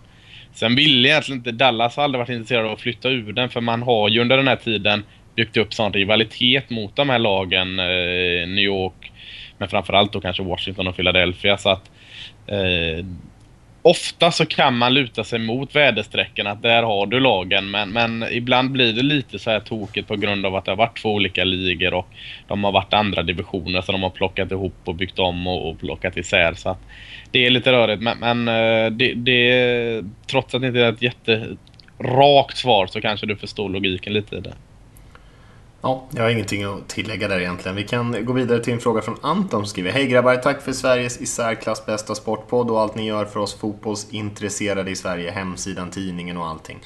Sen 0.52 0.76
ville 0.76 1.08
egentligen 1.08 1.38
inte 1.38 1.52
Dallas 1.52 1.98
aldrig 1.98 2.18
varit 2.18 2.28
intresserad 2.28 2.66
av 2.66 2.72
att 2.72 2.80
flytta 2.80 3.08
ur 3.08 3.32
den 3.32 3.48
för 3.48 3.60
man 3.60 3.82
har 3.82 4.08
ju 4.08 4.20
under 4.20 4.36
den 4.36 4.48
här 4.48 4.56
tiden 4.56 5.04
byggt 5.36 5.56
upp 5.56 5.74
sån 5.74 5.92
rivalitet 5.92 6.70
mot 6.70 6.96
de 6.96 7.10
här 7.10 7.18
lagen, 7.18 7.78
eh, 7.78 8.48
New 8.48 8.64
York, 8.64 9.12
men 9.58 9.68
framförallt 9.68 10.12
då 10.12 10.20
kanske 10.20 10.42
Washington 10.42 10.86
och 10.86 10.96
Philadelphia 10.96 11.56
så 11.56 11.68
att 11.68 11.90
eh, 12.46 13.04
ofta 13.86 14.30
så 14.30 14.46
kan 14.46 14.78
man 14.78 14.94
luta 14.94 15.24
sig 15.24 15.38
mot 15.38 15.76
väderstrecken 15.76 16.46
att 16.46 16.62
där 16.62 16.82
har 16.82 17.06
du 17.06 17.20
lagen 17.20 17.70
men, 17.70 17.90
men 17.90 18.24
ibland 18.30 18.70
blir 18.70 18.92
det 18.92 19.02
lite 19.02 19.38
så 19.38 19.50
här 19.50 19.60
tokigt 19.60 20.08
på 20.08 20.16
grund 20.16 20.46
av 20.46 20.54
att 20.54 20.64
det 20.64 20.70
har 20.70 20.76
varit 20.76 21.02
två 21.02 21.12
olika 21.12 21.44
ligor 21.44 21.94
och 21.94 22.08
de 22.48 22.64
har 22.64 22.72
varit 22.72 22.94
andra 22.94 23.22
divisioner 23.22 23.80
så 23.80 23.92
de 23.92 24.02
har 24.02 24.10
plockat 24.10 24.52
ihop 24.52 24.74
och 24.84 24.94
byggt 24.94 25.18
om 25.18 25.46
och, 25.46 25.70
och 25.70 25.80
plockat 25.80 26.16
isär 26.16 26.54
så 26.54 26.68
att 26.68 26.80
det 27.30 27.46
är 27.46 27.50
lite 27.50 27.72
rörigt 27.72 28.02
men, 28.02 28.18
men 28.18 28.48
eh, 28.48 28.90
det, 28.90 29.14
det, 29.14 30.04
trots 30.26 30.54
att 30.54 30.60
det 30.60 30.66
inte 30.66 30.80
är 30.80 30.92
ett 30.92 31.02
jätterakt 31.02 32.56
svar 32.56 32.86
så 32.86 33.00
kanske 33.00 33.26
du 33.26 33.36
förstår 33.36 33.68
logiken 33.68 34.12
lite 34.12 34.36
i 34.36 34.40
det. 34.40 34.54
Ja, 35.84 36.04
jag 36.10 36.22
har 36.22 36.30
ingenting 36.30 36.64
att 36.64 36.88
tillägga 36.88 37.28
där 37.28 37.40
egentligen. 37.40 37.76
Vi 37.76 37.84
kan 37.84 38.24
gå 38.24 38.32
vidare 38.32 38.64
till 38.64 38.72
en 38.72 38.80
fråga 38.80 39.02
från 39.02 39.16
Anton 39.20 39.60
som 39.60 39.66
skriver 39.66 39.90
Hej 39.90 40.06
grabbar, 40.06 40.36
tack 40.36 40.62
för 40.62 40.72
Sveriges 40.72 41.18
i 41.18 41.26
särklass 41.26 41.86
bästa 41.86 42.14
sportpodd 42.14 42.70
och 42.70 42.80
allt 42.80 42.94
ni 42.94 43.06
gör 43.06 43.24
för 43.24 43.40
oss 43.40 43.54
fotbollsintresserade 43.54 44.90
i 44.90 44.96
Sverige, 44.96 45.30
hemsidan, 45.30 45.90
tidningen 45.90 46.36
och 46.36 46.46
allting. 46.46 46.78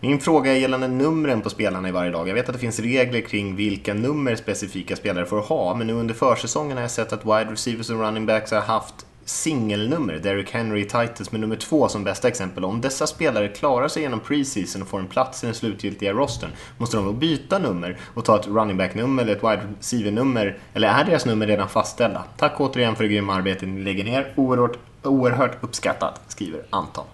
Min 0.00 0.20
fråga 0.20 0.52
är 0.52 0.56
gällande 0.56 0.88
numren 0.88 1.40
på 1.40 1.50
spelarna 1.50 1.88
i 1.88 1.92
varje 1.92 2.10
lag. 2.10 2.28
Jag 2.28 2.34
vet 2.34 2.48
att 2.48 2.54
det 2.54 2.60
finns 2.60 2.80
regler 2.80 3.20
kring 3.20 3.56
vilka 3.56 3.94
nummer 3.94 4.36
specifika 4.36 4.96
spelare 4.96 5.26
får 5.26 5.40
ha, 5.40 5.74
men 5.74 5.86
nu 5.86 5.92
under 5.92 6.14
försäsongen 6.14 6.76
har 6.76 6.82
jag 6.82 6.90
sett 6.90 7.12
att 7.12 7.24
wide 7.24 7.52
receivers 7.52 7.90
och 7.90 8.00
running 8.00 8.26
backs 8.26 8.50
har 8.50 8.60
haft 8.60 9.06
singelnummer, 9.26 10.14
Derrick 10.14 10.50
Henry 10.50 10.80
i 10.80 10.84
Titans 10.84 11.32
med 11.32 11.40
nummer 11.40 11.56
två 11.56 11.88
som 11.88 12.04
bästa 12.04 12.28
exempel. 12.28 12.64
Om 12.64 12.80
dessa 12.80 13.06
spelare 13.06 13.48
klarar 13.48 13.88
sig 13.88 14.02
genom 14.02 14.20
preseason 14.20 14.82
och 14.82 14.88
får 14.88 14.98
en 14.98 15.06
plats 15.06 15.44
i 15.44 15.46
den 15.46 15.54
slutgiltiga 15.54 16.12
rostern, 16.12 16.50
måste 16.78 16.96
de 16.96 17.06
då 17.06 17.12
byta 17.12 17.58
nummer 17.58 17.96
och 18.14 18.24
ta 18.24 18.36
ett 18.36 18.46
running 18.46 18.76
back-nummer 18.76 19.22
eller 19.22 19.32
ett 19.32 19.42
wide 19.42 19.62
receiver-nummer? 19.78 20.56
Eller 20.74 20.88
är 20.88 21.04
deras 21.04 21.26
nummer 21.26 21.46
redan 21.46 21.68
fastställda? 21.68 22.24
Tack 22.36 22.60
återigen 22.60 22.96
för 22.96 23.04
det 23.04 23.08
grymma 23.08 23.34
arbetet 23.34 23.68
ni 23.68 23.82
lägger 23.82 24.04
ner. 24.04 24.32
Oerhört, 24.34 24.78
oerhört 25.02 25.58
uppskattat, 25.60 26.20
skriver 26.28 26.62
Anton. 26.70 27.04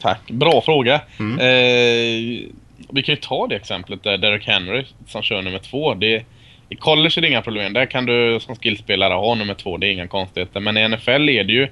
Tack, 0.00 0.30
bra 0.30 0.62
fråga. 0.64 1.00
Mm. 1.18 1.38
Eh, 1.38 2.50
vi 2.88 3.02
kan 3.02 3.14
ju 3.14 3.20
ta 3.20 3.46
det 3.46 3.56
exemplet 3.56 4.02
där 4.02 4.18
Derrick 4.18 4.46
Henry 4.46 4.86
som 5.06 5.22
kör 5.22 5.42
nummer 5.42 5.58
två. 5.58 5.94
Det 5.94 6.24
i 6.72 6.76
college 6.76 7.14
är 7.16 7.20
det 7.20 7.28
inga 7.28 7.42
problem. 7.42 7.72
Där 7.72 7.86
kan 7.86 8.06
du 8.06 8.40
som 8.40 8.56
skillspelare 8.56 9.14
ha 9.14 9.34
nummer 9.34 9.54
två. 9.54 9.76
Det 9.76 9.86
är 9.86 9.92
inga 9.92 10.06
konstigheter. 10.06 10.60
Men 10.60 10.76
i 10.76 10.88
NFL 10.88 11.28
är 11.28 11.44
det 11.44 11.52
ju, 11.52 11.68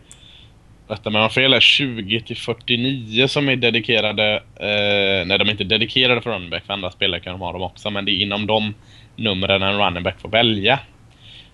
rätta 0.89 1.11
mig 1.11 1.23
om 1.23 1.31
fel, 1.31 1.53
är 1.53 1.61
20 1.61 2.21
till 2.21 2.37
49 2.37 3.29
som 3.29 3.49
är 3.49 3.57
dedikerade. 3.57 4.35
Eh, 4.57 5.27
nej, 5.27 5.39
de 5.39 5.49
är 5.49 5.51
inte 5.51 5.65
dedikerade 5.65 6.21
för 6.21 6.31
running 6.31 6.51
back. 6.51 6.67
För 6.67 6.73
andra 6.73 6.91
spelare 6.91 7.21
kan 7.21 7.33
de 7.33 7.41
ha 7.41 7.53
dem 7.53 7.63
också. 7.63 7.91
Men 7.91 8.05
det 8.05 8.13
är 8.13 8.23
inom 8.23 8.47
de 8.47 8.75
numren 9.17 9.63
en 9.63 9.79
running 9.79 10.03
back 10.03 10.21
får 10.21 10.29
välja. 10.29 10.79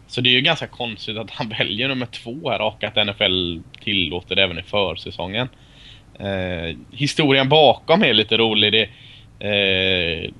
Så 0.07 0.21
det 0.21 0.29
är 0.29 0.33
ju 0.33 0.41
ganska 0.41 0.67
konstigt 0.67 1.19
att 1.19 1.31
han 1.31 1.49
väljer 1.59 1.89
nummer 1.89 2.07
två 2.07 2.51
här 2.51 2.61
och 2.61 2.85
att 2.85 3.07
NFL 3.07 3.59
tillåter 3.85 4.37
det 4.37 4.43
även 4.43 4.59
i 4.59 4.63
försäsongen. 4.63 5.49
Eh, 6.21 6.77
historien 6.93 7.49
bakom 7.49 8.03
är 8.03 8.15
lite 8.15 8.37
rolig. 8.37 8.73
Det, 8.73 8.83
eh, 9.49 10.31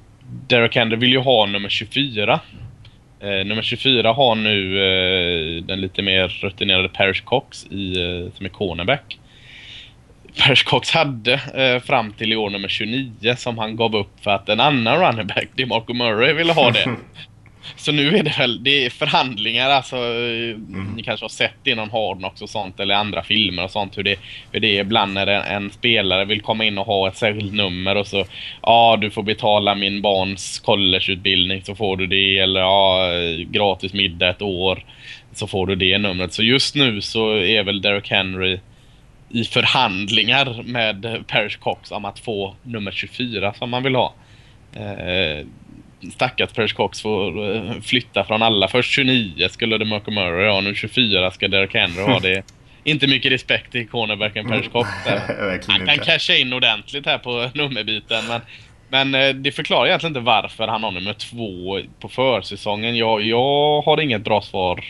Derek 0.49 0.77
Henry 0.77 0.97
vill 0.97 1.13
ju 1.13 1.19
ha 1.19 1.47
nummer 1.47 1.69
24. 1.69 2.41
Eh, 3.27 3.47
nummer 3.47 3.63
24 3.63 4.09
har 4.09 4.35
nu 4.35 4.79
eh, 4.79 5.63
den 5.63 5.81
lite 5.81 6.03
mer 6.03 6.29
rutinerade 6.29 6.89
Parish 6.89 7.25
Cox 7.25 7.67
i, 7.71 8.01
eh, 8.01 8.33
som 8.37 8.47
är 8.47 8.51
cornerback. 8.51 9.19
Parish 10.39 10.65
Cox 10.65 10.91
hade 10.91 11.33
eh, 11.33 11.83
fram 11.83 12.13
till 12.13 12.33
i 12.33 12.37
år 12.37 12.51
nummer 12.51 12.69
29 12.69 13.35
som 13.37 13.59
han 13.59 13.77
gav 13.77 13.97
upp 13.97 14.21
för 14.21 14.31
att 14.31 14.49
en 14.49 14.61
annan 14.61 15.01
running 15.01 15.27
back, 15.27 15.49
DeMarco 15.57 15.95
Murray, 15.95 16.33
ville 16.33 16.53
ha 16.53 16.71
det. 16.71 16.85
Så 17.77 17.93
nu 17.93 18.17
är 18.17 18.23
det 18.23 18.39
väl, 18.39 18.63
det 18.65 18.87
är 18.87 18.91
förhandlingar 18.91 19.71
alltså. 19.71 19.97
Mm. 19.97 20.93
Ni 20.97 21.03
kanske 21.03 21.25
har 21.25 21.29
sett 21.29 21.55
det 21.63 21.71
i 21.71 21.75
någon 21.75 21.91
Hardnox 21.91 22.43
och 22.43 22.51
sånt 22.51 22.81
eller 22.81 22.95
andra 22.95 23.23
filmer 23.23 23.65
och 23.65 23.71
sånt 23.71 23.99
hur 23.99 24.03
det, 24.03 24.17
hur 24.53 24.61
det 24.61 24.77
är 24.77 24.81
ibland 24.81 25.15
när 25.15 25.27
en, 25.27 25.43
en, 25.43 25.71
spelare 25.71 26.25
vill 26.25 26.41
komma 26.41 26.65
in 26.65 26.79
och 26.79 26.87
ha 26.87 27.09
ett 27.09 27.17
särskilt 27.17 27.53
nummer 27.53 27.97
och 27.97 28.07
så 28.07 28.25
ja 28.63 28.99
du 29.01 29.11
får 29.11 29.23
betala 29.23 29.75
min 29.75 30.03
barns 30.03 30.59
collegeutbildning 30.59 31.63
så 31.63 31.75
får 31.75 31.97
du 31.97 32.07
det 32.07 32.39
eller 32.39 32.61
ja 32.61 33.09
gratis 33.51 33.93
middag 33.93 34.29
ett 34.29 34.43
år 34.43 34.85
så 35.33 35.47
får 35.47 35.67
du 35.67 35.75
det 35.75 35.99
numret. 35.99 36.33
Så 36.33 36.43
just 36.43 36.75
nu 36.75 37.01
så 37.01 37.37
är 37.37 37.63
väl 37.63 37.83
Derek 37.83 38.11
Henry 38.11 38.59
i 39.29 39.45
förhandlingar 39.45 40.63
med 40.63 41.25
Parish 41.27 41.59
Cox 41.59 41.93
om 41.93 42.05
att 42.05 42.19
få 42.19 42.55
nummer 42.63 42.91
24 42.91 43.55
som 43.55 43.71
man 43.71 43.83
vill 43.83 43.95
ha. 43.95 44.15
Eh, 44.75 45.47
stackars 46.13 46.53
Parish 46.53 46.75
Cox 46.75 47.03
får 47.03 47.55
eh, 47.55 47.81
flytta 47.83 48.25
från 48.25 48.43
alla. 48.43 48.69
Först 48.69 48.91
29 48.93 49.49
skulle 49.49 49.79
det 49.79 49.85
Marco 49.85 50.11
Murray 50.11 50.49
ha, 50.49 50.61
nu 50.61 50.75
24 50.75 51.31
ska 51.31 51.49
Derek 51.49 51.75
Henry 51.75 52.03
ha. 52.03 52.21
Det 52.21 52.43
inte 52.85 53.07
mycket 53.07 53.33
respekt 53.33 53.73
till 53.73 53.89
cornerbacken 53.89 54.49
Parish 54.49 54.71
Cox. 54.71 54.89
Han 55.67 55.87
kan 55.87 55.99
casha 55.99 56.35
in 56.35 56.53
ordentligt 56.53 57.07
här 57.07 57.19
på 57.19 57.51
nummerbiten. 57.55 58.25
Men, 58.29 58.41
men 58.89 59.15
eh, 59.15 59.35
det 59.35 59.53
förklarar 59.53 59.87
egentligen 59.87 60.11
inte 60.11 60.27
varför 60.27 60.69
han 60.69 60.83
har 60.83 60.91
nummer 60.91 61.13
två 61.13 61.81
på 62.01 62.09
försäsongen. 62.09 62.97
Jag, 62.97 63.23
jag 63.23 63.83
har 63.83 64.01
inget 64.01 64.25
bra 64.25 64.43
svar 64.43 64.85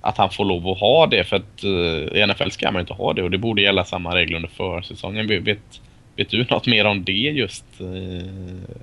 att 0.00 0.16
han 0.16 0.30
får 0.30 0.44
lov 0.44 0.68
att 0.68 0.80
ha 0.80 1.06
det. 1.06 1.24
För 1.24 1.36
att 1.36 1.64
uh, 1.64 2.18
i 2.18 2.26
NFL 2.26 2.50
ska 2.50 2.70
man 2.70 2.80
inte 2.80 2.92
ha 2.92 3.12
det 3.12 3.22
och 3.22 3.30
det 3.30 3.38
borde 3.38 3.62
gälla 3.62 3.84
samma 3.84 4.14
regler 4.14 4.36
under 4.36 4.48
försäsongen. 4.48 5.44
Vet, 5.44 5.80
vet 6.20 6.30
du 6.30 6.44
något 6.50 6.66
mer 6.66 6.84
om 6.84 7.04
det 7.04 7.12
just, 7.12 7.64
eh, 7.80 7.86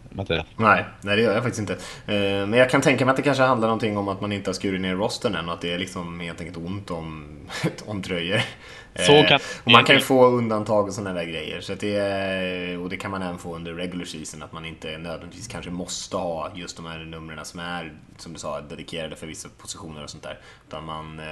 Mattias? 0.10 0.46
Nej, 0.58 0.86
nej, 1.02 1.16
det 1.16 1.22
gör 1.22 1.34
jag 1.34 1.44
faktiskt 1.44 1.60
inte. 1.60 1.74
Eh, 2.14 2.48
men 2.48 2.54
jag 2.54 2.70
kan 2.70 2.82
tänka 2.82 3.06
mig 3.06 3.12
att 3.12 3.18
det 3.18 3.24
kanske 3.24 3.44
handlar 3.44 3.68
någonting 3.68 3.98
om 3.98 4.08
att 4.08 4.22
man 4.22 4.32
inte 4.32 4.50
har 4.50 4.54
skurit 4.54 4.82
ner 4.82 4.96
rosten 4.96 5.36
än 5.36 5.48
och 5.48 5.54
att 5.54 5.62
det 5.62 5.74
är 5.74 5.80
liksom 5.80 6.20
helt 6.20 6.40
enkelt 6.42 6.58
ont 6.66 6.92
om, 6.92 7.26
om 7.86 8.02
tröjor. 8.02 8.42
Så 8.96 9.12
Eh, 9.14 9.28
kan- 9.28 9.40
och 9.64 9.72
man 9.72 9.84
kan 9.84 9.96
ju 9.96 10.02
få 10.02 10.26
undantag 10.26 10.88
och 10.88 10.94
sådana 10.94 11.14
där 11.14 11.26
grejer. 11.26 11.62
Så 11.62 11.74
det 11.76 12.78
och 12.78 12.90
det 12.90 12.98
kan 12.98 13.12
man 13.12 13.22
även 13.22 13.38
få 13.38 13.56
under 13.56 13.74
regular 13.74 14.06
season. 14.06 14.44
Att 14.44 14.54
man 14.54 14.66
inte 14.66 14.98
nödvändigtvis 14.98 15.48
kanske 15.48 15.72
måste 15.72 16.18
ha 16.18 16.52
just 16.56 16.78
de 16.78 16.86
här 16.86 17.00
numren 17.00 17.46
som 17.46 17.60
är, 17.60 17.94
som 18.18 18.34
du 18.34 18.40
sa, 18.40 18.62
dedikerade 18.62 19.16
för 19.16 19.28
vissa 19.28 19.50
positioner 19.62 20.04
och 20.04 20.10
sånt 20.10 20.24
där. 20.24 20.38
Utan 20.68 20.86
man, 20.86 21.20
eh, 21.20 21.26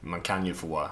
man 0.00 0.20
kan 0.20 0.46
ju 0.46 0.54
få 0.54 0.88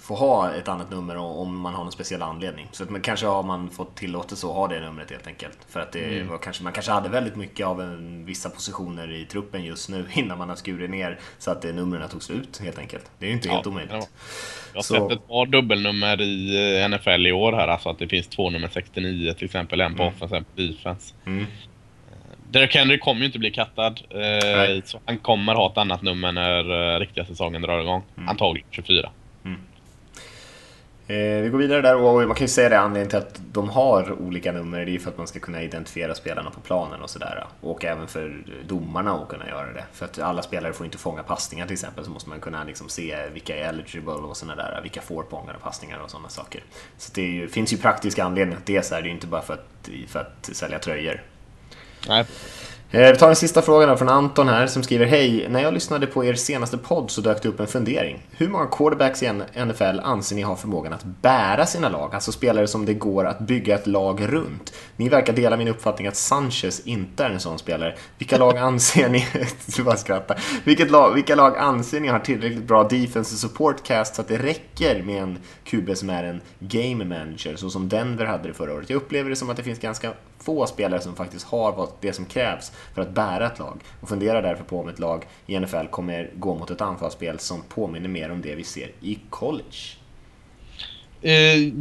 få 0.00 0.14
ha 0.14 0.54
ett 0.54 0.68
annat 0.68 0.90
nummer 0.90 1.16
om 1.16 1.58
man 1.60 1.74
har 1.74 1.82
någon 1.84 1.92
speciell 1.92 2.22
anledning. 2.22 2.68
Så 2.72 2.82
att 2.82 2.90
man 2.90 3.00
kanske 3.00 3.26
har 3.26 3.42
man 3.42 3.70
fått 3.70 3.96
tillåtelse 3.96 4.46
att 4.46 4.52
ha 4.52 4.68
det 4.68 4.80
numret 4.80 5.10
helt 5.10 5.26
enkelt. 5.26 5.58
För 5.68 5.80
att 5.80 5.92
det 5.92 6.22
var 6.28 6.38
kanske, 6.38 6.64
man 6.64 6.72
kanske 6.72 6.92
hade 6.92 7.08
väldigt 7.08 7.36
mycket 7.36 7.66
av 7.66 7.80
en, 7.80 8.24
vissa 8.24 8.50
positioner 8.50 9.12
i 9.12 9.24
truppen 9.24 9.64
just 9.64 9.88
nu 9.88 10.06
innan 10.14 10.38
man 10.38 10.48
har 10.48 10.56
skurit 10.56 10.90
ner 10.90 11.18
så 11.38 11.50
att 11.50 11.62
det 11.62 11.72
numren 11.72 12.08
tog 12.08 12.22
slut 12.22 12.60
helt 12.62 12.78
enkelt. 12.78 13.10
Det 13.18 13.26
är 13.26 13.28
ju 13.28 13.34
inte 13.34 13.48
helt 13.50 13.66
Ja, 13.66 13.70
omöjligt. 13.70 13.92
det 13.92 13.98
var- 13.98 14.06
Jag 14.72 14.78
har 14.78 14.82
Så- 14.82 15.08
sett 15.08 15.18
ett 15.18 15.28
par 15.28 15.46
dubbelnummer 15.46 16.20
i 16.20 16.56
eh, 16.80 16.84
NFL 16.90 17.26
i 17.26 17.32
år 17.32 17.52
här. 17.52 17.68
Alltså 17.68 17.88
att 17.88 17.98
det 17.98 18.08
finns 18.08 18.28
två 18.28 18.50
nummer 18.50 18.68
69 18.72 19.32
till 19.32 19.44
exempel. 19.44 19.80
En 19.80 19.94
på 19.94 20.02
offense, 20.04 20.36
en 20.36 20.44
på 20.44 20.50
defense. 20.60 21.14
Mm. 21.26 21.42
Eh, 21.42 21.46
Derek 22.50 22.74
Henry 22.74 22.98
kommer 22.98 23.20
ju 23.20 23.26
inte 23.26 23.38
bli 23.38 23.50
kattad. 23.50 24.00
Eh, 24.10 24.82
så 24.84 25.00
han 25.04 25.18
kommer 25.18 25.54
ha 25.54 25.70
ett 25.72 25.78
annat 25.78 26.02
nummer 26.02 26.32
när 26.32 26.94
eh, 26.94 27.00
riktiga 27.00 27.24
säsongen 27.24 27.62
drar 27.62 27.80
igång. 27.80 28.02
Mm. 28.16 28.28
Antagligen 28.28 28.68
24. 28.70 29.10
Eh, 31.10 31.42
vi 31.42 31.48
går 31.48 31.58
vidare 31.58 31.82
där 31.82 31.96
och 31.96 32.26
man 32.26 32.34
kan 32.36 32.44
ju 32.44 32.48
säga 32.48 32.68
det 32.68 32.78
anledningen 32.78 33.08
till 33.08 33.18
att 33.18 33.40
de 33.52 33.68
har 33.68 34.12
olika 34.12 34.52
nummer 34.52 34.78
det 34.78 34.90
är 34.90 34.92
ju 34.92 34.98
för 34.98 35.10
att 35.10 35.18
man 35.18 35.26
ska 35.26 35.38
kunna 35.38 35.62
identifiera 35.62 36.14
spelarna 36.14 36.50
på 36.50 36.60
planen 36.60 37.02
och 37.02 37.10
sådär. 37.10 37.46
Och 37.60 37.84
även 37.84 38.08
för 38.08 38.44
domarna 38.66 39.12
att 39.12 39.28
kunna 39.28 39.48
göra 39.48 39.72
det. 39.72 39.84
För 39.92 40.04
att 40.04 40.18
alla 40.18 40.42
spelare 40.42 40.72
får 40.72 40.86
inte 40.86 40.98
fånga 40.98 41.22
passningar 41.22 41.66
till 41.66 41.72
exempel 41.72 42.04
så 42.04 42.10
måste 42.10 42.28
man 42.28 42.40
kunna 42.40 42.64
liksom 42.64 42.88
se 42.88 43.28
vilka 43.32 43.56
är 43.56 43.68
eligible 43.68 44.12
och 44.12 44.36
sådana 44.36 44.56
där. 44.56 44.80
Vilka 44.82 45.00
får 45.00 45.24
fånga 45.30 45.52
passningar 45.52 45.98
och 45.98 46.10
sådana 46.10 46.28
saker. 46.28 46.62
Så 46.98 47.12
det 47.14 47.22
är 47.22 47.30
ju, 47.30 47.48
finns 47.48 47.72
ju 47.72 47.76
praktiska 47.76 48.24
anledningar 48.24 48.60
till 48.60 48.74
det 48.74 48.82
så 48.82 48.94
här. 48.94 49.02
Det 49.02 49.06
är 49.06 49.08
ju 49.08 49.14
inte 49.14 49.26
bara 49.26 49.42
för 49.42 49.54
att, 49.54 49.88
för 50.08 50.20
att 50.20 50.56
sälja 50.56 50.78
tröjor. 50.78 51.22
Nej, 52.08 52.24
vi 52.90 53.16
tar 53.16 53.28
en 53.28 53.36
sista 53.36 53.62
fråga 53.62 53.86
då 53.86 53.96
från 53.96 54.08
Anton 54.08 54.48
här 54.48 54.66
som 54.66 54.82
skriver 54.82 55.06
Hej, 55.06 55.46
när 55.48 55.62
jag 55.62 55.74
lyssnade 55.74 56.06
på 56.06 56.24
er 56.24 56.34
senaste 56.34 56.78
podd 56.78 57.10
så 57.10 57.20
dök 57.20 57.42
det 57.42 57.48
upp 57.48 57.60
en 57.60 57.66
fundering. 57.66 58.26
Hur 58.30 58.48
många 58.48 58.66
quarterbacks 58.66 59.22
i 59.22 59.32
NFL 59.66 60.00
anser 60.02 60.36
ni 60.36 60.42
har 60.42 60.56
förmågan 60.56 60.92
att 60.92 61.04
bära 61.04 61.66
sina 61.66 61.88
lag? 61.88 62.14
Alltså 62.14 62.32
spelare 62.32 62.66
som 62.66 62.86
det 62.86 62.94
går 62.94 63.24
att 63.24 63.38
bygga 63.38 63.74
ett 63.74 63.86
lag 63.86 64.32
runt. 64.32 64.72
Ni 64.96 65.08
verkar 65.08 65.32
dela 65.32 65.56
min 65.56 65.68
uppfattning 65.68 66.06
att 66.06 66.16
Sanchez 66.16 66.80
inte 66.84 67.24
är 67.24 67.30
en 67.30 67.40
sån 67.40 67.58
spelare. 67.58 67.94
Vilka 68.18 68.38
lag 68.38 68.58
anser 68.58 69.08
ni... 69.08 69.26
du 69.76 69.82
bara 69.82 69.96
skrattar. 69.96 70.40
Vilket 70.64 70.90
lag, 70.90 71.14
vilka 71.14 71.34
lag 71.34 71.58
anser 71.58 72.00
ni 72.00 72.08
har 72.08 72.18
tillräckligt 72.18 72.64
bra 72.64 72.84
defense 72.84 73.34
och 73.34 73.38
support 73.38 73.82
cast 73.82 74.14
så 74.14 74.20
att 74.22 74.28
det 74.28 74.38
räcker 74.38 75.02
med 75.02 75.22
en 75.22 75.38
QB 75.64 75.96
som 75.96 76.10
är 76.10 76.24
en 76.24 76.40
game 76.58 77.04
manager, 77.04 77.56
så 77.56 77.70
som 77.70 77.88
Denver 77.88 78.24
hade 78.24 78.48
det 78.48 78.54
förra 78.54 78.74
året? 78.74 78.90
Jag 78.90 78.96
upplever 78.96 79.30
det 79.30 79.36
som 79.36 79.50
att 79.50 79.56
det 79.56 79.62
finns 79.62 79.78
ganska 79.78 80.12
få 80.38 80.66
spelare 80.66 81.00
som 81.00 81.16
faktiskt 81.16 81.46
har 81.46 81.72
vad 81.72 81.88
det 82.00 82.12
som 82.12 82.24
krävs 82.24 82.72
för 82.94 83.02
att 83.02 83.10
bära 83.10 83.46
ett 83.46 83.58
lag 83.58 83.80
och 84.00 84.08
funderar 84.08 84.42
därför 84.42 84.64
på 84.64 84.80
om 84.80 84.88
ett 84.88 84.98
lag 84.98 85.24
i 85.46 85.60
NFL 85.60 85.86
kommer 85.90 86.30
gå 86.34 86.54
mot 86.54 86.70
ett 86.70 86.80
anfallsspel 86.80 87.38
som 87.38 87.62
påminner 87.68 88.08
mer 88.08 88.30
om 88.30 88.42
det 88.42 88.54
vi 88.54 88.64
ser 88.64 88.90
i 89.00 89.18
college. 89.30 89.96
Eh, 91.22 91.72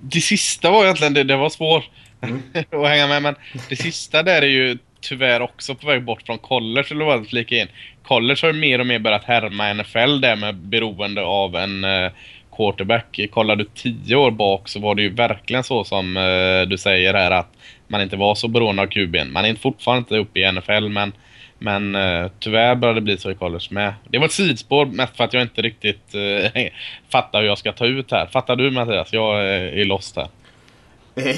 det 0.00 0.20
sista 0.20 0.70
var 0.70 0.84
egentligen, 0.84 1.14
det, 1.14 1.24
det 1.24 1.36
var 1.36 1.50
svårt 1.50 1.90
Mm. 2.22 2.42
att 2.84 2.88
hänga 2.88 3.06
med, 3.06 3.22
men 3.22 3.34
det 3.68 3.76
sista 3.76 4.22
där 4.22 4.42
är 4.42 4.46
ju 4.46 4.78
tyvärr 5.00 5.40
också 5.40 5.74
på 5.74 5.86
väg 5.86 6.04
bort 6.04 6.22
från 6.22 6.38
college, 6.38 6.86
eller 6.90 7.04
vad 7.04 7.28
flika 7.28 7.56
in. 7.56 7.68
College 8.02 8.38
har 8.42 8.52
ju 8.52 8.60
mer 8.60 8.78
och 8.78 8.86
mer 8.86 8.98
börjat 8.98 9.24
härma 9.24 9.72
NFL 9.72 10.20
där 10.20 10.36
med 10.36 10.54
beroende 10.54 11.22
av 11.22 11.56
en 11.56 11.84
eh, 11.84 12.12
quarterback. 12.56 13.20
Kollar 13.30 13.56
du 13.56 13.64
tio 13.74 14.16
år 14.16 14.30
bak 14.30 14.68
så 14.68 14.80
var 14.80 14.94
det 14.94 15.02
ju 15.02 15.14
verkligen 15.14 15.64
så 15.64 15.84
som 15.84 16.16
eh, 16.16 16.68
du 16.68 16.78
säger 16.78 17.14
här 17.14 17.30
att 17.30 17.52
man 17.92 18.00
inte 18.00 18.16
var 18.16 18.34
så 18.34 18.48
beroende 18.48 18.82
av 18.82 18.86
QB'n. 18.86 19.30
Man 19.30 19.44
är 19.44 19.54
fortfarande 19.54 19.98
inte 19.98 20.16
uppe 20.16 20.40
i 20.40 20.52
NFL, 20.52 20.88
men 20.88 21.12
men 21.62 21.94
uh, 21.94 22.30
tyvärr 22.38 22.74
börjar 22.74 22.94
det 22.94 23.00
bli 23.00 23.18
så 23.18 23.30
i 23.30 23.34
college 23.34 23.66
med. 23.70 23.94
Det 24.08 24.18
var 24.18 24.26
ett 24.26 24.32
sidospår 24.32 24.86
mest 24.86 25.16
för 25.16 25.24
att 25.24 25.32
jag 25.32 25.42
inte 25.42 25.62
riktigt 25.62 26.14
uh, 26.14 26.62
fattar 27.08 27.40
hur 27.40 27.48
jag 27.48 27.58
ska 27.58 27.72
ta 27.72 27.86
ut 27.86 28.10
här. 28.10 28.26
Fattar 28.26 28.56
du 28.56 28.70
Mattias? 28.70 29.12
Jag 29.12 29.34
uh, 29.34 29.80
är 29.80 29.84
lost 29.84 30.16
här. 30.16 30.28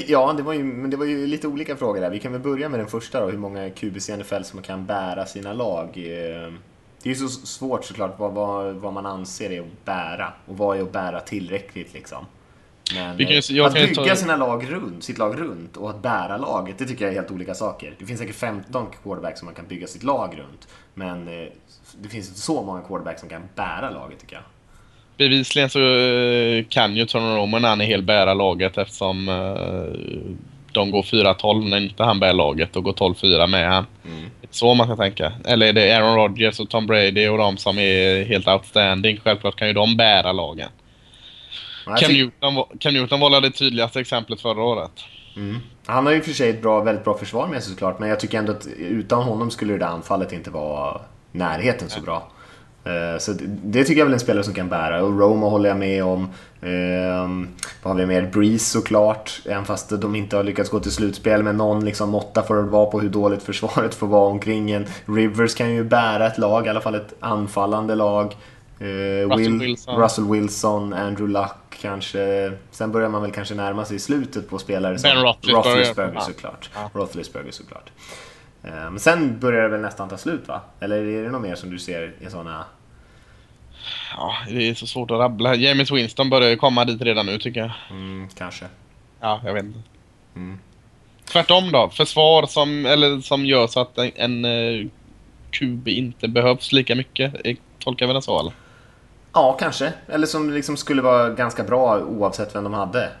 Ja, 0.07 0.33
det 0.37 0.43
var 0.43 0.53
ju, 0.53 0.63
men 0.63 0.89
det 0.89 0.97
var 0.97 1.05
ju 1.05 1.27
lite 1.27 1.47
olika 1.47 1.75
frågor 1.75 2.01
där. 2.01 2.09
Vi 2.09 2.19
kan 2.19 2.31
väl 2.31 2.41
börja 2.41 2.69
med 2.69 2.79
den 2.79 2.87
första 2.87 3.21
då, 3.21 3.29
hur 3.29 3.37
många 3.37 3.69
QBs 3.69 4.09
i 4.09 4.17
NFL 4.17 4.41
som 4.41 4.61
kan 4.61 4.85
bära 4.85 5.25
sina 5.25 5.53
lag. 5.53 5.89
Det 5.93 7.09
är 7.09 7.13
ju 7.13 7.15
så 7.15 7.27
svårt 7.27 7.85
såklart 7.85 8.19
vad, 8.19 8.33
vad, 8.33 8.75
vad 8.75 8.93
man 8.93 9.05
anser 9.05 9.51
är 9.51 9.59
att 9.59 9.85
bära 9.85 10.33
och 10.45 10.57
vad 10.57 10.77
är 10.77 10.81
att 10.81 10.91
bära 10.91 11.19
tillräckligt 11.19 11.93
liksom. 11.93 12.25
Men 12.93 13.17
kan 13.17 13.27
eh, 13.57 13.65
att 13.65 13.73
bygga 13.73 13.95
ta- 13.95 14.15
sina 14.15 14.35
lag 14.37 14.71
runt, 14.71 15.03
sitt 15.03 15.17
lag 15.17 15.39
runt 15.39 15.77
och 15.77 15.89
att 15.89 16.01
bära 16.01 16.37
laget, 16.37 16.77
det 16.77 16.85
tycker 16.85 17.05
jag 17.05 17.11
är 17.13 17.15
helt 17.15 17.31
olika 17.31 17.53
saker. 17.53 17.95
Det 17.99 18.05
finns 18.05 18.19
säkert 18.19 18.35
15 18.35 18.87
quarterbacks 19.03 19.39
som 19.39 19.45
man 19.45 19.55
kan 19.55 19.67
bygga 19.67 19.87
sitt 19.87 20.03
lag 20.03 20.37
runt. 20.37 20.67
Men 20.93 21.27
eh, 21.27 21.47
det 22.01 22.09
finns 22.09 22.27
inte 22.27 22.39
så 22.39 22.63
många 22.63 22.81
quarterbacks 22.81 23.19
som 23.19 23.29
kan 23.29 23.41
bära 23.55 23.89
laget 23.89 24.19
tycker 24.19 24.35
jag. 24.35 24.43
Bevisligen 25.17 25.69
så 25.69 25.79
eh, 25.79 26.65
kan 26.69 26.95
ju 26.95 27.05
Tony 27.05 27.35
Roman 27.37 27.61
när 27.61 27.69
han 27.69 27.81
är 27.81 27.85
helt 27.85 28.03
bära 28.05 28.33
laget 28.33 28.77
eftersom 28.77 29.27
de 30.71 30.91
går 30.91 31.01
4-12 31.01 31.69
när 31.69 31.77
inte 31.77 32.03
han 32.03 32.19
bär 32.19 32.33
laget 32.33 32.75
och 32.75 32.83
går 32.83 32.93
12-4 32.93 33.47
med 33.47 33.69
han. 33.69 33.85
Mm. 34.05 34.29
Så 34.51 34.73
man 34.73 34.87
kan 34.87 34.97
tänka. 34.97 35.33
Eller 35.45 35.67
är 35.67 35.73
det 35.73 35.97
Aaron 35.97 36.15
Rodgers 36.15 36.59
och 36.59 36.69
Tom 36.69 36.87
Brady 36.87 37.27
och 37.27 37.37
de 37.37 37.57
som 37.57 37.79
är 37.79 38.25
helt 38.25 38.47
outstanding. 38.47 39.19
Självklart 39.23 39.55
kan 39.55 39.67
ju 39.67 39.73
de 39.73 39.97
bära 39.97 40.31
lagen. 40.31 40.69
Cam 41.85 42.11
Newton, 42.11 42.63
Cam 42.79 42.93
Newton 42.93 43.19
var 43.19 43.41
det 43.41 43.51
tydligaste 43.51 43.99
exemplet 43.99 44.41
förra 44.41 44.63
året. 44.63 44.91
Han 45.85 46.05
har 46.05 46.13
ju 46.13 46.21
för 46.21 46.31
sig 46.31 46.49
ett 46.49 46.61
bra, 46.61 46.81
väldigt 46.83 47.03
bra 47.03 47.17
försvar 47.17 47.47
med 47.47 47.63
sig 47.63 47.71
såklart, 47.73 47.99
men 47.99 48.09
jag 48.09 48.19
tycker 48.19 48.37
ändå 48.37 48.51
att 48.51 48.67
utan 48.77 49.23
honom 49.23 49.51
skulle 49.51 49.73
det 49.73 49.79
där 49.79 49.85
anfallet 49.85 50.33
inte 50.33 50.49
vara 50.49 51.01
närheten 51.31 51.89
så 51.89 52.01
bra. 52.01 52.27
Eh, 52.85 53.19
Så 53.19 53.31
det, 53.33 53.43
det 53.63 53.83
tycker 53.83 53.99
jag 53.99 54.05
väl 54.05 54.11
är 54.13 54.15
en 54.15 54.19
spelare 54.19 54.43
som 54.43 54.53
kan 54.53 54.69
bära. 54.69 55.03
Och 55.03 55.19
Roma 55.19 55.49
håller 55.49 55.69
jag 55.69 55.77
med 55.77 56.03
om. 56.03 56.27
Ehm, 56.61 57.47
vad 57.83 57.93
har 57.93 57.99
vi 57.99 58.05
mer? 58.05 58.21
Breeze 58.33 58.65
såklart. 58.71 59.41
Även 59.45 59.65
fast 59.65 60.01
de 60.01 60.15
inte 60.15 60.35
har 60.35 60.43
lyckats 60.43 60.69
gå 60.69 60.79
till 60.79 60.91
slutspel 60.91 61.43
med 61.43 61.55
någon 61.55 61.85
liksom 61.85 62.09
måtta 62.09 62.43
får 62.43 62.55
det 62.55 62.61
vara 62.61 62.85
på 62.85 62.99
hur 62.99 63.09
dåligt 63.09 63.43
försvaret 63.43 63.95
får 63.95 64.07
vara 64.07 64.27
omkring 64.29 64.71
en. 64.71 64.85
Rivers 65.05 65.55
kan 65.55 65.73
ju 65.73 65.83
bära 65.83 66.27
ett 66.27 66.37
lag, 66.37 66.65
i 66.65 66.69
alla 66.69 66.81
fall 66.81 66.95
ett 66.95 67.13
anfallande 67.19 67.95
lag. 67.95 68.35
Eh, 68.79 68.85
Russell 69.29 69.59
Wilson. 69.59 69.95
Russell 70.01 70.25
Wilson, 70.25 70.93
Andrew 70.93 71.39
Luck 71.39 71.79
kanske. 71.81 72.51
Sen 72.71 72.91
börjar 72.91 73.09
man 73.09 73.21
väl 73.21 73.31
kanske 73.31 73.55
närma 73.55 73.85
sig 73.85 73.99
slutet 73.99 74.49
på 74.49 74.57
spelare 74.59 74.99
som 74.99 75.09
Ben 75.09 75.21
Roethlisberger. 75.23 75.69
Roethlisberger 75.75 76.19
såklart. 76.19 76.69
Ja. 76.75 76.89
Roethlisberger 76.93 77.51
såklart. 77.51 77.91
Eh, 78.63 78.71
Men 78.73 78.99
sen 78.99 79.39
börjar 79.39 79.63
det 79.63 79.69
väl 79.69 79.81
nästan 79.81 80.09
ta 80.09 80.17
slut 80.17 80.47
va? 80.47 80.61
Eller 80.79 80.95
är 80.95 81.23
det 81.23 81.29
något 81.31 81.41
mer 81.41 81.55
som 81.55 81.69
du 81.69 81.79
ser 81.79 82.13
i 82.19 82.29
sådana... 82.29 82.65
Ja, 84.17 84.33
det 84.49 84.69
är 84.69 84.73
så 84.73 84.87
svårt 84.87 85.11
att 85.11 85.19
rabbla. 85.19 85.55
James 85.55 85.91
Winston 85.91 86.29
börjar 86.29 86.49
ju 86.49 86.55
komma 86.55 86.85
dit 86.85 87.01
redan 87.01 87.25
nu 87.25 87.37
tycker 87.37 87.59
jag. 87.59 87.71
Mm, 87.89 88.27
kanske. 88.37 88.65
Ja, 89.19 89.41
jag 89.45 89.53
vet 89.53 89.63
inte. 89.63 89.79
Mm. 90.35 90.59
Tvärtom 91.25 91.71
då. 91.71 91.89
Försvar 91.89 92.45
som, 92.45 92.85
eller 92.85 93.21
som 93.21 93.45
gör 93.45 93.67
så 93.67 93.79
att 93.79 93.97
en, 93.97 94.11
en 94.15 94.45
eh, 94.45 94.87
QB 95.51 95.87
inte 95.87 96.27
behövs 96.27 96.71
lika 96.71 96.95
mycket. 96.95 97.33
Tolkar 97.79 98.07
väl 98.07 98.15
det 98.15 98.21
så 98.21 98.39
eller? 98.39 98.53
Ja, 99.35 99.57
kanske. 99.59 99.93
Eller 100.07 100.27
som 100.27 100.49
liksom 100.49 100.77
skulle 100.77 101.01
vara 101.01 101.29
ganska 101.29 101.63
bra 101.63 101.99
oavsett 101.99 102.55
vem 102.55 102.63
de 102.63 102.73
hade. 102.73 103.11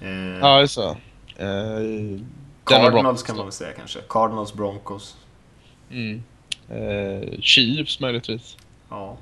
Eh, 0.00 0.38
Ja, 0.40 0.60
just 0.60 0.74
så. 0.74 0.90
Eh, 1.36 2.18
Cardinals 2.64 3.22
kan 3.22 3.36
man 3.36 3.46
väl 3.46 3.52
säga 3.52 3.72
kanske. 3.72 3.98
Cardinals, 4.08 4.54
Broncos. 4.54 5.16
Mm. 5.90 6.22
Eh, 6.68 7.40
Chiefs 7.40 8.00
möjligtvis. 8.00 8.56
Ja, 8.90 9.16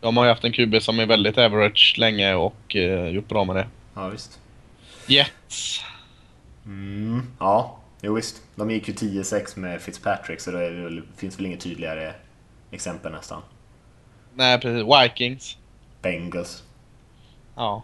De 0.00 0.16
har 0.16 0.24
ju 0.24 0.30
haft 0.30 0.44
en 0.44 0.52
QB 0.52 0.82
som 0.82 0.98
är 1.00 1.06
väldigt 1.06 1.38
average 1.38 1.94
länge 1.98 2.34
och 2.34 2.76
eh, 2.76 3.08
gjort 3.08 3.28
bra 3.28 3.44
med 3.44 3.56
det. 3.56 3.66
ja 3.94 4.08
visst. 4.08 4.38
Jets. 5.06 5.80
Mm, 6.64 7.22
ja, 7.38 7.78
jo 8.00 8.14
visst. 8.14 8.42
De 8.54 8.70
gick 8.70 8.88
ju 8.88 8.94
10-6 8.94 9.58
med 9.58 9.80
Fitzpatrick 9.80 10.40
så 10.40 10.50
det 10.50 10.70
väl, 10.70 11.02
finns 11.16 11.38
väl 11.38 11.46
inget 11.46 11.60
tydligare 11.60 12.14
exempel 12.70 13.12
nästan. 13.12 13.42
Nej, 14.34 14.60
precis. 14.60 14.86
Vikings. 15.02 15.56
Bengals. 16.02 16.62
Ja. 17.56 17.82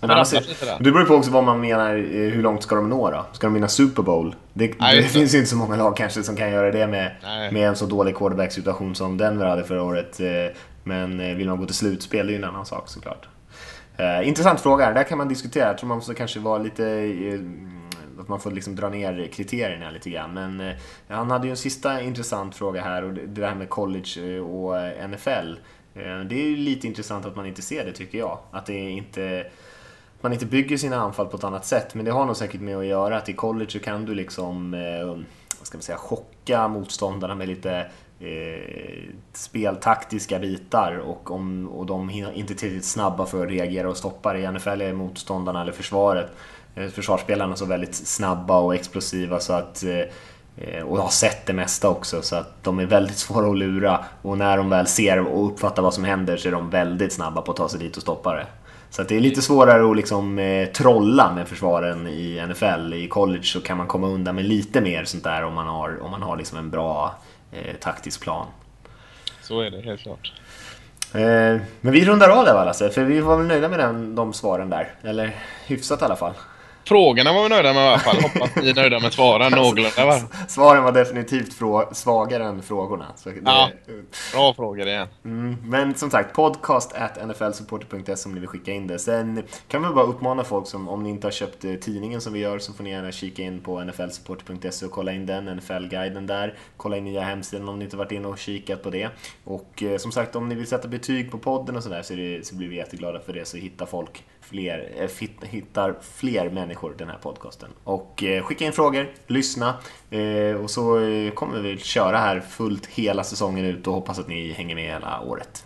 Men 0.00 0.08
Men 0.08 0.16
annars, 0.16 0.30
där. 0.30 0.76
det 0.80 0.92
beror 0.92 1.04
på 1.04 1.14
också 1.14 1.30
vad 1.30 1.44
man 1.44 1.60
menar, 1.60 1.94
eh, 1.96 2.02
hur 2.32 2.42
långt 2.42 2.62
ska 2.62 2.74
de 2.74 2.88
nå 2.88 3.10
då? 3.10 3.26
Ska 3.32 3.46
de 3.46 3.54
vinna 3.54 3.68
Super 3.68 4.02
Bowl? 4.02 4.34
Det, 4.52 4.74
Nej, 4.80 4.96
det 4.96 5.02
det. 5.02 5.08
finns 5.08 5.34
ju 5.34 5.38
inte 5.38 5.50
så 5.50 5.56
många 5.56 5.76
lag 5.76 5.96
kanske 5.96 6.22
som 6.22 6.36
kan 6.36 6.50
göra 6.50 6.70
det 6.70 6.86
med, 6.86 7.16
Nej. 7.22 7.52
med 7.52 7.68
en 7.68 7.76
så 7.76 7.86
dålig 7.86 8.16
quarterback-situation 8.16 8.94
som 8.94 9.16
Denver 9.18 9.46
hade 9.46 9.64
förra 9.64 9.82
året. 9.82 10.20
eh, 10.20 10.26
Men 10.84 11.20
eh, 11.20 11.36
vill 11.36 11.48
man 11.48 11.58
gå 11.58 11.66
till 11.66 11.74
slutspel, 11.74 12.26
det 12.26 12.30
är 12.32 12.38
ju 12.38 12.42
en 12.42 12.48
annan 12.48 12.66
sak 12.66 12.88
såklart. 12.88 13.28
Eh, 13.96 14.28
intressant 14.28 14.60
fråga, 14.60 14.92
där 14.92 15.02
kan 15.04 15.18
man 15.18 15.28
diskutera. 15.28 15.66
Jag 15.66 15.78
tror 15.78 15.88
man 15.88 15.96
måste 15.98 16.14
kanske 16.14 16.40
vara 16.40 16.58
lite... 16.58 16.84
eh, 16.86 17.40
att 18.20 18.28
man 18.28 18.40
får 18.40 18.50
liksom 18.50 18.76
dra 18.76 18.88
ner 18.88 19.28
kriterierna 19.32 19.90
lite 19.90 20.10
grann. 20.10 20.34
Men 20.34 20.60
eh, 20.60 20.74
han 21.08 21.30
hade 21.30 21.46
ju 21.46 21.50
en 21.50 21.56
sista 21.56 22.00
intressant 22.00 22.54
fråga 22.56 22.82
här 22.82 23.04
och 23.04 23.12
det, 23.14 23.26
det 23.26 23.46
här 23.46 23.54
med 23.54 23.68
college 23.68 24.40
och 24.40 24.74
NFL. 25.10 25.54
Eh, 25.96 26.20
det 26.20 26.34
är 26.34 26.48
ju 26.48 26.56
lite 26.56 26.86
intressant 26.86 27.26
att 27.26 27.36
man 27.36 27.46
inte 27.46 27.62
ser 27.62 27.84
det 27.84 27.92
tycker 27.92 28.18
jag. 28.18 28.38
Att 28.50 28.66
det 28.66 28.90
inte 28.90 29.46
man 30.20 30.32
inte 30.32 30.46
bygger 30.46 30.76
sina 30.76 30.96
anfall 30.96 31.26
på 31.26 31.36
ett 31.36 31.44
annat 31.44 31.66
sätt. 31.66 31.94
Men 31.94 32.04
det 32.04 32.10
har 32.10 32.26
nog 32.26 32.36
säkert 32.36 32.60
med 32.60 32.76
att 32.76 32.86
göra 32.86 33.16
att 33.16 33.28
i 33.28 33.32
college 33.32 33.70
så 33.70 33.78
kan 33.78 34.04
du 34.04 34.14
liksom, 34.14 34.74
eh, 34.74 35.06
vad 35.58 35.66
ska 35.66 35.78
man 35.78 35.82
säga, 35.82 35.98
chocka 35.98 36.68
motståndarna 36.68 37.34
med 37.34 37.48
lite 37.48 37.86
eh, 38.20 39.10
speltaktiska 39.32 40.38
bitar 40.38 40.96
och, 40.96 41.30
om, 41.30 41.68
och 41.68 41.86
de 41.86 42.10
är 42.10 42.32
inte 42.32 42.54
tillräckligt 42.54 42.84
snabba 42.84 43.26
för 43.26 43.44
att 43.44 43.50
reagera 43.50 43.88
och 43.88 43.96
stoppa 43.96 44.32
det. 44.32 44.38
I 44.38 44.52
NFL 44.52 44.80
är 44.80 44.92
motståndarna 44.92 45.62
eller 45.62 45.72
försvaret, 45.72 46.30
eh, 46.74 46.88
försvarsspelarna 46.88 47.56
så 47.56 47.64
väldigt 47.64 47.94
snabba 47.94 48.58
och 48.58 48.74
explosiva 48.74 49.40
så 49.40 49.52
att 49.52 49.84
eh, 49.84 50.00
och 50.84 50.98
har 50.98 51.08
sett 51.08 51.46
det 51.46 51.52
mesta 51.52 51.88
också 51.88 52.22
så 52.22 52.36
att 52.36 52.62
de 52.62 52.78
är 52.78 52.86
väldigt 52.86 53.16
svåra 53.26 53.50
att 53.50 53.58
lura 53.58 54.04
och 54.22 54.38
när 54.38 54.56
de 54.56 54.70
väl 54.70 54.86
ser 54.86 55.20
och 55.20 55.46
uppfattar 55.46 55.82
vad 55.82 55.94
som 55.94 56.04
händer 56.04 56.36
så 56.36 56.48
är 56.48 56.52
de 56.52 56.70
väldigt 56.70 57.12
snabba 57.12 57.42
på 57.42 57.50
att 57.50 57.56
ta 57.56 57.68
sig 57.68 57.80
dit 57.80 57.96
och 57.96 58.02
stoppa 58.02 58.34
det. 58.34 58.46
Så 58.90 59.02
det 59.02 59.16
är 59.16 59.20
lite 59.20 59.42
svårare 59.42 59.90
att 59.90 59.96
liksom, 59.96 60.38
eh, 60.38 60.68
trolla 60.68 61.32
med 61.32 61.48
försvaren 61.48 62.06
i 62.06 62.46
NFL. 62.48 62.94
I 62.94 63.08
college 63.08 63.42
så 63.42 63.60
kan 63.60 63.76
man 63.76 63.86
komma 63.86 64.06
undan 64.06 64.34
med 64.34 64.44
lite 64.44 64.80
mer 64.80 65.04
sånt 65.04 65.24
där 65.24 65.44
om 65.44 65.54
man 65.54 65.66
har, 65.66 66.02
om 66.02 66.10
man 66.10 66.22
har 66.22 66.36
liksom 66.36 66.58
en 66.58 66.70
bra 66.70 67.14
eh, 67.52 67.74
taktisk 67.80 68.20
plan. 68.20 68.46
Så 69.42 69.60
är 69.60 69.70
det 69.70 69.80
helt 69.80 70.00
klart. 70.00 70.32
Eh, 71.14 71.60
men 71.80 71.92
vi 71.92 72.04
rundar 72.04 72.28
av 72.28 72.44
där 72.44 72.64
Lasse, 72.64 72.90
för 72.90 73.04
vi 73.04 73.20
var 73.20 73.36
väl 73.36 73.46
nöjda 73.46 73.68
med 73.68 73.78
den, 73.78 74.14
de 74.14 74.32
svaren 74.32 74.70
där. 74.70 74.90
Eller 75.02 75.36
hyfsat 75.66 76.02
i 76.02 76.04
alla 76.04 76.16
fall. 76.16 76.34
Frågorna 76.86 77.32
var 77.32 77.42
vi 77.42 77.48
nöjda 77.48 77.72
med 77.72 77.84
i 77.84 77.88
alla 77.88 77.98
fall. 77.98 78.16
Hoppas 78.16 78.56
ni 78.56 78.70
är 78.70 78.74
nöjda 78.74 79.00
med 79.00 79.12
svaren 79.12 79.52
någorlunda 79.56 80.06
va? 80.06 80.20
Svaren 80.48 80.84
var 80.84 80.92
definitivt 80.92 81.52
svagare 81.92 82.44
än 82.44 82.62
frågorna. 82.62 83.06
Det... 83.24 83.30
Ja, 83.44 83.70
bra 84.32 84.54
frågor 84.54 84.86
igen. 84.86 85.08
Mm, 85.24 85.56
men 85.64 85.94
som 85.94 86.10
sagt, 86.10 86.34
podcast 86.34 86.92
at 86.92 87.26
nflsupporter.se 87.28 88.28
om 88.28 88.34
ni 88.34 88.40
vill 88.40 88.48
skicka 88.48 88.72
in 88.72 88.86
det. 88.86 88.98
Sen 88.98 89.42
kan 89.68 89.82
vi 89.82 89.94
bara 89.94 90.04
uppmana 90.04 90.44
folk 90.44 90.66
som, 90.66 90.88
om 90.88 91.02
ni 91.02 91.10
inte 91.10 91.26
har 91.26 91.32
köpt 91.32 91.64
eh, 91.64 91.74
tidningen 91.74 92.20
som 92.20 92.32
vi 92.32 92.38
gör, 92.38 92.58
så 92.58 92.72
får 92.72 92.84
ni 92.84 92.90
gärna 92.90 93.12
kika 93.12 93.42
in 93.42 93.60
på 93.60 93.80
nflsupporter.se 93.80 94.86
och 94.86 94.92
kolla 94.92 95.12
in 95.12 95.26
den, 95.26 95.56
NFL-guiden 95.56 96.26
där. 96.26 96.54
Kolla 96.76 96.96
in 96.96 97.04
nya 97.04 97.20
hemsidan 97.20 97.68
om 97.68 97.78
ni 97.78 97.84
inte 97.84 97.96
varit 97.96 98.12
inne 98.12 98.28
och 98.28 98.38
kikat 98.38 98.82
på 98.82 98.90
det. 98.90 99.08
Och 99.44 99.82
eh, 99.82 99.96
som 99.96 100.12
sagt, 100.12 100.36
om 100.36 100.48
ni 100.48 100.54
vill 100.54 100.66
sätta 100.66 100.88
betyg 100.88 101.30
på 101.30 101.38
podden 101.38 101.76
och 101.76 101.82
sådär 101.82 102.02
så, 102.02 102.48
så 102.48 102.54
blir 102.54 102.68
vi 102.68 102.76
jätteglada 102.76 103.20
för 103.20 103.32
det, 103.32 103.44
så 103.44 103.56
hittar 103.56 103.86
folk 103.86 104.24
fler, 104.50 104.92
eh, 104.98 105.48
hittar 105.50 105.94
fler 106.16 106.50
människor 106.50 106.94
den 106.98 107.08
här 107.08 107.16
podcasten. 107.16 107.68
Och 107.84 108.22
eh, 108.22 108.42
skicka 108.42 108.64
in 108.64 108.72
frågor, 108.72 109.12
lyssna 109.26 109.74
eh, 110.10 110.62
och 110.62 110.70
så 110.70 111.00
kommer 111.34 111.60
vi 111.60 111.78
köra 111.78 112.18
här 112.18 112.40
fullt 112.40 112.86
hela 112.86 113.24
säsongen 113.24 113.64
ut 113.64 113.86
och 113.86 113.94
hoppas 113.94 114.18
att 114.18 114.28
ni 114.28 114.52
hänger 114.52 114.74
med 114.74 114.84
hela 114.84 115.20
året. 115.20 115.64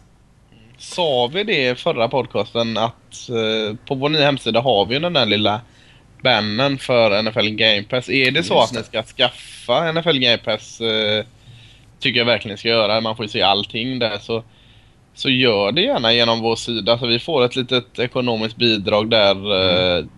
Sa 0.78 1.31
vi 1.33 1.45
det 1.45 1.70
i 1.70 1.74
förra 1.74 2.09
podcasten 2.09 2.76
att 2.76 3.28
på 3.87 3.95
vår 3.95 4.09
nya 4.09 4.24
hemsida 4.24 4.61
har 4.61 4.87
vi 4.87 4.99
den 4.99 5.12
där 5.12 5.26
lilla 5.26 5.61
bannen 6.22 6.78
för 6.78 7.22
NFL 7.22 7.49
Game 7.49 7.83
Pass. 7.83 8.09
Är 8.09 8.31
det 8.31 8.43
så 8.43 8.55
Just 8.55 8.76
att 8.76 8.78
ni 8.78 8.85
ska 8.85 9.03
skaffa 9.03 9.93
NFL 9.93 10.18
Game 10.18 10.39
Pass 10.39 10.83
tycker 11.99 12.18
jag 12.18 12.26
verkligen 12.26 12.55
ni 12.55 12.59
ska 12.59 12.68
göra. 12.68 13.01
Man 13.01 13.16
får 13.16 13.24
ju 13.24 13.28
se 13.28 13.43
allting 13.43 13.99
där. 13.99 14.18
så 14.18 14.43
så 15.21 15.31
gör 15.31 15.73
det 15.73 15.83
gärna 15.83 16.12
genom 16.12 16.41
vår 16.41 16.57
sida. 16.57 16.99
Så 16.99 17.07
vi 17.07 17.18
får 17.18 17.45
ett 17.45 17.57
litet 17.57 17.99
ekonomiskt 17.99 18.57
bidrag 18.57 19.11
där. 19.11 19.31
Mm. 19.33 20.09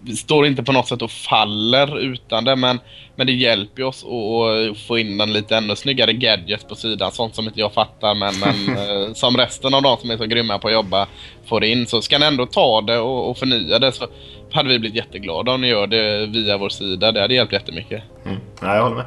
Vi 0.00 0.16
står 0.16 0.46
inte 0.46 0.62
på 0.62 0.72
något 0.72 0.88
sätt 0.88 1.02
och 1.02 1.10
faller 1.10 1.98
utan 1.98 2.44
det 2.44 2.56
men, 2.56 2.80
men 3.16 3.26
det 3.26 3.32
hjälper 3.32 3.82
oss 3.82 4.04
att 4.04 4.78
få 4.78 4.98
in 4.98 5.20
en 5.20 5.32
lite 5.32 5.56
ännu 5.56 5.76
snyggare 5.76 6.12
gadgets 6.12 6.64
på 6.64 6.74
sidan. 6.74 7.12
Sånt 7.12 7.34
som 7.34 7.44
inte 7.44 7.60
jag 7.60 7.72
fattar 7.72 8.14
men, 8.14 8.34
men 8.38 8.76
eh, 9.06 9.12
som 9.14 9.36
resten 9.36 9.74
av 9.74 9.82
de 9.82 9.96
som 9.96 10.10
är 10.10 10.16
så 10.16 10.24
grymma 10.24 10.58
på 10.58 10.68
att 10.68 10.74
jobba 10.74 11.06
får 11.46 11.64
in. 11.64 11.86
Så 11.86 12.02
ska 12.02 12.18
ni 12.18 12.26
ändå 12.26 12.46
ta 12.46 12.80
det 12.80 12.98
och, 12.98 13.30
och 13.30 13.38
förnya 13.38 13.78
det 13.78 13.92
så 13.92 14.06
hade 14.52 14.68
vi 14.68 14.78
blivit 14.78 14.96
jätteglada 14.96 15.52
om 15.52 15.60
ni 15.60 15.68
gör 15.68 15.86
det 15.86 16.26
via 16.26 16.56
vår 16.56 16.68
sida. 16.68 17.12
Det 17.12 17.20
hade 17.20 17.34
hjälpt 17.34 17.52
jättemycket. 17.52 18.02
Mm. 18.24 18.38
Ja, 18.62 18.74
jag 18.74 18.82
håller 18.82 18.96
med. 18.96 19.06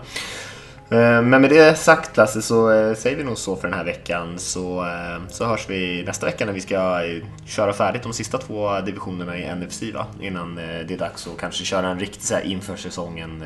Eh, 0.91 1.21
men 1.21 1.41
med 1.41 1.49
det 1.49 1.77
sagt 1.77 2.17
Lasse 2.17 2.41
så 2.41 2.71
eh, 2.71 2.95
säger 2.95 3.17
vi 3.17 3.23
nog 3.23 3.37
så 3.37 3.55
för 3.55 3.67
den 3.67 3.77
här 3.77 3.83
veckan 3.83 4.39
så, 4.39 4.85
eh, 4.85 5.27
så 5.29 5.45
hörs 5.45 5.69
vi 5.69 6.03
nästa 6.03 6.25
vecka 6.25 6.45
när 6.45 6.53
vi 6.53 6.61
ska 6.61 7.01
köra 7.45 7.73
färdigt 7.73 8.03
de 8.03 8.13
sista 8.13 8.37
två 8.37 8.79
divisionerna 8.79 9.37
i 9.37 9.55
NFC 9.55 9.83
va? 9.93 10.05
Innan 10.21 10.55
det 10.55 10.93
är 10.93 10.97
dags 10.97 11.27
att 11.27 11.37
kanske 11.39 11.63
köra 11.65 11.87
en 11.87 11.99
riktig 11.99 12.23
så 12.23 12.35
här 12.35 12.41
inför 12.41 12.75
säsongen 12.75 13.43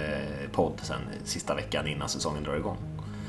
podd 0.51 0.73
sen 0.81 0.99
sista 1.23 1.55
veckan 1.55 1.87
innan 1.87 2.09
säsongen 2.09 2.43
drar 2.43 2.55
igång. 2.55 2.77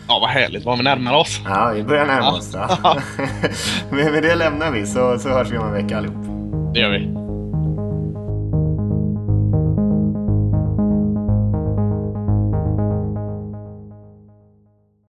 Ja 0.08 0.18
vad 0.20 0.30
härligt 0.30 0.64
vad 0.64 0.78
vi 0.78 0.84
närmar 0.84 1.14
oss. 1.14 1.40
Ja 1.44 1.72
vi 1.74 1.82
börjar 1.82 2.06
närma 2.06 2.32
oss. 2.32 2.50
Ja. 2.54 2.96
men 3.90 4.12
med 4.12 4.22
det 4.22 4.34
lämnar 4.34 4.70
vi 4.70 4.86
så, 4.86 5.18
så 5.18 5.28
hörs 5.28 5.50
vi 5.50 5.58
om 5.58 5.66
en 5.66 5.72
vecka 5.72 5.98
allihop. 5.98 6.26
Det 6.74 6.80
gör 6.80 6.90
vi. 6.90 7.25